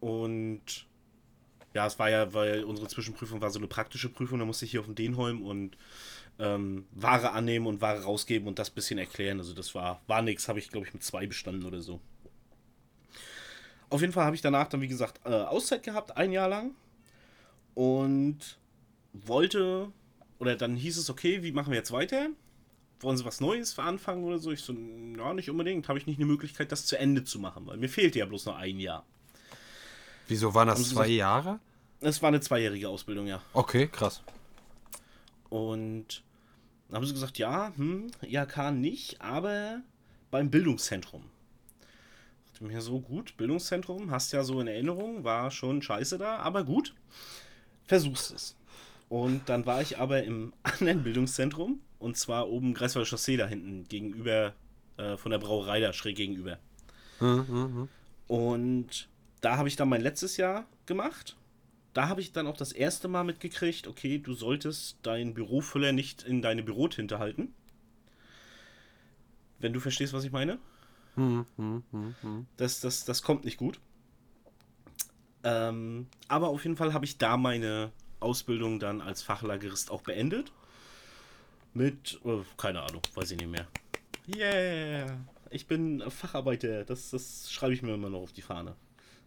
Und 0.00 0.86
ja, 1.74 1.86
es 1.86 1.98
war 1.98 2.08
ja, 2.08 2.32
weil 2.32 2.64
unsere 2.64 2.88
Zwischenprüfung 2.88 3.40
war 3.40 3.50
so 3.50 3.58
eine 3.58 3.68
praktische 3.68 4.08
Prüfung, 4.08 4.38
da 4.38 4.44
musste 4.44 4.64
ich 4.64 4.70
hier 4.70 4.80
auf 4.80 4.86
den 4.86 4.94
Denholm 4.94 5.42
und 5.42 5.76
ähm, 6.38 6.86
Ware 6.92 7.32
annehmen 7.32 7.66
und 7.66 7.80
Ware 7.80 8.02
rausgeben 8.02 8.48
und 8.48 8.58
das 8.58 8.70
bisschen 8.70 8.98
erklären. 8.98 9.38
Also 9.38 9.54
das 9.54 9.74
war, 9.74 10.00
war 10.06 10.22
nix, 10.22 10.48
habe 10.48 10.58
ich 10.58 10.70
glaube 10.70 10.86
ich 10.86 10.94
mit 10.94 11.02
zwei 11.02 11.26
bestanden 11.26 11.66
oder 11.66 11.82
so. 11.82 12.00
Auf 13.90 14.00
jeden 14.00 14.12
Fall 14.12 14.24
habe 14.24 14.34
ich 14.34 14.42
danach 14.42 14.68
dann, 14.68 14.80
wie 14.80 14.88
gesagt, 14.88 15.20
äh, 15.24 15.30
Auszeit 15.30 15.82
gehabt, 15.82 16.16
ein 16.16 16.32
Jahr 16.32 16.48
lang. 16.48 16.72
Und 17.74 18.58
wollte, 19.12 19.92
oder 20.38 20.56
dann 20.56 20.76
hieß 20.76 20.96
es, 20.98 21.10
okay, 21.10 21.42
wie 21.42 21.52
machen 21.52 21.70
wir 21.70 21.78
jetzt 21.78 21.92
weiter? 21.92 22.28
Wollen 23.00 23.16
Sie 23.16 23.24
was 23.24 23.40
Neues 23.40 23.78
anfangen 23.78 24.24
oder 24.24 24.38
so? 24.38 24.50
Ich 24.50 24.60
so, 24.60 24.72
ja, 25.16 25.34
nicht 25.34 25.50
unbedingt. 25.50 25.88
Habe 25.88 25.98
ich 25.98 26.06
nicht 26.06 26.16
eine 26.18 26.26
Möglichkeit, 26.26 26.72
das 26.72 26.86
zu 26.86 26.98
Ende 26.98 27.24
zu 27.24 27.38
machen, 27.38 27.66
weil 27.66 27.76
mir 27.76 27.88
fehlte 27.88 28.18
ja 28.18 28.26
bloß 28.26 28.46
noch 28.46 28.56
ein 28.56 28.78
Jahr. 28.80 29.04
Wieso 30.28 30.54
waren 30.54 30.68
das 30.68 30.78
zwei 30.90 31.02
gesagt- 31.02 31.10
Jahre? 31.10 31.60
Es 32.00 32.20
war 32.22 32.28
eine 32.28 32.40
zweijährige 32.40 32.88
Ausbildung, 32.88 33.26
ja. 33.26 33.42
Okay, 33.52 33.86
krass. 33.88 34.22
Und 35.48 36.22
dann 36.88 36.96
haben 36.96 37.06
sie 37.06 37.12
gesagt, 37.12 37.38
ja, 37.38 37.72
hm, 37.76 38.10
IHK 38.22 38.70
nicht, 38.72 39.20
aber 39.20 39.80
beim 40.30 40.50
Bildungszentrum. 40.50 41.24
Ich 42.46 42.52
dachte 42.52 42.64
mir 42.64 42.80
so, 42.80 43.00
gut, 43.00 43.36
Bildungszentrum, 43.36 44.10
hast 44.10 44.32
ja 44.32 44.44
so 44.44 44.60
in 44.60 44.66
Erinnerung, 44.66 45.24
war 45.24 45.50
schon 45.50 45.82
scheiße 45.82 46.18
da, 46.18 46.36
aber 46.38 46.64
gut, 46.64 46.94
versuchst 47.84 48.32
es. 48.32 48.56
Und 49.08 49.48
dann 49.48 49.66
war 49.66 49.82
ich 49.82 49.98
aber 49.98 50.22
im 50.24 50.52
anderen 50.62 51.02
Bildungszentrum, 51.02 51.80
und 51.98 52.16
zwar 52.16 52.48
oben 52.48 52.74
Greifswalder 52.74 53.08
Chaussee 53.08 53.36
da 53.36 53.46
hinten, 53.46 53.84
gegenüber, 53.84 54.54
äh, 54.96 55.16
von 55.16 55.30
der 55.30 55.38
Brauerei 55.38 55.80
da, 55.80 55.92
schräg 55.92 56.16
gegenüber. 56.16 56.58
Mhm, 57.20 57.46
mhm. 57.48 57.88
Und 58.26 59.08
da 59.40 59.56
habe 59.56 59.68
ich 59.68 59.76
dann 59.76 59.88
mein 59.88 60.00
letztes 60.00 60.36
Jahr 60.36 60.66
gemacht. 60.86 61.36
Da 61.92 62.08
habe 62.08 62.20
ich 62.20 62.32
dann 62.32 62.46
auch 62.46 62.56
das 62.56 62.72
erste 62.72 63.06
Mal 63.06 63.24
mitgekriegt, 63.24 63.86
okay, 63.86 64.18
du 64.18 64.34
solltest 64.34 64.98
deinen 65.02 65.34
Bürofüller 65.34 65.92
nicht 65.92 66.22
in 66.24 66.42
deine 66.42 66.62
Bürotinte 66.62 67.18
halten. 67.18 67.54
Wenn 69.60 69.72
du 69.72 69.80
verstehst, 69.80 70.12
was 70.12 70.24
ich 70.24 70.32
meine. 70.32 70.58
Mhm. 71.14 71.46
Das, 72.56 72.80
das, 72.80 73.04
das 73.04 73.22
kommt 73.22 73.44
nicht 73.44 73.58
gut. 73.58 73.78
Ähm, 75.44 76.08
aber 76.26 76.48
auf 76.48 76.64
jeden 76.64 76.76
Fall 76.76 76.92
habe 76.92 77.04
ich 77.04 77.18
da 77.18 77.36
meine 77.36 77.92
Ausbildung 78.24 78.80
dann 78.80 79.00
als 79.00 79.22
Fachlagerist 79.22 79.90
auch 79.90 80.02
beendet. 80.02 80.50
Mit, 81.74 82.20
äh, 82.24 82.42
keine 82.56 82.82
Ahnung, 82.82 83.02
weiß 83.14 83.30
ich 83.32 83.38
nicht 83.38 83.50
mehr. 83.50 83.66
Yeah, 84.34 85.18
ich 85.50 85.66
bin 85.66 86.02
Facharbeiter. 86.10 86.84
Das, 86.84 87.10
das 87.10 87.50
schreibe 87.52 87.74
ich 87.74 87.82
mir 87.82 87.94
immer 87.94 88.08
noch 88.10 88.20
auf 88.20 88.32
die 88.32 88.42
Fahne. 88.42 88.74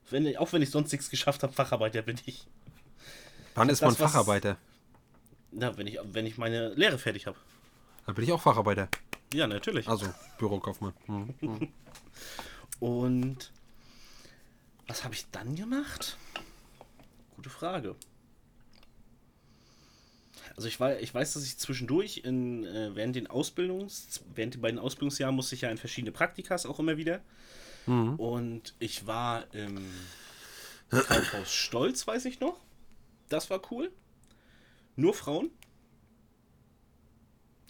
Wenn, 0.10 0.36
auch 0.38 0.52
wenn 0.54 0.62
ich 0.62 0.70
sonst 0.72 0.92
nichts 0.92 1.10
geschafft 1.10 1.44
habe, 1.44 1.54
Facharbeiter 1.54 2.02
bin 2.02 2.18
ich. 2.26 2.48
Wann 3.56 3.70
ist 3.70 3.82
man 3.82 3.92
Das, 3.92 4.00
was- 4.00 4.12
Facharbeiter? 4.12 4.58
Na, 5.52 5.78
wenn 5.78 5.88
ich, 5.88 6.00
wenn 6.04 6.26
ich 6.26 6.38
meine 6.38 6.70
Lehre 6.74 6.98
fertig 6.98 7.28
habe. 7.28 7.38
Da 8.06 8.14
bin 8.14 8.24
ich 8.24 8.32
auch 8.32 8.42
Facharbeiter. 8.42 8.88
Ja, 9.34 9.46
natürlich. 9.48 9.88
Also 9.88 10.08
Bürokaufmann. 10.38 10.94
Mhm, 11.08 11.34
mhm. 11.42 11.68
Und 12.80 13.52
was 14.88 15.04
habe 15.04 15.14
ich 15.16 15.26
dann 15.32 15.56
gemacht? 15.56 16.18
Gute 17.36 17.50
Frage. 17.50 17.96
Also 20.58 20.68
ich, 20.68 20.80
wei- 20.80 21.00
ich 21.00 21.14
weiß, 21.14 21.34
dass 21.34 21.44
ich 21.46 21.58
zwischendurch 21.58 22.22
in, 22.26 22.66
äh, 22.66 22.96
während 22.96 23.16
den 23.16 23.28
Ausbildungs, 23.28 24.22
während 24.34 24.56
den 24.56 24.62
beiden 24.62 24.80
Ausbildungsjahren 24.80 25.36
musste 25.36 25.54
ich 25.56 25.62
ja 25.62 25.70
in 25.70 25.78
verschiedene 25.78 26.12
Praktikas 26.12 26.66
auch 26.66 26.80
immer 26.80 26.98
wieder. 26.98 27.22
Mhm. 27.86 28.16
Und 28.16 28.74
ich 28.80 29.06
war 29.08 29.46
im 29.54 29.80
Kaufhaus 30.90 31.54
Stolz, 31.54 32.06
weiß 32.08 32.26
ich 32.26 32.40
noch. 32.40 32.60
Das 33.30 33.50
war 33.50 33.62
cool. 33.72 33.92
Nur 34.96 35.14
Frauen. 35.14 35.52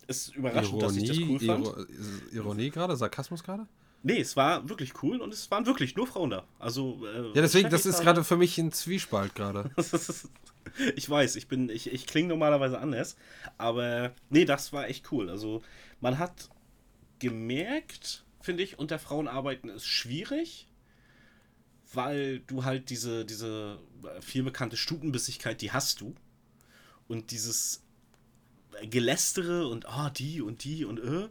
Ist 0.08 0.34
überraschend, 0.36 0.82
dass 0.82 0.96
ich 0.96 1.10
das 1.10 1.18
cool 1.20 1.40
fand. 1.40 1.66
Iro- 1.68 1.86
Ironie 2.32 2.70
gerade, 2.70 2.96
Sarkasmus 2.96 3.44
gerade? 3.44 3.68
Nee, 4.04 4.22
es 4.22 4.38
war 4.38 4.70
wirklich 4.70 4.94
cool 5.04 5.20
und 5.20 5.34
es 5.34 5.52
waren 5.52 5.66
wirklich 5.66 5.96
nur 5.98 6.08
Frauen 6.08 6.30
da. 6.30 6.46
Also 6.60 7.02
äh, 7.06 7.28
Ja, 7.34 7.42
deswegen, 7.42 7.70
das 7.70 7.86
ist 7.86 8.00
gerade 8.00 8.24
für 8.24 8.38
mich 8.38 8.58
ein 8.58 8.72
Zwiespalt 8.72 9.36
gerade. 9.36 9.72
ich 10.96 11.10
weiß, 11.10 11.36
ich 11.36 11.48
bin, 11.48 11.70
ich, 11.70 11.92
ich 11.92 12.08
klinge 12.08 12.30
normalerweise 12.30 12.80
anders, 12.80 13.16
aber 13.58 14.14
nee, 14.30 14.46
das 14.46 14.74
war 14.74 14.88
echt 14.88 15.12
cool. 15.12 15.30
Also 15.30 15.62
man 16.02 16.20
hat 16.20 16.50
gemerkt, 17.20 18.26
finde 18.42 18.64
ich, 18.64 18.80
unter 18.80 19.00
Frauen 19.00 19.28
arbeiten 19.28 19.70
ist 19.70 19.88
schwierig, 19.88 20.68
weil 21.94 22.40
du 22.40 22.64
halt 22.64 22.90
diese, 22.90 23.26
diese 23.26 23.80
viel 24.22 24.44
bekannte 24.44 24.78
Stutenbissigkeit, 24.78 25.62
die 25.62 25.72
hast 25.72 26.02
du. 26.02 26.16
Und 27.08 27.32
dieses 27.32 27.84
Gelästere 28.84 29.68
und 29.68 29.88
ah, 29.88 30.10
die 30.10 30.42
und 30.42 30.64
die 30.64 30.86
und 30.86 31.00
äh, 31.00 31.30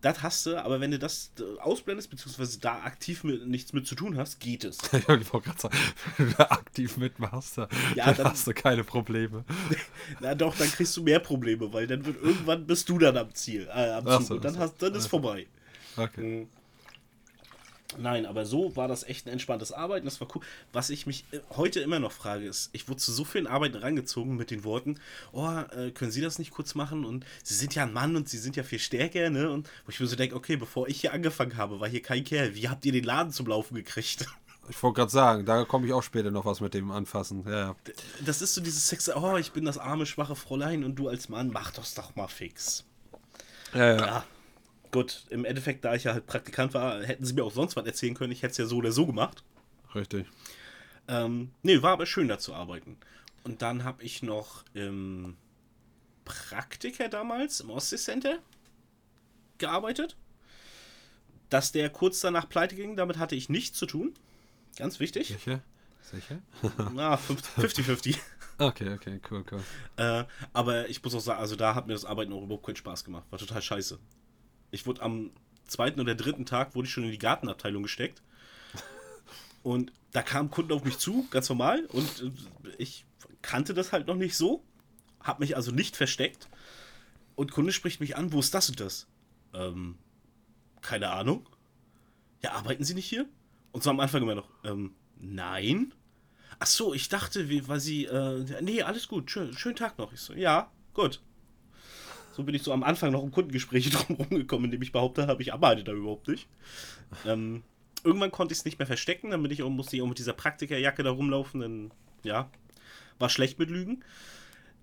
das 0.00 0.22
hast 0.22 0.46
du, 0.46 0.56
aber 0.62 0.80
wenn 0.80 0.90
du 0.90 0.98
das 0.98 1.32
äh, 1.40 1.60
ausblendest, 1.60 2.10
beziehungsweise 2.10 2.58
da 2.60 2.82
aktiv 2.82 3.24
mit, 3.24 3.46
nichts 3.46 3.72
mit 3.72 3.86
zu 3.86 3.94
tun 3.94 4.16
hast, 4.16 4.38
geht 4.40 4.64
es. 4.64 4.78
ich 4.92 5.08
wollte 5.08 5.24
gerade 5.24 5.58
sagen, 5.60 5.76
wenn 6.16 6.28
du 6.30 6.34
da 6.36 6.44
aktiv 6.44 6.96
mitmachst, 6.96 7.58
da- 7.58 7.68
Ja, 7.94 8.06
dann, 8.06 8.16
dann- 8.16 8.26
hast 8.32 8.46
du 8.46 8.54
keine 8.54 8.84
Probleme. 8.84 9.44
Na 10.20 10.34
doch, 10.34 10.56
dann 10.56 10.70
kriegst 10.70 10.96
du 10.96 11.02
mehr 11.02 11.18
Probleme, 11.20 11.72
weil 11.72 11.86
dann 11.86 12.04
wird 12.06 12.22
irgendwann 12.22 12.66
bist 12.66 12.88
du 12.88 12.98
dann 12.98 13.16
am 13.16 13.34
Ziel, 13.34 13.66
äh, 13.74 13.90
am 13.90 14.06
Zug 14.06 14.22
so, 14.22 14.34
und 14.34 14.44
dann, 14.44 14.54
so. 14.54 14.60
hast, 14.60 14.80
dann 14.82 14.94
ist 14.94 15.06
vorbei. 15.06 15.46
Okay. 15.96 16.20
Mhm. 16.22 16.48
Nein, 17.96 18.26
aber 18.26 18.44
so 18.44 18.76
war 18.76 18.86
das 18.86 19.02
echt 19.02 19.26
ein 19.26 19.32
entspanntes 19.32 19.72
Arbeiten, 19.72 20.04
das 20.04 20.20
war 20.20 20.28
cool. 20.34 20.42
Was 20.72 20.90
ich 20.90 21.06
mich 21.06 21.24
äh, 21.32 21.40
heute 21.56 21.80
immer 21.80 21.98
noch 21.98 22.12
frage, 22.12 22.46
ist, 22.46 22.68
ich 22.72 22.86
wurde 22.86 22.98
zu 22.98 23.12
so 23.12 23.24
vielen 23.24 23.46
Arbeiten 23.46 23.76
rangezogen 23.76 24.36
mit 24.36 24.50
den 24.50 24.62
Worten, 24.62 25.00
oh, 25.32 25.48
äh, 25.48 25.90
können 25.92 26.10
Sie 26.10 26.20
das 26.20 26.38
nicht 26.38 26.50
kurz 26.50 26.74
machen? 26.74 27.06
Und 27.06 27.24
Sie 27.42 27.54
sind 27.54 27.74
ja 27.74 27.84
ein 27.84 27.92
Mann 27.94 28.14
und 28.14 28.28
Sie 28.28 28.36
sind 28.36 28.56
ja 28.56 28.62
viel 28.62 28.78
stärker, 28.78 29.30
ne? 29.30 29.50
Und 29.50 29.70
wo 29.86 29.90
ich 29.90 30.00
mir 30.00 30.06
so 30.06 30.16
denke, 30.16 30.36
okay, 30.36 30.56
bevor 30.56 30.86
ich 30.86 31.00
hier 31.00 31.14
angefangen 31.14 31.56
habe, 31.56 31.80
war 31.80 31.88
hier 31.88 32.02
kein 32.02 32.24
Kerl. 32.24 32.54
Wie 32.54 32.68
habt 32.68 32.84
ihr 32.84 32.92
den 32.92 33.04
Laden 33.04 33.32
zum 33.32 33.46
Laufen 33.46 33.74
gekriegt? 33.74 34.26
Ich 34.68 34.82
wollte 34.82 34.96
gerade 34.96 35.10
sagen, 35.10 35.46
da 35.46 35.64
komme 35.64 35.86
ich 35.86 35.94
auch 35.94 36.02
später 36.02 36.30
noch 36.30 36.44
was 36.44 36.60
mit 36.60 36.74
dem 36.74 36.90
anfassen. 36.90 37.42
Ja, 37.46 37.58
ja. 37.58 37.76
Das 38.20 38.42
ist 38.42 38.54
so 38.54 38.60
dieses 38.60 38.86
Sex, 38.86 39.08
oh, 39.08 39.38
ich 39.38 39.52
bin 39.52 39.64
das 39.64 39.78
arme, 39.78 40.04
schwache 40.04 40.36
Fräulein 40.36 40.84
und 40.84 40.96
du 40.96 41.08
als 41.08 41.30
Mann, 41.30 41.50
mach 41.50 41.70
das 41.70 41.94
doch 41.94 42.14
mal 42.16 42.28
fix. 42.28 42.84
ja, 43.72 43.94
ja. 43.94 43.96
Ja, 43.96 44.24
gut, 44.90 45.24
im 45.30 45.44
Endeffekt, 45.44 45.84
da 45.84 45.94
ich 45.94 46.04
ja 46.04 46.12
halt 46.12 46.26
Praktikant 46.26 46.74
war, 46.74 47.02
hätten 47.02 47.24
sie 47.24 47.34
mir 47.34 47.44
auch 47.44 47.52
sonst 47.52 47.76
was 47.76 47.86
erzählen 47.86 48.14
können. 48.14 48.32
Ich 48.32 48.42
hätte 48.42 48.52
es 48.52 48.58
ja 48.58 48.66
so 48.66 48.76
oder 48.76 48.92
so 48.92 49.06
gemacht. 49.06 49.42
richtig. 49.94 50.26
Ähm, 51.08 51.52
nee, 51.62 51.80
war 51.82 51.92
aber 51.92 52.06
schön 52.06 52.28
da 52.28 52.38
zu 52.38 52.54
arbeiten. 52.54 52.98
Und 53.44 53.62
dann 53.62 53.84
habe 53.84 54.02
ich 54.02 54.22
noch 54.22 54.64
im 54.74 55.36
Praktiker 56.24 57.08
damals 57.08 57.60
im 57.60 57.70
Ostsee-Center 57.70 58.40
gearbeitet. 59.56 60.16
Dass 61.48 61.72
der 61.72 61.88
kurz 61.88 62.20
danach 62.20 62.48
pleite 62.48 62.76
ging, 62.76 62.96
damit 62.96 63.16
hatte 63.16 63.34
ich 63.34 63.48
nichts 63.48 63.78
zu 63.78 63.86
tun. 63.86 64.12
Ganz 64.76 65.00
wichtig. 65.00 65.28
Sicher? 65.28 65.62
Sicher? 66.02 66.40
Na, 66.94 67.14
50-50. 67.14 68.18
Okay, 68.58 68.92
okay, 68.92 69.20
cool, 69.30 69.44
cool. 69.50 69.62
Äh, 69.96 70.24
aber 70.52 70.88
ich 70.88 71.02
muss 71.02 71.14
auch 71.14 71.20
sagen, 71.20 71.40
also 71.40 71.56
da 71.56 71.74
hat 71.74 71.86
mir 71.86 71.94
das 71.94 72.04
Arbeiten 72.04 72.32
auch 72.32 72.42
überhaupt 72.42 72.66
keinen 72.66 72.76
Spaß 72.76 73.04
gemacht. 73.04 73.24
War 73.30 73.38
total 73.38 73.62
scheiße. 73.62 73.98
Ich 74.70 74.86
wurde 74.86 75.02
am 75.02 75.30
zweiten 75.66 76.00
oder 76.00 76.14
dritten 76.14 76.46
Tag 76.46 76.74
wurde 76.74 76.86
ich 76.86 76.92
schon 76.92 77.04
in 77.04 77.10
die 77.10 77.18
Gartenabteilung 77.18 77.82
gesteckt. 77.82 78.22
Und 79.62 79.92
da 80.12 80.22
kamen 80.22 80.50
Kunden 80.50 80.72
auf 80.72 80.84
mich 80.84 80.98
zu, 80.98 81.26
ganz 81.30 81.48
normal. 81.48 81.84
Und 81.86 82.22
äh, 82.22 82.30
ich 82.78 83.04
kannte 83.42 83.74
das 83.74 83.92
halt 83.92 84.06
noch 84.06 84.16
nicht 84.16 84.36
so. 84.36 84.64
Hab 85.20 85.40
mich 85.40 85.56
also 85.56 85.72
nicht 85.72 85.96
versteckt. 85.96 86.48
Und 87.34 87.52
Kunde 87.52 87.72
spricht 87.72 88.00
mich 88.00 88.16
an, 88.16 88.32
wo 88.32 88.40
ist 88.40 88.54
das 88.54 88.68
und 88.68 88.80
das? 88.80 89.06
Ähm, 89.54 89.98
keine 90.80 91.10
Ahnung. 91.10 91.48
Ja, 92.42 92.52
arbeiten 92.52 92.84
Sie 92.84 92.94
nicht 92.94 93.06
hier? 93.06 93.28
Und 93.72 93.82
so 93.82 93.90
am 93.90 94.00
Anfang 94.00 94.22
immer 94.22 94.34
noch, 94.34 94.48
ähm, 94.64 94.94
nein. 95.16 95.92
Ach 96.58 96.66
so, 96.66 96.94
ich 96.94 97.08
dachte, 97.08 97.68
weil 97.68 97.80
Sie, 97.80 98.06
äh, 98.06 98.62
nee, 98.62 98.82
alles 98.82 99.08
gut, 99.08 99.30
schön, 99.30 99.52
schönen 99.56 99.76
Tag 99.76 99.98
noch. 99.98 100.12
Ich 100.12 100.20
so, 100.20 100.32
ja, 100.32 100.70
gut. 100.94 101.20
So 102.38 102.44
bin 102.44 102.54
ich 102.54 102.62
so 102.62 102.72
am 102.72 102.84
Anfang 102.84 103.10
noch 103.10 103.20
um 103.20 103.32
Kundengespräche 103.32 103.90
drum 104.06 104.14
rumgekommen, 104.14 104.66
indem 104.66 104.80
ich 104.80 104.92
behauptet 104.92 105.26
habe, 105.26 105.42
ich 105.42 105.52
arbeite 105.52 105.82
da 105.82 105.92
überhaupt 105.92 106.28
nicht. 106.28 106.46
Ähm, 107.26 107.64
irgendwann 108.04 108.30
konnte 108.30 108.52
ich 108.52 108.60
es 108.60 108.64
nicht 108.64 108.78
mehr 108.78 108.86
verstecken, 108.86 109.30
dann 109.30 109.42
bin 109.42 109.50
ich 109.50 109.64
auch, 109.64 109.70
musste 109.70 109.96
ich 109.96 110.02
auch 110.02 110.06
mit 110.06 110.20
dieser 110.20 110.34
Praktikerjacke 110.34 111.02
da 111.02 111.10
rumlaufen, 111.10 111.60
dann, 111.60 111.90
ja, 112.22 112.48
war 113.18 113.28
schlecht 113.28 113.58
mit 113.58 113.70
Lügen. 113.70 114.04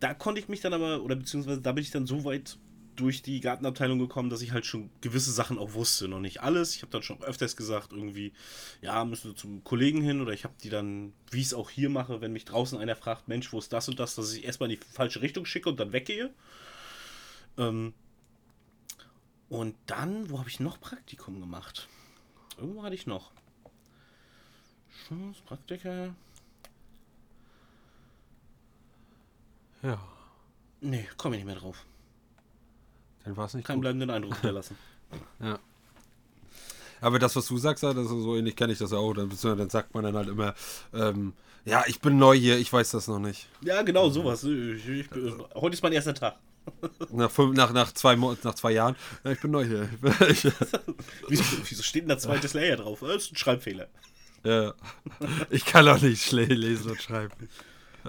Da 0.02 0.14
konnte 0.14 0.41
ich 0.41 0.49
mich 0.49 0.60
dann 0.60 0.73
aber, 0.73 1.02
oder 1.02 1.15
beziehungsweise 1.15 1.61
da 1.61 1.72
bin 1.72 1.82
ich 1.82 1.91
dann 1.91 2.06
so 2.06 2.26
weit 2.26 2.57
durch 2.98 3.22
die 3.22 3.40
Gartenabteilung 3.40 3.99
gekommen, 3.99 4.30
dass 4.30 4.41
ich 4.41 4.52
halt 4.52 4.65
schon 4.65 4.90
gewisse 4.99 5.32
Sachen 5.32 5.57
auch 5.57 5.76
wusste. 5.76 6.10
Noch 6.10 6.19
nicht 6.19 6.41
alles. 6.41 6.76
Ich 6.76 6.82
habe 6.82 6.91
dann 6.91 7.03
schon 7.03 7.23
öfters 7.23 7.56
gesagt, 7.56 7.94
irgendwie, 7.94 8.34
ja, 8.82 9.06
müssen 9.06 9.32
wir 9.32 9.36
zum 9.38 9.64
Kollegen 9.64 10.02
hin 10.02 10.19
oder 10.19 10.34
ich 10.34 10.44
habe 10.44 10.56
die 10.61 10.69
dann, 10.69 11.14
wie 11.32 11.40
ich 11.40 11.48
es 11.48 11.53
auch 11.53 11.69
hier 11.69 11.90
mache, 11.90 12.19
wenn 12.19 12.34
mich 12.34 12.44
draußen 12.44 12.77
einer 12.77 12.98
fragt, 12.98 13.30
Mensch, 13.30 13.53
wo 13.53 13.60
ist 13.60 13.72
das 13.72 13.88
und 13.88 13.98
das, 13.98 14.15
dass 14.15 14.34
ich 14.34 14.44
erstmal 14.44 14.69
in 14.69 14.77
die 14.77 14.86
falsche 14.94 15.22
Richtung 15.22 15.45
schicke 15.45 15.69
und 15.69 15.80
dann 15.80 15.94
weggehe. 15.94 16.34
Ähm, 17.57 17.94
und 19.49 19.76
dann, 19.86 20.30
wo 20.30 20.40
habe 20.40 20.49
ich 20.49 20.60
noch 20.60 20.80
Praktikum 20.80 21.40
gemacht? 21.40 21.88
Irgendwo 22.57 22.84
hatte 22.84 22.95
ich 22.95 23.07
noch. 23.07 23.32
Chance, 25.07 25.41
Praktiker. 25.45 26.15
Ja. 29.82 29.99
Nee, 30.82 31.07
komme 31.18 31.36
ich 31.36 31.44
nicht 31.44 31.48
mehr 31.53 31.60
drauf. 31.61 31.86
Dann 33.23 33.38
war 33.38 33.45
es 33.45 33.53
nicht 33.53 33.65
Keinen 33.65 33.77
gut. 33.77 33.82
bleibenden 33.84 34.10
Eindruck 34.10 34.34
hinterlassen. 34.36 34.77
Ja. 35.40 35.60
Aber 36.99 37.19
das, 37.19 37.36
was 37.36 37.45
du 37.45 37.57
sagst, 37.57 37.84
das 37.84 37.95
ist 37.95 38.10
so 38.10 38.36
ähnlich 38.36 38.56
kenne 38.56 38.73
ich 38.73 38.80
das 38.80 38.91
auch. 38.91 39.14
Dann, 39.14 39.30
dann 39.30 39.69
sagt 39.69 39.94
man 39.94 40.03
dann 40.03 40.15
halt 40.15 40.27
immer, 40.27 40.56
ähm, 40.94 41.34
ja, 41.64 41.84
ich 41.88 42.02
bin 42.02 42.18
neu 42.18 42.36
hier, 42.36 42.57
ich 42.57 42.73
weiß 42.73 42.91
das 42.91 43.07
noch 43.07 43.19
nicht. 43.19 43.48
ja, 43.61 43.82
genau, 43.84 44.10
sowas. 44.10 44.44
Ich, 44.44 44.88
ich, 44.88 45.10
heute 45.53 45.73
ist 45.73 45.84
mein 45.84 45.94
erster 45.94 46.15
Tag. 46.15 46.38
Nach, 47.12 47.32
fünf, 47.32 47.56
nach, 47.56 47.72
nach, 47.74 47.92
zwei, 47.92 48.16
nach 48.16 48.56
zwei 48.56 48.72
Jahren, 48.72 48.96
ja, 49.24 49.32
ich 49.32 49.40
bin 49.40 49.52
neu 49.52 49.66
hier. 49.66 49.90
Wieso, 50.02 51.44
wieso 51.64 51.84
steht 51.84 52.04
denn 52.04 52.10
da 52.10 52.18
zweites 52.18 52.54
Layer 52.54 52.78
drauf? 52.78 53.00
Das 53.02 53.24
ist 53.24 53.34
ein 53.34 53.38
Schreibfehler. 53.38 53.88
ja. 54.44 54.74
ich 55.50 55.66
kann 55.66 55.88
auch 55.88 56.02
nicht 56.02 56.32
lesen 56.32 56.92
und 56.92 57.02
schreiben. 57.02 57.50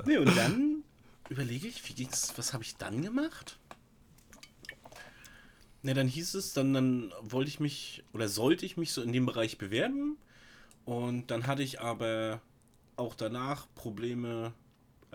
Nee, 0.05 0.19
und 0.19 0.37
dann 0.37 0.83
überlege 1.29 1.67
ich, 1.67 1.89
wie 1.89 1.95
ging's, 1.95 2.33
was 2.37 2.53
habe 2.53 2.63
ich 2.63 2.77
dann 2.77 3.03
gemacht? 3.03 3.59
Ne, 5.83 5.95
dann 5.95 6.09
hieß 6.09 6.35
es, 6.35 6.53
dann, 6.53 6.75
dann 6.75 7.13
wollte 7.23 7.49
ich 7.49 7.61
mich 7.61 8.03
oder 8.13 8.29
sollte 8.29 8.67
ich 8.67 8.77
mich 8.77 8.93
so 8.93 9.03
in 9.03 9.13
dem 9.13 9.27
Bereich 9.27 9.59
bewerben. 9.59 10.17
Und 10.85 11.31
dann 11.31 11.47
hatte 11.47 11.63
ich 11.63 11.81
aber 11.81 12.41
auch 12.97 13.15
danach 13.15 13.67
Probleme, 13.75 14.53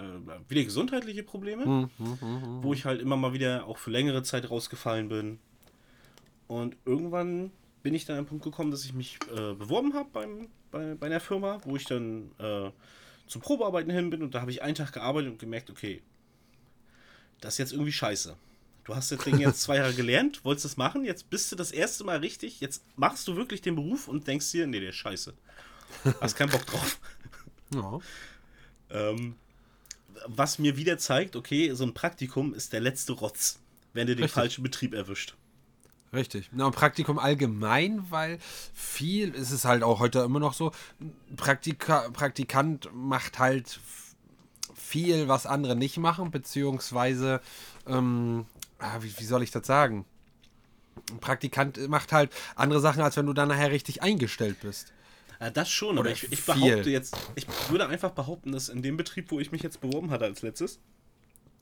äh, 0.02 0.50
wieder 0.50 0.64
gesundheitliche 0.64 1.24
Probleme, 1.24 1.66
Hm, 1.66 1.90
hm, 1.98 2.22
hm, 2.22 2.42
hm. 2.42 2.64
wo 2.64 2.74
ich 2.74 2.86
halt 2.86 3.02
immer 3.02 3.18
mal 3.18 3.34
wieder 3.34 3.68
auch 3.68 3.78
für 3.78 3.92
längere 3.92 4.24
Zeit 4.24 4.50
rausgefallen 4.50 5.10
bin. 5.10 5.40
Und 6.48 6.76
irgendwann 6.86 7.52
bin 7.84 7.94
ich 7.94 8.06
dann 8.06 8.18
an 8.18 8.24
den 8.24 8.30
Punkt 8.30 8.44
gekommen, 8.44 8.72
dass 8.72 8.86
ich 8.86 8.94
mich 8.94 9.18
äh, 9.32 9.54
beworben 9.54 9.94
habe 9.94 10.10
bei, 10.72 10.96
bei 10.96 11.06
einer 11.06 11.20
Firma, 11.20 11.60
wo 11.66 11.76
ich 11.76 11.86
dann 11.86 12.32
äh, 12.40 12.72
zum 13.28 13.42
Probearbeiten 13.42 13.92
hin 13.92 14.10
bin 14.10 14.22
und 14.22 14.36
da 14.36 14.42
habe 14.42 14.52
ich 14.52 14.62
einen 14.62 14.76
Tag 14.76 14.92
gearbeitet 14.92 15.32
und 15.32 15.40
gemerkt, 15.40 15.70
okay, 15.70 16.02
das 17.40 17.54
ist 17.56 17.58
jetzt 17.60 17.74
irgendwie 17.74 17.92
scheiße. 17.92 18.36
Du 18.84 18.96
hast 18.96 19.12
das 19.12 19.24
Ding 19.24 19.40
jetzt 19.40 19.62
zwei 19.62 19.78
Jahre 19.78 19.94
gelernt, 19.94 20.44
wolltest 20.44 20.66
das 20.66 20.78
machen, 20.78 21.06
jetzt 21.06 21.30
bist 21.30 21.52
du 21.52 21.56
das 21.56 21.72
erste 21.72 22.04
Mal 22.04 22.18
richtig, 22.18 22.60
jetzt 22.60 22.84
machst 22.98 23.28
du 23.28 23.36
wirklich 23.36 23.62
den 23.62 23.76
Beruf 23.76 24.08
und 24.08 24.28
denkst 24.28 24.52
dir, 24.52 24.68
nee, 24.68 24.80
der 24.80 24.90
ist 24.90 24.96
scheiße. 24.96 25.34
Hast 26.22 26.36
keinen 26.36 26.52
Bock 26.52 26.66
drauf. 26.66 27.00
Ja. 27.74 28.00
Ähm, 28.90 29.36
was 30.26 30.60
mir 30.60 30.78
wieder 30.78 30.98
zeigt, 30.98 31.36
okay, 31.36 31.74
so 31.74 31.84
ein 31.84 31.94
Praktikum 31.94 32.54
ist 32.54 32.74
der 32.74 32.80
letzte 32.80 33.14
Rotz, 33.14 33.60
wenn 33.94 34.08
du 34.08 34.16
den 34.16 34.24
Richtig. 34.24 34.36
falschen 34.36 34.64
Betrieb 34.64 34.94
erwischt. 34.94 35.36
Richtig. 36.14 36.50
Na, 36.52 36.66
und 36.66 36.76
Praktikum 36.76 37.20
allgemein, 37.20 38.06
weil 38.10 38.38
viel 38.74 39.34
ist 39.34 39.52
es 39.52 39.64
halt 39.64 39.82
auch 39.82 40.00
heute 40.00 40.20
immer 40.20 40.40
noch 40.40 40.54
so. 40.54 40.74
Praktika 41.38 42.10
Praktikant 42.10 42.90
macht 42.94 43.40
halt 43.40 43.80
viel, 44.76 45.30
was 45.30 45.46
andere 45.46 45.76
nicht 45.76 45.98
machen, 45.98 46.32
beziehungsweise, 46.32 47.40
ähm, 47.88 48.46
ah, 48.80 48.98
wie, 49.00 49.18
wie 49.18 49.24
soll 49.24 49.42
ich 49.42 49.52
das 49.52 49.66
sagen? 49.66 50.06
Ein 51.10 51.20
Praktikant 51.20 51.88
macht 51.88 52.12
halt 52.12 52.32
andere 52.56 52.82
Sachen, 52.82 53.02
als 53.02 53.16
wenn 53.16 53.26
du 53.26 53.34
dann 53.34 53.48
nachher 53.48 53.72
richtig 53.72 54.04
eingestellt 54.04 54.58
bist. 54.62 54.92
Ja, 55.42 55.50
das 55.50 55.72
schon, 55.72 55.98
aber 55.98 56.12
ich, 56.12 56.32
ich 56.32 56.46
behaupte 56.46 56.92
jetzt, 56.92 57.18
ich 57.36 57.48
würde 57.70 57.88
einfach 57.88 58.12
behaupten, 58.12 58.52
dass 58.52 58.70
in 58.70 58.84
dem 58.84 58.96
Betrieb, 58.96 59.32
wo 59.32 59.40
ich 59.40 59.52
mich 59.52 59.64
jetzt 59.64 59.82
beworben 59.82 60.12
hatte 60.12 60.26
als 60.26 60.44
letztes, 60.44 60.80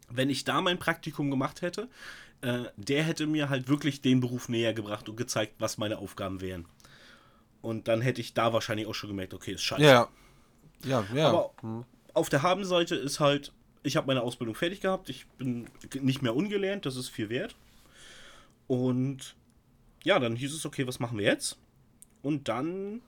wenn 0.09 0.29
ich 0.29 0.43
da 0.43 0.59
mein 0.61 0.77
Praktikum 0.77 1.31
gemacht 1.31 1.61
hätte, 1.61 1.87
äh, 2.41 2.65
der 2.75 3.03
hätte 3.03 3.25
mir 3.25 3.49
halt 3.49 3.69
wirklich 3.69 4.01
den 4.01 4.19
Beruf 4.19 4.49
näher 4.49 4.73
gebracht 4.73 5.07
und 5.07 5.15
gezeigt, 5.15 5.53
was 5.59 5.77
meine 5.77 5.97
Aufgaben 5.99 6.41
wären. 6.41 6.65
Und 7.61 7.87
dann 7.87 8.01
hätte 8.01 8.19
ich 8.19 8.33
da 8.33 8.51
wahrscheinlich 8.51 8.85
auch 8.85 8.95
schon 8.95 9.09
gemerkt, 9.11 9.33
okay, 9.33 9.53
ist 9.53 9.63
scheiße. 9.63 9.81
Ja. 9.83 10.09
Ja, 10.83 11.05
ja. 11.13 11.29
Aber 11.29 11.51
Hm. 11.61 11.85
auf 12.13 12.29
der 12.29 12.41
Habenseite 12.41 12.95
ist 12.95 13.21
halt, 13.21 13.53
ich 13.83 13.95
habe 13.95 14.07
meine 14.07 14.23
Ausbildung 14.23 14.55
fertig 14.55 14.81
gehabt, 14.81 15.09
ich 15.09 15.25
bin 15.37 15.69
nicht 16.01 16.21
mehr 16.21 16.35
ungelernt, 16.35 16.85
das 16.85 16.97
ist 16.97 17.07
viel 17.09 17.29
wert. 17.29 17.55
Und 18.67 19.35
ja, 20.03 20.19
dann 20.19 20.35
hieß 20.35 20.53
es, 20.53 20.65
okay, 20.65 20.85
was 20.85 20.99
machen 20.99 21.17
wir 21.17 21.25
jetzt? 21.25 21.57
Und 22.21 22.47
dann 22.49 23.01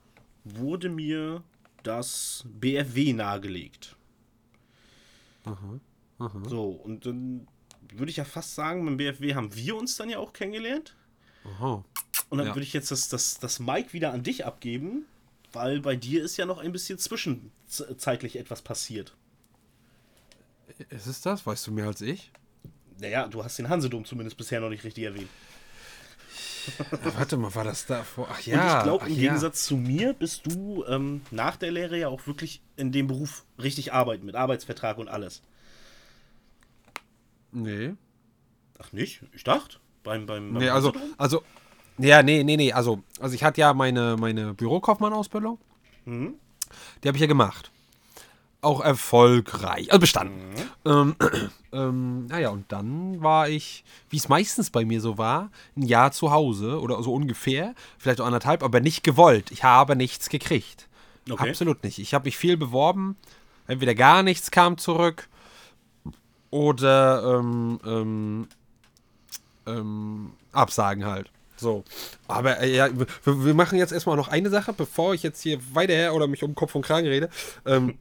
wurde 0.44 0.90
mir 0.90 1.44
das 1.84 2.46
BFW 2.48 3.14
nahegelegt. 3.14 3.96
So, 6.48 6.70
und 6.70 7.06
dann 7.06 7.48
würde 7.94 8.12
ich 8.12 8.18
ja 8.18 8.26
fast 8.26 8.56
sagen, 8.56 8.86
beim 8.86 8.98
BFW 8.98 9.34
haben 9.36 9.56
wir 9.56 9.76
uns 9.76 9.98
dann 9.98 10.10
ja 10.10 10.20
auch 10.20 10.34
kennengelernt. 10.34 10.96
Aha. 11.44 11.84
Und 12.30 12.38
dann 12.38 12.48
Ja. 12.48 12.56
würde 12.56 12.64
ich 12.64 12.74
jetzt 12.74 12.92
das, 12.92 13.10
das, 13.10 13.40
das 13.40 13.60
Mic 13.60 13.92
wieder 13.94 14.14
an 14.14 14.24
dich 14.24 14.46
abgeben, 14.46 15.06
weil 15.52 15.82
bei 15.82 15.96
dir 15.96 16.24
ist 16.24 16.38
ja 16.38 16.46
noch 16.46 16.60
ein 16.60 16.72
bisschen 16.72 16.98
zwischenzeitlich 17.00 18.38
etwas 18.38 18.62
passiert. 18.62 19.16
Ist 20.90 21.08
es 21.08 21.22
das? 21.22 21.46
Weißt 21.46 21.68
du 21.68 21.72
mehr 21.72 21.88
als 21.88 22.02
ich? 22.02 22.32
Naja, 23.00 23.28
du 23.28 23.44
hast 23.44 23.58
den 23.58 23.68
Hansedom 23.70 24.06
zumindest 24.06 24.38
bisher 24.38 24.62
noch 24.62 24.70
nicht 24.70 24.84
richtig 24.84 25.04
erwähnt. 25.04 25.30
Ah, 26.92 27.12
warte 27.18 27.38
mal, 27.38 27.54
war 27.56 27.64
das 27.64 27.86
da 27.86 28.04
vor? 28.04 28.28
Ach 28.32 28.38
Und 28.40 28.46
ja. 28.46 28.78
ich 28.78 28.84
glaube, 28.84 29.04
ach 29.06 29.08
im 29.10 29.16
ja. 29.16 29.20
Gegensatz 29.22 29.66
zu 29.66 29.76
mir 29.78 30.14
bist 30.14 30.46
du 30.46 30.84
ähm, 30.88 31.22
nach 31.32 31.56
der 31.56 31.72
Lehre 31.72 31.98
ja 31.98 32.08
auch 32.08 32.26
wirklich 32.28 32.62
in 32.78 32.92
dem 32.92 33.08
Beruf 33.08 33.46
richtig 33.62 33.94
arbeiten, 33.94 34.26
mit 34.26 34.36
Arbeitsvertrag 34.36 34.98
und 34.98 35.08
alles. 35.08 35.42
Nee. 37.52 37.94
Ach 38.80 38.92
nicht? 38.94 39.24
Ich 39.34 39.44
dachte. 39.44 39.78
Beim, 40.04 40.26
beim, 40.26 40.54
beim 40.54 40.62
Nee, 40.64 40.70
also, 40.70 40.94
also, 41.18 41.44
ja, 41.98 42.24
nee, 42.24 42.44
nee, 42.44 42.58
nee, 42.58 42.74
also, 42.74 43.04
also 43.20 43.36
ich 43.36 43.44
hatte 43.44 43.62
ja 43.62 43.74
meine, 43.74 44.16
meine 44.20 44.54
Bürokaufmann-Ausbildung, 44.54 45.60
Mhm. 46.06 46.34
die 47.04 47.08
habe 47.08 47.18
ich 47.18 47.22
ja 47.22 47.28
gemacht. 47.28 47.72
Auch 48.62 48.82
erfolgreich, 48.82 49.92
also 49.92 50.00
bestanden. 50.00 50.54
Ähm, 50.86 51.16
ähm, 51.72 52.28
naja, 52.28 52.50
und 52.50 52.72
dann 52.72 53.22
war 53.22 53.50
ich, 53.50 53.84
wie 54.10 54.18
es 54.18 54.30
meistens 54.30 54.70
bei 54.70 54.86
mir 54.86 55.02
so 55.02 55.18
war, 55.18 55.50
ein 55.76 55.84
Jahr 55.84 56.12
zu 56.12 56.32
Hause 56.32 56.80
oder 56.80 57.02
so 57.02 57.14
ungefähr, 57.14 57.74
vielleicht 57.98 58.22
auch 58.22 58.26
anderthalb, 58.26 58.62
aber 58.64 58.80
nicht 58.80 59.04
gewollt. 59.04 59.52
Ich 59.52 59.64
habe 59.64 59.96
nichts 59.96 60.30
gekriegt. 60.30 60.88
Okay. 61.30 61.50
Absolut 61.50 61.84
nicht. 61.84 62.00
Ich 62.00 62.14
habe 62.14 62.26
mich 62.26 62.38
viel 62.38 62.58
beworben, 62.58 63.16
entweder 63.68 63.96
gar 63.96 64.24
nichts 64.24 64.52
kam 64.52 64.78
zurück 64.78 65.28
oder 66.52 67.40
ähm, 67.40 67.80
ähm, 67.86 68.48
ähm, 69.66 70.32
Absagen 70.52 71.06
halt. 71.06 71.32
So. 71.58 71.84
Aber 72.28 72.60
äh, 72.60 72.76
ja, 72.76 72.90
wir, 72.98 73.08
wir 73.24 73.54
machen 73.54 73.78
jetzt 73.78 73.92
erstmal 73.92 74.18
noch 74.18 74.28
eine 74.28 74.50
Sache, 74.50 74.74
bevor 74.74 75.14
ich 75.14 75.24
jetzt 75.24 75.42
hier 75.42 75.60
weiterher 75.74 76.14
oder 76.14 76.28
mich 76.28 76.44
um 76.44 76.56
Kopf 76.56 76.76
und 76.76 76.84
Kragen 76.84 77.08
rede. 77.08 77.30
Ähm, 77.66 77.98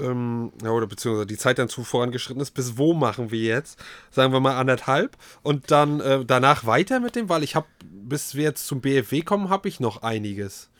ähm, 0.00 0.52
ja, 0.62 0.70
oder 0.70 0.86
beziehungsweise 0.86 1.26
die 1.26 1.36
Zeit 1.36 1.58
dann 1.58 1.68
zu 1.68 1.84
vorangeschritten 1.84 2.40
ist. 2.42 2.52
Bis 2.52 2.76
wo 2.78 2.94
machen 2.94 3.30
wir 3.30 3.40
jetzt? 3.40 3.78
Sagen 4.10 4.32
wir 4.32 4.40
mal 4.40 4.56
anderthalb. 4.58 5.16
Und 5.42 5.70
dann 5.70 6.00
äh, 6.00 6.24
danach 6.24 6.66
weiter 6.66 7.00
mit 7.00 7.16
dem, 7.16 7.28
weil 7.28 7.42
ich 7.42 7.54
habe, 7.54 7.66
bis 7.84 8.34
wir 8.34 8.44
jetzt 8.44 8.66
zum 8.66 8.80
BFW 8.80 9.22
kommen, 9.22 9.48
habe 9.48 9.68
ich 9.68 9.80
noch 9.80 10.02
einiges. 10.02 10.70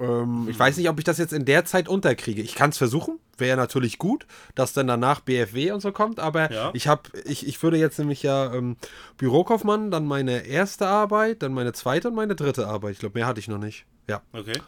Ähm, 0.00 0.48
ich 0.50 0.58
weiß 0.58 0.76
nicht, 0.76 0.88
ob 0.88 0.98
ich 0.98 1.04
das 1.04 1.18
jetzt 1.18 1.32
in 1.32 1.44
der 1.44 1.64
Zeit 1.64 1.88
unterkriege. 1.88 2.42
Ich 2.42 2.54
kann 2.54 2.70
es 2.70 2.78
versuchen. 2.78 3.18
Wäre 3.36 3.56
natürlich 3.56 3.98
gut, 3.98 4.26
dass 4.54 4.72
dann 4.72 4.86
danach 4.86 5.20
BFW 5.20 5.72
und 5.72 5.80
so 5.80 5.90
kommt. 5.92 6.20
Aber 6.20 6.52
Ja. 6.52 6.70
ich 6.72 6.86
habe, 6.86 7.02
ich, 7.24 7.46
ich 7.46 7.60
würde 7.62 7.76
jetzt 7.78 7.98
nämlich 7.98 8.22
ja 8.22 8.52
ähm, 8.54 8.76
Bürokaufmann, 9.16 9.90
dann 9.90 10.06
meine 10.06 10.46
erste 10.46 10.86
Arbeit, 10.86 11.42
dann 11.42 11.52
meine 11.52 11.72
zweite 11.72 12.08
und 12.08 12.14
meine 12.14 12.36
dritte 12.36 12.68
Arbeit. 12.68 12.92
Ich 12.92 12.98
glaube, 13.00 13.18
mehr 13.18 13.26
hatte 13.26 13.40
ich 13.40 13.48
noch 13.48 13.58
nicht. 13.58 13.86
Ja. 14.08 14.22
Okay. 14.32 14.60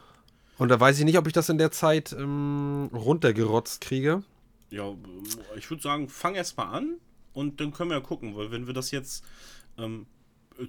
Und 0.59 0.69
da 0.69 0.81
weiß 0.81 0.99
ich 0.99 1.05
nicht, 1.05 1.19
ob 1.19 1.27
ich 1.27 1.33
das 1.33 1.49
in 1.49 1.59
der 1.59 1.71
Zeit 1.71 2.13
ähm, 2.13 2.91
runtergerotzt 2.93 3.81
kriege. 3.81 4.23
Ja, 4.71 4.95
ich 5.57 5.71
würde 5.71 5.83
sagen, 5.83 6.09
fang 6.09 6.35
erst 6.35 6.57
mal 6.57 6.71
an 6.71 6.97
und 7.33 7.61
dann 7.61 7.73
können 7.73 7.91
wir 7.91 7.97
ja 7.97 8.03
gucken, 8.03 8.37
weil 8.37 8.51
wenn 8.51 8.67
wir 8.67 8.75
das 8.75 8.91
jetzt 8.91 9.25
ähm, 9.79 10.07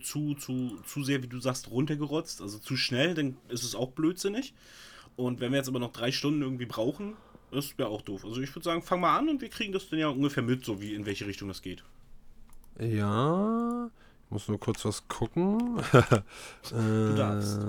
zu, 0.03 0.35
zu, 0.35 0.77
zu 0.85 1.03
sehr, 1.03 1.23
wie 1.23 1.27
du 1.27 1.39
sagst, 1.39 1.71
runtergerotzt, 1.71 2.41
also 2.41 2.59
zu 2.59 2.75
schnell, 2.75 3.13
dann 3.13 3.37
ist 3.47 3.63
es 3.63 3.75
auch 3.75 3.91
blödsinnig. 3.91 4.53
Und 5.15 5.39
wenn 5.39 5.51
wir 5.51 5.57
jetzt 5.57 5.69
aber 5.69 5.79
noch 5.79 5.93
drei 5.93 6.11
Stunden 6.11 6.41
irgendwie 6.41 6.65
brauchen, 6.65 7.15
ist 7.51 7.75
ja 7.77 7.87
auch 7.87 8.01
doof. 8.01 8.25
Also 8.25 8.41
ich 8.41 8.53
würde 8.53 8.65
sagen, 8.65 8.81
fang 8.81 8.99
mal 8.99 9.17
an 9.17 9.29
und 9.29 9.41
wir 9.41 9.49
kriegen 9.49 9.73
das 9.73 9.89
dann 9.89 9.99
ja 9.99 10.09
ungefähr 10.09 10.43
mit, 10.43 10.65
so 10.65 10.81
wie 10.81 10.93
in 10.93 11.05
welche 11.05 11.25
Richtung 11.25 11.47
das 11.47 11.61
geht. 11.61 11.83
Ja. 12.79 13.89
Ich 14.25 14.31
muss 14.31 14.47
nur 14.49 14.59
kurz 14.59 14.83
was 14.83 15.07
gucken. 15.07 15.81
Du 16.69 17.15
darfst. 17.15 17.59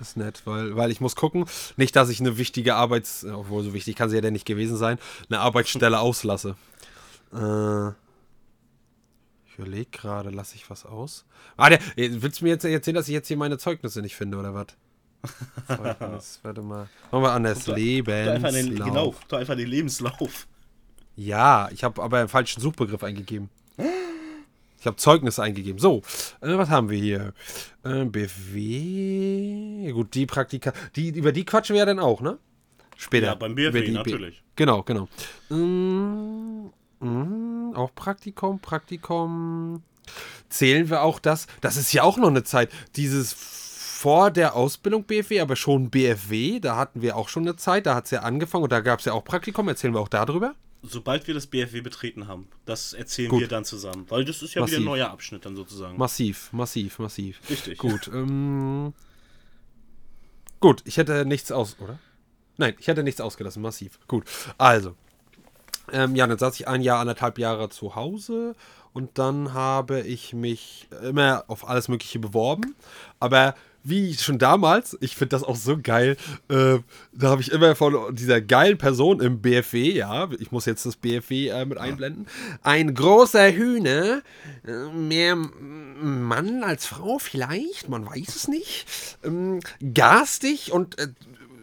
Äh, 0.00 0.02
Ist 0.02 0.16
nett, 0.16 0.42
weil, 0.46 0.76
weil 0.76 0.90
ich 0.90 1.00
muss 1.00 1.14
gucken, 1.14 1.44
nicht, 1.76 1.94
dass 1.94 2.08
ich 2.08 2.20
eine 2.20 2.38
wichtige 2.38 2.74
Arbeits... 2.74 3.24
Obwohl, 3.24 3.62
so 3.62 3.74
wichtig 3.74 3.96
kann 3.96 4.08
sie 4.08 4.16
ja 4.16 4.22
denn 4.22 4.32
nicht 4.32 4.46
gewesen 4.46 4.76
sein, 4.76 4.98
eine 5.28 5.40
Arbeitsstelle 5.40 6.00
auslasse. 6.00 6.56
Äh, 7.32 7.88
ich 9.48 9.58
überlege 9.58 9.90
gerade, 9.90 10.30
lasse 10.30 10.56
ich 10.56 10.68
was 10.70 10.86
aus? 10.86 11.24
Ah, 11.56 11.68
der, 11.68 11.80
willst 11.96 12.40
du 12.40 12.44
mir 12.44 12.50
jetzt 12.50 12.64
erzählen, 12.64 12.94
dass 12.94 13.08
ich 13.08 13.14
jetzt 13.14 13.28
hier 13.28 13.36
meine 13.36 13.58
Zeugnisse 13.58 14.00
nicht 14.00 14.16
finde, 14.16 14.38
oder 14.38 14.54
was? 14.54 14.66
Zeugnis, 15.66 16.40
warte 16.42 16.62
mal. 16.62 16.88
Machen 17.10 17.22
wir 17.22 17.32
anders. 17.32 17.64
Den, 17.64 17.74
Lebenslauf. 17.76 18.88
genau, 18.88 19.14
tu 19.28 19.36
einfach 19.36 19.56
den 19.56 19.68
Lebenslauf. 19.68 20.46
Ja, 21.16 21.68
ich 21.72 21.84
habe 21.84 22.02
aber 22.02 22.20
einen 22.20 22.28
falschen 22.28 22.60
Suchbegriff 22.62 23.04
eingegeben. 23.04 23.50
Ich 24.80 24.86
habe 24.86 24.96
Zeugnisse 24.96 25.42
eingegeben. 25.42 25.78
So, 25.78 25.98
äh, 26.40 26.56
was 26.56 26.70
haben 26.70 26.88
wir 26.88 26.98
hier? 26.98 27.34
Äh, 27.84 28.04
BFW. 28.06 29.92
Gut, 29.92 30.14
die 30.14 30.26
Praktika. 30.26 30.72
Die, 30.96 31.10
über 31.10 31.32
die 31.32 31.44
quatschen 31.44 31.74
wir 31.74 31.80
ja 31.80 31.86
dann 31.86 31.98
auch, 31.98 32.20
ne? 32.22 32.38
Später. 32.96 33.26
Ja, 33.28 33.34
beim 33.34 33.54
BFW, 33.54 33.80
die 33.82 33.86
B- 33.88 33.92
natürlich. 33.92 34.42
Genau, 34.56 34.82
genau. 34.82 35.08
Mm, 35.48 36.70
mm, 37.00 37.74
auch 37.74 37.94
Praktikum, 37.94 38.60
Praktikum. 38.60 39.82
Zählen 40.48 40.88
wir 40.90 41.02
auch 41.02 41.18
das? 41.18 41.46
Das 41.60 41.76
ist 41.76 41.92
ja 41.92 42.02
auch 42.02 42.16
noch 42.16 42.28
eine 42.28 42.42
Zeit. 42.42 42.70
Dieses 42.96 43.32
vor 43.34 44.30
der 44.30 44.56
Ausbildung 44.56 45.04
BFW, 45.04 45.40
aber 45.40 45.56
schon 45.56 45.90
BFW, 45.90 46.58
da 46.58 46.76
hatten 46.76 47.02
wir 47.02 47.16
auch 47.16 47.28
schon 47.28 47.42
eine 47.44 47.56
Zeit, 47.56 47.84
da 47.86 47.94
hat 47.94 48.06
es 48.06 48.10
ja 48.12 48.20
angefangen 48.20 48.64
und 48.64 48.72
da 48.72 48.80
gab 48.80 48.98
es 49.00 49.04
ja 49.04 49.12
auch 49.12 49.24
Praktikum. 49.24 49.68
Erzählen 49.68 49.92
wir 49.94 50.00
auch 50.00 50.08
darüber? 50.08 50.54
Sobald 50.82 51.26
wir 51.26 51.34
das 51.34 51.46
BFW 51.46 51.82
betreten 51.82 52.26
haben, 52.26 52.48
das 52.64 52.94
erzählen 52.94 53.28
Gut. 53.28 53.40
wir 53.40 53.48
dann 53.48 53.64
zusammen. 53.64 54.06
Weil 54.08 54.24
das 54.24 54.42
ist 54.42 54.54
ja 54.54 54.62
wieder 54.62 54.62
Massiv. 54.62 54.78
ein 54.78 54.84
neuer 54.84 55.10
Abschnitt 55.10 55.44
dann 55.44 55.54
sozusagen. 55.54 55.98
Massiv, 55.98 56.52
massiv, 56.52 56.98
massiv. 56.98 57.40
Richtig. 57.50 57.78
Gut, 57.78 58.08
ähm, 58.12 58.94
gut, 60.58 60.82
ich 60.86 60.96
hätte 60.96 61.26
nichts 61.26 61.52
aus, 61.52 61.76
oder? 61.80 61.98
Nein, 62.56 62.74
ich 62.78 62.88
hätte 62.88 63.02
nichts 63.02 63.20
ausgelassen, 63.20 63.62
massiv. 63.62 63.98
Gut, 64.08 64.24
also. 64.56 64.96
Ähm, 65.92 66.14
ja, 66.14 66.26
dann 66.26 66.38
saß 66.38 66.58
ich 66.60 66.68
ein 66.68 66.82
Jahr, 66.82 67.00
anderthalb 67.00 67.38
Jahre 67.38 67.68
zu 67.68 67.94
Hause 67.94 68.54
und 68.92 69.18
dann 69.18 69.54
habe 69.54 70.00
ich 70.00 70.32
mich 70.32 70.88
immer 71.02 71.44
auf 71.48 71.68
alles 71.68 71.88
Mögliche 71.88 72.18
beworben. 72.18 72.74
Aber 73.18 73.54
wie 73.82 74.14
schon 74.14 74.38
damals, 74.38 74.96
ich 75.00 75.16
finde 75.16 75.30
das 75.30 75.42
auch 75.42 75.56
so 75.56 75.78
geil, 75.82 76.16
äh, 76.48 76.78
da 77.12 77.28
habe 77.28 77.40
ich 77.40 77.50
immer 77.50 77.74
von 77.74 78.14
dieser 78.14 78.40
geilen 78.40 78.78
Person 78.78 79.20
im 79.20 79.40
BFW, 79.40 79.92
ja, 79.92 80.28
ich 80.38 80.52
muss 80.52 80.66
jetzt 80.66 80.86
das 80.86 80.96
BFW 80.96 81.48
äh, 81.48 81.64
mit 81.64 81.78
einblenden, 81.78 82.26
ein 82.62 82.94
großer 82.94 83.52
Hühner, 83.52 84.22
äh, 84.66 84.92
mehr 84.92 85.36
Mann 85.36 86.62
als 86.62 86.86
Frau 86.86 87.18
vielleicht, 87.18 87.88
man 87.88 88.06
weiß 88.06 88.36
es 88.36 88.48
nicht, 88.48 88.86
ähm, 89.24 89.60
garstig 89.94 90.72
und 90.72 90.98
äh, 90.98 91.08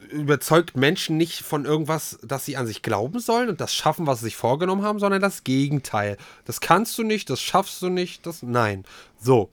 überzeugt 0.08 0.76
Menschen 0.76 1.18
nicht 1.18 1.42
von 1.42 1.66
irgendwas, 1.66 2.18
dass 2.24 2.46
sie 2.46 2.58
an 2.58 2.68
sich 2.68 2.82
glauben 2.82 3.20
sollen 3.20 3.50
und 3.50 3.62
das 3.62 3.74
schaffen, 3.74 4.08
was 4.08 4.20
sie 4.20 4.26
sich 4.26 4.36
vorgenommen 4.36 4.84
haben, 4.84 5.00
sondern 5.00 5.22
das 5.22 5.44
Gegenteil. 5.44 6.18
Das 6.46 6.62
kannst 6.62 6.98
du 6.98 7.04
nicht, 7.04 7.30
das 7.30 7.42
schaffst 7.42 7.82
du 7.82 7.90
nicht, 7.90 8.26
das 8.26 8.44
nein. 8.44 8.86
So. 9.20 9.50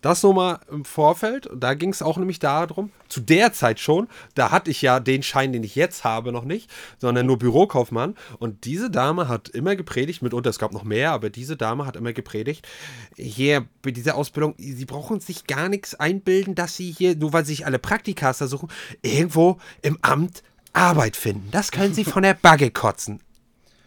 Das 0.00 0.22
nur 0.22 0.34
mal 0.34 0.60
im 0.70 0.84
Vorfeld, 0.84 1.48
da 1.54 1.74
ging 1.74 1.90
es 1.90 2.02
auch 2.02 2.16
nämlich 2.16 2.38
darum, 2.38 2.90
zu 3.08 3.20
der 3.20 3.52
Zeit 3.52 3.80
schon, 3.80 4.08
da 4.34 4.50
hatte 4.50 4.70
ich 4.70 4.82
ja 4.82 5.00
den 5.00 5.22
Schein, 5.22 5.52
den 5.52 5.64
ich 5.64 5.74
jetzt 5.74 6.04
habe, 6.04 6.32
noch 6.32 6.44
nicht, 6.44 6.70
sondern 6.98 7.26
nur 7.26 7.38
Bürokaufmann. 7.38 8.14
Und 8.38 8.64
diese 8.64 8.90
Dame 8.90 9.28
hat 9.28 9.48
immer 9.48 9.74
gepredigt, 9.74 10.22
mitunter, 10.22 10.50
es 10.50 10.58
gab 10.58 10.72
noch 10.72 10.84
mehr, 10.84 11.12
aber 11.12 11.30
diese 11.30 11.56
Dame 11.56 11.86
hat 11.86 11.96
immer 11.96 12.12
gepredigt, 12.12 12.68
hier 13.16 13.66
bei 13.82 13.90
dieser 13.90 14.16
Ausbildung, 14.16 14.54
sie 14.58 14.84
brauchen 14.84 15.20
sich 15.20 15.46
gar 15.46 15.68
nichts 15.68 15.94
einbilden, 15.94 16.54
dass 16.54 16.76
sie 16.76 16.92
hier, 16.92 17.16
nur 17.16 17.32
weil 17.32 17.44
sie 17.44 17.54
sich 17.54 17.66
alle 17.66 17.78
Praktikas 17.78 18.38
suchen, 18.38 18.68
irgendwo 19.02 19.58
im 19.82 19.98
Amt 20.02 20.42
Arbeit 20.72 21.16
finden. 21.16 21.48
Das 21.52 21.72
können 21.72 21.94
sie 21.94 22.04
von 22.04 22.22
der 22.22 22.34
Bagge 22.34 22.70
kotzen. 22.70 23.20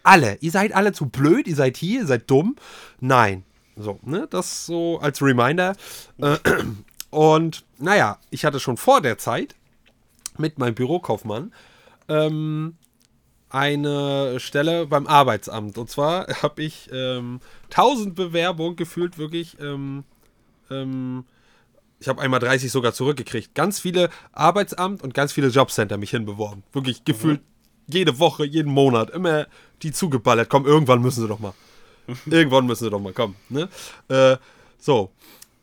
Alle. 0.02 0.38
Ihr 0.40 0.50
seid 0.50 0.72
alle 0.74 0.92
zu 0.92 1.06
blöd, 1.06 1.46
ihr 1.46 1.54
seid 1.54 1.76
hier, 1.76 2.00
ihr 2.00 2.06
seid 2.06 2.28
dumm. 2.30 2.56
Nein. 3.00 3.44
So, 3.82 3.98
ne? 4.02 4.26
Das 4.30 4.66
so 4.66 4.98
als 5.00 5.22
Reminder. 5.22 5.74
Äh, 6.18 6.36
Und 7.10 7.64
naja, 7.78 8.18
ich 8.30 8.44
hatte 8.44 8.60
schon 8.60 8.76
vor 8.76 9.00
der 9.00 9.18
Zeit 9.18 9.56
mit 10.38 10.58
meinem 10.58 10.74
Bürokaufmann 10.74 11.52
ähm, 12.08 12.76
eine 13.48 14.38
Stelle 14.38 14.86
beim 14.86 15.06
Arbeitsamt. 15.06 15.76
Und 15.76 15.90
zwar 15.90 16.26
habe 16.42 16.62
ich 16.62 16.88
ähm, 16.92 17.40
1000 17.70 18.14
Bewerbungen 18.14 18.76
gefühlt, 18.76 19.18
wirklich. 19.18 19.58
Ähm, 19.60 20.04
ähm, 20.70 21.24
ich 21.98 22.08
habe 22.08 22.22
einmal 22.22 22.40
30 22.40 22.70
sogar 22.72 22.94
zurückgekriegt. 22.94 23.54
Ganz 23.54 23.78
viele 23.78 24.08
Arbeitsamt 24.32 25.02
und 25.02 25.12
ganz 25.12 25.32
viele 25.32 25.48
Jobcenter 25.48 25.98
mich 25.98 26.10
hinbeworben. 26.10 26.62
Wirklich 26.72 27.04
gefühlt 27.04 27.42
jede 27.86 28.18
Woche, 28.18 28.44
jeden 28.44 28.72
Monat, 28.72 29.10
immer 29.10 29.46
die 29.82 29.92
zugeballert. 29.92 30.48
Komm, 30.48 30.64
irgendwann 30.64 31.02
müssen 31.02 31.22
sie 31.22 31.28
doch 31.28 31.40
mal. 31.40 31.52
irgendwann 32.26 32.66
müssen 32.66 32.84
sie 32.84 32.90
doch 32.90 33.00
mal 33.00 33.12
kommen. 33.12 33.36
Ne? 33.48 33.68
Äh, 34.08 34.36
so. 34.78 35.10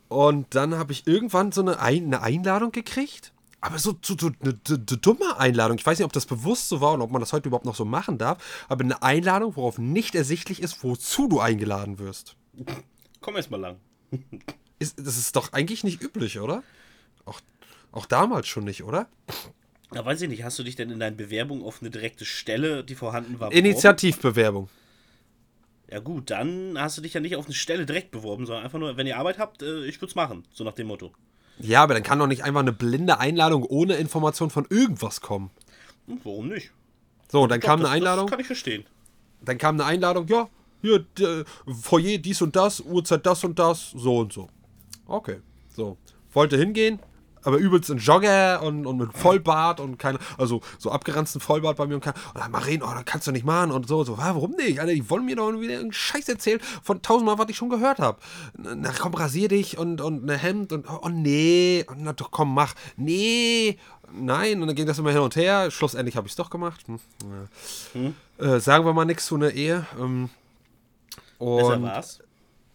Und 0.09 0.55
dann 0.55 0.75
habe 0.75 0.93
ich 0.93 1.05
irgendwann 1.05 1.51
so 1.51 1.61
eine, 1.61 1.79
Ein 1.79 2.05
eine 2.05 2.21
Einladung 2.21 2.71
gekriegt. 2.71 3.33
Aber 3.59 3.79
so, 3.79 3.95
so, 4.01 4.15
so 4.17 4.31
eine, 4.39 4.53
dumme 4.53 5.37
Einladung. 5.39 5.77
Ich 5.77 5.85
weiß 5.85 5.97
nicht, 5.97 6.05
ob 6.05 6.13
das 6.13 6.25
bewusst 6.25 6.69
so 6.69 6.79
war 6.79 6.93
und 6.93 7.01
ob 7.01 7.11
man 7.11 7.19
das 7.19 7.33
heute 7.33 7.49
überhaupt 7.49 7.65
noch 7.65 7.75
so 7.75 7.85
machen 7.85 8.17
darf. 8.17 8.65
Aber 8.69 8.83
eine 8.83 9.01
Einladung, 9.01 9.55
worauf 9.55 9.77
nicht 9.77 10.15
ersichtlich 10.15 10.61
ist, 10.61 10.83
wozu 10.83 11.27
du 11.27 11.39
eingeladen 11.39 11.99
wirst. 11.99 12.35
Komm 13.19 13.35
erst 13.35 13.51
mal 13.51 13.59
lang. 13.59 13.77
Ist, 14.79 14.99
das 14.99 15.17
ist 15.17 15.35
doch 15.35 15.53
eigentlich 15.53 15.83
nicht 15.83 16.03
üblich, 16.03 16.39
oder? 16.39 16.61
Auch, 17.25 17.41
auch 17.91 18.05
damals 18.05 18.47
schon 18.47 18.63
nicht, 18.63 18.83
oder? 18.83 19.07
Ja, 19.91 20.05
weiß 20.05 20.21
ich 20.21 20.29
nicht, 20.29 20.43
hast 20.43 20.59
du 20.59 20.63
dich 20.63 20.75
denn 20.75 20.91
in 20.91 20.99
deinen 20.99 21.17
Bewerbungen 21.17 21.63
auf 21.63 21.81
eine 21.81 21.89
direkte 21.89 22.25
Stelle, 22.25 22.83
die 22.83 22.93
vorhanden 22.93 23.39
war, 23.39 23.49
beworben? 23.49 23.79
Ja 25.89 25.99
gut, 25.99 26.29
dann 26.31 26.77
hast 26.77 26.97
du 26.97 27.01
dich 27.01 27.13
ja 27.13 27.21
nicht 27.21 27.35
auf 27.37 27.45
eine 27.45 27.53
Stelle 27.53 27.85
direkt 27.85 28.11
beworben, 28.11 28.45
sondern 28.45 28.65
einfach 28.65 28.79
nur, 28.79 28.97
wenn 28.97 29.07
ihr 29.07 29.17
Arbeit 29.17 29.39
habt, 29.39 29.61
äh, 29.61 29.85
ich 29.85 29.97
würde 30.01 30.09
es 30.09 30.15
machen. 30.15 30.43
So 30.51 30.63
nach 30.63 30.73
dem 30.73 30.87
Motto. 30.87 31.13
Ja, 31.59 31.81
aber 31.83 31.93
dann 31.93 32.03
kann 32.03 32.19
doch 32.19 32.27
nicht 32.27 32.43
einfach 32.43 32.59
eine 32.59 32.73
blinde 32.73 33.19
Einladung 33.19 33.63
ohne 33.63 33.95
Information 33.95 34.49
von 34.49 34.67
irgendwas 34.69 35.21
kommen. 35.21 35.49
Hm, 36.07 36.19
warum 36.23 36.49
nicht? 36.49 36.71
So, 37.31 37.41
und 37.41 37.49
dann 37.49 37.59
Doch, 37.61 37.67
kam 37.67 37.79
das, 37.79 37.89
eine 37.89 37.95
Einladung. 37.97 38.25
Das 38.27 38.31
kann 38.31 38.39
ich 38.39 38.47
verstehen. 38.47 38.85
Dann 39.41 39.57
kam 39.57 39.75
eine 39.75 39.85
Einladung, 39.85 40.27
ja, 40.27 40.49
hier, 40.81 40.99
d- 41.17 41.43
Foyer 41.81 42.17
dies 42.17 42.41
und 42.41 42.55
das, 42.55 42.81
Uhrzeit 42.81 43.25
das 43.25 43.43
und 43.43 43.57
das, 43.57 43.91
so 43.91 44.17
und 44.19 44.33
so. 44.33 44.49
Okay, 45.05 45.37
so. 45.69 45.97
Wollte 46.33 46.57
hingehen, 46.57 46.99
aber 47.47 47.57
übelst 47.57 47.89
in 47.89 47.97
Jogger 47.97 48.61
und, 48.61 48.85
und 48.85 48.97
mit 48.97 49.13
Vollbart 49.13 49.79
und 49.79 49.97
keine, 49.97 50.19
also 50.37 50.59
so 50.77 50.91
abgeranzten 50.91 51.39
Vollbart 51.39 51.77
bei 51.77 51.87
mir 51.87 51.95
und 51.95 52.01
kein, 52.01 52.13
und 52.33 52.41
dann 52.41 52.51
mal 52.51 52.61
reden, 52.63 52.83
oh, 52.83 52.91
das 52.93 53.05
kannst 53.05 53.25
du 53.27 53.31
nicht 53.31 53.45
machen 53.45 53.71
und 53.71 53.87
so, 53.87 54.03
so, 54.03 54.17
"Hä, 54.17 54.31
warum 54.33 54.51
nicht? 54.51 54.81
Alter, 54.81 54.93
die 54.93 55.09
wollen 55.09 55.23
mir 55.25 55.37
doch 55.37 55.47
wieder 55.53 55.61
irgendeinen 55.75 55.93
Scheiß 55.93 56.27
erzählen 56.27 56.59
von 56.83 57.01
tausendmal, 57.01 57.37
was 57.37 57.47
ich 57.49 57.55
schon 57.55 57.69
gehört 57.69 57.99
habe. 57.99 58.17
Na 58.57 58.91
komm, 58.99 59.13
rasier 59.13 59.47
dich 59.47 59.77
und, 59.77 60.01
und 60.01 60.23
eine 60.23 60.37
Hemd 60.37 60.73
und, 60.73 60.87
oh 60.89 61.07
nee, 61.09 61.85
na 61.95 62.11
doch, 62.13 62.31
komm, 62.31 62.53
mach. 62.53 62.73
Nee, 62.97 63.77
nein, 64.11 64.61
und 64.61 64.67
dann 64.67 64.75
ging 64.75 64.85
das 64.85 64.99
immer 64.99 65.11
hin 65.11 65.21
und 65.21 65.35
her. 65.37 65.71
Schlussendlich 65.71 66.17
habe 66.17 66.27
ich 66.27 66.33
es 66.33 66.35
doch 66.37 66.49
gemacht. 66.49 66.81
Hm, 66.87 68.13
ja. 68.39 68.55
Äh, 68.55 68.59
sagen 68.59 68.83
wir 68.85 68.93
mal 68.93 69.05
nichts 69.05 69.25
zu 69.27 69.35
einer 69.35 69.51
Ehe. 69.51 69.85
Ähm, 69.99 70.29
Besser 71.39 71.75
und 71.77 71.83
war's. 71.83 72.19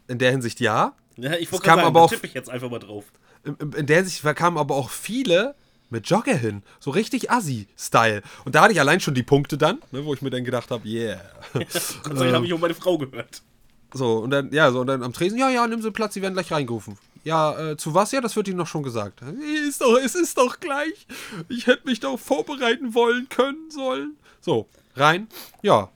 in 0.09 0.19
der 0.19 0.31
Hinsicht 0.31 0.61
ja. 0.61 0.95
Ja, 1.17 1.33
ich 1.35 1.53
wollte 1.53 1.67
sagen, 1.67 1.81
aber 1.83 1.91
da 2.01 2.05
auch- 2.07 2.11
tippe 2.11 2.27
ich 2.27 2.33
jetzt 2.35 2.49
einfach 2.49 2.71
mal 2.71 2.79
drauf. 2.79 3.05
In, 3.45 3.87
der 3.87 3.97
Hinsicht 3.97 4.23
kamen 4.37 4.59
aber 4.59 4.75
auch 4.75 4.91
viele 4.91 5.55
mit 5.91 6.09
Jogger 6.09 6.35
hin. 6.35 6.63
So 6.81 6.91
richtig 6.91 7.31
Assi-Style. 7.31 8.23
Und 8.45 8.55
da 8.55 8.63
hatte 8.63 8.73
ich 8.73 8.81
allein 8.81 9.01
schon 9.01 9.15
die 9.15 9.23
Punkte 9.23 9.59
dann, 9.59 9.81
ne, 9.93 10.05
wo 10.05 10.15
ich 10.15 10.23
mir 10.23 10.31
dann 10.31 10.45
gedacht 10.45 10.71
habe, 10.71 10.89
yeah. 10.89 11.21
Gott 11.53 11.71
sei 11.71 12.25
Dank 12.25 12.35
habe 12.35 12.47
ich 12.47 12.53
auch 12.53 12.59
meine 12.59 12.75
Frau 12.75 12.99
gehört. 12.99 13.43
So, 13.95 14.19
und 14.19 14.31
dann, 14.31 14.51
ja, 14.53 14.73
so, 14.73 14.81
und 14.81 14.87
dann 14.87 15.03
am 15.03 15.13
Tresen, 15.13 15.39
ja, 15.39 15.51
ja, 15.51 15.67
nimm 15.67 15.83
sie 15.83 15.91
Platz, 15.91 16.15
sie 16.15 16.23
werden 16.23 16.33
gleich 16.33 16.51
reingerufen. 16.51 16.97
Ja, 17.25 17.73
äh, 17.73 17.77
zu 17.77 17.95
was? 17.95 18.11
Ja, 18.11 18.21
das 18.21 18.35
wird 18.37 18.49
ihnen 18.49 18.57
noch 18.57 18.67
schon 18.67 18.83
gesagt. 18.83 19.21
Ist 19.69 19.81
doch, 19.81 19.99
es 19.99 20.15
ist 20.15 20.39
doch 20.39 20.59
gleich. 20.59 21.07
Ich 21.49 21.67
hätte 21.67 21.87
mich 21.87 22.01
doch 22.01 22.19
vorbereiten 22.19 22.95
wollen 22.95 23.29
können 23.29 23.71
sollen. 23.71 24.17
So, 24.41 24.67
rein. 24.97 25.29
Ja, 25.63 25.91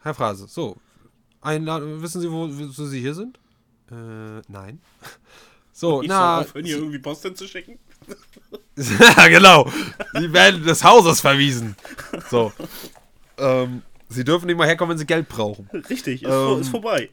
Herr 0.00 0.14
Phrase, 0.14 0.46
so. 0.48 0.76
Einladung, 1.40 2.00
wissen 2.00 2.20
Sie, 2.20 2.30
wo, 2.30 2.48
wo 2.48 2.84
Sie 2.86 3.00
hier 3.00 3.14
sind? 3.14 3.38
Äh, 3.90 4.40
nein. 4.48 4.80
So, 5.82 6.00
Ich 6.00 6.08
na. 6.08 6.36
soll 6.36 6.44
aufhören, 6.44 6.64
hier 6.64 6.76
irgendwie 6.76 7.00
Post 7.00 7.22
hinzuschicken. 7.24 7.76
ja, 8.76 9.26
genau. 9.28 9.68
Sie 10.14 10.32
werden 10.32 10.62
des 10.62 10.84
Hauses 10.84 11.20
verwiesen. 11.20 11.74
So. 12.30 12.52
Ähm, 13.36 13.82
sie 14.08 14.22
dürfen 14.22 14.46
nicht 14.46 14.56
mal 14.56 14.68
herkommen, 14.68 14.90
wenn 14.92 14.98
sie 14.98 15.06
Geld 15.06 15.28
brauchen. 15.28 15.68
Richtig, 15.90 16.22
ist, 16.22 16.28
vor, 16.28 16.52
Ähm, 16.54 16.60
ist 16.60 16.68
vorbei. 16.68 17.10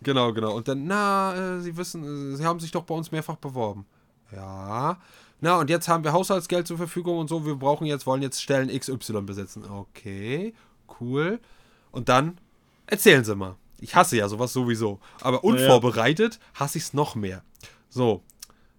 Genau, 0.00 0.32
genau. 0.32 0.54
Und 0.54 0.68
dann, 0.68 0.86
na, 0.86 1.56
äh, 1.56 1.60
Sie 1.60 1.76
wissen, 1.76 2.34
äh, 2.34 2.36
Sie 2.36 2.44
haben 2.46 2.60
sich 2.60 2.70
doch 2.70 2.84
bei 2.84 2.94
uns 2.94 3.10
mehrfach 3.10 3.34
beworben. 3.34 3.84
Ja. 4.30 5.00
Na, 5.40 5.56
und 5.58 5.68
jetzt 5.68 5.88
haben 5.88 6.04
wir 6.04 6.12
Haushaltsgeld 6.12 6.68
zur 6.68 6.76
Verfügung 6.76 7.18
und 7.18 7.26
so. 7.28 7.44
Wir 7.44 7.56
brauchen 7.56 7.84
jetzt, 7.84 8.06
wollen 8.06 8.22
jetzt 8.22 8.40
Stellen 8.40 8.68
XY 8.68 9.22
besetzen. 9.22 9.68
Okay, 9.68 10.54
cool. 11.00 11.40
Und 11.90 12.08
dann 12.08 12.38
erzählen 12.86 13.24
Sie 13.24 13.34
mal. 13.34 13.56
Ich 13.80 13.96
hasse 13.96 14.16
ja 14.16 14.28
sowas 14.28 14.52
sowieso. 14.52 15.00
Aber 15.20 15.42
unvorbereitet 15.42 16.38
hasse 16.54 16.78
ich 16.78 16.84
es 16.84 16.94
noch 16.94 17.16
mehr. 17.16 17.42
So. 17.94 18.22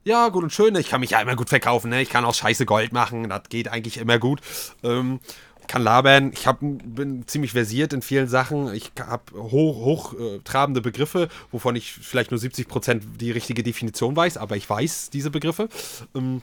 Ja, 0.03 0.27
gut 0.27 0.43
und 0.43 0.51
schön. 0.51 0.75
Ich 0.75 0.89
kann 0.89 0.99
mich 0.99 1.11
ja 1.11 1.21
immer 1.21 1.35
gut 1.35 1.49
verkaufen. 1.49 1.89
Ne? 1.89 2.01
Ich 2.01 2.09
kann 2.09 2.25
auch 2.25 2.35
scheiße 2.35 2.65
Gold 2.65 2.91
machen. 2.91 3.29
Das 3.29 3.43
geht 3.49 3.69
eigentlich 3.69 3.97
immer 3.97 4.19
gut. 4.19 4.41
Ähm, 4.83 5.21
kann 5.67 5.81
labern. 5.81 6.31
Ich 6.33 6.45
hab, 6.45 6.59
bin 6.59 7.25
ziemlich 7.25 7.53
versiert 7.53 7.93
in 7.93 8.01
vielen 8.01 8.27
Sachen. 8.27 8.71
Ich 8.73 8.91
habe 8.99 9.23
hoch, 9.33 10.11
hochtrabende 10.13 10.81
Begriffe, 10.81 11.29
wovon 11.51 11.75
ich 11.75 11.93
vielleicht 11.93 12.29
nur 12.31 12.39
70% 12.39 13.01
die 13.17 13.31
richtige 13.31 13.63
Definition 13.63 14.15
weiß, 14.15 14.37
aber 14.37 14.57
ich 14.57 14.69
weiß 14.69 15.09
diese 15.11 15.31
Begriffe. 15.31 15.69
Ähm, 16.13 16.41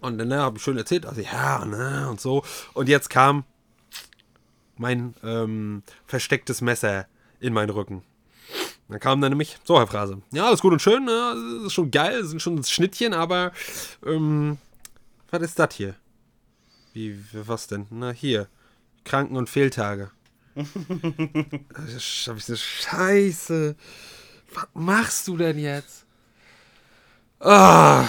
und 0.00 0.18
dann 0.18 0.28
ne, 0.28 0.40
habe 0.40 0.58
ich 0.58 0.64
schön 0.64 0.76
erzählt, 0.76 1.06
also 1.06 1.20
ja, 1.20 1.64
ne, 1.64 2.08
und 2.10 2.20
so. 2.20 2.42
Und 2.74 2.88
jetzt 2.88 3.08
kam 3.08 3.44
mein 4.76 5.14
ähm, 5.22 5.84
verstecktes 6.06 6.60
Messer 6.60 7.06
in 7.38 7.52
meinen 7.52 7.70
Rücken. 7.70 8.02
Dann 8.92 9.00
kam 9.00 9.20
dann 9.22 9.30
nämlich, 9.30 9.58
so 9.64 9.78
Herr 9.78 9.86
Phrase, 9.86 10.20
ja, 10.32 10.46
alles 10.46 10.60
gut 10.60 10.72
und 10.72 10.82
schön, 10.82 11.06
ne, 11.06 11.64
ist 11.64 11.72
schon 11.72 11.90
geil, 11.90 12.24
sind 12.24 12.42
schon 12.42 12.62
Schnittchen, 12.62 13.14
aber 13.14 13.52
ähm, 14.04 14.58
was 15.30 15.40
ist 15.40 15.58
das 15.58 15.74
hier? 15.74 15.94
Wie, 16.92 17.18
was 17.32 17.68
denn? 17.68 17.86
Na, 17.88 18.10
hier. 18.10 18.48
Kranken- 19.04 19.36
und 19.36 19.48
Fehltage. 19.48 20.10
das 20.54 22.26
hab 22.28 22.36
ich 22.36 22.44
so, 22.44 22.54
Scheiße. 22.54 23.76
Was 24.52 24.66
machst 24.74 25.26
du 25.26 25.38
denn 25.38 25.58
jetzt? 25.58 26.04
Ah. 27.40 28.06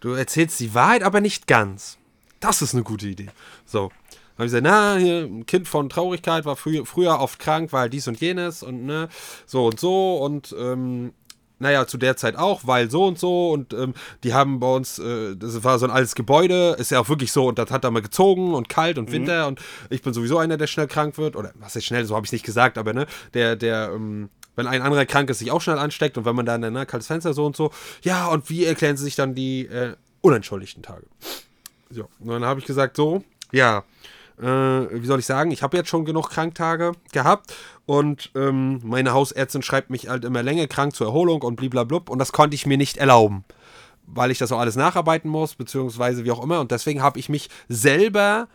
Du 0.00 0.12
erzählst 0.12 0.58
die 0.60 0.72
Wahrheit, 0.72 1.02
aber 1.02 1.20
nicht 1.20 1.46
ganz. 1.46 1.98
Das 2.40 2.62
ist 2.62 2.72
eine 2.72 2.82
gute 2.82 3.08
Idee. 3.08 3.28
So. 3.66 3.92
Habe 4.38 4.46
ich 4.46 4.52
gesagt, 4.52 4.64
na, 4.64 4.96
hier, 4.96 5.24
ein 5.24 5.46
Kind 5.46 5.66
von 5.66 5.88
Traurigkeit 5.88 6.44
war 6.44 6.54
frü 6.54 6.84
früher 6.84 7.18
oft 7.18 7.40
krank, 7.40 7.72
weil 7.72 7.90
dies 7.90 8.06
und 8.06 8.20
jenes 8.20 8.62
und 8.62 8.86
ne, 8.86 9.08
so 9.46 9.66
und 9.66 9.80
so 9.80 10.18
und 10.18 10.54
ähm, 10.56 11.12
naja, 11.58 11.88
zu 11.88 11.98
der 11.98 12.16
Zeit 12.16 12.36
auch, 12.36 12.60
weil 12.64 12.88
so 12.88 13.04
und 13.04 13.18
so 13.18 13.50
und 13.50 13.72
ähm, 13.72 13.94
die 14.22 14.34
haben 14.34 14.60
bei 14.60 14.72
uns, 14.72 15.00
äh, 15.00 15.34
das 15.34 15.64
war 15.64 15.80
so 15.80 15.86
ein 15.86 15.90
altes 15.90 16.14
Gebäude, 16.14 16.76
ist 16.78 16.92
ja 16.92 17.00
auch 17.00 17.08
wirklich 17.08 17.32
so 17.32 17.48
und 17.48 17.58
das 17.58 17.72
hat 17.72 17.82
da 17.82 17.90
mal 17.90 18.00
gezogen 18.00 18.54
und 18.54 18.68
kalt 18.68 18.96
und 18.96 19.10
Winter 19.10 19.42
mhm. 19.42 19.48
und 19.48 19.60
ich 19.90 20.02
bin 20.02 20.14
sowieso 20.14 20.38
einer, 20.38 20.56
der 20.56 20.68
schnell 20.68 20.86
krank 20.86 21.18
wird 21.18 21.34
oder 21.34 21.52
was 21.56 21.74
ist 21.74 21.84
schnell, 21.84 22.04
so 22.04 22.14
habe 22.14 22.24
ich 22.24 22.30
nicht 22.30 22.44
gesagt, 22.44 22.78
aber 22.78 22.92
ne, 22.92 23.06
der, 23.34 23.56
der, 23.56 23.90
ähm, 23.92 24.28
wenn 24.54 24.68
ein 24.68 24.82
anderer 24.82 25.04
krank 25.04 25.30
ist, 25.30 25.40
sich 25.40 25.50
auch 25.50 25.60
schnell 25.60 25.78
ansteckt 25.78 26.16
und 26.16 26.24
wenn 26.24 26.36
man 26.36 26.46
dann, 26.46 26.60
ne, 26.60 26.86
kaltes 26.86 27.08
Fenster 27.08 27.34
so 27.34 27.44
und 27.44 27.56
so, 27.56 27.72
ja 28.02 28.28
und 28.28 28.48
wie 28.50 28.64
erklären 28.64 28.96
sie 28.96 29.02
sich 29.02 29.16
dann 29.16 29.34
die 29.34 29.66
äh, 29.66 29.96
unentschuldigten 30.20 30.84
Tage? 30.84 31.06
So, 31.90 32.08
und 32.20 32.28
dann 32.28 32.44
habe 32.44 32.60
ich 32.60 32.66
gesagt, 32.66 32.96
so, 32.96 33.24
ja, 33.50 33.82
äh, 34.40 35.02
wie 35.02 35.06
soll 35.06 35.18
ich 35.18 35.26
sagen, 35.26 35.50
ich 35.50 35.62
habe 35.62 35.76
jetzt 35.76 35.88
schon 35.88 36.04
genug 36.04 36.30
Kranktage 36.30 36.92
gehabt 37.12 37.54
und 37.86 38.30
ähm, 38.34 38.80
meine 38.84 39.12
Hausärztin 39.12 39.62
schreibt 39.62 39.90
mich 39.90 40.08
halt 40.08 40.24
immer 40.24 40.42
länger 40.42 40.66
krank 40.66 40.94
zur 40.94 41.08
Erholung 41.08 41.42
und 41.42 41.56
bliblablub 41.56 42.08
und 42.08 42.18
das 42.18 42.32
konnte 42.32 42.54
ich 42.54 42.66
mir 42.66 42.78
nicht 42.78 42.96
erlauben, 42.96 43.44
weil 44.06 44.30
ich 44.30 44.38
das 44.38 44.52
auch 44.52 44.60
alles 44.60 44.76
nacharbeiten 44.76 45.30
muss, 45.30 45.54
beziehungsweise 45.54 46.24
wie 46.24 46.30
auch 46.30 46.42
immer 46.42 46.60
und 46.60 46.70
deswegen 46.70 47.02
habe 47.02 47.18
ich 47.18 47.28
mich 47.28 47.50
selber 47.68 48.48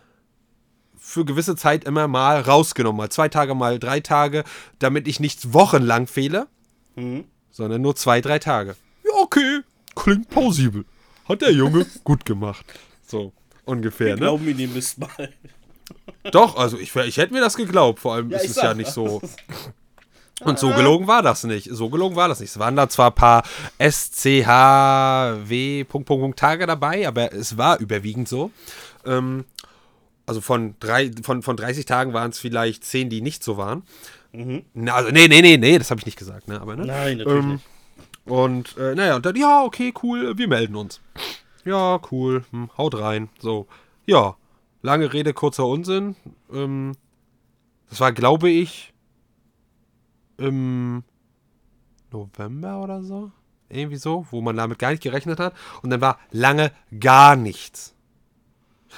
für 0.98 1.26
gewisse 1.26 1.58
Zeit 1.58 1.84
immer 1.84 2.08
mal 2.08 2.40
rausgenommen, 2.40 2.98
mal 2.98 3.10
zwei 3.10 3.28
Tage, 3.28 3.56
mal 3.56 3.78
drei 3.78 4.00
Tage, 4.00 4.46
damit 4.80 5.06
ich 5.06 5.20
nicht 5.20 5.52
wochenlang 5.52 6.08
fehle, 6.08 6.48
mhm. 6.96 7.26
sondern 7.52 7.82
nur 7.82 7.98
zwei, 7.98 8.22
drei 8.22 8.40
Tage. 8.40 8.78
Ja, 9.04 9.12
okay, 9.22 9.60
klingt 9.96 10.30
plausibel. 10.30 10.86
Hat 11.28 11.42
der 11.42 11.52
Junge 11.52 11.86
gut 12.06 12.26
gemacht. 12.26 12.66
So, 13.06 13.34
ungefähr. 13.66 14.08
Wir 14.08 14.16
ne? 14.16 14.22
glauben 14.22 14.48
ihn 14.48 14.58
dem 14.58 14.74
Mist 14.74 14.98
mal. 14.98 15.34
Doch, 16.32 16.56
also 16.56 16.78
ich, 16.78 16.96
ich 16.96 17.18
hätte 17.18 17.34
mir 17.34 17.42
das 17.42 17.56
geglaubt. 17.56 18.00
Vor 18.00 18.14
allem 18.14 18.30
ja, 18.30 18.38
ist 18.38 18.50
es 18.50 18.56
sag, 18.56 18.64
ja 18.64 18.74
nicht 18.74 18.92
so. 18.92 19.22
Und 20.42 20.60
so 20.60 20.74
gelogen 20.74 21.08
war 21.08 21.22
das 21.22 21.44
nicht. 21.44 21.70
So 21.72 21.90
gelogen 21.90 22.16
war 22.16 22.28
das 22.28 22.40
nicht. 22.40 22.50
Es 22.50 22.60
waren 22.60 22.76
da 22.76 22.90
zwar 22.90 23.12
ein 23.12 23.16
paar 23.16 23.44
SCHW 23.80 24.26
Tage 26.36 26.66
dabei, 26.68 27.08
aber 27.08 27.34
es 27.34 27.58
war 27.58 27.80
überwiegend 27.80 28.28
so. 28.28 28.52
Ähm, 29.06 29.46
also 30.26 30.42
von, 30.42 30.76
drei, 30.80 31.12
von, 31.22 31.44
von 31.44 31.56
30 31.56 31.86
Tagen 31.86 32.14
waren 32.14 32.32
es 32.32 32.40
vielleicht 32.40 32.84
10, 32.84 33.10
die 33.10 33.22
nicht 33.22 33.44
so 33.44 33.58
waren. 33.58 33.84
Mhm. 34.32 34.64
Na, 34.74 34.96
also, 34.96 35.12
nee, 35.12 35.28
nee, 35.28 35.42
nee, 35.42 35.58
nee, 35.58 35.78
das 35.78 35.92
habe 35.92 36.00
ich 36.00 36.06
nicht 36.06 36.18
gesagt. 36.18 36.48
Ne? 36.48 36.60
Aber, 36.60 36.76
ne? 36.76 36.86
Nein, 36.86 37.18
natürlich 37.20 37.44
ähm, 37.44 37.52
nicht. 37.54 37.66
Und 38.26 38.78
äh, 38.78 38.96
naja, 38.96 39.18
und 39.18 39.26
dann, 39.26 39.36
ja, 39.36 39.64
okay, 39.64 39.94
cool, 40.02 40.38
wir 40.38 40.48
melden 40.48 40.76
uns. 40.76 41.02
Ja, 41.66 42.00
cool, 42.12 42.44
hm, 42.52 42.70
haut 42.78 42.98
rein. 42.98 43.30
So, 43.40 43.68
ja, 44.06 44.36
lange 44.84 45.12
Rede, 45.12 45.34
kurzer 45.34 45.66
Unsinn. 45.66 46.16
Ähm, 46.52 46.92
das 47.90 48.00
war, 48.00 48.12
glaube 48.12 48.52
ich, 48.52 48.94
im 50.38 51.04
November 52.12 52.82
oder 52.84 53.02
so. 53.02 53.32
Irgendwie 53.70 53.98
so, 53.98 54.28
wo 54.30 54.42
man 54.42 54.56
damit 54.56 54.78
gar 54.78 54.92
nicht 54.92 55.02
gerechnet 55.02 55.40
hat. 55.40 55.56
Und 55.82 55.90
dann 55.90 56.02
war 56.02 56.20
lange 56.32 56.72
gar 57.00 57.36
nichts. 57.36 57.96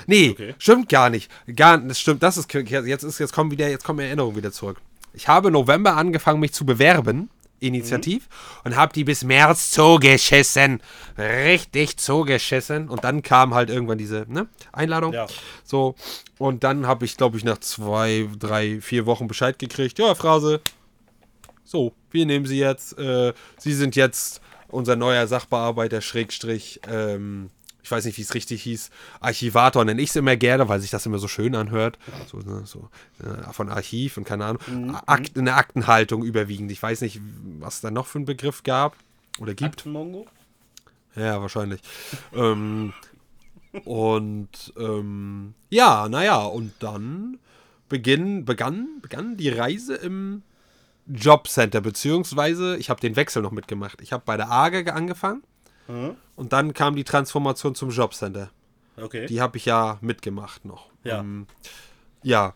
Nee, 0.07 0.31
okay. 0.31 0.55
stimmt 0.57 0.89
gar 0.89 1.09
nicht. 1.09 1.31
Gar, 1.55 1.77
das 1.77 1.99
stimmt, 1.99 2.21
das 2.21 2.35
ist 2.35 2.53
jetzt 2.53 3.03
ist 3.03 3.19
jetzt 3.19 3.31
kommen 3.31 3.51
wieder 3.51 3.69
jetzt 3.69 3.85
kommen 3.85 3.99
Erinnerungen 3.99 4.35
wieder 4.35 4.51
zurück. 4.51 4.81
Ich 5.13 5.29
habe 5.29 5.49
November 5.51 5.95
angefangen 5.95 6.41
mich 6.41 6.51
zu 6.51 6.65
bewerben 6.65 7.29
initiativ 7.59 8.27
mhm. 8.27 8.61
und 8.65 8.75
habe 8.75 8.93
die 8.93 9.03
bis 9.03 9.23
März 9.23 9.71
zugeschissen. 9.71 10.81
Richtig 11.17 11.97
zugeschissen. 11.97 12.89
Und 12.89 13.03
dann 13.03 13.21
kam 13.21 13.53
halt 13.53 13.69
irgendwann 13.69 13.97
diese 13.97 14.25
ne, 14.27 14.47
Einladung. 14.71 15.13
Ja. 15.13 15.27
So. 15.63 15.95
Und 16.37 16.63
dann 16.63 16.85
habe 16.87 17.05
ich, 17.05 17.17
glaube 17.17 17.37
ich, 17.37 17.43
nach 17.43 17.59
zwei, 17.59 18.29
drei, 18.37 18.81
vier 18.81 19.05
Wochen 19.05 19.27
Bescheid 19.27 19.57
gekriegt. 19.57 19.99
Ja, 19.99 20.15
Phrase. 20.15 20.61
So, 21.63 21.93
wir 22.11 22.25
nehmen 22.25 22.45
Sie 22.45 22.59
jetzt. 22.59 22.97
Äh, 22.97 23.33
Sie 23.57 23.73
sind 23.73 23.95
jetzt 23.95 24.41
unser 24.67 24.95
neuer 24.95 25.27
Sachbearbeiter, 25.27 26.01
Schrägstrich, 26.01 26.81
ähm, 26.89 27.49
ich 27.85 27.91
weiß 27.91 28.03
nicht, 28.05 28.17
wie 28.17 28.23
es 28.23 28.33
richtig 28.33 28.63
hieß, 28.63 28.89
Archivator 29.19 29.85
nenne 29.85 30.01
ich 30.01 30.09
es 30.09 30.15
immer 30.15 30.35
gerne, 30.35 30.67
weil 30.67 30.79
sich 30.79 30.89
das 30.89 31.05
immer 31.05 31.19
so 31.19 31.27
schön 31.27 31.53
anhört. 31.53 31.99
So, 32.25 32.39
ne, 32.39 32.63
so 32.65 32.89
äh, 33.23 33.53
von 33.53 33.69
Archiv 33.69 34.17
und 34.17 34.23
keine 34.23 34.45
Ahnung. 34.45 34.61
Mhm. 34.65 34.97
Akt, 35.05 35.37
eine 35.37 35.53
Aktenhaltung 35.53 36.23
überwiegend. 36.23 36.71
Ich 36.71 36.81
weiß 36.81 37.01
nicht, 37.01 37.21
was 37.59 37.75
es 37.75 37.81
da 37.81 37.91
noch 37.91 38.07
für 38.07 38.17
einen 38.17 38.25
Begriff 38.25 38.63
gab 38.63 38.95
oder 39.37 39.53
gibt. 39.53 39.81
Aktenmongo? 39.81 40.25
Ja, 41.15 41.39
wahrscheinlich. 41.39 41.81
ähm, 42.33 42.91
und 43.83 44.73
ähm, 44.79 45.53
ja, 45.69 46.09
naja, 46.09 46.41
und 46.41 46.73
dann 46.79 47.37
beginn, 47.87 48.45
begann, 48.45 48.99
begann 49.03 49.37
die 49.37 49.49
Reise 49.49 49.93
im 49.93 50.41
Jobcenter, 51.05 51.81
beziehungsweise 51.81 52.77
ich 52.77 52.89
habe 52.89 52.99
den 52.99 53.15
Wechsel 53.15 53.43
noch 53.43 53.51
mitgemacht. 53.51 54.01
Ich 54.01 54.11
habe 54.11 54.23
bei 54.25 54.37
der 54.37 54.49
AGE 54.49 54.91
angefangen 54.91 55.43
Mhm. 55.87 56.15
Und 56.35 56.53
dann 56.53 56.73
kam 56.73 56.95
die 56.95 57.03
Transformation 57.03 57.75
zum 57.75 57.89
Jobcenter. 57.89 58.49
Okay. 58.97 59.25
Die 59.25 59.41
habe 59.41 59.57
ich 59.57 59.65
ja 59.65 59.97
mitgemacht 60.01 60.65
noch. 60.65 60.89
Ja. 61.03 61.19
Ähm, 61.19 61.47
ja, 62.23 62.53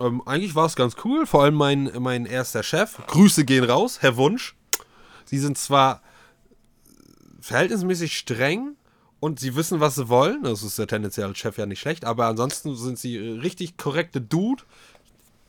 ähm, 0.00 0.22
eigentlich 0.26 0.54
war 0.54 0.66
es 0.66 0.74
ganz 0.74 0.96
cool. 1.04 1.26
Vor 1.26 1.44
allem 1.44 1.54
mein, 1.54 1.90
mein 2.00 2.26
erster 2.26 2.62
Chef. 2.62 2.98
Grüße 3.06 3.44
gehen 3.44 3.64
raus, 3.64 3.98
Herr 4.00 4.16
Wunsch. 4.16 4.56
Sie 5.24 5.38
sind 5.38 5.56
zwar 5.58 6.02
verhältnismäßig 7.40 8.16
streng 8.16 8.76
und 9.20 9.38
sie 9.38 9.54
wissen, 9.54 9.80
was 9.80 9.94
sie 9.94 10.08
wollen. 10.08 10.42
Das 10.42 10.62
ist 10.62 10.78
ja 10.78 10.86
tendenziell 10.86 11.28
als 11.28 11.38
Chef 11.38 11.56
ja 11.56 11.66
nicht 11.66 11.80
schlecht, 11.80 12.04
aber 12.04 12.26
ansonsten 12.26 12.74
sind 12.74 12.98
sie 12.98 13.16
richtig 13.16 13.76
korrekte 13.76 14.20
Dude. 14.20 14.64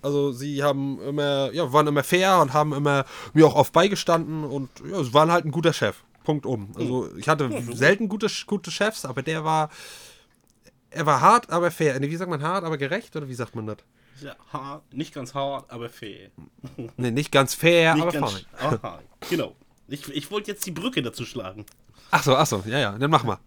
Also 0.04 0.32
sie 0.32 0.62
haben 0.62 1.02
immer, 1.02 1.52
ja, 1.54 1.74
waren 1.74 1.88
immer 1.88 2.04
fair 2.04 2.40
und 2.40 2.54
haben 2.54 2.74
immer 2.74 3.06
mir 3.34 3.48
auch 3.48 3.56
oft 3.56 3.74
beigestanden 3.74 4.44
und 4.44 4.70
ja, 4.88 5.04
sie 5.04 5.14
waren 5.14 5.32
halt 5.32 5.46
ein 5.46 5.52
guter 5.52 5.74
Chef. 5.74 6.04
Punkt 6.24 6.46
um. 6.46 6.72
Also 6.76 7.10
ich 7.18 7.28
hatte 7.28 7.50
selten 7.74 8.10
gute, 8.10 8.28
gute 8.46 8.72
Chefs, 8.72 9.06
aber 9.06 9.22
der 9.22 9.44
war. 9.44 9.70
Er 10.90 11.06
war 11.08 11.22
hart, 11.22 11.50
aber 11.50 11.72
fair. 11.72 12.00
Wie 12.00 12.16
sagt 12.16 12.30
man 12.30 12.44
hart, 12.44 12.64
aber 12.64 12.78
gerecht? 12.78 13.16
Oder 13.16 13.28
wie 13.28 13.34
sagt 13.34 13.56
man 13.56 13.66
das? 13.66 13.78
Ja, 14.22 14.36
hart, 14.52 14.94
nicht 14.94 15.14
ganz 15.14 15.34
hart, 15.34 15.72
aber 15.72 15.90
fair. 15.90 16.30
Nee, 16.98 17.12
nicht 17.12 17.32
ganz 17.32 17.56
fair, 17.56 17.96
nicht 17.96 18.04
aber 18.04 18.12
ganz, 18.12 18.32
fein. 18.32 18.46
Aha, 18.60 19.00
genau. 19.30 19.56
Ich, 19.88 20.08
ich 20.10 20.32
wollte 20.32 20.52
jetzt 20.52 20.66
die 20.66 20.72
Brücke 20.72 21.02
dazu 21.02 21.26
schlagen. 21.26 21.66
Achso, 22.12 22.36
achso, 22.36 22.64
ja, 22.68 22.80
ja, 22.80 22.92
dann 22.98 23.10
mach 23.10 23.24
mal. 23.24 23.40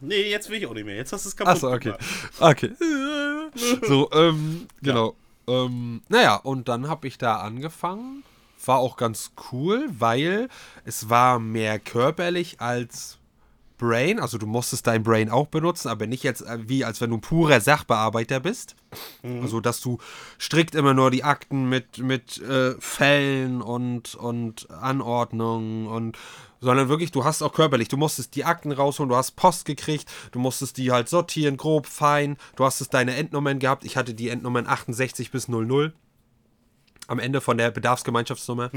Nee, 0.00 0.30
jetzt 0.30 0.48
will 0.50 0.58
ich 0.58 0.66
auch 0.66 0.74
nicht 0.74 0.84
mehr. 0.84 0.96
Jetzt 0.96 1.12
hast 1.12 1.24
du 1.24 1.28
es 1.28 1.36
kaputt 1.36 1.54
Achso, 1.54 1.72
okay. 1.72 1.94
Okay. 2.40 2.72
so, 3.86 4.10
ähm, 4.12 4.66
genau. 4.82 5.16
Ja. 5.48 5.64
Ähm, 5.64 6.02
naja, 6.08 6.36
und 6.36 6.68
dann 6.68 6.88
habe 6.88 7.06
ich 7.06 7.18
da 7.18 7.36
angefangen 7.40 8.24
war 8.66 8.78
auch 8.78 8.96
ganz 8.96 9.32
cool, 9.52 9.88
weil 9.90 10.48
es 10.84 11.08
war 11.08 11.38
mehr 11.38 11.78
körperlich 11.78 12.60
als 12.60 13.18
Brain. 13.78 14.20
Also 14.20 14.38
du 14.38 14.46
musstest 14.46 14.86
dein 14.86 15.02
Brain 15.02 15.30
auch 15.30 15.46
benutzen, 15.46 15.88
aber 15.88 16.06
nicht 16.06 16.22
jetzt 16.22 16.42
äh, 16.42 16.58
wie 16.66 16.84
als 16.84 17.00
wenn 17.00 17.10
du 17.10 17.16
ein 17.16 17.20
purer 17.20 17.60
Sachbearbeiter 17.60 18.40
bist. 18.40 18.74
Mhm. 19.22 19.42
Also 19.42 19.60
dass 19.60 19.80
du 19.80 19.98
strikt 20.40 20.74
immer 20.74 20.94
nur 20.94 21.10
die 21.10 21.24
Akten 21.24 21.68
mit, 21.68 21.98
mit 21.98 22.38
äh, 22.38 22.74
Fällen 22.78 23.62
und, 23.62 24.14
und 24.14 24.70
Anordnungen 24.70 25.86
und 25.86 26.18
sondern 26.58 26.88
wirklich, 26.88 27.12
du 27.12 27.24
hast 27.24 27.42
auch 27.42 27.52
körperlich, 27.52 27.88
du 27.88 27.98
musstest 27.98 28.34
die 28.34 28.46
Akten 28.46 28.72
rausholen, 28.72 29.10
du 29.10 29.16
hast 29.16 29.36
Post 29.36 29.66
gekriegt, 29.66 30.10
du 30.32 30.38
musstest 30.38 30.78
die 30.78 30.90
halt 30.90 31.08
sortieren, 31.08 31.58
grob, 31.58 31.86
fein, 31.86 32.38
du 32.56 32.64
hast 32.64 32.80
es 32.80 32.88
deine 32.88 33.14
Endnummern 33.14 33.58
gehabt, 33.58 33.84
ich 33.84 33.98
hatte 33.98 34.14
die 34.14 34.30
Endnummern 34.30 34.66
68 34.66 35.30
bis 35.30 35.48
00 35.48 35.92
am 37.06 37.18
Ende 37.18 37.40
von 37.40 37.58
der 37.58 37.70
Bedarfsgemeinschaftsnummer. 37.70 38.70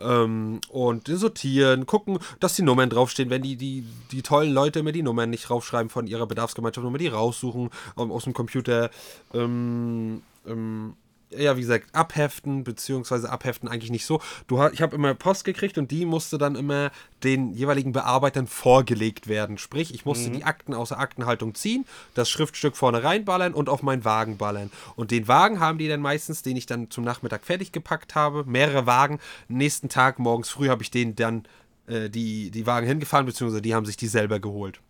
Ähm, 0.00 0.60
und 0.68 1.08
sortieren, 1.08 1.86
gucken, 1.86 2.18
dass 2.38 2.54
die 2.54 2.62
Nummern 2.62 2.88
draufstehen, 2.88 3.30
wenn 3.30 3.42
die, 3.42 3.56
die, 3.56 3.84
die 4.12 4.22
tollen 4.22 4.52
Leute 4.52 4.82
mir 4.84 4.92
die 4.92 5.02
Nummern 5.02 5.30
nicht 5.30 5.48
draufschreiben 5.48 5.90
von 5.90 6.06
ihrer 6.06 6.26
Bedarfsgemeinschaftsnummer, 6.26 6.98
die 6.98 7.08
raussuchen 7.08 7.70
ähm, 7.98 8.12
aus 8.12 8.24
dem 8.24 8.32
Computer. 8.32 8.90
Ähm, 9.34 10.22
ähm, 10.46 10.94
ja, 11.30 11.56
wie 11.56 11.60
gesagt, 11.60 11.94
abheften, 11.94 12.64
beziehungsweise 12.64 13.30
abheften 13.30 13.68
eigentlich 13.68 13.90
nicht 13.90 14.06
so. 14.06 14.20
Du, 14.46 14.64
ich 14.68 14.80
habe 14.80 14.96
immer 14.96 15.14
Post 15.14 15.44
gekriegt 15.44 15.76
und 15.76 15.90
die 15.90 16.06
musste 16.06 16.38
dann 16.38 16.56
immer 16.56 16.90
den 17.22 17.52
jeweiligen 17.52 17.92
Bearbeitern 17.92 18.46
vorgelegt 18.46 19.28
werden. 19.28 19.58
Sprich, 19.58 19.92
ich 19.92 20.04
musste 20.04 20.30
die 20.30 20.44
Akten 20.44 20.72
aus 20.72 20.88
der 20.88 21.00
Aktenhaltung 21.00 21.54
ziehen, 21.54 21.84
das 22.14 22.30
Schriftstück 22.30 22.76
vorne 22.76 23.02
reinballern 23.02 23.52
und 23.52 23.68
auf 23.68 23.82
meinen 23.82 24.04
Wagen 24.04 24.38
ballern. 24.38 24.70
Und 24.96 25.10
den 25.10 25.28
Wagen 25.28 25.60
haben 25.60 25.78
die 25.78 25.88
dann 25.88 26.00
meistens, 26.00 26.42
den 26.42 26.56
ich 26.56 26.66
dann 26.66 26.90
zum 26.90 27.04
Nachmittag 27.04 27.44
fertig 27.44 27.72
gepackt 27.72 28.14
habe, 28.14 28.44
mehrere 28.44 28.86
Wagen. 28.86 29.18
Nächsten 29.48 29.88
Tag, 29.88 30.18
morgens 30.18 30.48
früh, 30.48 30.68
habe 30.68 30.82
ich 30.82 30.90
denen 30.90 31.14
dann 31.14 31.44
äh, 31.86 32.08
die, 32.08 32.50
die 32.50 32.66
Wagen 32.66 32.86
hingefahren, 32.86 33.26
beziehungsweise 33.26 33.62
die 33.62 33.74
haben 33.74 33.86
sich 33.86 33.96
die 33.96 34.08
selber 34.08 34.40
geholt. 34.40 34.80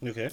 Okay. 0.00 0.30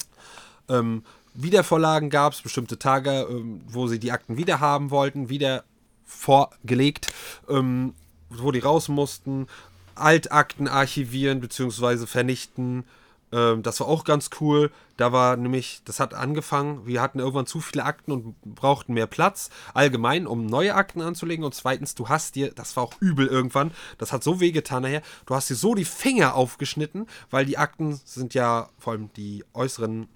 Ähm, 0.70 1.04
Wiedervorlagen 1.36 2.10
gab 2.10 2.34
es, 2.34 2.42
bestimmte 2.42 2.80
Tage, 2.80 3.28
ähm, 3.30 3.62
wo 3.68 3.88
sie 3.88 4.00
die 4.00 4.12
Akten 4.12 4.38
wieder 4.38 4.60
haben 4.60 4.90
wollten, 4.90 5.30
wieder 5.30 5.64
vorgelegt, 6.06 7.14
ähm, 7.50 7.94
wo 8.30 8.52
die 8.52 8.60
raus 8.60 8.88
mussten, 8.88 9.48
Altakten 9.96 10.68
archivieren 10.68 11.42
bzw. 11.42 12.06
vernichten. 12.06 12.86
Ähm, 13.32 13.64
das 13.64 13.80
war 13.80 13.88
auch 13.88 14.04
ganz 14.04 14.30
cool. 14.40 14.72
Da 14.98 15.12
war 15.12 15.36
nämlich, 15.36 15.82
das 15.84 16.00
hat 16.00 16.14
angefangen, 16.14 16.86
wir 16.86 17.02
hatten 17.02 17.20
irgendwann 17.20 17.48
zu 17.48 17.60
viele 17.60 17.84
Akten 17.84 18.12
und 18.12 18.42
brauchten 18.44 18.94
mehr 18.94 19.08
Platz. 19.08 19.50
Allgemein, 19.74 20.28
um 20.28 20.46
neue 20.46 20.76
Akten 20.76 21.02
anzulegen. 21.02 21.44
Und 21.44 21.54
zweitens, 21.54 21.96
du 21.96 22.08
hast 22.08 22.36
dir, 22.36 22.52
das 22.52 22.78
war 22.78 22.84
auch 22.84 22.94
übel 23.02 23.28
irgendwann, 23.28 23.72
das 23.98 24.14
hat 24.14 24.24
so 24.24 24.40
wehgetan 24.40 24.84
nachher, 24.84 25.02
du 25.26 25.36
hast 25.36 25.50
dir 25.50 25.56
so 25.56 25.76
die 25.76 25.86
Finger 25.86 26.36
aufgeschnitten, 26.36 27.08
weil 27.30 27.46
die 27.46 27.58
Akten 27.58 28.00
sind 28.06 28.34
ja, 28.34 28.70
vor 28.78 28.94
allem 28.94 29.12
die 29.14 29.44
äußeren 29.54 30.08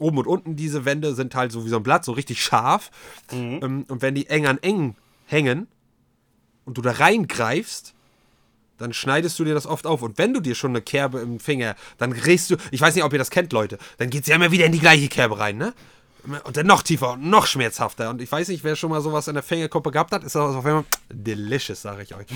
oben 0.00 0.18
und 0.18 0.26
unten 0.26 0.56
diese 0.56 0.84
Wände 0.84 1.14
sind 1.14 1.34
halt 1.34 1.52
so 1.52 1.64
wie 1.64 1.68
so 1.68 1.76
ein 1.76 1.82
Blatt, 1.82 2.04
so 2.04 2.12
richtig 2.12 2.42
scharf. 2.42 2.90
Ähm, 3.32 3.84
und 3.88 4.02
wenn 4.02 4.14
die 4.14 4.26
eng 4.28 4.46
an 4.46 4.58
eng 4.58 4.96
hängen 5.26 5.68
und 6.64 6.78
du 6.78 6.82
da 6.82 6.92
reingreifst, 6.92 7.94
dann 8.78 8.92
schneidest 8.92 9.38
du 9.38 9.44
dir 9.44 9.54
das 9.54 9.66
oft 9.66 9.86
auf. 9.86 10.02
Und 10.02 10.18
wenn 10.18 10.32
du 10.32 10.40
dir 10.40 10.54
schon 10.54 10.70
eine 10.70 10.82
Kerbe 10.82 11.20
im 11.20 11.40
Finger, 11.40 11.74
dann 11.98 12.12
drehst 12.12 12.50
du, 12.50 12.56
ich 12.70 12.80
weiß 12.80 12.94
nicht, 12.94 13.04
ob 13.04 13.12
ihr 13.12 13.18
das 13.18 13.30
kennt, 13.30 13.52
Leute, 13.52 13.78
dann 13.98 14.08
geht 14.08 14.22
es 14.22 14.28
ja 14.28 14.36
immer 14.36 14.52
wieder 14.52 14.66
in 14.66 14.72
die 14.72 14.78
gleiche 14.78 15.08
Kerbe 15.08 15.38
rein, 15.38 15.58
ne? 15.58 15.74
Und 16.44 16.56
dann 16.56 16.66
noch 16.66 16.82
tiefer 16.82 17.12
und 17.12 17.28
noch 17.28 17.46
schmerzhafter. 17.46 18.10
Und 18.10 18.20
ich 18.20 18.30
weiß 18.30 18.48
nicht, 18.48 18.62
wer 18.62 18.76
schon 18.76 18.90
mal 18.90 19.00
sowas 19.00 19.28
in 19.28 19.34
der 19.34 19.42
Fingerkuppe 19.42 19.90
gehabt 19.90 20.12
hat, 20.12 20.24
ist 20.24 20.34
das 20.34 20.54
auf 20.54 20.66
einmal 20.66 20.84
delicious, 21.10 21.80
sage 21.80 22.02
ich 22.02 22.14
euch. 22.14 22.26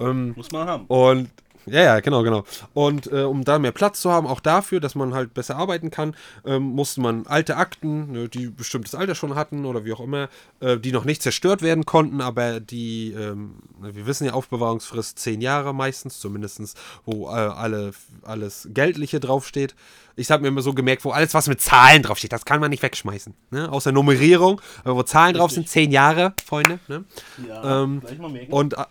Ähm, 0.00 0.32
Muss 0.36 0.50
man 0.50 0.66
haben. 0.66 0.86
und 0.86 1.28
ja, 1.66 1.82
ja, 1.82 2.00
genau, 2.00 2.22
genau. 2.22 2.44
Und 2.74 3.10
äh, 3.12 3.22
um 3.22 3.44
da 3.44 3.58
mehr 3.58 3.72
Platz 3.72 4.00
zu 4.00 4.10
haben, 4.10 4.26
auch 4.26 4.40
dafür, 4.40 4.80
dass 4.80 4.94
man 4.94 5.14
halt 5.14 5.34
besser 5.34 5.56
arbeiten 5.56 5.90
kann, 5.90 6.14
ähm, 6.44 6.62
musste 6.62 7.00
man 7.00 7.26
alte 7.26 7.56
Akten, 7.56 8.12
ne, 8.12 8.28
die 8.28 8.48
bestimmtes 8.48 8.94
Alter 8.94 9.14
schon 9.14 9.34
hatten 9.34 9.64
oder 9.64 9.84
wie 9.84 9.92
auch 9.92 10.00
immer, 10.00 10.28
äh, 10.60 10.76
die 10.76 10.92
noch 10.92 11.04
nicht 11.04 11.22
zerstört 11.22 11.62
werden 11.62 11.86
konnten, 11.86 12.20
aber 12.20 12.60
die, 12.60 13.12
ähm, 13.12 13.54
ne, 13.80 13.94
wir 13.94 14.06
wissen 14.06 14.26
ja, 14.26 14.32
Aufbewahrungsfrist 14.32 15.18
zehn 15.18 15.40
Jahre 15.40 15.74
meistens, 15.74 16.20
zumindest, 16.20 16.78
wo 17.04 17.28
äh, 17.28 17.32
alle, 17.32 17.92
alles 18.22 18.68
Geldliche 18.72 19.20
draufsteht. 19.20 19.74
Ich 20.16 20.30
habe 20.30 20.42
mir 20.42 20.48
immer 20.48 20.62
so 20.62 20.74
gemerkt, 20.74 21.04
wo 21.04 21.10
alles, 21.10 21.34
was 21.34 21.48
mit 21.48 21.60
Zahlen 21.60 22.02
draufsteht, 22.02 22.32
das 22.32 22.44
kann 22.44 22.60
man 22.60 22.70
nicht 22.70 22.82
wegschmeißen. 22.82 23.34
Ne? 23.50 23.70
Außer 23.70 23.90
Nummerierung, 23.90 24.60
aber 24.84 24.96
wo 24.96 25.02
Zahlen 25.02 25.34
drauf 25.34 25.50
sind, 25.50 25.68
zehn 25.68 25.90
Jahre, 25.90 26.34
Freunde. 26.44 26.78
Ne? 26.86 27.04
Ja, 27.48 27.82
Ähm, 27.82 28.00
gleich 28.00 28.18
mal 28.18 28.30
merken. 28.30 28.52
Und 28.52 28.74
äh, 28.74 28.84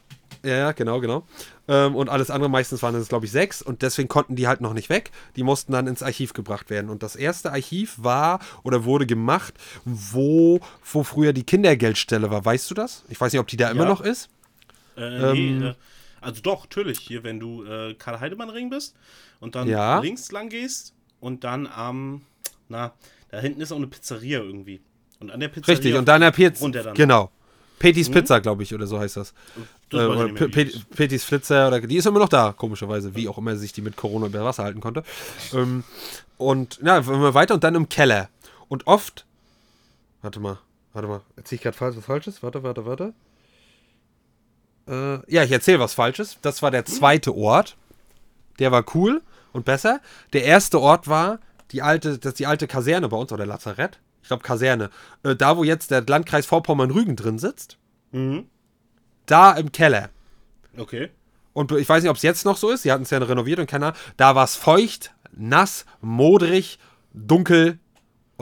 ja, 0.44 0.56
ja, 0.58 0.72
genau, 0.74 1.00
genau. 1.00 1.26
Ähm, 1.68 1.96
und 1.96 2.10
alles 2.10 2.30
andere 2.30 2.50
meistens 2.50 2.84
waren 2.84 2.96
es, 2.96 3.08
glaube 3.08 3.26
ich, 3.26 3.32
sechs 3.32 3.62
und 3.62 3.82
deswegen 3.82 4.10
konnten 4.10 4.36
die 4.36 4.48
halt 4.48 4.60
noch 4.62 4.74
nicht 4.74 4.90
weg. 4.90 5.12
Die 5.36 5.44
mussten 5.44 5.72
dann 5.72 5.88
ins 5.88 6.04
Archiv 6.04 6.34
gebracht 6.34 6.70
werden. 6.70 6.90
Und 6.90 7.02
das 7.02 7.16
erste 7.16 7.52
Archiv 7.52 7.96
war 7.98 8.40
oder 8.64 8.84
wurde 8.84 9.06
gemacht, 9.06 9.54
wo, 9.86 10.60
wo 10.92 11.04
früher 11.04 11.32
die 11.34 11.44
Kindergeldstelle 11.44 12.30
war. 12.30 12.44
Weißt 12.44 12.70
du 12.70 12.76
das? 12.76 13.04
Ich 13.10 13.20
weiß 13.22 13.32
nicht, 13.32 13.40
ob 13.40 13.48
die 13.48 13.58
da 13.58 13.72
immer 13.72 13.84
Ja. 13.84 13.90
noch 13.90 14.02
ist. 14.02 14.30
Äh, 14.98 15.34
nee, 15.34 15.50
Ähm, 15.52 15.64
äh, 15.64 15.74
also 16.22 16.42
doch, 16.42 16.64
natürlich. 16.64 17.00
Hier, 17.00 17.24
wenn 17.24 17.40
du 17.40 17.64
äh, 17.64 17.94
Karl-Heidemann-Ring 17.96 18.70
bist 18.70 18.96
und 19.40 19.56
dann 19.56 19.68
Ja. 19.68 20.00
links 20.00 20.32
lang 20.32 20.50
gehst 20.50 20.94
und 21.20 21.44
dann 21.44 21.68
am, 21.68 22.24
na, 22.68 22.94
da 23.30 23.40
hinten 23.40 23.62
ist 23.62 23.72
auch 23.72 23.78
eine 23.78 23.88
Pizzeria 23.88 24.40
irgendwie. 24.40 24.82
Und 25.20 25.32
an 25.32 25.40
der 25.40 25.48
Pizzeria. 25.48 25.78
Richtig, 25.78 25.96
und 25.96 26.08
dann 26.08 26.22
der 26.76 26.84
dann. 26.84 26.96
Genau. 26.96 27.32
Petis 27.84 28.10
Pizza, 28.10 28.40
glaube 28.40 28.64
ich, 28.64 28.74
oder 28.74 28.88
so 28.88 28.98
heißt 28.98 29.18
das. 29.18 29.34
Das 29.90 30.02
Äh, 30.02 30.06
oder 30.06 30.28
mehr, 30.30 30.48
ist. 30.68 30.90
Petis 30.90 31.26
Flitzer, 31.26 31.68
oder, 31.68 31.82
die 31.82 31.98
ist 31.98 32.06
immer 32.06 32.20
noch 32.20 32.30
da, 32.30 32.54
komischerweise, 32.54 33.14
wie 33.14 33.28
auch 33.28 33.38
immer 33.38 33.58
sich 33.58 33.74
die 33.74 33.82
mit 33.82 33.98
Corona 33.98 34.28
über 34.28 34.46
Wasser 34.46 34.64
halten 34.64 34.80
konnte. 34.80 35.04
Ähm, 35.54 35.84
und 36.38 36.80
ja, 36.82 37.00
immer 37.00 37.34
weiter 37.34 37.54
und 37.54 37.64
dann 37.64 37.76
im 37.76 37.90
Keller. 37.90 38.30
Und 38.70 38.88
oft, 38.88 39.26
warte 40.22 40.40
mal, 40.40 40.60
warte 40.94 41.10
mal, 41.10 41.22
erzähle 41.36 41.58
ich 41.58 41.64
gerade 41.64 41.78
falsch, 41.78 41.98
was 41.98 42.06
Falsches? 42.06 42.42
Warte, 42.42 42.64
warte, 42.64 42.86
warte. 42.86 43.14
Äh, 44.88 45.34
ja, 45.34 45.44
ich 45.44 45.52
erzähle 45.52 45.80
was 45.80 45.94
Falsches. 45.94 46.38
Das 46.42 46.62
war 46.62 46.72
der 46.72 46.86
zweite 46.86 47.36
Ort. 47.36 47.76
Der 48.60 48.72
war 48.72 48.86
cool 48.96 49.22
und 49.52 49.66
besser. 49.66 50.00
Der 50.32 50.46
erste 50.46 50.80
Ort 50.80 51.10
war 51.10 51.40
die 51.72 51.82
alte, 51.82 52.18
das 52.18 52.36
die 52.36 52.48
alte 52.48 52.68
Kaserne 52.68 53.10
bei 53.10 53.18
uns, 53.18 53.32
oder 53.34 53.46
Lazarett. 53.46 54.00
Ich 54.24 54.30
glaube 54.30 54.42
Kaserne. 54.42 54.90
Äh, 55.22 55.36
da, 55.36 55.58
wo 55.58 55.64
jetzt 55.64 55.92
der 55.92 56.02
Landkreis 56.02 56.46
Vorpommern-Rügen 56.46 57.16
drin 57.16 57.38
sitzt. 57.38 57.78
Mhm. 58.12 58.48
Da 59.26 59.52
im 59.52 59.72
Keller. 59.72 60.10
Okay. 60.78 61.12
Und 61.54 61.72
ich 61.74 61.88
weiß 61.88 62.02
nicht, 62.02 62.10
ob 62.10 62.18
es 62.18 62.24
jetzt 62.24 62.46
noch 62.46 62.58
so 62.58 62.72
ist. 62.72 62.82
Sie 62.82 62.92
hatten 62.92 63.04
es 63.04 63.12
ja 63.12 63.20
renoviert 63.20 63.60
und 63.60 63.68
keine 63.68 63.88
Ahnung. 63.88 64.00
Da 64.18 64.34
war 64.34 64.44
es 64.44 64.56
feucht, 64.56 65.14
nass, 65.32 65.86
modrig, 66.02 66.80
dunkel. 67.14 67.78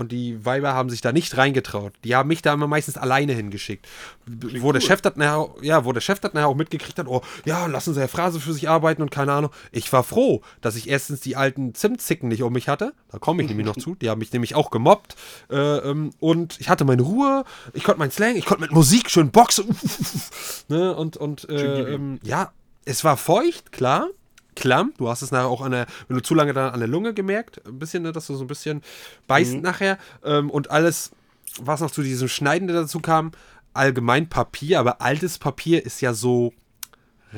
Und 0.02 0.12
die 0.12 0.44
Weiber 0.44 0.74
haben 0.74 0.90
sich 0.90 1.02
da 1.02 1.12
nicht 1.12 1.38
reingetraut. 1.38 1.94
Die 2.04 2.16
haben 2.16 2.28
mich 2.28 2.42
da 2.42 2.54
immer 2.54 2.66
meistens 2.66 2.98
alleine 2.98 3.34
hingeschickt. 3.34 3.88
wo, 4.26 4.72
der. 4.72 4.82
Chef 4.82 5.00
das 5.00 5.16
nachher, 5.16 5.54
ja, 5.62 5.86
wo 5.86 5.94
der 5.94 6.02
Chef 6.02 6.20
das 6.20 6.34
nachher 6.34 6.48
auch 6.48 6.56
mitgekriegt 6.56 6.98
hat, 6.98 7.06
oh, 7.08 7.22
ja, 7.46 7.68
lassen 7.68 7.94
Sie 7.94 8.00
Herr 8.00 8.08
Phrase 8.08 8.40
für 8.40 8.52
sich 8.52 8.68
arbeiten 8.68 9.04
und 9.04 9.12
keine 9.12 9.32
Ahnung. 9.32 9.52
Ich 9.72 9.94
war 9.94 10.04
froh, 10.04 10.42
dass 10.60 10.76
ich 10.76 10.90
erstens 10.90 11.20
die 11.20 11.36
alten 11.36 11.76
Zimtzicken 11.76 12.30
nicht 12.30 12.42
um 12.42 12.52
mich 12.52 12.68
hatte. 12.68 12.94
Da 13.12 13.20
komme 13.20 13.44
ich 13.44 13.50
nämlich 13.50 13.68
noch 13.68 13.78
zu. 13.78 13.94
Die 13.94 14.10
haben 14.10 14.18
mich 14.18 14.34
nämlich 14.34 14.56
auch 14.56 14.72
gemobbt. 14.72 15.16
Äh, 15.52 15.56
ähm, 15.56 16.10
und 16.20 16.60
ich 16.60 16.70
hatte 16.70 16.84
meine 16.84 17.04
Ruhe. 17.04 17.44
Ich 17.74 17.84
konnte 17.84 18.00
meinen 18.00 18.10
Slang. 18.10 18.36
Ich 18.36 18.46
konnte 18.48 18.64
mit 18.64 18.72
Musik 18.72 19.12
schön 19.12 19.30
boxen. 19.30 19.76
ne? 20.68 20.96
Und, 20.96 21.16
und 21.16 21.48
äh, 21.48 21.94
ähm, 21.94 22.20
ja, 22.24 22.52
es 22.86 23.04
war 23.04 23.18
feucht, 23.18 23.72
klar. 23.72 24.08
Klamm, 24.56 24.94
du 24.98 25.10
hast 25.10 25.22
es 25.22 25.32
nachher 25.32 25.48
auch 25.48 25.62
an 25.62 25.72
der, 25.72 25.88
wenn 26.08 26.18
du 26.18 26.24
zu 26.24 26.36
lange 26.36 26.54
dann 26.54 26.74
an 26.74 26.80
der 26.80 26.90
Lunge 26.90 27.14
gemerkt, 27.14 27.66
ein 27.66 27.80
bisschen, 27.80 28.04
ne, 28.04 28.12
dass 28.12 28.28
du 28.28 28.36
so 28.36 28.44
ein 28.44 28.48
bisschen 28.48 28.82
beißt 29.28 29.62
nachher. 29.62 29.98
Ähm, 30.24 30.50
und 30.50 30.72
alles, 30.72 31.12
was 31.60 31.82
noch 31.82 31.92
zu 31.92 32.04
diesem 32.04 32.28
Schneiden 32.28 32.68
dazu 32.68 33.00
kam, 33.00 33.32
allgemein 33.74 34.28
Papier, 34.28 34.80
aber 34.80 35.02
altes 35.02 35.40
Papier 35.40 35.86
ist 35.86 36.02
ja 36.02 36.14
so 36.14 36.54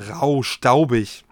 rau, 0.10 0.42
staubig. 0.42 1.24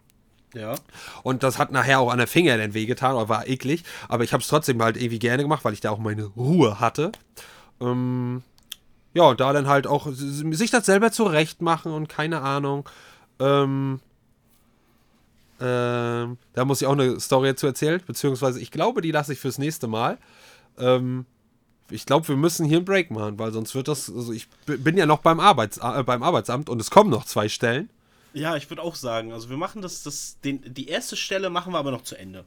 Ja. 0.53 0.75
Und 1.23 1.43
das 1.43 1.57
hat 1.57 1.71
nachher 1.71 1.99
auch 1.99 2.11
an 2.11 2.17
der 2.17 2.27
Finger 2.27 2.57
dann 2.57 2.73
wehgetan, 2.73 3.15
oder 3.15 3.29
war 3.29 3.47
eklig. 3.47 3.83
Aber 4.09 4.23
ich 4.23 4.33
habe 4.33 4.41
es 4.41 4.47
trotzdem 4.47 4.81
halt 4.83 4.97
irgendwie 4.97 5.19
gerne 5.19 5.43
gemacht, 5.43 5.63
weil 5.63 5.73
ich 5.73 5.81
da 5.81 5.91
auch 5.91 5.97
meine 5.97 6.25
Ruhe 6.25 6.79
hatte. 6.79 7.11
Ähm, 7.79 8.43
ja, 9.13 9.23
und 9.23 9.39
da 9.39 9.53
dann 9.53 9.67
halt 9.67 9.87
auch 9.87 10.07
sich 10.11 10.71
das 10.71 10.85
selber 10.85 11.11
zurecht 11.11 11.61
machen 11.61 11.91
und 11.91 12.07
keine 12.09 12.41
Ahnung. 12.41 12.87
Ähm, 13.39 13.99
ähm, 15.61 16.37
da 16.53 16.65
muss 16.65 16.81
ich 16.81 16.87
auch 16.87 16.93
eine 16.93 17.19
Story 17.19 17.55
zu 17.55 17.67
erzählen, 17.67 18.01
beziehungsweise 18.05 18.59
ich 18.59 18.71
glaube, 18.71 19.01
die 19.01 19.11
lasse 19.11 19.33
ich 19.33 19.39
fürs 19.39 19.59
nächste 19.59 19.87
Mal. 19.87 20.17
Ähm, 20.79 21.25
ich 21.91 22.05
glaube, 22.05 22.27
wir 22.29 22.35
müssen 22.35 22.65
hier 22.65 22.77
einen 22.77 22.85
Break 22.85 23.11
machen, 23.11 23.37
weil 23.37 23.51
sonst 23.51 23.75
wird 23.75 23.87
das. 23.87 24.09
Also 24.09 24.33
ich 24.33 24.47
bin 24.65 24.97
ja 24.97 25.05
noch 25.05 25.19
beim, 25.19 25.39
Arbeits 25.39 25.77
äh, 25.77 26.03
beim 26.03 26.23
Arbeitsamt 26.23 26.69
und 26.69 26.81
es 26.81 26.89
kommen 26.89 27.09
noch 27.09 27.25
zwei 27.25 27.47
Stellen. 27.47 27.89
Ja, 28.33 28.55
ich 28.55 28.69
würde 28.69 28.81
auch 28.81 28.95
sagen, 28.95 29.33
also 29.33 29.49
wir 29.49 29.57
machen 29.57 29.81
das, 29.81 30.03
das 30.03 30.37
den, 30.43 30.73
die 30.73 30.87
erste 30.87 31.15
Stelle 31.15 31.49
machen 31.49 31.73
wir 31.73 31.79
aber 31.79 31.91
noch 31.91 32.03
zu 32.03 32.15
Ende. 32.15 32.45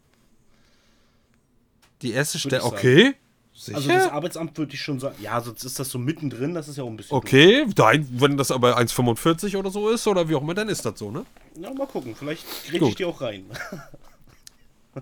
Die 2.03 2.13
erste 2.13 2.39
Stelle. 2.39 2.65
Okay. 2.65 3.15
Sicher? 3.57 3.77
Also 3.77 3.89
das 3.89 4.09
Arbeitsamt 4.09 4.59
würde 4.59 4.75
ich 4.75 4.81
schon 4.81 4.99
sagen. 4.99 5.15
Ja, 5.21 5.41
sonst 5.41 5.65
ist 5.65 5.79
das 5.79 5.89
so 5.89 5.99
mittendrin, 5.99 6.55
das 6.55 6.67
ist 6.67 6.77
ja 6.77 6.83
auch 6.83 6.89
ein 6.89 6.97
bisschen. 6.97 7.17
Okay, 7.17 7.67
nein, 7.77 8.07
wenn 8.11 8.37
das 8.37 8.51
aber 8.51 8.77
1,45 8.79 9.57
oder 9.57 9.71
so 9.71 9.89
ist 9.91 10.07
oder 10.09 10.29
wie 10.29 10.35
auch 10.35 10.43
immer, 10.43 10.55
dann 10.55 10.69
ist 10.69 10.85
das 10.85 10.99
so, 10.99 11.11
ne? 11.11 11.21
doof. 11.21 11.27
Na, 11.57 11.73
mal 11.73 11.87
gucken, 11.87 12.15
vielleicht 12.17 12.45
kriege 12.67 12.89
ich 12.89 12.95
die 12.97 13.05
auch 13.05 13.21
rein. 13.21 13.47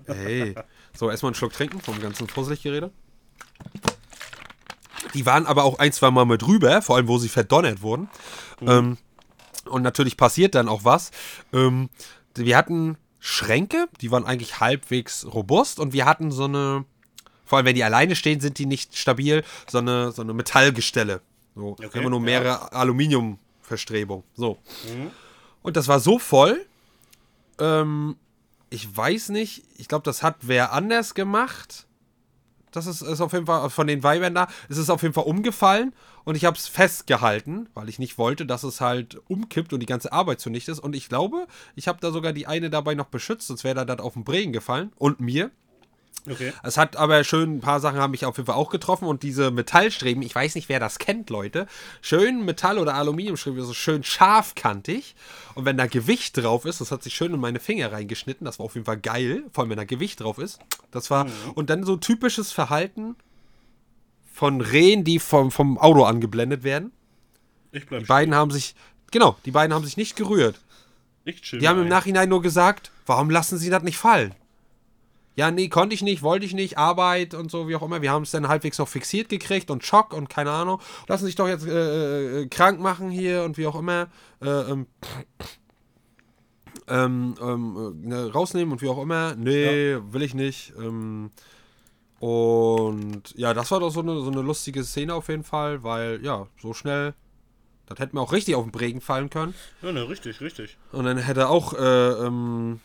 Hey. 0.06 0.54
So, 0.94 1.10
erstmal 1.10 1.28
einen 1.28 1.34
Schluck 1.34 1.52
trinken 1.52 1.78
vom 1.78 2.00
ganzen 2.00 2.26
Vorsichtgerede. 2.26 2.90
Die 5.12 5.26
waren 5.26 5.46
aber 5.46 5.64
auch 5.64 5.78
ein, 5.78 5.92
zwei 5.92 6.10
Mal 6.10 6.24
mit 6.24 6.46
rüber, 6.46 6.80
vor 6.80 6.96
allem 6.96 7.08
wo 7.08 7.18
sie 7.18 7.28
verdonnert 7.28 7.82
wurden. 7.82 8.08
Ähm, 8.62 8.96
und 9.66 9.82
natürlich 9.82 10.16
passiert 10.16 10.54
dann 10.54 10.68
auch 10.68 10.84
was. 10.84 11.10
Ähm, 11.52 11.90
wir 12.34 12.56
hatten 12.56 12.96
Schränke, 13.18 13.86
die 14.00 14.10
waren 14.10 14.24
eigentlich 14.24 14.60
halbwegs 14.60 15.26
robust 15.26 15.78
und 15.78 15.92
wir 15.92 16.06
hatten 16.06 16.30
so 16.30 16.44
eine, 16.44 16.84
vor 17.52 17.58
allem 17.58 17.66
wenn 17.66 17.74
die 17.74 17.84
alleine 17.84 18.16
stehen, 18.16 18.40
sind 18.40 18.56
die 18.56 18.64
nicht 18.64 18.96
stabil, 18.96 19.44
so 19.68 19.76
eine, 19.76 20.10
so 20.10 20.22
eine 20.22 20.32
Metallgestelle. 20.32 21.20
So, 21.54 21.76
Okay, 21.78 21.98
immer 21.98 22.08
nur 22.08 22.20
ja. 22.20 22.24
mehrere 22.24 22.72
Aluminium 22.72 23.38
Verstrebung. 23.60 24.24
So. 24.34 24.56
Und 25.60 25.76
das 25.76 25.86
war 25.86 26.00
so 26.00 26.18
voll. 26.18 26.64
Ähm, 27.58 28.16
ich 28.70 28.96
weiß 28.96 29.28
nicht, 29.28 29.64
ich 29.76 29.86
glaube, 29.86 30.04
das 30.04 30.22
hat 30.22 30.36
wer 30.40 30.72
anders 30.72 31.12
gemacht. 31.12 31.86
Das 32.70 32.86
ist, 32.86 33.02
ist 33.02 33.20
auf 33.20 33.34
jeden 33.34 33.44
Fall 33.44 33.68
von 33.68 33.86
den 33.86 34.02
Weibern 34.02 34.34
da. 34.34 34.48
Es 34.70 34.78
ist 34.78 34.88
auf 34.88 35.02
jeden 35.02 35.12
Fall 35.12 35.24
umgefallen 35.24 35.92
und 36.24 36.36
ich 36.36 36.46
habe 36.46 36.56
es 36.56 36.68
festgehalten, 36.68 37.68
weil 37.74 37.90
ich 37.90 37.98
nicht 37.98 38.16
wollte, 38.16 38.46
dass 38.46 38.62
es 38.62 38.80
halt 38.80 39.20
umkippt 39.28 39.74
und 39.74 39.80
die 39.80 39.86
ganze 39.86 40.10
Arbeit 40.10 40.40
zunichte 40.40 40.72
ist. 40.72 40.78
Und 40.78 40.96
ich 40.96 41.10
glaube, 41.10 41.48
ich 41.74 41.86
habe 41.86 41.98
da 42.00 42.12
sogar 42.12 42.32
die 42.32 42.46
eine 42.46 42.70
dabei 42.70 42.94
noch 42.94 43.08
beschützt, 43.08 43.48
sonst 43.48 43.62
wäre 43.62 43.74
da 43.74 43.84
das 43.84 43.98
auf 43.98 44.14
den 44.14 44.24
Bregen 44.24 44.54
gefallen 44.54 44.90
und 44.96 45.20
mir. 45.20 45.50
Okay. 46.28 46.52
Es 46.62 46.78
hat 46.78 46.96
aber 46.96 47.24
schön, 47.24 47.56
ein 47.56 47.60
paar 47.60 47.80
Sachen 47.80 47.98
haben 47.98 48.12
mich 48.12 48.24
auf 48.24 48.36
jeden 48.36 48.46
Fall 48.46 48.54
auch 48.54 48.70
getroffen 48.70 49.06
und 49.06 49.24
diese 49.24 49.50
Metallstreben, 49.50 50.22
ich 50.22 50.34
weiß 50.34 50.54
nicht, 50.54 50.68
wer 50.68 50.78
das 50.78 50.98
kennt, 50.98 51.30
Leute. 51.30 51.66
Schön 52.00 52.44
Metall- 52.44 52.78
oder 52.78 52.94
Aluminiumstreben, 52.94 53.60
so 53.64 53.74
schön 53.74 54.04
scharfkantig. 54.04 55.16
Und 55.54 55.64
wenn 55.64 55.76
da 55.76 55.86
Gewicht 55.86 56.36
drauf 56.36 56.64
ist, 56.64 56.80
das 56.80 56.92
hat 56.92 57.02
sich 57.02 57.14
schön 57.14 57.34
in 57.34 57.40
meine 57.40 57.58
Finger 57.58 57.90
reingeschnitten, 57.90 58.44
das 58.44 58.58
war 58.60 58.66
auf 58.66 58.74
jeden 58.74 58.86
Fall 58.86 58.98
geil, 58.98 59.44
vor 59.52 59.62
allem 59.62 59.70
wenn 59.70 59.78
da 59.78 59.84
Gewicht 59.84 60.20
drauf 60.20 60.38
ist. 60.38 60.60
Das 60.92 61.10
war, 61.10 61.26
und 61.54 61.70
dann 61.70 61.82
so 61.84 61.96
typisches 61.96 62.52
Verhalten 62.52 63.16
von 64.32 64.60
Rehen, 64.60 65.02
die 65.02 65.18
vom, 65.18 65.50
vom 65.50 65.76
Auto 65.76 66.04
angeblendet 66.04 66.62
werden. 66.62 66.92
Ich 67.72 67.86
bleib 67.86 68.02
Die 68.02 68.06
beiden 68.06 68.34
haben 68.34 68.50
sich, 68.50 68.74
genau, 69.10 69.36
die 69.44 69.50
beiden 69.50 69.74
haben 69.74 69.84
sich 69.84 69.96
nicht 69.96 70.14
gerührt. 70.14 70.60
Ich 71.24 71.42
chill 71.42 71.58
Die 71.58 71.68
haben 71.68 71.78
im 71.78 71.84
ein. 71.84 71.88
Nachhinein 71.88 72.28
nur 72.28 72.42
gesagt, 72.42 72.92
warum 73.06 73.28
lassen 73.28 73.58
sie 73.58 73.70
das 73.70 73.82
nicht 73.82 73.96
fallen? 73.98 74.34
Ja, 75.34 75.50
nee, 75.50 75.68
konnte 75.68 75.94
ich 75.94 76.02
nicht, 76.02 76.22
wollte 76.22 76.44
ich 76.44 76.52
nicht, 76.52 76.76
Arbeit 76.76 77.34
und 77.34 77.50
so, 77.50 77.68
wie 77.68 77.76
auch 77.76 77.82
immer. 77.82 78.02
Wir 78.02 78.10
haben 78.10 78.22
es 78.22 78.30
dann 78.32 78.48
halbwegs 78.48 78.78
noch 78.78 78.88
fixiert 78.88 79.28
gekriegt 79.28 79.70
und 79.70 79.84
Schock 79.84 80.12
und 80.12 80.28
keine 80.28 80.50
Ahnung. 80.50 80.80
Lassen 81.08 81.24
sich 81.24 81.36
doch 81.36 81.48
jetzt 81.48 81.66
äh, 81.66 82.42
äh, 82.42 82.46
krank 82.48 82.80
machen 82.80 83.10
hier 83.10 83.42
und 83.44 83.56
wie 83.56 83.66
auch 83.66 83.78
immer. 83.78 84.08
Äh, 84.42 84.48
ähm, 84.48 84.86
ähm, 86.88 87.34
ähm, 87.40 88.02
äh, 88.04 88.08
ne, 88.08 88.32
rausnehmen 88.32 88.72
und 88.72 88.82
wie 88.82 88.88
auch 88.88 89.00
immer. 89.00 89.34
Nee, 89.34 89.96
will 90.10 90.22
ich 90.22 90.34
nicht. 90.34 90.74
Ähm, 90.78 91.30
und 92.18 93.34
ja, 93.34 93.54
das 93.54 93.70
war 93.70 93.80
doch 93.80 93.90
so 93.90 94.00
eine, 94.00 94.20
so 94.20 94.30
eine 94.30 94.42
lustige 94.42 94.84
Szene 94.84 95.14
auf 95.14 95.28
jeden 95.28 95.44
Fall, 95.44 95.82
weil 95.82 96.20
ja, 96.22 96.46
so 96.60 96.74
schnell, 96.74 97.14
das 97.86 97.98
hätte 97.98 98.14
mir 98.14 98.20
auch 98.20 98.32
richtig 98.32 98.54
auf 98.54 98.64
den 98.64 98.70
Bregen 98.70 99.00
fallen 99.00 99.30
können. 99.30 99.54
Ja, 99.80 99.92
ne, 99.92 100.08
richtig, 100.08 100.40
richtig. 100.40 100.76
Und 100.92 101.04
dann 101.04 101.18
hätte 101.18 101.48
auch, 101.48 101.72
äh, 101.72 102.26
ähm, 102.26 102.80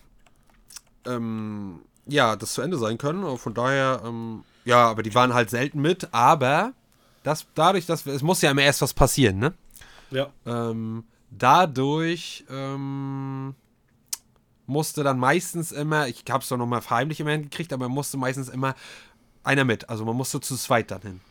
ähm, 1.06 1.82
ja, 2.08 2.36
das 2.36 2.54
zu 2.54 2.62
Ende 2.62 2.78
sein 2.78 2.98
können. 2.98 3.38
Von 3.38 3.54
daher, 3.54 4.02
ähm, 4.06 4.44
ja, 4.66 4.88
aber 4.88 5.04
die 5.04 5.14
waren 5.16 5.34
halt 5.34 5.50
selten 5.50 5.82
mit, 5.82 6.14
aber 6.14 6.74
das, 7.24 7.46
dadurch, 7.56 7.86
dass 7.86 8.06
wir, 8.06 8.14
es 8.14 8.22
muss 8.22 8.42
ja 8.42 8.52
immer 8.52 8.62
erst 8.62 8.82
was 8.82 8.94
passieren, 8.94 9.40
ne? 9.40 9.54
Ja. 10.12 10.28
Ähm, 10.46 11.04
dadurch, 11.32 12.46
ähm, 12.50 13.56
musste 14.68 15.04
dann 15.04 15.18
meistens 15.18 15.72
immer, 15.72 16.08
ich 16.08 16.24
hab's 16.30 16.50
doch 16.50 16.58
nochmal 16.58 16.82
heimlich 16.90 17.20
immer 17.20 17.32
hingekriegt, 17.32 17.74
aber 17.74 17.90
musste 17.90 18.18
meistens 18.18 18.50
immer 18.50 18.76
einer 19.44 19.64
mit. 19.64 19.90
Also 19.90 20.06
man 20.06 20.16
musste 20.16 20.40
zu 20.42 20.56
zweit 20.56 20.92
dann 20.92 21.02
hin. 21.02 21.22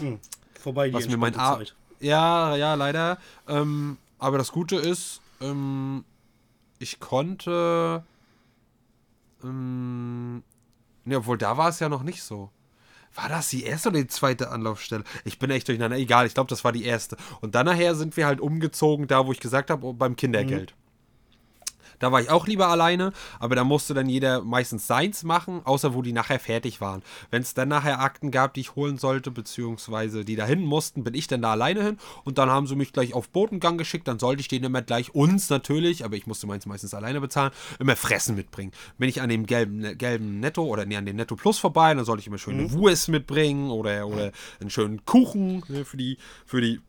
Hm. 0.00 0.20
Vorbei 0.60 0.92
Was 0.92 1.08
mir 1.08 1.16
mein 1.16 1.34
Zeit. 1.34 1.74
Ja, 2.00 2.56
ja, 2.56 2.74
leider. 2.74 3.18
Ähm, 3.48 3.96
aber 4.18 4.38
das 4.38 4.52
Gute 4.52 4.76
ist, 4.76 5.20
ähm, 5.40 6.04
ich 6.78 7.00
konnte. 7.00 8.04
Ähm, 9.44 10.42
ne, 11.04 11.16
obwohl 11.16 11.38
da 11.38 11.56
war 11.56 11.68
es 11.68 11.80
ja 11.80 11.88
noch 11.88 12.02
nicht 12.02 12.22
so. 12.22 12.50
War 13.14 13.28
das 13.28 13.50
die 13.50 13.64
erste 13.64 13.90
oder 13.90 14.00
die 14.00 14.06
zweite 14.06 14.50
Anlaufstelle? 14.50 15.04
Ich 15.24 15.38
bin 15.38 15.50
echt 15.50 15.68
durcheinander. 15.68 15.98
Egal, 15.98 16.26
ich 16.26 16.34
glaube, 16.34 16.48
das 16.48 16.64
war 16.64 16.72
die 16.72 16.84
erste. 16.84 17.16
Und 17.40 17.54
dann 17.54 17.66
nachher 17.66 17.94
sind 17.94 18.16
wir 18.16 18.26
halt 18.26 18.40
umgezogen, 18.40 19.06
da 19.06 19.26
wo 19.26 19.32
ich 19.32 19.40
gesagt 19.40 19.70
habe, 19.70 19.86
oh, 19.86 19.92
beim 19.92 20.16
Kindergeld. 20.16 20.74
Da 22.02 22.10
war 22.10 22.20
ich 22.20 22.30
auch 22.30 22.48
lieber 22.48 22.66
alleine, 22.66 23.12
aber 23.38 23.54
da 23.54 23.62
musste 23.62 23.94
dann 23.94 24.08
jeder 24.08 24.42
meistens 24.42 24.88
seins 24.88 25.22
machen, 25.22 25.60
außer 25.62 25.94
wo 25.94 26.02
die 26.02 26.12
nachher 26.12 26.40
fertig 26.40 26.80
waren. 26.80 27.00
Wenn 27.30 27.42
es 27.42 27.54
dann 27.54 27.68
nachher 27.68 28.00
Akten 28.00 28.32
gab, 28.32 28.54
die 28.54 28.60
ich 28.62 28.74
holen 28.74 28.98
sollte, 28.98 29.30
beziehungsweise 29.30 30.24
die 30.24 30.34
dahin 30.34 30.64
mussten, 30.64 31.04
bin 31.04 31.14
ich 31.14 31.28
dann 31.28 31.42
da 31.42 31.52
alleine 31.52 31.80
hin 31.84 31.98
und 32.24 32.38
dann 32.38 32.50
haben 32.50 32.66
sie 32.66 32.74
mich 32.74 32.92
gleich 32.92 33.14
auf 33.14 33.28
Botengang 33.28 33.78
geschickt, 33.78 34.08
dann 34.08 34.18
sollte 34.18 34.40
ich 34.40 34.48
denen 34.48 34.64
immer 34.64 34.82
gleich 34.82 35.14
uns 35.14 35.48
natürlich, 35.48 36.04
aber 36.04 36.16
ich 36.16 36.26
musste 36.26 36.48
meins 36.48 36.66
meistens 36.66 36.92
alleine 36.92 37.20
bezahlen, 37.20 37.52
immer 37.78 37.94
Fressen 37.94 38.34
mitbringen. 38.34 38.72
Bin 38.98 39.08
ich 39.08 39.22
an 39.22 39.28
dem 39.28 39.46
gelben, 39.46 39.96
gelben 39.96 40.40
Netto 40.40 40.64
oder 40.64 40.84
nee, 40.84 40.96
an 40.96 41.06
dem 41.06 41.14
Netto 41.14 41.36
Plus 41.36 41.60
vorbei, 41.60 41.94
dann 41.94 42.04
sollte 42.04 42.22
ich 42.22 42.26
immer 42.26 42.38
schöne 42.38 42.72
Wurst 42.72 43.10
mitbringen 43.10 43.70
oder, 43.70 44.08
oder 44.08 44.32
einen 44.60 44.70
schönen 44.70 45.04
Kuchen 45.04 45.62
ne, 45.68 45.84
für 45.84 45.98
die, 45.98 46.18
für 46.46 46.60
die, 46.60 46.80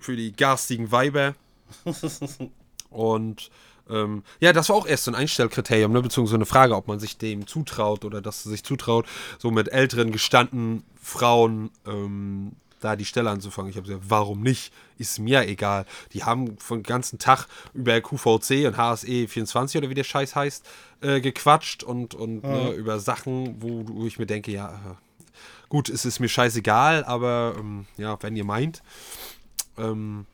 für 0.00 0.16
die 0.16 0.32
garstigen 0.32 0.90
Weiber. 0.90 1.36
Und 2.90 3.50
ähm, 3.90 4.22
ja, 4.40 4.52
das 4.52 4.68
war 4.68 4.76
auch 4.76 4.86
erst 4.86 5.04
so 5.04 5.10
ein 5.10 5.14
Einstellkriterium, 5.14 5.92
ne? 5.92 6.02
beziehungsweise 6.02 6.36
eine 6.36 6.46
Frage, 6.46 6.76
ob 6.76 6.88
man 6.88 7.00
sich 7.00 7.18
dem 7.18 7.46
zutraut 7.46 8.04
oder 8.04 8.20
dass 8.20 8.42
sie 8.42 8.50
sich 8.50 8.64
zutraut, 8.64 9.06
so 9.38 9.50
mit 9.50 9.72
älteren, 9.72 10.12
gestandenen 10.12 10.84
Frauen 11.00 11.70
ähm, 11.86 12.52
da 12.80 12.96
die 12.96 13.04
Stelle 13.04 13.30
anzufangen. 13.30 13.70
Ich 13.70 13.76
habe 13.76 13.86
gesagt, 13.86 14.06
warum 14.08 14.40
nicht? 14.40 14.72
Ist 14.98 15.18
mir 15.18 15.46
egal. 15.46 15.86
Die 16.12 16.24
haben 16.24 16.58
von 16.58 16.82
ganzen 16.82 17.18
Tag 17.18 17.46
über 17.74 18.00
QVC 18.00 18.66
und 18.66 18.76
HSE 18.76 19.28
24 19.28 19.78
oder 19.78 19.90
wie 19.90 19.94
der 19.94 20.04
Scheiß 20.04 20.34
heißt, 20.34 20.66
äh, 21.02 21.20
gequatscht 21.20 21.82
und, 21.82 22.14
und 22.14 22.42
ne, 22.42 22.72
über 22.72 22.98
Sachen, 22.98 23.60
wo, 23.62 23.84
wo 23.86 24.06
ich 24.06 24.18
mir 24.18 24.26
denke, 24.26 24.50
ja, 24.50 24.96
gut, 25.68 25.88
es 25.88 26.04
ist 26.04 26.20
mir 26.20 26.28
scheißegal, 26.28 27.04
aber 27.04 27.54
ähm, 27.58 27.86
ja, 27.96 28.16
wenn 28.22 28.36
ihr 28.36 28.44
meint. 28.44 28.82
Ähm, 29.78 30.26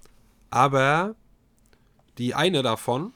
aber 0.50 1.14
die 2.18 2.34
eine 2.34 2.62
davon, 2.62 3.12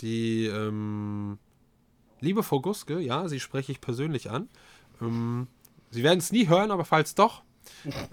die 0.00 0.46
ähm, 0.46 1.38
liebe 2.20 2.42
Frau 2.42 2.60
Guske, 2.60 3.00
ja, 3.00 3.28
sie 3.28 3.40
spreche 3.40 3.72
ich 3.72 3.80
persönlich 3.80 4.30
an. 4.30 4.48
Ähm, 5.00 5.46
sie 5.90 6.02
werden 6.02 6.18
es 6.18 6.32
nie 6.32 6.48
hören, 6.48 6.70
aber 6.70 6.84
falls 6.84 7.14
doch. 7.14 7.42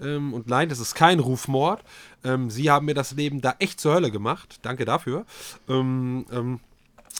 Ähm, 0.00 0.34
und 0.34 0.46
nein, 0.46 0.68
das 0.68 0.80
ist 0.80 0.94
kein 0.94 1.18
Rufmord. 1.18 1.82
Ähm, 2.24 2.50
sie 2.50 2.70
haben 2.70 2.86
mir 2.86 2.94
das 2.94 3.12
Leben 3.12 3.40
da 3.40 3.56
echt 3.58 3.80
zur 3.80 3.94
Hölle 3.94 4.10
gemacht. 4.10 4.58
Danke 4.62 4.84
dafür. 4.84 5.24
Ähm, 5.68 6.26
ähm, 6.30 6.60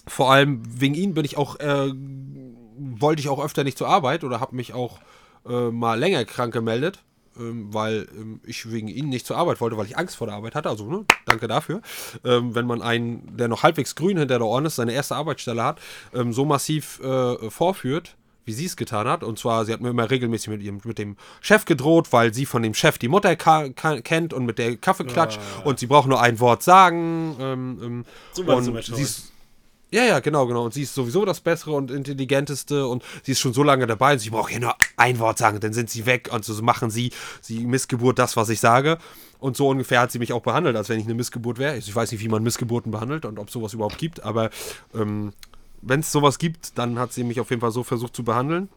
vor 0.06 0.30
allem 0.30 0.62
wegen 0.80 0.94
ihnen 0.94 1.14
bin 1.14 1.24
ich 1.24 1.36
auch, 1.36 1.58
äh, 1.58 1.92
wollte 2.76 3.20
ich 3.20 3.28
auch 3.28 3.42
öfter 3.42 3.64
nicht 3.64 3.78
zur 3.78 3.88
Arbeit 3.88 4.22
oder 4.22 4.40
habe 4.40 4.54
mich 4.54 4.74
auch 4.74 5.00
äh, 5.48 5.70
mal 5.70 5.98
länger 5.98 6.24
krank 6.24 6.52
gemeldet, 6.52 7.02
ähm, 7.38 7.72
weil 7.72 8.08
ähm, 8.16 8.40
ich 8.44 8.70
wegen 8.70 8.88
ihnen 8.88 9.08
nicht 9.08 9.26
zur 9.26 9.36
Arbeit 9.36 9.60
wollte, 9.60 9.76
weil 9.76 9.86
ich 9.86 9.96
Angst 9.98 10.16
vor 10.16 10.26
der 10.26 10.36
Arbeit 10.36 10.54
hatte. 10.54 10.68
Also, 10.68 10.88
ne, 10.88 11.04
danke 11.24 11.48
dafür. 11.48 11.80
Ähm, 12.24 12.54
wenn 12.54 12.66
man 12.66 12.82
einen, 12.82 13.36
der 13.36 13.48
noch 13.48 13.62
halbwegs 13.62 13.94
grün 13.94 14.18
hinter 14.18 14.38
der 14.38 14.46
Ohren 14.46 14.64
ist, 14.66 14.76
seine 14.76 14.92
erste 14.92 15.16
Arbeitsstelle 15.16 15.62
hat, 15.62 15.80
ähm, 16.14 16.32
so 16.32 16.44
massiv 16.44 17.00
äh, 17.00 17.50
vorführt, 17.50 18.16
wie 18.44 18.52
sie 18.52 18.64
es 18.64 18.76
getan 18.76 19.08
hat. 19.08 19.22
Und 19.24 19.38
zwar, 19.38 19.64
sie 19.64 19.72
hat 19.72 19.80
mir 19.80 19.90
immer 19.90 20.10
regelmäßig 20.10 20.48
mit, 20.48 20.62
ihrem, 20.62 20.80
mit 20.84 20.98
dem 20.98 21.16
Chef 21.40 21.64
gedroht, 21.64 22.12
weil 22.12 22.32
sie 22.32 22.46
von 22.46 22.62
dem 22.62 22.74
Chef 22.74 22.96
die 22.96 23.08
Mutter 23.08 23.34
kennt 23.36 24.32
und 24.32 24.46
mit 24.46 24.58
der 24.58 24.76
Kaffee 24.76 25.04
klatscht. 25.04 25.40
Und 25.64 25.78
sie 25.78 25.86
braucht 25.86 26.08
nur 26.08 26.20
ein 26.20 26.38
Wort 26.40 26.62
sagen. 26.62 27.36
Ähm, 27.40 27.78
ähm, 27.82 28.04
So 28.32 28.44
und 28.44 28.84
sie 28.84 29.02
ist, 29.02 29.32
ja, 29.90 30.04
ja, 30.04 30.20
genau, 30.20 30.46
genau. 30.46 30.64
Und 30.64 30.74
sie 30.74 30.82
ist 30.82 30.94
sowieso 30.94 31.24
das 31.24 31.40
Bessere 31.40 31.72
und 31.72 31.90
Intelligenteste 31.90 32.86
und 32.86 33.04
sie 33.22 33.32
ist 33.32 33.40
schon 33.40 33.52
so 33.52 33.62
lange 33.62 33.86
dabei 33.86 34.14
und 34.14 34.18
sie 34.18 34.30
braucht 34.30 34.50
hier 34.50 34.60
nur 34.60 34.74
ein 34.96 35.18
Wort 35.18 35.38
sagen, 35.38 35.60
dann 35.60 35.72
sind 35.72 35.90
sie 35.90 36.06
weg 36.06 36.28
und 36.32 36.44
so 36.44 36.60
machen 36.62 36.90
sie, 36.90 37.12
sie 37.40 37.60
Missgeburt 37.60 38.18
das, 38.18 38.36
was 38.36 38.48
ich 38.48 38.60
sage. 38.60 38.98
Und 39.38 39.56
so 39.56 39.68
ungefähr 39.68 40.00
hat 40.00 40.10
sie 40.10 40.18
mich 40.18 40.32
auch 40.32 40.42
behandelt, 40.42 40.76
als 40.76 40.88
wenn 40.88 40.98
ich 40.98 41.04
eine 41.04 41.14
Missgeburt 41.14 41.58
wäre. 41.58 41.76
Ich 41.76 41.94
weiß 41.94 42.10
nicht, 42.10 42.22
wie 42.22 42.28
man 42.28 42.42
Missgeburten 42.42 42.90
behandelt 42.90 43.24
und 43.24 43.38
ob 43.38 43.50
sowas 43.50 43.74
überhaupt 43.74 43.98
gibt, 43.98 44.22
aber 44.22 44.50
ähm, 44.94 45.32
wenn 45.82 46.00
es 46.00 46.10
sowas 46.10 46.38
gibt, 46.38 46.78
dann 46.78 46.98
hat 46.98 47.12
sie 47.12 47.22
mich 47.22 47.38
auf 47.38 47.50
jeden 47.50 47.60
Fall 47.60 47.70
so 47.70 47.84
versucht 47.84 48.16
zu 48.16 48.24
behandeln. 48.24 48.68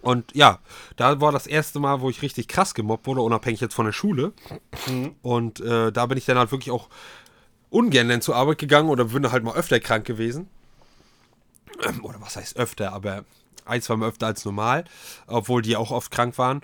Und 0.00 0.34
ja, 0.34 0.58
da 0.96 1.20
war 1.20 1.32
das 1.32 1.46
erste 1.46 1.80
Mal, 1.80 2.02
wo 2.02 2.10
ich 2.10 2.20
richtig 2.20 2.46
krass 2.46 2.74
gemobbt 2.74 3.06
wurde, 3.06 3.22
unabhängig 3.22 3.60
jetzt 3.60 3.74
von 3.74 3.86
der 3.86 3.92
Schule. 3.92 4.32
Und 5.22 5.60
äh, 5.60 5.92
da 5.92 6.06
bin 6.06 6.18
ich 6.18 6.26
dann 6.26 6.38
halt 6.38 6.52
wirklich 6.52 6.70
auch 6.70 6.88
ungern 7.74 8.08
dann 8.08 8.20
zur 8.20 8.36
Arbeit 8.36 8.58
gegangen 8.58 8.88
oder 8.88 9.06
bin 9.06 9.30
halt 9.30 9.42
mal 9.42 9.56
öfter 9.56 9.80
krank 9.80 10.04
gewesen. 10.06 10.48
Ähm, 11.84 12.04
Oder 12.04 12.20
was 12.20 12.36
heißt 12.36 12.56
öfter, 12.56 12.92
aber 12.92 13.24
ein, 13.64 13.82
zwei 13.82 13.96
Mal 13.96 14.08
öfter 14.08 14.26
als 14.26 14.44
normal, 14.44 14.84
obwohl 15.26 15.60
die 15.60 15.76
auch 15.76 15.90
oft 15.90 16.10
krank 16.12 16.38
waren. 16.38 16.62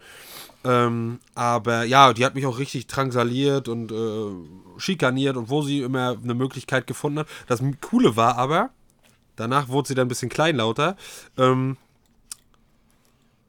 Ähm, 0.62 1.18
aber 1.34 1.84
ja, 1.84 2.12
die 2.12 2.24
hat 2.24 2.34
mich 2.34 2.46
auch 2.46 2.58
richtig 2.58 2.86
drangsaliert 2.86 3.68
und 3.68 3.90
äh, 3.90 4.78
schikaniert 4.78 5.36
und 5.36 5.48
wo 5.50 5.62
sie 5.62 5.80
immer 5.80 6.16
eine 6.22 6.34
Möglichkeit 6.34 6.86
gefunden 6.86 7.20
hat. 7.20 7.28
Das 7.48 7.60
Coole 7.80 8.16
war 8.16 8.36
aber, 8.36 8.70
danach 9.36 9.68
wurde 9.68 9.88
sie 9.88 9.94
dann 9.94 10.06
ein 10.06 10.08
bisschen 10.08 10.28
kleinlauter. 10.28 10.96
Ähm, 11.38 11.76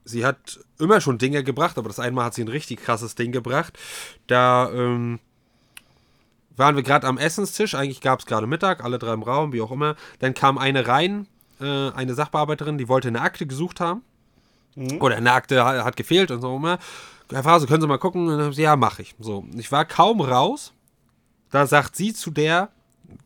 sie 0.04 0.24
hat 0.24 0.58
immer 0.78 1.00
schon 1.00 1.18
Dinge 1.18 1.44
gebracht, 1.44 1.78
aber 1.78 1.88
das 1.88 2.00
einmal 2.00 2.24
hat 2.24 2.34
sie 2.34 2.42
ein 2.42 2.48
richtig 2.48 2.80
krasses 2.80 3.14
Ding 3.14 3.30
gebracht. 3.30 3.78
Da 4.26 4.70
ähm, 4.72 5.20
waren 6.56 6.76
wir 6.76 6.82
gerade 6.82 7.06
am 7.06 7.18
Essenstisch, 7.18 7.74
eigentlich 7.74 8.00
gab 8.00 8.20
es 8.20 8.26
gerade 8.26 8.46
Mittag, 8.46 8.84
alle 8.84 8.98
drei 8.98 9.12
im 9.14 9.22
Raum, 9.22 9.52
wie 9.52 9.60
auch 9.62 9.70
immer. 9.72 9.96
Dann 10.18 10.34
kam 10.34 10.58
eine 10.58 10.86
rein, 10.86 11.26
äh, 11.60 11.90
eine 11.90 12.14
Sachbearbeiterin, 12.14 12.78
die 12.78 12.88
wollte 12.88 13.08
eine 13.08 13.20
Akte 13.22 13.46
gesucht 13.46 13.80
haben. 13.80 14.02
Oder 15.00 15.16
eine 15.16 15.32
Akte 15.32 15.64
ha- 15.64 15.84
hat 15.84 15.96
gefehlt 15.96 16.30
und 16.30 16.40
so 16.40 16.56
immer. 16.56 16.78
Herr 17.30 17.42
Phase, 17.42 17.66
können 17.66 17.80
Sie 17.82 17.86
mal 17.86 17.98
gucken? 17.98 18.28
Und 18.28 18.38
dann 18.38 18.52
ja, 18.52 18.76
mache 18.76 19.02
ich. 19.02 19.14
So, 19.18 19.44
ich 19.56 19.70
war 19.72 19.84
kaum 19.84 20.20
raus. 20.20 20.72
da 21.50 21.66
sagt 21.66 21.96
sie 21.96 22.12
zu 22.14 22.30
der, 22.30 22.70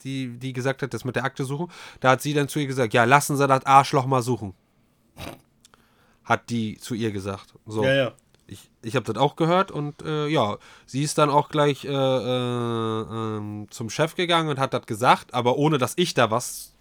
die, 0.02 0.28
die 0.38 0.52
gesagt 0.52 0.82
hat, 0.82 0.92
das 0.94 1.04
mit 1.04 1.14
der 1.16 1.24
Akte 1.24 1.44
suchen, 1.44 1.68
da 2.00 2.10
hat 2.10 2.22
sie 2.22 2.34
dann 2.34 2.48
zu 2.48 2.58
ihr 2.58 2.66
gesagt, 2.66 2.92
ja, 2.94 3.04
lassen 3.04 3.36
Sie 3.36 3.46
das 3.46 3.64
Arschloch 3.66 4.06
mal 4.06 4.22
suchen. 4.22 4.54
Hat 6.24 6.50
die 6.50 6.76
zu 6.78 6.94
ihr 6.94 7.12
gesagt. 7.12 7.54
So. 7.66 7.84
Ja, 7.84 7.94
ja. 7.94 8.12
Ich, 8.86 8.96
habe 8.96 9.12
das 9.12 9.20
auch 9.20 9.36
gehört 9.36 9.70
und 9.70 10.02
äh, 10.02 10.28
ja, 10.28 10.58
sie 10.86 11.02
ist 11.02 11.18
dann 11.18 11.30
auch 11.30 11.48
gleich 11.48 11.84
äh, 11.84 11.88
äh, 11.88 13.00
ähm, 13.02 13.66
zum 13.70 13.90
Chef 13.90 14.14
gegangen 14.14 14.48
und 14.48 14.58
hat 14.58 14.74
das 14.74 14.86
gesagt, 14.86 15.34
aber 15.34 15.56
ohne 15.56 15.78
dass 15.78 15.94
ich 15.96 16.14
da 16.14 16.30
was 16.30 16.75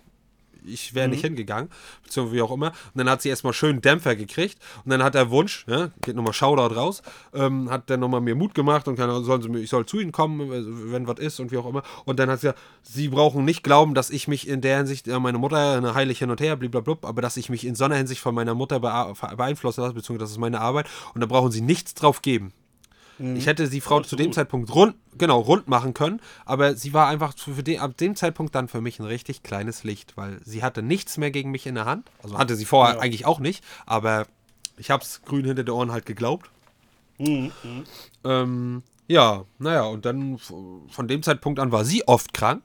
ich 0.67 0.93
wäre 0.95 1.07
nicht 1.07 1.21
hingegangen, 1.21 1.69
beziehungsweise 2.03 2.35
wie 2.37 2.41
auch 2.41 2.51
immer. 2.51 2.67
Und 2.67 2.95
dann 2.99 3.09
hat 3.09 3.21
sie 3.21 3.29
erstmal 3.29 3.53
schön 3.53 3.81
Dämpfer 3.81 4.15
gekriegt 4.15 4.57
und 4.83 4.91
dann 4.91 5.03
hat 5.03 5.15
der 5.15 5.29
Wunsch, 5.31 5.65
ja, 5.67 5.89
geht 6.01 6.15
nochmal 6.15 6.33
Shoutout 6.33 6.75
raus, 6.75 7.01
ähm, 7.33 7.69
hat 7.69 7.89
dann 7.89 7.99
nochmal 7.99 8.21
mir 8.21 8.35
Mut 8.35 8.53
gemacht 8.55 8.87
und 8.87 8.95
kann, 8.95 9.23
sollen 9.23 9.41
sie, 9.41 9.49
mir- 9.49 9.59
ich 9.59 9.69
soll 9.69 9.85
zu 9.85 9.99
ihnen 9.99 10.11
kommen, 10.11 10.51
äh, 10.51 10.91
wenn 10.91 11.07
was 11.07 11.19
ist 11.19 11.39
und 11.39 11.51
wie 11.51 11.57
auch 11.57 11.65
immer. 11.65 11.83
Und 12.05 12.19
dann 12.19 12.29
hat 12.29 12.41
sie 12.41 12.47
ja, 12.47 12.53
sie 12.81 13.07
brauchen 13.09 13.45
nicht 13.45 13.63
glauben, 13.63 13.93
dass 13.93 14.09
ich 14.09 14.27
mich 14.27 14.47
in 14.47 14.61
der 14.61 14.77
Hinsicht, 14.77 15.07
äh, 15.07 15.19
meine 15.19 15.37
Mutter, 15.37 15.77
eine 15.77 15.93
heilig 15.93 16.19
hin 16.19 16.29
und 16.29 16.41
her, 16.41 16.55
blablabla, 16.55 16.97
aber 17.09 17.21
dass 17.21 17.37
ich 17.37 17.49
mich 17.49 17.65
in 17.65 17.75
so 17.75 17.85
einer 17.85 17.95
Hinsicht 17.95 18.21
von 18.21 18.35
meiner 18.35 18.53
Mutter 18.55 18.79
beeinflussen 18.79 19.81
lasse, 19.81 19.93
beziehungsweise 19.93 20.25
das 20.25 20.31
ist 20.31 20.37
meine 20.39 20.61
Arbeit 20.61 20.87
und 21.13 21.21
da 21.21 21.27
brauchen 21.27 21.51
sie 21.51 21.61
nichts 21.61 21.93
drauf 21.93 22.21
geben. 22.21 22.53
Ich 23.17 23.45
hätte 23.47 23.69
die 23.69 23.79
Frau 23.81 24.01
zu 24.01 24.15
dem. 24.17 24.33
Zeitpunkt 24.33 24.73
rund, 24.75 24.95
genau, 25.17 25.39
rund 25.39 25.67
machen 25.69 25.93
können, 25.93 26.19
aber 26.43 26.75
sie 26.75 26.93
war 26.93 27.07
einfach 27.07 27.33
für 27.37 27.63
den, 27.63 27.79
ab 27.79 27.95
dem 27.97 28.15
Zeitpunkt 28.15 28.53
dann 28.55 28.67
für 28.67 28.81
mich 28.81 28.99
ein 28.99 29.05
richtig 29.05 29.41
kleines 29.43 29.83
Licht, 29.85 30.17
weil 30.17 30.41
sie 30.43 30.63
hatte 30.63 30.81
nichts 30.83 31.17
mehr 31.17 31.31
gegen 31.31 31.51
mich 31.51 31.65
in 31.65 31.75
der 31.75 31.85
Hand. 31.85 32.09
Also 32.21 32.37
hatte 32.37 32.55
sie 32.55 32.65
vorher 32.65 32.95
Ja. 32.95 33.01
eigentlich 33.01 33.25
auch 33.25 33.39
nicht, 33.39 33.63
aber 33.85 34.27
ich 34.77 34.91
hab's 34.91 35.21
grün 35.23 35.45
hinter 35.45 35.63
den 35.63 35.73
Ohren 35.73 35.91
halt 35.93 36.05
geglaubt. 36.05 36.49
Mhm. 37.17 37.51
Mhm. 37.63 37.83
Ähm, 38.25 38.83
ja, 39.07 39.45
naja, 39.59 39.83
und 39.83 40.03
dann 40.05 40.37
von 40.37 41.07
dem 41.07 41.23
Zeitpunkt 41.23 41.59
an 41.59 41.71
war 41.71 41.85
sie 41.85 42.05
oft 42.07 42.33
krank. 42.33 42.63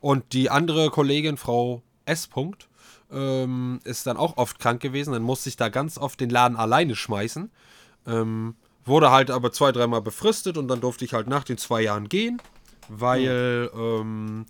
Und 0.00 0.32
die 0.32 0.50
andere 0.50 0.90
Kollegin, 0.90 1.36
Frau 1.36 1.82
S. 2.06 2.26
Punkt, 2.26 2.68
ähm, 3.12 3.80
ist 3.84 4.06
dann 4.06 4.16
auch 4.16 4.36
oft 4.36 4.58
krank 4.58 4.80
gewesen. 4.80 5.12
Dann 5.12 5.22
musste 5.22 5.48
ich 5.48 5.56
da 5.56 5.68
ganz 5.68 5.96
oft 5.98 6.20
den 6.20 6.30
Laden 6.30 6.56
alleine 6.56 6.94
schmeißen. 6.96 7.50
Ähm, 8.06 8.56
wurde 8.88 9.10
halt 9.10 9.30
aber 9.30 9.52
zwei, 9.52 9.70
dreimal 9.72 10.02
befristet 10.02 10.58
und 10.58 10.68
dann 10.68 10.80
durfte 10.80 11.04
ich 11.04 11.14
halt 11.14 11.28
nach 11.28 11.44
den 11.44 11.58
zwei 11.58 11.82
Jahren 11.82 12.08
gehen, 12.08 12.40
weil 12.88 13.70
ähm, 13.74 14.46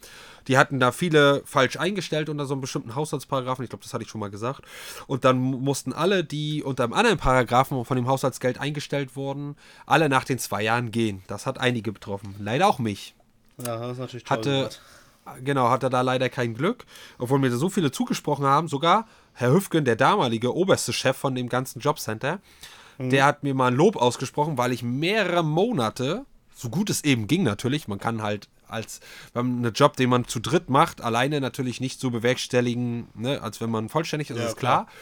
die 0.47 0.56
hatten 0.56 0.81
da 0.81 0.93
viele 0.93 1.43
falsch 1.44 1.77
eingestellt 1.77 2.31
unter 2.31 2.47
so 2.47 2.55
einem 2.55 2.62
bestimmten 2.62 2.94
Haushaltsparagraphen. 2.94 3.65
Ich 3.65 3.69
glaube, 3.69 3.85
das 3.85 3.93
hatte 3.93 4.05
ich 4.05 4.10
schon 4.10 4.20
mal 4.20 4.31
gesagt. 4.31 4.62
Und 5.06 5.24
dann 5.27 5.39
mu- 5.39 5.59
mussten 5.59 5.93
alle, 5.93 6.24
die 6.24 6.62
unter 6.62 6.85
einem 6.85 6.94
anderen 6.94 7.19
Paragraphen 7.19 7.85
von 7.85 7.97
dem 7.97 8.06
Haushaltsgeld 8.09 8.59
eingestellt 8.59 9.15
wurden, 9.15 9.56
alle 9.85 10.09
nach 10.09 10.24
den 10.24 10.39
zwei 10.39 10.62
Jahren 10.62 10.90
gehen. 10.90 11.23
Das 11.27 11.44
hat 11.44 11.59
einige 11.59 11.93
betroffen. 11.93 12.35
Leider 12.39 12.66
auch 12.66 12.78
mich. 12.78 13.15
Ja, 13.59 13.78
das 13.78 13.93
ist 13.93 13.98
natürlich 13.98 14.24
toll 14.24 14.39
Hatte, 14.39 14.51
gemacht. 14.51 14.81
genau, 15.44 15.69
hatte 15.69 15.90
da 15.90 16.01
leider 16.01 16.31
kein 16.31 16.55
Glück, 16.55 16.86
obwohl 17.19 17.40
mir 17.40 17.51
da 17.51 17.56
so 17.56 17.69
viele 17.69 17.90
zugesprochen 17.90 18.47
haben. 18.47 18.69
Sogar 18.69 19.06
Herr 19.35 19.52
Hüfgen, 19.52 19.85
der 19.85 19.97
damalige 19.97 20.55
oberste 20.55 20.94
Chef 20.94 21.16
von 21.16 21.35
dem 21.35 21.51
ganzen 21.51 21.81
Jobcenter, 21.81 22.39
der 22.98 23.24
hat 23.24 23.42
mir 23.42 23.54
mal 23.54 23.68
ein 23.68 23.76
Lob 23.76 23.96
ausgesprochen, 23.96 24.58
weil 24.58 24.72
ich 24.72 24.82
mehrere 24.82 25.44
Monate, 25.44 26.26
so 26.54 26.68
gut 26.68 26.90
es 26.90 27.04
eben 27.04 27.26
ging 27.26 27.42
natürlich, 27.42 27.88
man 27.88 27.98
kann 27.98 28.22
halt 28.22 28.48
als 28.69 29.01
wenn 29.35 29.47
einen 29.65 29.73
Job, 29.73 29.97
den 29.97 30.11
man 30.11 30.27
zu 30.27 30.40
dritt 30.40 30.69
macht, 30.70 31.01
alleine 31.01 31.40
natürlich 31.40 31.81
nicht 31.81 32.01
so 32.01 32.11
bewerkstelligen, 32.11 33.09
ne, 33.15 33.40
als 33.43 33.61
wenn 33.61 33.70
man 33.70 33.89
vollständig 33.89 34.31
ist, 34.31 34.39
Ja, 34.39 34.47
ist 34.47 34.57
klar. 34.57 34.86
klar. 34.86 34.95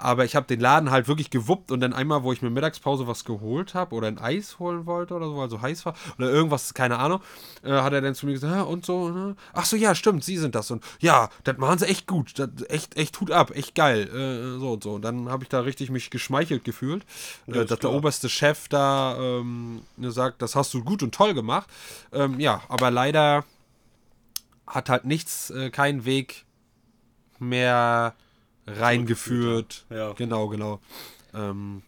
Aber 0.00 0.24
ich 0.24 0.36
habe 0.36 0.46
den 0.46 0.60
Laden 0.60 0.92
halt 0.92 1.08
wirklich 1.08 1.28
gewuppt 1.28 1.72
und 1.72 1.80
dann 1.80 1.92
einmal, 1.92 2.22
wo 2.22 2.32
ich 2.32 2.40
mir 2.40 2.50
Mittagspause 2.50 3.08
was 3.08 3.24
geholt 3.24 3.74
habe 3.74 3.96
oder 3.96 4.06
ein 4.06 4.18
Eis 4.18 4.60
holen 4.60 4.86
wollte 4.86 5.12
oder 5.14 5.26
so, 5.26 5.36
weil 5.36 5.50
so 5.50 5.60
heiß 5.60 5.84
war 5.86 5.94
oder 6.18 6.30
irgendwas, 6.30 6.72
keine 6.72 7.00
Ahnung, 7.00 7.20
äh, 7.64 7.72
hat 7.72 7.92
er 7.92 8.00
dann 8.00 8.14
zu 8.14 8.26
mir 8.26 8.32
gesagt, 8.34 8.54
ja, 8.54 8.62
und 8.62 8.86
so, 8.86 9.08
ne? 9.08 9.34
ach 9.54 9.64
so, 9.64 9.74
ja, 9.74 9.96
stimmt, 9.96 10.22
Sie 10.22 10.36
sind 10.36 10.54
das 10.54 10.70
und 10.70 10.84
ja, 11.00 11.30
das 11.42 11.58
machen 11.58 11.78
Sie 11.80 11.86
echt 11.86 12.06
gut, 12.06 12.38
das, 12.38 12.48
echt, 12.68 12.96
echt 12.96 13.18
Hut 13.20 13.32
ab, 13.32 13.50
echt 13.56 13.74
geil, 13.74 14.02
äh, 14.08 14.60
so 14.60 14.74
und 14.74 14.84
so. 14.84 14.92
Und 14.92 15.02
dann 15.02 15.28
habe 15.30 15.42
ich 15.42 15.48
da 15.48 15.60
richtig 15.62 15.90
mich 15.90 16.10
geschmeichelt 16.10 16.62
gefühlt, 16.62 17.04
Ja, 17.48 17.62
äh, 17.62 17.66
dass 17.66 17.80
der 17.80 17.90
klar. 17.90 17.94
oberste 17.94 18.28
Chef 18.28 18.68
da 18.68 19.18
ähm, 19.18 19.82
sagt, 20.00 20.42
das 20.42 20.54
hast 20.54 20.72
du 20.74 20.84
gut 20.84 21.02
und 21.02 21.12
toll 21.12 21.34
gemacht. 21.34 21.68
Ähm, 22.12 22.38
ja, 22.38 22.62
aber 22.68 22.92
leider 22.92 23.07
hat 24.66 24.88
halt 24.88 25.04
nichts, 25.04 25.50
äh, 25.50 25.70
keinen 25.70 26.04
Weg 26.04 26.44
mehr 27.38 28.14
reingeführt. 28.66 29.86
Ja. 29.90 30.12
Genau, 30.12 30.48
genau. 30.48 30.80
Ähm, 31.34 31.82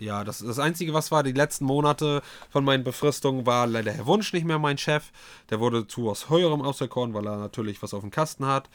ja, 0.00 0.22
das, 0.22 0.38
das 0.38 0.58
Einzige, 0.58 0.94
was 0.94 1.10
war 1.10 1.22
die 1.22 1.32
letzten 1.32 1.64
Monate 1.64 2.22
von 2.50 2.64
meinen 2.64 2.84
Befristungen, 2.84 3.46
war 3.46 3.66
leider 3.66 3.92
Herr 3.92 4.06
Wunsch 4.06 4.32
nicht 4.32 4.46
mehr 4.46 4.58
mein 4.58 4.78
Chef. 4.78 5.10
Der 5.50 5.60
wurde 5.60 5.86
zu 5.86 6.06
was 6.06 6.30
Höherem 6.30 6.62
auserkoren, 6.62 7.14
weil 7.14 7.26
er 7.26 7.36
natürlich 7.36 7.82
was 7.82 7.94
auf 7.94 8.02
dem 8.02 8.10
Kasten 8.10 8.46
hat. 8.46 8.70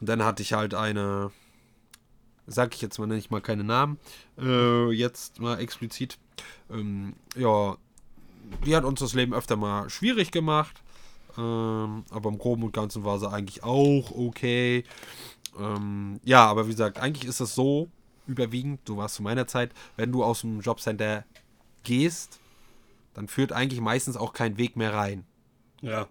Und 0.00 0.08
dann 0.08 0.24
hatte 0.24 0.42
ich 0.42 0.52
halt 0.52 0.74
eine, 0.74 1.32
sag 2.46 2.74
ich 2.74 2.82
jetzt 2.82 2.98
mal 2.98 3.06
nicht 3.06 3.30
mal 3.30 3.40
keine 3.40 3.64
Namen, 3.64 3.98
äh, 4.38 4.90
jetzt 4.92 5.40
mal 5.40 5.58
explizit. 5.58 6.18
Ähm, 6.70 7.14
ja, 7.36 7.76
die 8.64 8.74
hat 8.76 8.84
uns 8.84 9.00
das 9.00 9.14
Leben 9.14 9.34
öfter 9.34 9.56
mal 9.56 9.88
schwierig 9.90 10.30
gemacht. 10.30 10.82
Ähm, 11.36 12.04
aber 12.10 12.28
im 12.30 12.38
Groben 12.38 12.64
und 12.64 12.72
Ganzen 12.72 13.04
war 13.04 13.18
sie 13.18 13.30
eigentlich 13.30 13.62
auch 13.62 14.10
okay. 14.10 14.84
Ähm, 15.58 16.20
ja, 16.24 16.46
aber 16.46 16.66
wie 16.66 16.72
gesagt, 16.72 16.98
eigentlich 16.98 17.28
ist 17.28 17.40
es 17.40 17.54
so 17.54 17.88
überwiegend, 18.26 18.80
du 18.84 18.96
warst 18.96 19.16
zu 19.16 19.22
meiner 19.22 19.46
Zeit, 19.46 19.72
wenn 19.96 20.12
du 20.12 20.22
aus 20.24 20.42
dem 20.42 20.60
Jobcenter 20.60 21.24
gehst, 21.84 22.40
dann 23.14 23.28
führt 23.28 23.52
eigentlich 23.52 23.80
meistens 23.80 24.16
auch 24.16 24.32
kein 24.32 24.58
Weg 24.58 24.76
mehr 24.76 24.92
rein. 24.94 25.24
Ja, 25.80 26.08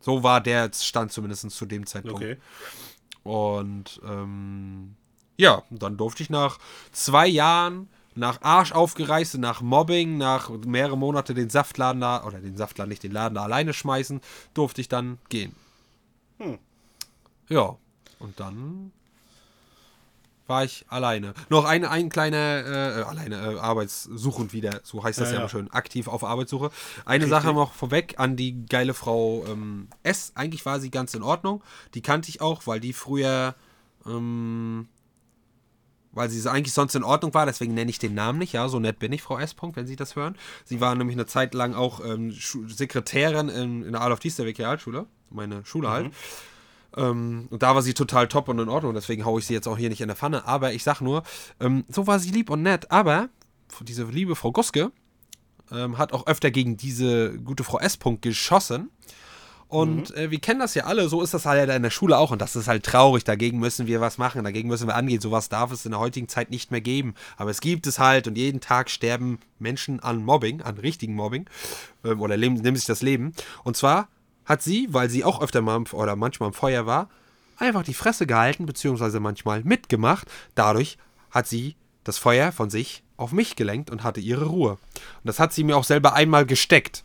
So 0.00 0.22
war 0.22 0.40
der 0.40 0.70
Stand 0.74 1.12
zumindest 1.12 1.48
zu 1.50 1.66
dem 1.66 1.86
Zeitpunkt. 1.86 2.22
okay. 2.22 2.36
Und 3.22 4.00
ähm, 4.04 4.96
ja, 5.36 5.62
dann 5.70 5.96
durfte 5.96 6.22
ich 6.22 6.30
nach 6.30 6.58
zwei 6.92 7.26
Jahren, 7.26 7.88
nach 8.14 8.42
Arsch 8.42 8.72
aufgereist, 8.72 9.38
nach 9.38 9.60
Mobbing, 9.60 10.18
nach 10.18 10.50
mehrere 10.50 10.98
Monate 10.98 11.34
den 11.34 11.50
Saftladen 11.50 12.00
da, 12.00 12.24
oder 12.24 12.40
den 12.40 12.56
Saftladen 12.56 12.88
nicht, 12.88 13.02
den 13.02 13.12
Laden 13.12 13.34
da 13.34 13.44
alleine 13.44 13.72
schmeißen, 13.72 14.20
durfte 14.54 14.80
ich 14.80 14.88
dann 14.88 15.18
gehen. 15.28 15.54
Hm. 16.38 16.58
Ja, 17.48 17.76
und 18.18 18.38
dann 18.40 18.92
war 20.50 20.64
ich 20.64 20.84
alleine. 20.88 21.32
Noch 21.48 21.64
ein, 21.64 21.84
ein 21.84 22.10
kleiner, 22.10 22.36
äh, 22.36 23.02
alleine, 23.02 23.54
äh, 23.54 23.58
arbeitssuchend 23.58 24.52
wieder, 24.52 24.80
so 24.82 25.02
heißt 25.02 25.20
das 25.20 25.30
Ja, 25.30 25.36
ja, 25.36 25.42
ja. 25.42 25.48
schön, 25.48 25.70
aktiv 25.70 26.08
auf 26.08 26.24
Arbeitssuche. 26.24 26.70
Eine 27.06 27.24
Richtig. 27.24 27.30
Sache 27.30 27.54
noch 27.54 27.72
vorweg 27.72 28.14
an 28.18 28.36
die 28.36 28.66
geile 28.66 28.92
Frau 28.92 29.44
ähm, 29.46 29.88
S. 30.02 30.32
Eigentlich 30.34 30.66
war 30.66 30.80
sie 30.80 30.90
ganz 30.90 31.14
in 31.14 31.22
Ordnung. 31.22 31.62
Die 31.94 32.02
kannte 32.02 32.28
ich 32.28 32.40
auch, 32.40 32.66
weil 32.66 32.80
die 32.80 32.92
früher, 32.92 33.54
ähm, 34.04 34.88
weil 36.12 36.28
sie 36.28 36.50
eigentlich 36.50 36.74
sonst 36.74 36.94
in 36.94 37.04
Ordnung 37.04 37.34
war, 37.34 37.46
deswegen 37.46 37.74
nenne 37.74 37.90
ich 37.90 37.98
den 37.98 38.14
Namen 38.14 38.38
nicht, 38.38 38.52
ja, 38.52 38.68
so 38.68 38.78
nett 38.80 38.98
bin 38.98 39.12
ich, 39.12 39.22
Frau 39.22 39.38
S. 39.38 39.54
Punkt, 39.54 39.76
wenn 39.76 39.86
Sie 39.86 39.96
das 39.96 40.16
hören. 40.16 40.36
Sie 40.64 40.80
war 40.80 40.94
nämlich 40.94 41.16
eine 41.16 41.26
Zeit 41.26 41.54
lang 41.54 41.74
auch 41.74 42.04
ähm, 42.04 42.32
Sekretärin 42.32 43.48
in, 43.48 43.84
in 43.84 43.92
der 43.92 44.00
Adolf 44.00 44.20
Diesterweg 44.20 44.58
Realschule, 44.58 45.06
meine 45.30 45.64
Schule 45.64 45.90
halt. 45.90 46.12
Ähm, 46.96 47.46
und 47.50 47.62
da 47.62 47.74
war 47.74 47.82
sie 47.82 47.94
total 47.94 48.26
top 48.28 48.48
und 48.48 48.58
in 48.58 48.68
Ordnung, 48.68 48.94
deswegen 48.94 49.24
haue 49.24 49.40
ich 49.40 49.46
sie 49.46 49.54
jetzt 49.54 49.68
auch 49.68 49.78
hier 49.78 49.88
nicht 49.88 50.00
in 50.00 50.08
der 50.08 50.16
Pfanne. 50.16 50.46
Aber 50.46 50.72
ich 50.72 50.82
sag 50.82 51.00
nur, 51.00 51.22
ähm, 51.60 51.84
so 51.88 52.06
war 52.06 52.18
sie 52.18 52.30
lieb 52.30 52.50
und 52.50 52.62
nett. 52.62 52.90
Aber 52.90 53.28
diese 53.82 54.04
liebe 54.04 54.34
Frau 54.34 54.50
Guske 54.50 54.90
ähm, 55.70 55.98
hat 55.98 56.12
auch 56.12 56.26
öfter 56.26 56.50
gegen 56.50 56.76
diese 56.76 57.38
gute 57.38 57.64
Frau 57.64 57.78
S. 57.78 57.96
Punkt 57.96 58.22
geschossen. 58.22 58.90
Und 59.70 60.16
äh, 60.16 60.32
wir 60.32 60.40
kennen 60.40 60.58
das 60.58 60.74
ja 60.74 60.84
alle, 60.84 61.08
so 61.08 61.22
ist 61.22 61.32
das 61.32 61.46
halt 61.46 61.70
in 61.70 61.82
der 61.84 61.90
Schule 61.90 62.18
auch. 62.18 62.32
Und 62.32 62.42
das 62.42 62.56
ist 62.56 62.66
halt 62.66 62.84
traurig. 62.84 63.22
Dagegen 63.22 63.60
müssen 63.60 63.86
wir 63.86 64.00
was 64.00 64.18
machen, 64.18 64.42
dagegen 64.42 64.68
müssen 64.68 64.88
wir 64.88 64.96
angehen. 64.96 65.20
Sowas 65.20 65.48
darf 65.48 65.70
es 65.70 65.84
in 65.84 65.92
der 65.92 66.00
heutigen 66.00 66.26
Zeit 66.26 66.50
nicht 66.50 66.72
mehr 66.72 66.80
geben. 66.80 67.14
Aber 67.36 67.50
es 67.50 67.60
gibt 67.60 67.86
es 67.86 68.00
halt 68.00 68.26
und 68.26 68.36
jeden 68.36 68.60
Tag 68.60 68.90
sterben 68.90 69.38
Menschen 69.60 70.00
an 70.00 70.24
Mobbing, 70.24 70.60
an 70.60 70.76
richtigen 70.76 71.14
Mobbing. 71.14 71.48
Ähm, 72.04 72.20
oder 72.20 72.36
leben, 72.36 72.54
nehmen 72.56 72.76
sich 72.76 72.86
das 72.86 73.00
Leben. 73.00 73.32
Und 73.62 73.76
zwar 73.76 74.08
hat 74.44 74.60
sie, 74.60 74.88
weil 74.90 75.08
sie 75.08 75.22
auch 75.22 75.40
öfter 75.40 75.60
mal 75.60 75.84
oder 75.92 76.16
manchmal 76.16 76.48
im 76.48 76.52
Feuer 76.52 76.84
war, 76.84 77.08
einfach 77.56 77.84
die 77.84 77.94
Fresse 77.94 78.26
gehalten, 78.26 78.66
beziehungsweise 78.66 79.20
manchmal 79.20 79.62
mitgemacht. 79.62 80.28
Dadurch 80.56 80.98
hat 81.30 81.46
sie 81.46 81.76
das 82.02 82.18
Feuer 82.18 82.50
von 82.50 82.70
sich 82.70 83.04
auf 83.16 83.30
mich 83.30 83.54
gelenkt 83.54 83.88
und 83.88 84.02
hatte 84.02 84.18
ihre 84.18 84.46
Ruhe. 84.46 84.72
Und 84.72 84.78
das 85.24 85.38
hat 85.38 85.52
sie 85.52 85.62
mir 85.62 85.76
auch 85.76 85.84
selber 85.84 86.14
einmal 86.14 86.44
gesteckt. 86.44 87.04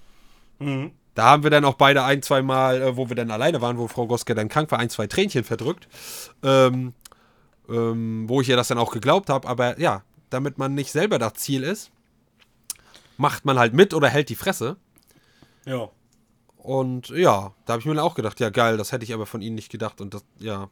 Mhm. 0.58 0.94
Da 1.16 1.24
haben 1.24 1.44
wir 1.44 1.50
dann 1.50 1.66
auch 1.66 1.76
beide 1.76 2.04
ein, 2.04 2.22
zwei 2.22 2.42
Mal, 2.42 2.82
äh, 2.82 2.98
wo 2.98 3.10
wir 3.10 3.16
dann 3.16 3.32
alleine 3.32 3.62
waren, 3.62 3.78
wo 3.78 3.88
Frau 3.88 4.06
Goske 4.06 4.36
dann 4.36 4.50
krank 4.50 4.70
war, 4.72 4.80
ein, 4.80 4.90
zwei 4.90 5.08
Tränchen 5.08 5.44
verdrückt. 5.44 5.88
Ähm, 6.44 6.94
ähm, 7.70 8.26
wo 8.28 8.42
ich 8.42 8.50
ihr 8.50 8.56
das 8.56 8.68
dann 8.68 8.78
auch 8.78 8.92
geglaubt 8.92 9.30
habe. 9.30 9.48
Aber 9.48 9.80
ja, 9.80 10.04
damit 10.30 10.58
man 10.58 10.76
nicht 10.76 10.92
selber 10.92 11.20
das 11.20 11.34
Ziel 11.36 11.64
ist, 11.64 11.92
macht 13.18 13.46
man 13.46 13.58
halt 13.58 13.74
mit 13.74 13.94
oder 13.94 14.10
hält 14.10 14.30
die 14.30 14.36
Fresse. 14.36 14.78
Ja. 15.66 15.90
Und 16.58 17.10
ja, 17.10 17.54
da 17.66 17.74
habe 17.74 17.80
ich 17.80 17.86
mir 17.86 17.96
dann 17.96 18.04
auch 18.04 18.16
gedacht, 18.16 18.40
ja 18.40 18.50
geil, 18.50 18.78
das 18.78 18.92
hätte 18.92 19.04
ich 19.04 19.14
aber 19.14 19.26
von 19.26 19.42
ihnen 19.42 19.56
nicht 19.56 19.72
gedacht. 19.72 20.02
Und 20.02 20.14
das, 20.14 20.26
ja, 20.40 20.70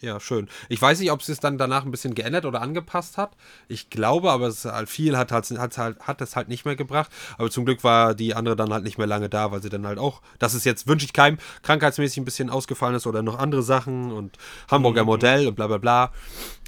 Ja, 0.00 0.20
schön. 0.20 0.48
Ich 0.68 0.80
weiß 0.80 1.00
nicht, 1.00 1.10
ob 1.10 1.22
sie 1.22 1.32
es 1.32 1.40
dann 1.40 1.56
danach 1.56 1.84
ein 1.84 1.90
bisschen 1.90 2.14
geändert 2.14 2.44
oder 2.44 2.60
angepasst 2.60 3.16
hat. 3.16 3.34
Ich 3.66 3.88
glaube, 3.88 4.30
aber 4.30 4.46
es 4.46 4.66
halt 4.66 4.90
viel 4.90 5.16
hat, 5.16 5.32
halt, 5.32 5.50
hat, 5.50 5.78
halt, 5.78 6.00
hat 6.00 6.20
es 6.20 6.36
halt 6.36 6.48
nicht 6.48 6.66
mehr 6.66 6.76
gebracht. 6.76 7.10
Aber 7.38 7.50
zum 7.50 7.64
Glück 7.64 7.82
war 7.82 8.14
die 8.14 8.34
andere 8.34 8.56
dann 8.56 8.72
halt 8.72 8.84
nicht 8.84 8.98
mehr 8.98 9.06
lange 9.06 9.30
da, 9.30 9.52
weil 9.52 9.62
sie 9.62 9.70
dann 9.70 9.86
halt 9.86 9.98
auch, 9.98 10.20
das 10.38 10.54
ist 10.54 10.64
jetzt, 10.64 10.86
wünsche 10.86 11.06
ich 11.06 11.14
keinem, 11.14 11.38
krankheitsmäßig 11.62 12.18
ein 12.18 12.26
bisschen 12.26 12.50
ausgefallen 12.50 12.94
ist 12.94 13.06
oder 13.06 13.22
noch 13.22 13.38
andere 13.38 13.62
Sachen 13.62 14.12
und 14.12 14.36
Hamburger 14.70 15.02
mhm. 15.02 15.06
Modell 15.06 15.48
und 15.48 15.54
bla 15.54 15.66
bla 15.66 15.78
bla. 15.78 16.12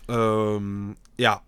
Ähm, 0.08 0.96
ja, 1.18 1.42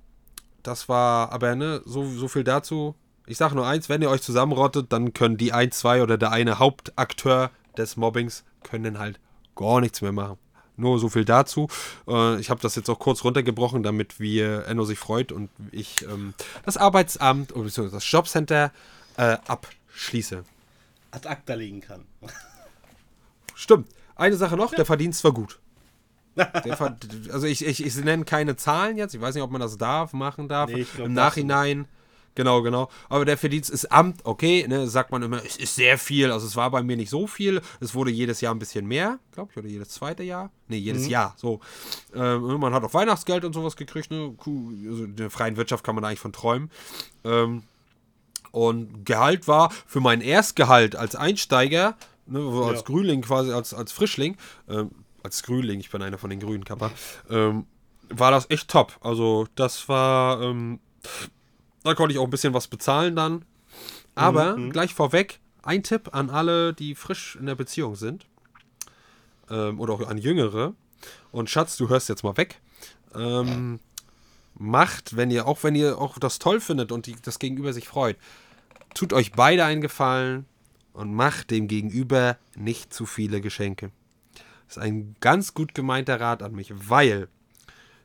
das 0.62 0.88
war, 0.88 1.32
aber 1.32 1.54
ne, 1.54 1.80
so, 1.86 2.04
so 2.04 2.28
viel 2.28 2.44
dazu. 2.44 2.94
Ich 3.26 3.38
sage 3.38 3.54
nur 3.54 3.66
eins, 3.66 3.88
wenn 3.88 4.02
ihr 4.02 4.10
euch 4.10 4.22
zusammenrottet, 4.22 4.92
dann 4.92 5.14
können 5.14 5.38
die 5.38 5.52
ein, 5.52 5.70
zwei 5.70 6.02
oder 6.02 6.18
der 6.18 6.32
eine 6.32 6.58
Hauptakteur 6.58 7.50
des 7.78 7.96
Mobbings 7.96 8.44
können 8.64 8.98
halt 8.98 9.18
gar 9.54 9.80
nichts 9.80 10.02
mehr 10.02 10.12
machen. 10.12 10.36
Nur 10.80 10.98
so 10.98 11.08
viel 11.08 11.24
dazu. 11.24 11.68
Äh, 12.08 12.40
ich 12.40 12.50
habe 12.50 12.60
das 12.60 12.74
jetzt 12.74 12.88
auch 12.88 12.98
kurz 12.98 13.22
runtergebrochen, 13.22 13.82
damit 13.82 14.18
wir 14.18 14.66
Enno 14.66 14.84
sich 14.84 14.98
freut 14.98 15.30
und 15.30 15.50
ich 15.70 16.02
ähm, 16.02 16.34
das 16.64 16.76
Arbeitsamt 16.76 17.54
oder 17.54 17.68
das 17.68 18.10
Jobcenter 18.10 18.72
äh, 19.16 19.36
abschließe. 19.46 20.44
Ad 21.10 21.28
acta 21.28 21.54
legen 21.54 21.80
kann. 21.80 22.04
Stimmt. 23.54 23.88
Eine 24.16 24.36
Sache 24.36 24.56
noch, 24.56 24.72
ja. 24.72 24.76
der 24.76 24.86
Verdienst 24.86 25.22
war 25.24 25.32
gut. 25.32 25.58
also 27.32 27.46
ich, 27.46 27.64
ich, 27.64 27.84
ich 27.84 27.96
nenne 27.96 28.24
keine 28.24 28.56
Zahlen 28.56 28.96
jetzt. 28.96 29.14
Ich 29.14 29.20
weiß 29.20 29.34
nicht, 29.34 29.44
ob 29.44 29.50
man 29.50 29.60
das 29.60 29.76
darf, 29.76 30.12
machen 30.12 30.48
darf. 30.48 30.70
Nee, 30.70 30.86
glaub, 30.94 31.06
Im 31.06 31.14
Nachhinein. 31.14 31.86
Genau, 32.34 32.62
genau. 32.62 32.88
Aber 33.08 33.24
der 33.24 33.36
Verdienst 33.36 33.70
ist 33.70 33.90
Amt, 33.90 34.20
okay, 34.24 34.66
ne, 34.68 34.86
sagt 34.86 35.10
man 35.10 35.22
immer, 35.22 35.44
es 35.44 35.56
ist 35.56 35.74
sehr 35.74 35.98
viel. 35.98 36.30
Also 36.30 36.46
es 36.46 36.56
war 36.56 36.70
bei 36.70 36.82
mir 36.82 36.96
nicht 36.96 37.10
so 37.10 37.26
viel. 37.26 37.60
Es 37.80 37.94
wurde 37.94 38.10
jedes 38.10 38.40
Jahr 38.40 38.54
ein 38.54 38.58
bisschen 38.58 38.86
mehr, 38.86 39.18
glaube 39.32 39.50
ich, 39.50 39.58
oder 39.58 39.68
jedes 39.68 39.90
zweite 39.90 40.22
Jahr. 40.22 40.50
Ne, 40.68 40.76
jedes 40.76 41.04
mhm. 41.04 41.10
Jahr. 41.10 41.34
So. 41.36 41.60
Ähm, 42.14 42.60
man 42.60 42.72
hat 42.72 42.84
auch 42.84 42.94
Weihnachtsgeld 42.94 43.44
und 43.44 43.52
sowas 43.52 43.76
gekriegt, 43.76 44.10
ne? 44.10 44.34
Also 44.38 45.04
in 45.04 45.16
der 45.16 45.30
freien 45.30 45.56
Wirtschaft 45.56 45.84
kann 45.84 45.94
man 45.94 46.04
eigentlich 46.04 46.20
von 46.20 46.32
träumen. 46.32 46.70
Ähm, 47.24 47.64
und 48.52 49.04
Gehalt 49.04 49.48
war 49.48 49.70
für 49.86 50.00
mein 50.00 50.20
Erstgehalt 50.20 50.96
als 50.96 51.14
Einsteiger, 51.14 51.96
ne, 52.26 52.40
als 52.40 52.80
ja. 52.80 52.86
Grünling 52.86 53.22
quasi, 53.22 53.52
als, 53.52 53.74
als 53.74 53.92
Frischling, 53.92 54.36
ähm, 54.68 54.90
als 55.22 55.42
Grünling, 55.42 55.80
ich 55.80 55.90
bin 55.90 56.02
einer 56.02 56.18
von 56.18 56.30
den 56.30 56.40
grünen 56.40 56.64
Kappa, 56.64 56.90
ähm, 57.28 57.66
war 58.08 58.30
das 58.30 58.50
echt 58.50 58.68
top. 58.68 58.96
Also 59.00 59.46
das 59.54 59.88
war, 59.88 60.42
ähm, 60.42 60.80
da 61.82 61.94
konnte 61.94 62.12
ich 62.12 62.18
auch 62.18 62.24
ein 62.24 62.30
bisschen 62.30 62.54
was 62.54 62.68
bezahlen 62.68 63.16
dann. 63.16 63.44
Aber 64.14 64.56
mhm. 64.56 64.70
gleich 64.70 64.94
vorweg, 64.94 65.40
ein 65.62 65.82
Tipp 65.82 66.10
an 66.12 66.30
alle, 66.30 66.74
die 66.74 66.94
frisch 66.94 67.36
in 67.36 67.46
der 67.46 67.54
Beziehung 67.54 67.96
sind. 67.96 68.26
Ähm, 69.48 69.80
oder 69.80 69.94
auch 69.94 70.06
an 70.06 70.18
Jüngere. 70.18 70.74
Und 71.32 71.50
Schatz, 71.50 71.76
du 71.76 71.88
hörst 71.88 72.08
jetzt 72.08 72.24
mal 72.24 72.36
weg. 72.36 72.60
Ähm, 73.14 73.80
macht, 74.54 75.16
wenn 75.16 75.30
ihr, 75.30 75.46
auch 75.46 75.62
wenn 75.62 75.74
ihr 75.74 75.98
auch 75.98 76.18
das 76.18 76.38
toll 76.38 76.60
findet 76.60 76.92
und 76.92 77.06
die, 77.06 77.16
das 77.20 77.38
Gegenüber 77.38 77.72
sich 77.72 77.88
freut, 77.88 78.16
tut 78.94 79.12
euch 79.12 79.32
beide 79.32 79.64
einen 79.64 79.80
Gefallen 79.80 80.46
und 80.92 81.14
macht 81.14 81.50
dem 81.50 81.68
Gegenüber 81.68 82.36
nicht 82.56 82.92
zu 82.92 83.06
viele 83.06 83.40
Geschenke. 83.40 83.90
Das 84.66 84.76
ist 84.76 84.82
ein 84.82 85.16
ganz 85.20 85.54
gut 85.54 85.74
gemeinter 85.74 86.20
Rat 86.20 86.42
an 86.42 86.52
mich, 86.52 86.72
weil 86.74 87.28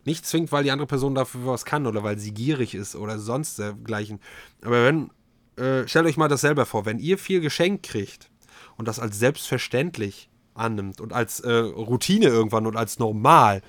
nicht 0.06 0.26
zwingt, 0.26 0.52
weil 0.52 0.64
die 0.64 0.72
andere 0.72 0.88
Person 0.88 1.16
dafür 1.16 1.46
was 1.46 1.66
kann 1.66 1.88
oder 1.88 2.04
weil 2.04 2.18
sie 2.18 2.34
gierig 2.34 2.76
ist 2.76 2.96
oder 2.96 3.20
sonst 3.20 3.60
dergleichen. 3.60 4.20
Aber 4.64 4.84
wenn, 4.86 5.12
äh, 5.58 5.88
stellt 5.88 6.06
euch 6.06 6.18
mal 6.18 6.28
das 6.28 6.42
selber 6.42 6.66
vor, 6.66 6.86
wenn 6.86 7.00
ihr 7.00 7.18
viel 7.18 7.42
Geschenk 7.42 7.84
kriegt 7.84 8.30
und 8.78 8.88
das 8.88 9.00
als 9.00 9.20
selbstverständlich 9.20 10.30
annimmt 10.54 11.02
und 11.02 11.14
als 11.14 11.40
äh, 11.42 11.52
Routine 11.52 12.28
irgendwann 12.28 12.68
und 12.68 12.78
als 12.78 13.00
normal, 13.00 13.62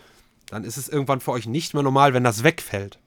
dann 0.48 0.64
ist 0.64 0.76
es 0.76 0.88
irgendwann 0.88 1.20
für 1.20 1.32
euch 1.32 1.46
nicht 1.46 1.74
mehr 1.74 1.82
normal, 1.82 2.14
wenn 2.14 2.24
das 2.24 2.44
wegfällt. 2.44 2.98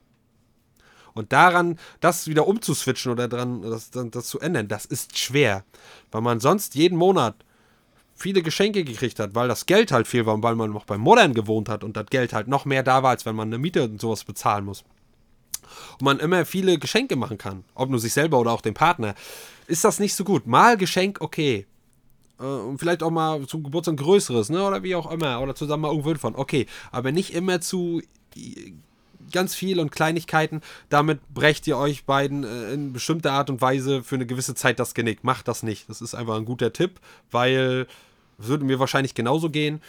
Und 1.12 1.32
daran, 1.32 1.78
das 2.00 2.28
wieder 2.28 2.46
umzuswitchen 2.46 3.10
oder 3.12 3.28
daran, 3.28 3.62
das, 3.62 3.90
das 3.90 4.26
zu 4.26 4.38
ändern, 4.40 4.68
das 4.68 4.84
ist 4.84 5.18
schwer. 5.18 5.64
Weil 6.10 6.20
man 6.20 6.40
sonst 6.40 6.74
jeden 6.74 6.96
Monat 6.96 7.36
viele 8.20 8.42
Geschenke 8.42 8.84
gekriegt 8.84 9.18
hat, 9.18 9.34
weil 9.34 9.48
das 9.48 9.66
Geld 9.66 9.92
halt 9.92 10.06
viel 10.06 10.26
war 10.26 10.34
und 10.34 10.42
weil 10.42 10.54
man 10.54 10.70
noch 10.70 10.84
beim 10.84 11.00
Modern 11.00 11.34
gewohnt 11.34 11.68
hat 11.68 11.82
und 11.82 11.96
das 11.96 12.06
Geld 12.06 12.32
halt 12.32 12.48
noch 12.48 12.64
mehr 12.64 12.82
da 12.82 13.02
war, 13.02 13.10
als 13.10 13.26
wenn 13.26 13.34
man 13.34 13.48
eine 13.48 13.58
Miete 13.58 13.84
und 13.84 14.00
sowas 14.00 14.24
bezahlen 14.24 14.64
muss. 14.64 14.84
Und 15.98 16.02
man 16.02 16.18
immer 16.18 16.44
viele 16.44 16.78
Geschenke 16.78 17.16
machen 17.16 17.38
kann, 17.38 17.64
ob 17.74 17.90
nur 17.90 17.98
sich 17.98 18.12
selber 18.12 18.38
oder 18.38 18.52
auch 18.52 18.60
dem 18.60 18.74
Partner, 18.74 19.14
ist 19.66 19.84
das 19.84 20.00
nicht 20.00 20.14
so 20.14 20.24
gut. 20.24 20.46
Mal 20.46 20.76
Geschenk, 20.76 21.20
okay. 21.20 21.66
Äh, 22.38 22.44
und 22.44 22.78
vielleicht 22.78 23.02
auch 23.02 23.10
mal 23.10 23.46
zum 23.46 23.62
Geburtstag 23.62 23.94
ein 23.94 23.96
größeres, 23.98 24.50
ne? 24.50 24.64
Oder 24.64 24.82
wie 24.82 24.94
auch 24.94 25.10
immer. 25.10 25.40
Oder 25.40 25.54
zusammen 25.54 25.82
mal 25.82 25.90
irgendwo 25.90 26.14
von. 26.16 26.34
Okay. 26.34 26.66
Aber 26.90 27.12
nicht 27.12 27.32
immer 27.34 27.60
zu 27.60 28.02
ganz 29.32 29.54
viel 29.54 29.78
und 29.78 29.92
Kleinigkeiten. 29.92 30.60
Damit 30.88 31.20
brecht 31.32 31.66
ihr 31.66 31.76
euch 31.76 32.04
beiden 32.04 32.44
äh, 32.44 32.72
in 32.72 32.92
bestimmter 32.92 33.32
Art 33.32 33.50
und 33.50 33.60
Weise 33.60 34.02
für 34.02 34.16
eine 34.16 34.26
gewisse 34.26 34.54
Zeit 34.54 34.78
das 34.78 34.94
Genick. 34.94 35.24
Macht 35.24 35.48
das 35.48 35.62
nicht. 35.62 35.88
Das 35.88 36.00
ist 36.00 36.14
einfach 36.14 36.36
ein 36.36 36.44
guter 36.44 36.72
Tipp, 36.72 37.00
weil 37.30 37.86
würde 38.46 38.64
mir 38.64 38.78
wahrscheinlich 38.78 39.14
genauso 39.14 39.50
gehen. 39.50 39.80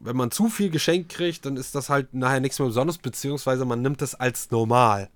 Wenn 0.00 0.16
man 0.16 0.30
zu 0.30 0.48
viel 0.48 0.70
geschenkt 0.70 1.10
kriegt, 1.10 1.46
dann 1.46 1.56
ist 1.56 1.74
das 1.74 1.88
halt 1.88 2.14
nachher 2.14 2.40
nichts 2.40 2.58
mehr 2.58 2.68
Besonderes, 2.68 2.98
beziehungsweise 2.98 3.64
man 3.64 3.82
nimmt 3.82 4.02
es 4.02 4.14
als 4.14 4.50
normal. 4.50 5.08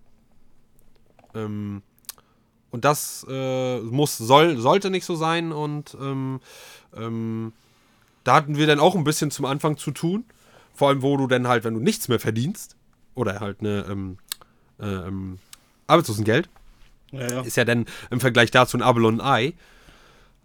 Ähm, 1.34 1.82
und 2.70 2.84
das 2.84 3.26
äh, 3.28 3.80
muss, 3.80 4.18
soll, 4.18 4.58
sollte 4.58 4.90
nicht 4.90 5.04
so 5.04 5.16
sein. 5.16 5.52
Und 5.52 5.96
ähm, 6.00 6.40
ähm, 6.96 7.52
da 8.24 8.34
hatten 8.34 8.56
wir 8.56 8.66
dann 8.66 8.80
auch 8.80 8.94
ein 8.94 9.04
bisschen 9.04 9.30
zum 9.30 9.46
Anfang 9.46 9.76
zu 9.76 9.90
tun. 9.90 10.24
Vor 10.74 10.88
allem, 10.88 11.02
wo 11.02 11.16
du 11.16 11.26
dann 11.26 11.48
halt, 11.48 11.64
wenn 11.64 11.74
du 11.74 11.80
nichts 11.80 12.08
mehr 12.08 12.20
verdienst, 12.20 12.76
oder 13.14 13.40
halt 13.40 13.60
eine 13.60 13.84
ähm, 13.90 14.18
äh, 14.78 14.86
ähm, 14.86 15.38
Arbeitslosengeld, 15.88 16.48
ja, 17.10 17.28
ja. 17.28 17.40
ist 17.40 17.56
ja 17.56 17.64
dann 17.64 17.86
im 18.10 18.20
Vergleich 18.20 18.50
dazu 18.50 18.76
ein 18.76 18.82
Abel 18.82 19.04
und 19.04 19.20
ein 19.20 19.26
Ei. 19.26 19.54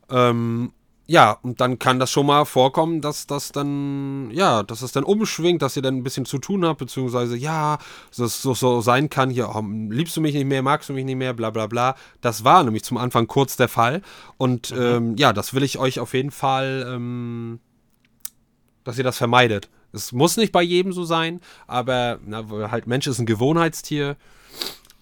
Ähm, 0.09 0.73
ja, 1.05 1.31
und 1.41 1.59
dann 1.59 1.79
kann 1.79 1.99
das 1.99 2.11
schon 2.11 2.25
mal 2.25 2.45
vorkommen, 2.45 3.01
dass 3.01 3.27
das 3.27 3.51
dann, 3.51 4.31
ja, 4.31 4.63
dass 4.63 4.81
es 4.81 4.93
dann 4.93 5.03
umschwingt, 5.03 5.61
dass 5.61 5.75
ihr 5.75 5.81
dann 5.81 5.97
ein 5.97 6.03
bisschen 6.03 6.25
zu 6.25 6.37
tun 6.37 6.63
habt, 6.65 6.79
beziehungsweise, 6.79 7.35
ja, 7.35 7.77
dass 8.09 8.19
es 8.19 8.41
so, 8.41 8.53
so 8.53 8.79
sein 8.79 9.09
kann, 9.09 9.29
hier, 9.29 9.49
oh, 9.53 9.61
liebst 9.89 10.15
du 10.15 10.21
mich 10.21 10.33
nicht 10.33 10.45
mehr, 10.45 10.61
magst 10.61 10.87
du 10.87 10.93
mich 10.93 11.03
nicht 11.03 11.17
mehr, 11.17 11.33
bla 11.33 11.49
bla 11.49 11.67
bla. 11.67 11.95
Das 12.21 12.45
war 12.45 12.63
nämlich 12.63 12.85
zum 12.85 12.97
Anfang 12.97 13.27
kurz 13.27 13.57
der 13.57 13.67
Fall. 13.67 14.01
Und 14.37 14.71
mhm. 14.71 14.81
ähm, 14.81 15.15
ja, 15.17 15.33
das 15.33 15.53
will 15.53 15.63
ich 15.63 15.77
euch 15.77 15.99
auf 15.99 16.13
jeden 16.13 16.31
Fall, 16.31 16.85
ähm, 16.87 17.59
dass 18.85 18.97
ihr 18.97 19.03
das 19.03 19.17
vermeidet. 19.17 19.69
Es 19.91 20.13
muss 20.13 20.37
nicht 20.37 20.53
bei 20.53 20.63
jedem 20.63 20.93
so 20.93 21.03
sein, 21.03 21.41
aber 21.67 22.19
na, 22.25 22.45
halt 22.71 22.87
Mensch 22.87 23.07
ist 23.07 23.19
ein 23.19 23.25
Gewohnheitstier. 23.25 24.15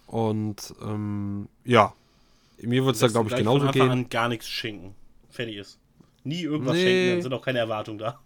Und 0.07 0.73
ähm, 0.81 1.47
ja, 1.63 1.93
mir 2.59 2.85
wird 2.85 2.95
es 2.95 3.01
da, 3.01 3.07
glaube 3.07 3.29
ich, 3.29 3.35
genauso 3.35 3.67
gehen. 3.69 3.89
An 3.89 4.09
gar 4.09 4.29
nichts 4.29 4.49
schenken. 4.49 4.95
Fertig 5.29 5.57
ist 5.57 5.80
nie 6.23 6.41
irgendwas 6.43 6.75
nee. 6.75 6.83
schenken, 6.83 7.11
dann 7.13 7.21
sind 7.23 7.33
auch 7.33 7.45
keine 7.45 7.59
Erwartungen 7.59 7.99
da. 7.99 8.19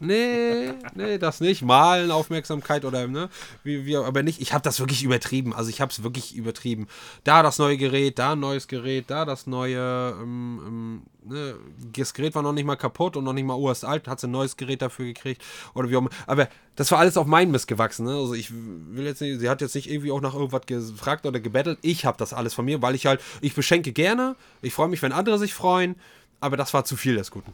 Nee, 0.00 0.72
nee, 0.94 1.18
das 1.18 1.40
nicht. 1.40 1.62
Malen, 1.62 2.10
Aufmerksamkeit 2.10 2.84
oder, 2.84 3.06
ne? 3.06 3.28
Wie, 3.62 3.84
wie, 3.84 3.96
aber 3.96 4.22
nicht. 4.22 4.40
Ich 4.40 4.52
habe 4.52 4.62
das 4.62 4.80
wirklich 4.80 5.02
übertrieben. 5.02 5.54
Also 5.54 5.68
ich 5.68 5.80
habe 5.80 5.92
es 5.92 6.02
wirklich 6.02 6.34
übertrieben. 6.34 6.88
Da 7.24 7.42
das 7.42 7.58
neue 7.58 7.76
Gerät, 7.76 8.18
da 8.18 8.32
ein 8.32 8.40
neues 8.40 8.66
Gerät, 8.66 9.06
da 9.08 9.24
das 9.24 9.46
neue. 9.46 10.14
Ähm, 10.20 10.60
ähm, 10.66 11.02
ne? 11.28 11.54
Das 11.94 12.14
Gerät 12.14 12.34
war 12.34 12.42
noch 12.42 12.52
nicht 12.54 12.64
mal 12.64 12.76
kaputt 12.76 13.16
und 13.16 13.24
noch 13.24 13.34
nicht 13.34 13.44
mal 13.44 13.56
urst 13.58 13.84
alt. 13.84 14.08
Hat 14.08 14.20
sie 14.20 14.26
ein 14.26 14.30
neues 14.30 14.56
Gerät 14.56 14.80
dafür 14.80 15.04
gekriegt. 15.04 15.42
Oder 15.74 15.90
wie 15.90 15.96
auch 15.96 16.00
immer. 16.00 16.10
Aber 16.26 16.48
das 16.76 16.90
war 16.90 16.98
alles 16.98 17.18
auf 17.18 17.26
meinen 17.26 17.50
Mist 17.50 17.68
gewachsen. 17.68 18.06
Ne? 18.06 18.12
Also 18.12 18.32
ich 18.32 18.50
will 18.52 19.04
jetzt 19.04 19.20
nicht. 19.20 19.38
Sie 19.38 19.50
hat 19.50 19.60
jetzt 19.60 19.74
nicht 19.74 19.90
irgendwie 19.90 20.12
auch 20.12 20.22
nach 20.22 20.34
irgendwas 20.34 20.64
gefragt 20.64 21.26
oder 21.26 21.40
gebettelt. 21.40 21.78
Ich 21.82 22.06
habe 22.06 22.16
das 22.16 22.32
alles 22.32 22.54
von 22.54 22.64
mir, 22.64 22.80
weil 22.80 22.94
ich 22.94 23.04
halt. 23.04 23.20
Ich 23.42 23.54
beschenke 23.54 23.92
gerne. 23.92 24.36
Ich 24.62 24.72
freue 24.72 24.88
mich, 24.88 25.02
wenn 25.02 25.12
andere 25.12 25.38
sich 25.38 25.52
freuen 25.52 25.96
aber 26.40 26.56
das 26.56 26.72
war 26.74 26.84
zu 26.84 26.96
viel 26.96 27.16
des 27.16 27.30
Guten. 27.30 27.52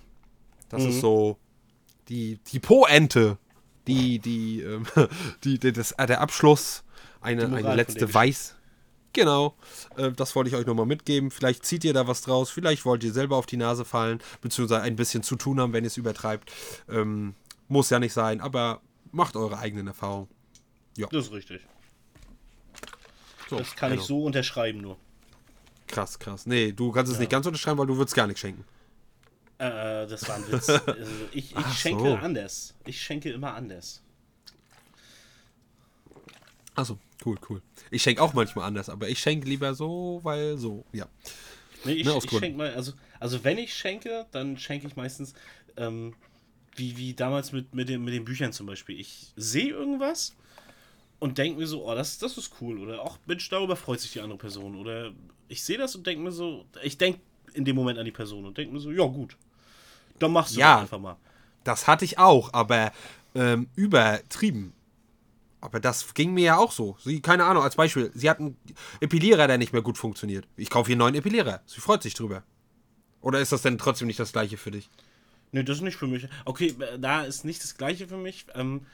Das 0.69 0.83
mhm. 0.83 0.89
ist 0.91 1.01
so 1.01 1.39
die, 2.09 2.39
die 2.53 2.61
Po-Ente, 2.61 3.39
die, 3.87 4.19
die, 4.19 4.63
ähm, 4.63 4.87
die, 5.45 5.59
die, 5.59 5.73
das, 5.73 5.95
der 5.97 6.21
Abschluss, 6.21 6.85
eine, 7.21 7.45
eine 7.47 7.75
letzte 7.75 8.13
Weiß. 8.13 8.57
Genau, 9.13 9.57
äh, 9.97 10.13
das 10.13 10.37
wollte 10.37 10.51
ich 10.51 10.57
euch 10.57 10.67
nochmal 10.67 10.87
mitgeben. 10.87 11.31
Vielleicht 11.31 11.65
zieht 11.65 11.85
ihr 11.85 11.95
da 11.95 12.07
was 12.07 12.23
draus, 12.23 12.51
vielleicht 12.51 12.85
wollt 12.85 13.03
ihr 13.03 13.13
selber 13.13 13.37
auf 13.37 13.47
die 13.47 13.57
Nase 13.57 13.85
fallen, 13.85 14.21
beziehungsweise 14.43 14.83
ein 14.83 14.97
bisschen 14.97 15.23
zu 15.23 15.37
tun 15.37 15.59
haben, 15.59 15.73
wenn 15.73 15.85
ihr 15.85 15.89
es 15.89 15.97
übertreibt. 15.97 16.53
Ähm, 16.89 17.35
muss 17.69 17.91
ja 17.91 17.99
nicht 17.99 18.13
sein, 18.13 18.41
aber 18.41 18.83
macht 19.13 19.37
eure 19.37 19.59
eigenen 19.59 19.87
Erfahrungen. 19.87 20.29
Ja. 20.97 21.09
Das 21.11 21.27
ist 21.27 21.33
richtig. 21.33 21.63
So, 23.49 23.59
das 23.59 23.75
kann 23.75 23.91
genau. 23.91 24.03
ich 24.03 24.07
so 24.07 24.25
unterschreiben 24.25 24.81
nur. 24.81 24.99
Krass, 25.87 26.19
krass. 26.19 26.47
Nee, 26.47 26.73
du 26.73 26.93
kannst 26.93 27.11
es 27.11 27.17
ja. 27.17 27.21
nicht 27.21 27.31
ganz 27.31 27.47
unterschreiben, 27.47 27.79
weil 27.79 27.87
du 27.87 27.97
würdest 27.97 28.15
gar 28.15 28.27
nichts 28.27 28.41
schenken. 28.41 28.65
Äh, 29.59 30.07
das 30.07 30.29
war 30.29 30.37
ein 30.37 30.47
Witz. 30.53 30.69
Also 30.69 31.13
ich, 31.33 31.57
ich 31.57 31.79
schenke 31.79 32.03
so. 32.03 32.15
anders. 32.17 32.75
Ich 32.85 33.01
schenke 33.01 33.31
immer 33.31 33.55
anders. 33.55 34.03
Achso, 36.75 36.99
cool, 37.25 37.39
cool. 37.49 37.63
Ich 37.91 38.03
schenke 38.03 38.23
auch 38.23 38.35
manchmal 38.35 38.67
anders, 38.67 38.91
aber 38.91 39.09
ich 39.09 39.19
schenke 39.19 39.49
lieber 39.49 39.75
so, 39.75 40.21
weil 40.23 40.59
so, 40.59 40.85
ja. 40.93 41.07
Nee, 41.85 41.95
ich, 41.95 42.07
ne, 42.07 42.19
ich 42.23 42.31
schenke 42.31 42.59
mal, 42.59 42.75
also, 42.75 42.93
also 43.19 43.43
wenn 43.45 43.57
ich 43.57 43.73
schenke, 43.73 44.27
dann 44.31 44.59
schenke 44.59 44.87
ich 44.87 44.97
meistens, 44.97 45.33
ähm, 45.77 46.15
wie, 46.75 46.97
wie 46.99 47.15
damals 47.15 47.53
mit, 47.53 47.75
mit, 47.75 47.89
den, 47.89 48.05
mit 48.05 48.13
den 48.13 48.25
Büchern 48.25 48.53
zum 48.53 48.67
Beispiel. 48.67 49.01
Ich 49.01 49.33
sehe 49.37 49.69
irgendwas 49.69 50.37
und 51.19 51.39
denke 51.39 51.59
mir 51.59 51.67
so, 51.67 51.89
oh, 51.89 51.95
das, 51.95 52.19
das 52.19 52.37
ist 52.37 52.53
cool. 52.61 52.79
Oder 52.79 53.03
auch, 53.03 53.19
Mensch, 53.27 53.49
darüber 53.49 53.77
freut 53.77 54.01
sich 54.01 54.13
die 54.13 54.21
andere 54.21 54.39
Person. 54.39 54.77
Oder 54.77 55.13
ich 55.49 55.65
sehe 55.65 55.79
das 55.79 55.97
und 55.97 56.07
denke 56.07 56.23
mir 56.23 56.33
so, 56.33 56.67
ich 56.83 56.99
denke 56.99 57.21
in 57.55 57.65
dem 57.65 57.77
Moment 57.77 57.99
an 57.99 58.05
die 58.05 58.13
Person 58.13 58.45
und 58.45 58.59
denke 58.59 58.75
mir 58.75 58.81
so, 58.81 58.93
ja, 58.93 59.07
gut. 59.07 59.37
Dann 60.19 60.33
machst 60.33 60.57
du 60.57 60.61
Ja. 60.61 60.75
das 60.75 60.83
einfach 60.83 60.99
mal. 61.01 61.17
Das 61.65 61.87
hatte 61.87 62.05
ich 62.05 62.19
auch, 62.19 62.53
aber 62.53 62.93
ähm, 63.35 63.69
übertrieben. 63.75 64.73
Aber 65.61 65.81
das 65.81 66.15
ging 66.15 66.33
mir 66.33 66.45
ja 66.45 66.57
auch 66.59 66.71
so. 66.71 66.97
Sie, 67.03 67.21
keine 67.21 67.45
Ahnung, 67.45 67.63
als 67.63 67.75
Beispiel, 67.77 68.11
sie 68.15 68.31
hat 68.31 68.39
einen 68.39 68.57
Epilierer, 69.01 69.47
der 69.49 69.59
nicht 69.59 69.73
mehr 69.73 69.83
gut 69.83 69.99
funktioniert. 69.99 70.47
Ich 70.57 70.71
kaufe 70.71 70.91
ihr 70.91 70.95
einen 70.95 71.01
neuen 71.01 71.15
Epilierer. 71.17 71.61
Sie 71.67 71.81
freut 71.81 72.03
sich 72.03 72.15
drüber. 72.15 72.43
Oder 73.21 73.41
ist 73.41 73.51
das 73.51 73.63
denn 73.63 73.79
trotzdem 73.79 74.07
nicht 74.07 74.21
das 74.21 74.33
gleiche 74.33 74.57
für 74.59 74.71
dich? 74.71 74.89
Nee, 75.53 75.65
das 75.65 75.79
ist 75.79 75.83
nicht 75.83 75.97
für 75.97 76.07
mich. 76.07 76.29
Okay, 76.45 76.77
äh, 76.79 76.99
da 76.99 77.23
ist 77.23 77.45
nicht 77.45 77.63
das 77.63 77.77
Gleiche 77.77 78.07
für 78.07 78.17
mich, 78.17 78.47
ähm, 78.55 78.87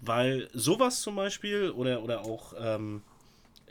weil 0.00 0.48
sowas 0.52 1.00
zum 1.00 1.16
Beispiel 1.16 1.70
oder, 1.70 2.02
oder 2.02 2.22
auch, 2.24 2.52
ähm, 2.58 3.02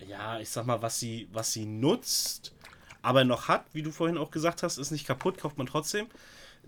ja, 0.08 0.40
ich 0.40 0.50
sag 0.50 0.66
mal, 0.66 0.82
was 0.82 1.00
sie, 1.00 1.28
was 1.34 1.52
sie 1.52 1.66
nutzt, 1.66 2.54
aber 3.02 3.24
noch 3.24 3.48
hat, 3.48 3.66
wie 3.74 3.82
du 3.84 3.92
vorhin 3.92 4.18
auch 4.18 4.32
gesagt 4.32 4.64
hast, 4.64 4.78
ist 4.78 4.92
nicht 4.92 5.06
kaputt, 5.06 5.38
kauft 5.38 5.58
man 5.58 5.68
trotzdem. 5.68 6.08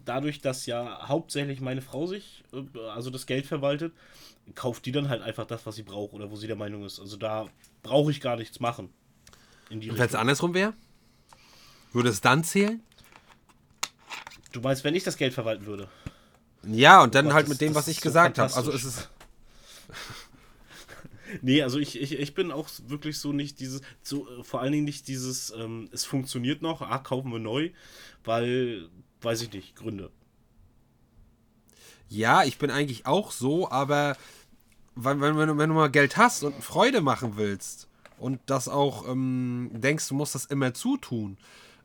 Dadurch, 0.06 0.42
dass 0.42 0.66
ja 0.66 1.08
hauptsächlich 1.08 1.62
meine 1.62 1.82
Frau 1.82 2.08
sich, 2.08 2.44
äh, 2.54 2.80
also 2.90 3.10
das 3.10 3.26
Geld 3.26 3.46
verwaltet, 3.46 3.94
kauft 4.56 4.86
die 4.86 4.92
dann 4.92 5.10
halt 5.10 5.22
einfach 5.22 5.46
das, 5.46 5.66
was 5.66 5.76
sie 5.76 5.84
braucht 5.84 6.14
oder 6.14 6.32
wo 6.32 6.36
sie 6.36 6.48
der 6.48 6.56
Meinung 6.56 6.84
ist. 6.84 7.00
Also 7.00 7.18
da 7.18 7.48
brauche 7.84 8.12
ich 8.12 8.22
gar 8.22 8.36
nichts 8.36 8.60
machen. 8.60 8.90
Und 9.70 9.86
wenn 9.86 10.06
es 10.06 10.16
andersrum 10.16 10.54
wäre? 10.54 10.74
Würde 11.94 12.10
es 12.10 12.22
dann 12.22 12.44
zählen? 12.44 12.82
Du 14.52 14.62
meinst, 14.62 14.84
wenn 14.84 14.96
ich 14.96 15.04
das 15.04 15.18
Geld 15.18 15.34
verwalten 15.34 15.66
würde? 15.66 15.88
Ja, 16.64 17.04
und 17.04 17.16
dann 17.16 17.26
Gott, 17.26 17.34
halt 17.36 17.44
das- 17.44 17.50
mit 17.52 17.62
dem, 17.62 17.76
was 17.76 17.88
ich 17.88 17.98
so 17.98 18.04
gesagt 18.04 18.40
habe. 18.40 18.54
Also 18.54 18.72
es 18.72 18.84
ist. 18.84 19.10
Nee, 21.42 21.62
also 21.62 21.78
ich, 21.78 22.00
ich, 22.02 22.14
ich 22.14 22.34
bin 22.34 22.52
auch 22.52 22.68
wirklich 22.88 23.20
so 23.20 23.32
nicht 23.34 23.60
dieses, 23.60 23.82
so, 24.02 24.28
äh, 24.28 24.44
vor 24.44 24.62
allen 24.62 24.72
Dingen 24.72 24.86
nicht 24.86 25.08
dieses, 25.08 25.52
ähm, 25.52 25.88
es 25.92 26.04
funktioniert 26.04 26.64
noch, 26.64 26.82
ah, 26.82 26.98
kaufen 26.98 27.32
wir 27.32 27.38
neu, 27.38 27.70
weil, 28.24 28.90
weiß 29.22 29.42
ich 29.42 29.52
nicht, 29.52 29.76
Gründe. 29.76 30.12
Ja, 32.08 32.44
ich 32.44 32.58
bin 32.58 32.72
eigentlich 32.72 33.06
auch 33.06 33.32
so, 33.32 33.70
aber 33.70 34.18
wenn, 34.96 35.22
wenn, 35.22 35.38
wenn, 35.38 35.48
du, 35.48 35.58
wenn 35.58 35.70
du 35.70 35.76
mal 35.76 35.92
Geld 35.92 36.18
hast 36.18 36.44
und 36.44 36.64
Freude 36.64 37.02
machen 37.02 37.34
willst 37.36 37.88
und 38.18 38.40
das 38.48 38.68
auch 38.68 39.08
ähm, 39.08 39.70
denkst, 39.74 40.08
du 40.08 40.16
musst 40.16 40.36
das 40.36 40.46
immer 40.46 40.74
zutun, 40.74 41.38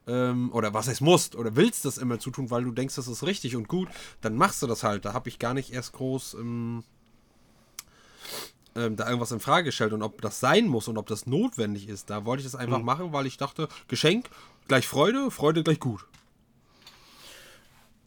ähm, 0.06 0.50
oder 0.52 0.74
was 0.74 0.88
heißt 0.88 1.00
musst, 1.00 1.36
oder 1.36 1.56
willst 1.56 1.84
das 1.84 1.98
immer 1.98 2.18
zutun, 2.18 2.50
weil 2.50 2.64
du 2.64 2.72
denkst, 2.72 2.94
das 2.94 3.08
ist 3.08 3.22
richtig 3.22 3.56
und 3.56 3.68
gut, 3.68 3.88
dann 4.20 4.36
machst 4.36 4.62
du 4.62 4.66
das 4.66 4.82
halt. 4.82 5.04
Da 5.04 5.12
habe 5.12 5.28
ich 5.28 5.38
gar 5.38 5.54
nicht 5.54 5.72
erst 5.72 5.92
groß 5.92 6.34
ähm, 6.34 6.84
ähm, 8.76 8.96
da 8.96 9.06
irgendwas 9.06 9.32
in 9.32 9.40
Frage 9.40 9.66
gestellt 9.66 9.92
und 9.92 10.02
ob 10.02 10.20
das 10.20 10.40
sein 10.40 10.66
muss 10.66 10.88
und 10.88 10.98
ob 10.98 11.06
das 11.06 11.26
notwendig 11.26 11.88
ist. 11.88 12.10
Da 12.10 12.24
wollte 12.24 12.40
ich 12.40 12.50
das 12.50 12.58
einfach 12.58 12.82
machen, 12.82 13.12
weil 13.12 13.26
ich 13.26 13.36
dachte, 13.36 13.68
Geschenk 13.88 14.28
gleich 14.68 14.86
Freude, 14.86 15.30
Freude 15.30 15.62
gleich 15.62 15.80
gut. 15.80 16.06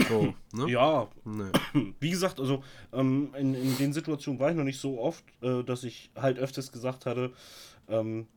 So, 0.08 0.34
ne? 0.54 0.72
Ja, 0.72 1.08
Nee. 1.26 1.52
wie 2.00 2.10
gesagt, 2.10 2.40
also 2.40 2.64
ähm, 2.94 3.34
in, 3.38 3.54
in 3.54 3.78
den 3.78 3.94
Situationen 3.94 4.40
war 4.40 4.50
ich 4.52 4.56
noch 4.58 4.64
nicht 4.64 4.80
so 4.80 5.00
oft, 5.00 5.24
äh, 5.42 5.64
dass 5.64 5.84
ich 5.84 6.12
halt 6.16 6.38
öfters 6.40 6.72
gesagt 6.72 7.06
hatte, 7.06 7.32
ähm, 7.90 8.28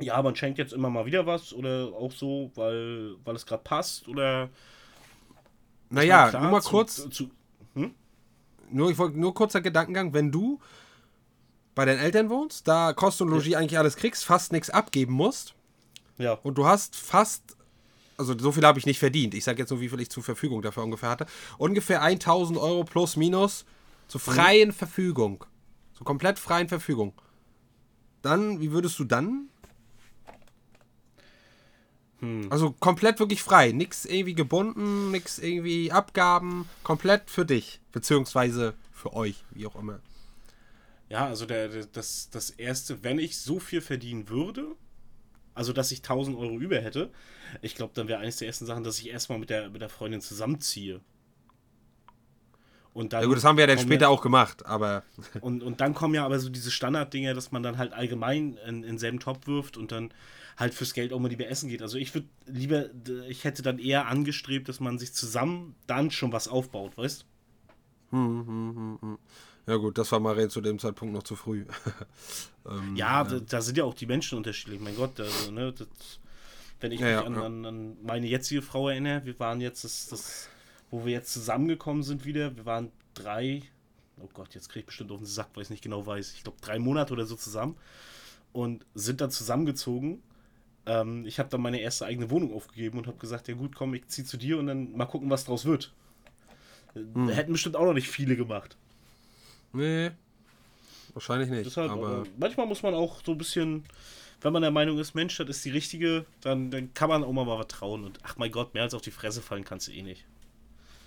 ja, 0.00 0.20
man 0.22 0.34
schenkt 0.34 0.58
jetzt 0.58 0.72
immer 0.72 0.90
mal 0.90 1.06
wieder 1.06 1.26
was 1.26 1.52
oder 1.52 1.92
auch 1.96 2.10
so, 2.12 2.50
weil, 2.56 3.14
weil 3.24 3.36
es 3.36 3.46
gerade 3.46 3.62
passt 3.62 4.08
oder. 4.08 4.48
Naja, 5.90 6.30
Klar, 6.30 6.42
nur 6.42 6.50
mal 6.50 6.62
zu- 6.62 6.70
kurz, 6.70 7.08
Zu, 7.10 7.30
nur, 8.70 8.90
ich 8.90 8.98
wollte 8.98 9.18
nur 9.18 9.34
kurzer 9.34 9.60
Gedankengang, 9.60 10.12
wenn 10.14 10.32
du 10.32 10.58
bei 11.74 11.84
deinen 11.84 12.00
Eltern 12.00 12.30
wohnst, 12.30 12.66
da 12.66 12.92
Kost 12.92 13.20
und 13.22 13.28
Logis 13.28 13.54
eigentlich 13.54 13.78
alles 13.78 13.96
kriegst, 13.96 14.24
fast 14.24 14.52
nichts 14.52 14.70
abgeben 14.70 15.12
musst 15.12 15.54
ja. 16.18 16.34
und 16.42 16.56
du 16.58 16.66
hast 16.66 16.96
fast, 16.96 17.56
also 18.16 18.38
so 18.38 18.52
viel 18.52 18.64
habe 18.64 18.78
ich 18.78 18.86
nicht 18.86 18.98
verdient, 18.98 19.34
ich 19.34 19.44
sage 19.44 19.60
jetzt 19.60 19.70
nur, 19.70 19.80
wie 19.80 19.88
viel 19.88 20.00
ich 20.00 20.10
zur 20.10 20.22
Verfügung 20.22 20.62
dafür 20.62 20.84
ungefähr 20.84 21.10
hatte, 21.10 21.26
ungefähr 21.58 22.02
1000 22.02 22.58
Euro 22.58 22.84
plus 22.84 23.16
minus 23.16 23.64
zur 24.08 24.20
freien 24.20 24.72
Verfügung, 24.72 25.44
zur 25.94 26.06
komplett 26.06 26.38
freien 26.38 26.68
Verfügung. 26.68 27.12
Dann, 28.22 28.60
wie 28.60 28.72
würdest 28.72 28.98
du 28.98 29.04
dann? 29.04 29.48
Also 32.48 32.72
komplett 32.72 33.20
wirklich 33.20 33.42
frei, 33.42 33.72
nichts 33.72 34.04
irgendwie 34.06 34.34
gebunden, 34.34 35.10
nichts 35.10 35.38
irgendwie 35.38 35.92
Abgaben, 35.92 36.68
komplett 36.82 37.28
für 37.28 37.44
dich, 37.44 37.80
beziehungsweise 37.92 38.74
für 38.92 39.12
euch, 39.12 39.44
wie 39.50 39.66
auch 39.66 39.76
immer. 39.76 40.00
Ja, 41.10 41.26
also 41.26 41.44
der, 41.44 41.68
der, 41.68 41.86
das, 41.86 42.30
das 42.30 42.50
erste, 42.50 43.04
wenn 43.04 43.18
ich 43.18 43.38
so 43.38 43.60
viel 43.60 43.82
verdienen 43.82 44.28
würde, 44.28 44.74
also 45.54 45.72
dass 45.72 45.92
ich 45.92 45.98
1000 45.98 46.36
Euro 46.36 46.58
über 46.58 46.80
hätte, 46.80 47.10
ich 47.62 47.74
glaube, 47.74 47.92
dann 47.94 48.08
wäre 48.08 48.20
eines 48.20 48.36
der 48.36 48.48
ersten 48.48 48.66
Sachen, 48.66 48.84
dass 48.84 48.98
ich 48.98 49.08
erstmal 49.08 49.38
mit 49.38 49.50
der, 49.50 49.70
mit 49.70 49.80
der 49.80 49.88
Freundin 49.88 50.20
zusammenziehe. 50.20 51.00
Und 52.92 53.12
dann 53.12 53.22
Ja 53.22 53.26
gut, 53.26 53.36
das 53.36 53.44
haben 53.44 53.56
wir 53.56 53.62
ja 53.62 53.74
dann 53.74 53.84
später 53.84 54.08
auch 54.08 54.22
gemacht, 54.22 54.66
aber 54.66 55.02
Und, 55.40 55.62
und 55.62 55.80
dann 55.80 55.94
kommen 55.94 56.14
ja 56.14 56.24
aber 56.24 56.38
so 56.38 56.48
diese 56.48 56.70
Standarddinger, 56.70 57.34
dass 57.34 57.50
man 57.50 57.62
dann 57.62 57.76
halt 57.76 57.92
allgemein 57.92 58.56
in, 58.66 58.76
in 58.76 58.82
denselben 58.82 59.18
Topf 59.18 59.46
wirft 59.46 59.76
und 59.76 59.90
dann 59.90 60.12
halt 60.56 60.74
fürs 60.74 60.94
Geld 60.94 61.12
auch 61.12 61.18
mal 61.18 61.28
lieber 61.28 61.48
essen 61.48 61.68
geht. 61.68 61.82
Also 61.82 61.98
ich 61.98 62.14
würde 62.14 62.28
lieber, 62.46 62.86
ich 63.28 63.42
hätte 63.42 63.62
dann 63.62 63.80
eher 63.80 64.06
angestrebt, 64.06 64.68
dass 64.68 64.78
man 64.78 64.98
sich 64.98 65.12
zusammen 65.12 65.74
dann 65.88 66.12
schon 66.12 66.32
was 66.32 66.46
aufbaut, 66.46 66.96
weißt 66.96 67.26
ja 69.66 69.76
gut, 69.76 69.98
das 69.98 70.10
war 70.12 70.20
Marien 70.20 70.50
zu 70.50 70.60
dem 70.60 70.78
Zeitpunkt 70.78 71.14
noch 71.14 71.22
zu 71.22 71.36
früh. 71.36 71.64
ähm, 72.66 72.96
Ja, 72.96 73.24
Da, 73.24 73.40
da 73.40 73.60
sind 73.62 73.78
ja 73.78 73.84
auch 73.84 73.94
die 73.94 74.06
Menschen 74.06 74.38
unterschiedlich. 74.38 74.80
Mein 74.80 74.96
Gott, 74.96 75.18
also, 75.20 75.50
ne, 75.50 75.72
das, 75.72 75.88
wenn 76.80 76.92
ich 76.92 77.00
Ja, 77.00 77.06
mich 77.06 77.20
ja, 77.20 77.24
an, 77.24 77.34
ja. 77.34 77.42
An, 77.42 77.64
an 77.66 77.96
meine 78.02 78.26
jetzige 78.26 78.62
Frau 78.62 78.88
erinnere, 78.88 79.24
wir 79.24 79.38
waren 79.38 79.60
jetzt 79.60 79.84
das, 79.84 80.08
das, 80.08 80.50
wo 80.90 81.04
wir 81.04 81.12
jetzt 81.12 81.32
zusammengekommen 81.32 82.02
sind 82.02 82.24
wieder, 82.24 82.56
wir 82.56 82.66
waren 82.66 82.92
drei, 83.14 83.62
oh 84.18 84.28
Gott, 84.32 84.54
jetzt 84.54 84.68
krieg 84.68 84.80
ich 84.82 84.86
bestimmt 84.86 85.10
auf 85.12 85.18
den 85.18 85.26
Sack, 85.26 85.50
weil 85.54 85.62
ich 85.62 85.70
nicht 85.70 85.82
genau 85.82 86.06
weiß, 86.06 86.34
ich 86.34 86.42
glaube 86.44 86.58
drei 86.60 86.78
Monate 86.78 87.12
oder 87.12 87.26
so 87.26 87.36
zusammen 87.36 87.76
und 88.52 88.84
sind 88.94 89.20
dann 89.20 89.30
zusammengezogen. 89.30 90.22
Ähm, 90.86 91.24
ich 91.26 91.38
habe 91.38 91.48
dann 91.48 91.62
meine 91.62 91.80
erste 91.80 92.06
eigene 92.06 92.30
Wohnung 92.30 92.54
aufgegeben 92.54 92.98
und 92.98 93.06
habe 93.06 93.18
gesagt, 93.18 93.48
ja 93.48 93.54
gut, 93.54 93.74
komm, 93.76 93.94
ich 93.94 94.08
zieh 94.08 94.24
zu 94.24 94.36
dir 94.36 94.58
und 94.58 94.66
dann 94.66 94.92
mal 94.96 95.06
gucken, 95.06 95.30
was 95.30 95.44
draus 95.46 95.64
wird. 95.64 95.92
Hm. 96.94 97.28
Hätten 97.28 97.52
bestimmt 97.52 97.76
auch 97.76 97.84
noch 97.84 97.94
nicht 97.94 98.08
viele 98.08 98.36
gemacht. 98.36 98.76
Nee, 99.74 100.10
wahrscheinlich 101.12 101.50
nicht. 101.50 101.66
Deshalb, 101.66 101.90
aber 101.90 102.06
aber 102.06 102.22
manchmal 102.38 102.66
muss 102.66 102.82
man 102.82 102.94
auch 102.94 103.20
so 103.24 103.32
ein 103.32 103.38
bisschen, 103.38 103.84
wenn 104.40 104.52
man 104.52 104.62
der 104.62 104.70
Meinung 104.70 104.98
ist, 104.98 105.14
Mensch, 105.14 105.36
das 105.36 105.48
ist 105.48 105.64
die 105.64 105.70
richtige, 105.70 106.24
dann, 106.40 106.70
dann 106.70 106.94
kann 106.94 107.08
man 107.08 107.24
auch 107.24 107.32
mal 107.32 107.46
was 107.46 107.66
trauen. 107.68 108.04
Und 108.04 108.18
ach 108.22 108.36
mein 108.36 108.50
Gott, 108.50 108.74
mehr 108.74 108.84
als 108.84 108.94
auf 108.94 109.02
die 109.02 109.10
Fresse 109.10 109.42
fallen 109.42 109.64
kannst 109.64 109.88
du 109.88 109.92
eh 109.92 110.02
nicht. 110.02 110.24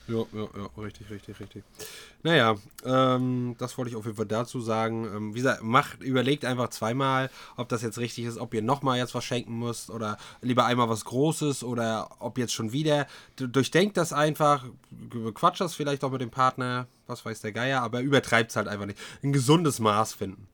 Ja, 0.07 0.25
ja, 0.31 0.47
ja, 0.55 0.81
richtig, 0.81 1.09
richtig, 1.09 1.39
richtig. 1.39 1.63
Naja, 2.23 2.55
ähm, 2.85 3.55
das 3.57 3.77
wollte 3.77 3.89
ich 3.89 3.97
auf 3.97 4.05
jeden 4.05 4.15
Fall 4.15 4.25
dazu 4.25 4.61
sagen. 4.61 5.05
Ähm, 5.05 5.33
wie 5.33 5.39
gesagt, 5.39 5.63
macht, 5.63 6.01
überlegt 6.01 6.45
einfach 6.45 6.69
zweimal, 6.69 7.29
ob 7.57 7.67
das 7.67 7.81
jetzt 7.81 7.97
richtig 7.97 8.25
ist, 8.25 8.37
ob 8.37 8.53
ihr 8.53 8.61
nochmal 8.61 8.97
jetzt 8.97 9.13
was 9.15 9.25
schenken 9.25 9.59
müsst 9.59 9.89
oder 9.89 10.17
lieber 10.41 10.65
einmal 10.65 10.87
was 10.87 11.03
Großes 11.03 11.63
oder 11.63 12.09
ob 12.19 12.37
jetzt 12.37 12.53
schon 12.53 12.71
wieder. 12.71 13.07
Durchdenkt 13.35 13.97
das 13.97 14.13
einfach, 14.13 14.65
quatscht 15.33 15.61
das 15.61 15.75
vielleicht 15.75 16.03
auch 16.03 16.11
mit 16.11 16.21
dem 16.21 16.31
Partner, 16.31 16.87
was 17.05 17.25
weiß 17.25 17.41
der 17.41 17.51
Geier, 17.51 17.81
aber 17.81 17.99
übertreibt 17.99 18.51
es 18.51 18.55
halt 18.55 18.69
einfach 18.69 18.85
nicht. 18.85 18.99
Ein 19.23 19.33
gesundes 19.33 19.79
Maß 19.79 20.13
finden. 20.13 20.47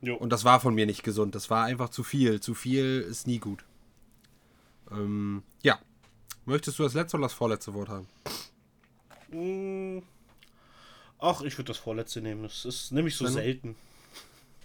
Jo. 0.00 0.14
Und 0.14 0.30
das 0.30 0.44
war 0.44 0.60
von 0.60 0.74
mir 0.74 0.86
nicht 0.86 1.02
gesund. 1.02 1.34
Das 1.34 1.50
war 1.50 1.64
einfach 1.64 1.88
zu 1.88 2.04
viel. 2.04 2.40
Zu 2.40 2.54
viel 2.54 3.00
ist 3.08 3.26
nie 3.26 3.38
gut. 3.38 3.64
Ähm, 4.90 5.42
ja. 5.62 5.78
Möchtest 6.44 6.78
du 6.78 6.82
das 6.82 6.94
letzte 6.94 7.16
oder 7.16 7.26
das 7.26 7.34
vorletzte 7.34 7.74
Wort 7.74 7.88
haben? 7.88 8.06
Mm. 9.30 9.98
Ach, 11.18 11.42
ich 11.42 11.58
würde 11.58 11.68
das 11.68 11.78
vorletzte 11.78 12.20
nehmen. 12.20 12.44
Das 12.44 12.64
ist 12.64 12.92
nämlich 12.92 13.16
so 13.16 13.24
Dann- 13.24 13.34
selten. 13.34 13.76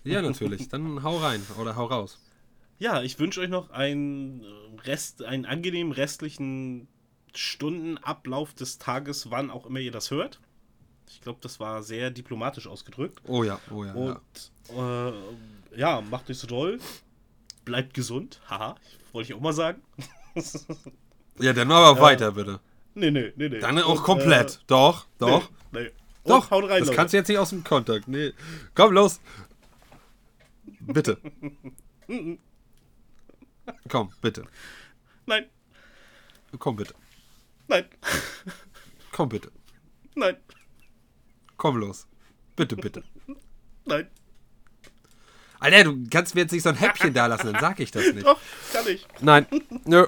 Ja, 0.03 0.22
natürlich. 0.22 0.69
Dann 0.69 1.03
hau 1.03 1.18
rein 1.18 1.45
oder 1.60 1.76
hau 1.76 1.85
raus. 1.85 2.19
Ja, 2.80 3.02
ich 3.02 3.18
wünsche 3.19 3.41
euch 3.41 3.49
noch 3.49 3.69
einen 3.69 4.41
äh, 4.44 4.81
Rest, 4.81 5.23
einen 5.23 5.45
angenehmen 5.45 5.94
restlichen 5.94 6.88
Stundenablauf 7.35 8.53
des 8.53 8.77
Tages, 8.77 9.31
wann 9.31 9.49
auch 9.49 9.65
immer 9.65 9.80
ihr 9.80 9.91
das 9.91 10.11
hört. 10.11 10.40
Ich 11.10 11.22
glaube, 11.22 11.40
das 11.41 11.60
war 11.60 11.84
sehr 11.84 12.11
diplomatisch 12.11 12.68
ausgedrückt. 12.68 13.22
Oh 13.27 13.44
ja, 13.44 13.60
oh 13.72 13.85
ja. 13.85 13.94
Und 13.94 14.19
ja. 14.76 15.10
äh, 15.10 15.14
ja, 15.76 16.02
macht 16.02 16.30
euch 16.30 16.38
so 16.38 16.48
doll. 16.48 16.80
Bleibt 17.65 17.94
gesund. 17.94 18.41
Haha, 18.49 18.76
wollte 19.11 19.31
ich 19.31 19.35
auch 19.35 19.41
mal 19.41 19.53
sagen. 19.53 19.81
ja, 21.40 21.53
dann 21.53 21.72
aber 21.72 21.99
weiter, 22.02 22.31
bitte. 22.31 22.60
Nee, 22.95 23.11
nee, 23.11 23.34
nee, 23.36 23.49
nee. 23.49 23.60
Dann 23.60 23.80
auch 23.80 23.98
Und, 23.98 24.03
komplett. 24.03 24.61
doch, 24.68 25.06
Äh, 25.06 25.07
doch. 25.20 25.49
Nee, 25.72 25.82
nee. 25.84 25.91
Und 26.24 26.30
Doch, 26.32 26.52
haut 26.52 26.64
rein, 26.65 26.80
das 26.80 26.88
Leute. 26.88 26.95
kannst 26.95 27.14
du 27.14 27.18
jetzt 27.18 27.28
nicht 27.28 27.38
aus 27.38 27.49
dem 27.49 27.64
Kontakt. 27.65 28.07
Nee. 28.07 28.32
Komm, 28.76 28.94
los. 28.94 29.20
Bitte. 30.80 31.18
Komm, 33.90 34.10
bitte. 34.22 34.44
Nein, 35.26 35.45
Komm, 36.60 36.76
bitte. 36.76 36.94
nein, 37.68 37.86
Komm, 39.11 39.30
bitte. 39.30 39.52
nein. 40.15 40.38
Komm 41.57 41.78
los. 41.78 42.07
Bitte, 42.56 42.76
bitte. 42.76 43.03
Nein. 43.86 44.07
Alter, 45.64 45.85
du 45.85 45.98
kannst 46.11 46.35
mir 46.35 46.41
jetzt 46.41 46.52
nicht 46.52 46.61
so 46.64 46.69
ein 46.69 46.76
Häppchen 46.76 47.14
da 47.15 47.26
lassen, 47.27 47.52
dann 47.53 47.61
sag 47.61 47.80
ich 47.80 47.90
das 47.91 48.03
nicht. 48.14 48.26
Doch, 48.27 48.38
kann 48.73 48.85
ich. 48.88 49.06
Nein, 49.22 49.45
nö. 49.85 50.06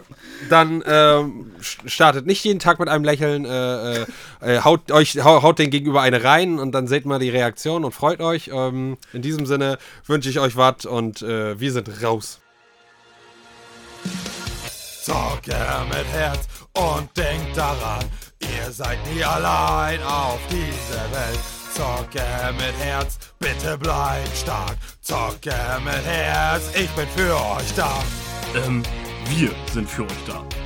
Dann 0.49 0.83
ähm, 0.85 1.51
startet 1.85 2.25
nicht 2.25 2.43
jeden 2.43 2.59
Tag 2.59 2.77
mit 2.79 2.89
einem 2.89 3.03
Lächeln, 3.05 3.45
äh, 3.45 4.01
äh, 4.01 4.05
äh, 4.41 4.59
haut, 4.61 4.91
euch, 4.91 5.15
hau- 5.23 5.41
haut 5.41 5.57
den 5.57 5.69
Gegenüber 5.69 6.01
eine 6.01 6.23
rein 6.23 6.59
und 6.59 6.73
dann 6.73 6.87
seht 6.87 7.05
mal 7.05 7.19
die 7.19 7.29
Reaktion 7.29 7.85
und 7.85 7.93
freut 7.93 8.19
euch. 8.19 8.51
Ähm, 8.53 8.97
in 9.13 9.21
diesem 9.21 9.45
Sinne 9.45 9.77
wünsche 10.05 10.29
ich 10.29 10.39
euch 10.39 10.57
was 10.57 10.85
und 10.85 11.21
äh, 11.21 11.59
wir 11.59 11.71
sind 11.71 11.89
raus. 12.03 12.41
Zocke 15.03 15.55
mit 15.89 16.05
Herz 16.13 16.47
und 16.73 17.09
denkt 17.15 17.55
daran, 17.55 18.03
ihr 18.41 18.71
seid 18.71 18.97
nie 19.13 19.23
allein 19.23 20.01
auf 20.03 20.39
dieser 20.49 21.11
Welt. 21.11 21.39
Zocke 21.75 22.23
mit 22.57 22.73
Herz, 22.79 23.17
bitte 23.37 23.77
bleibt 23.77 24.37
stark. 24.37 24.77
Zocke 25.01 25.53
mit 25.83 26.05
Herz, 26.05 26.69
ich 26.73 26.89
bin 26.91 27.05
für 27.17 27.35
euch 27.35 27.73
da. 27.75 28.01
Ähm, 28.65 28.81
wir 29.25 29.51
sind 29.73 29.89
für 29.89 30.03
euch 30.03 30.23
da. 30.25 30.64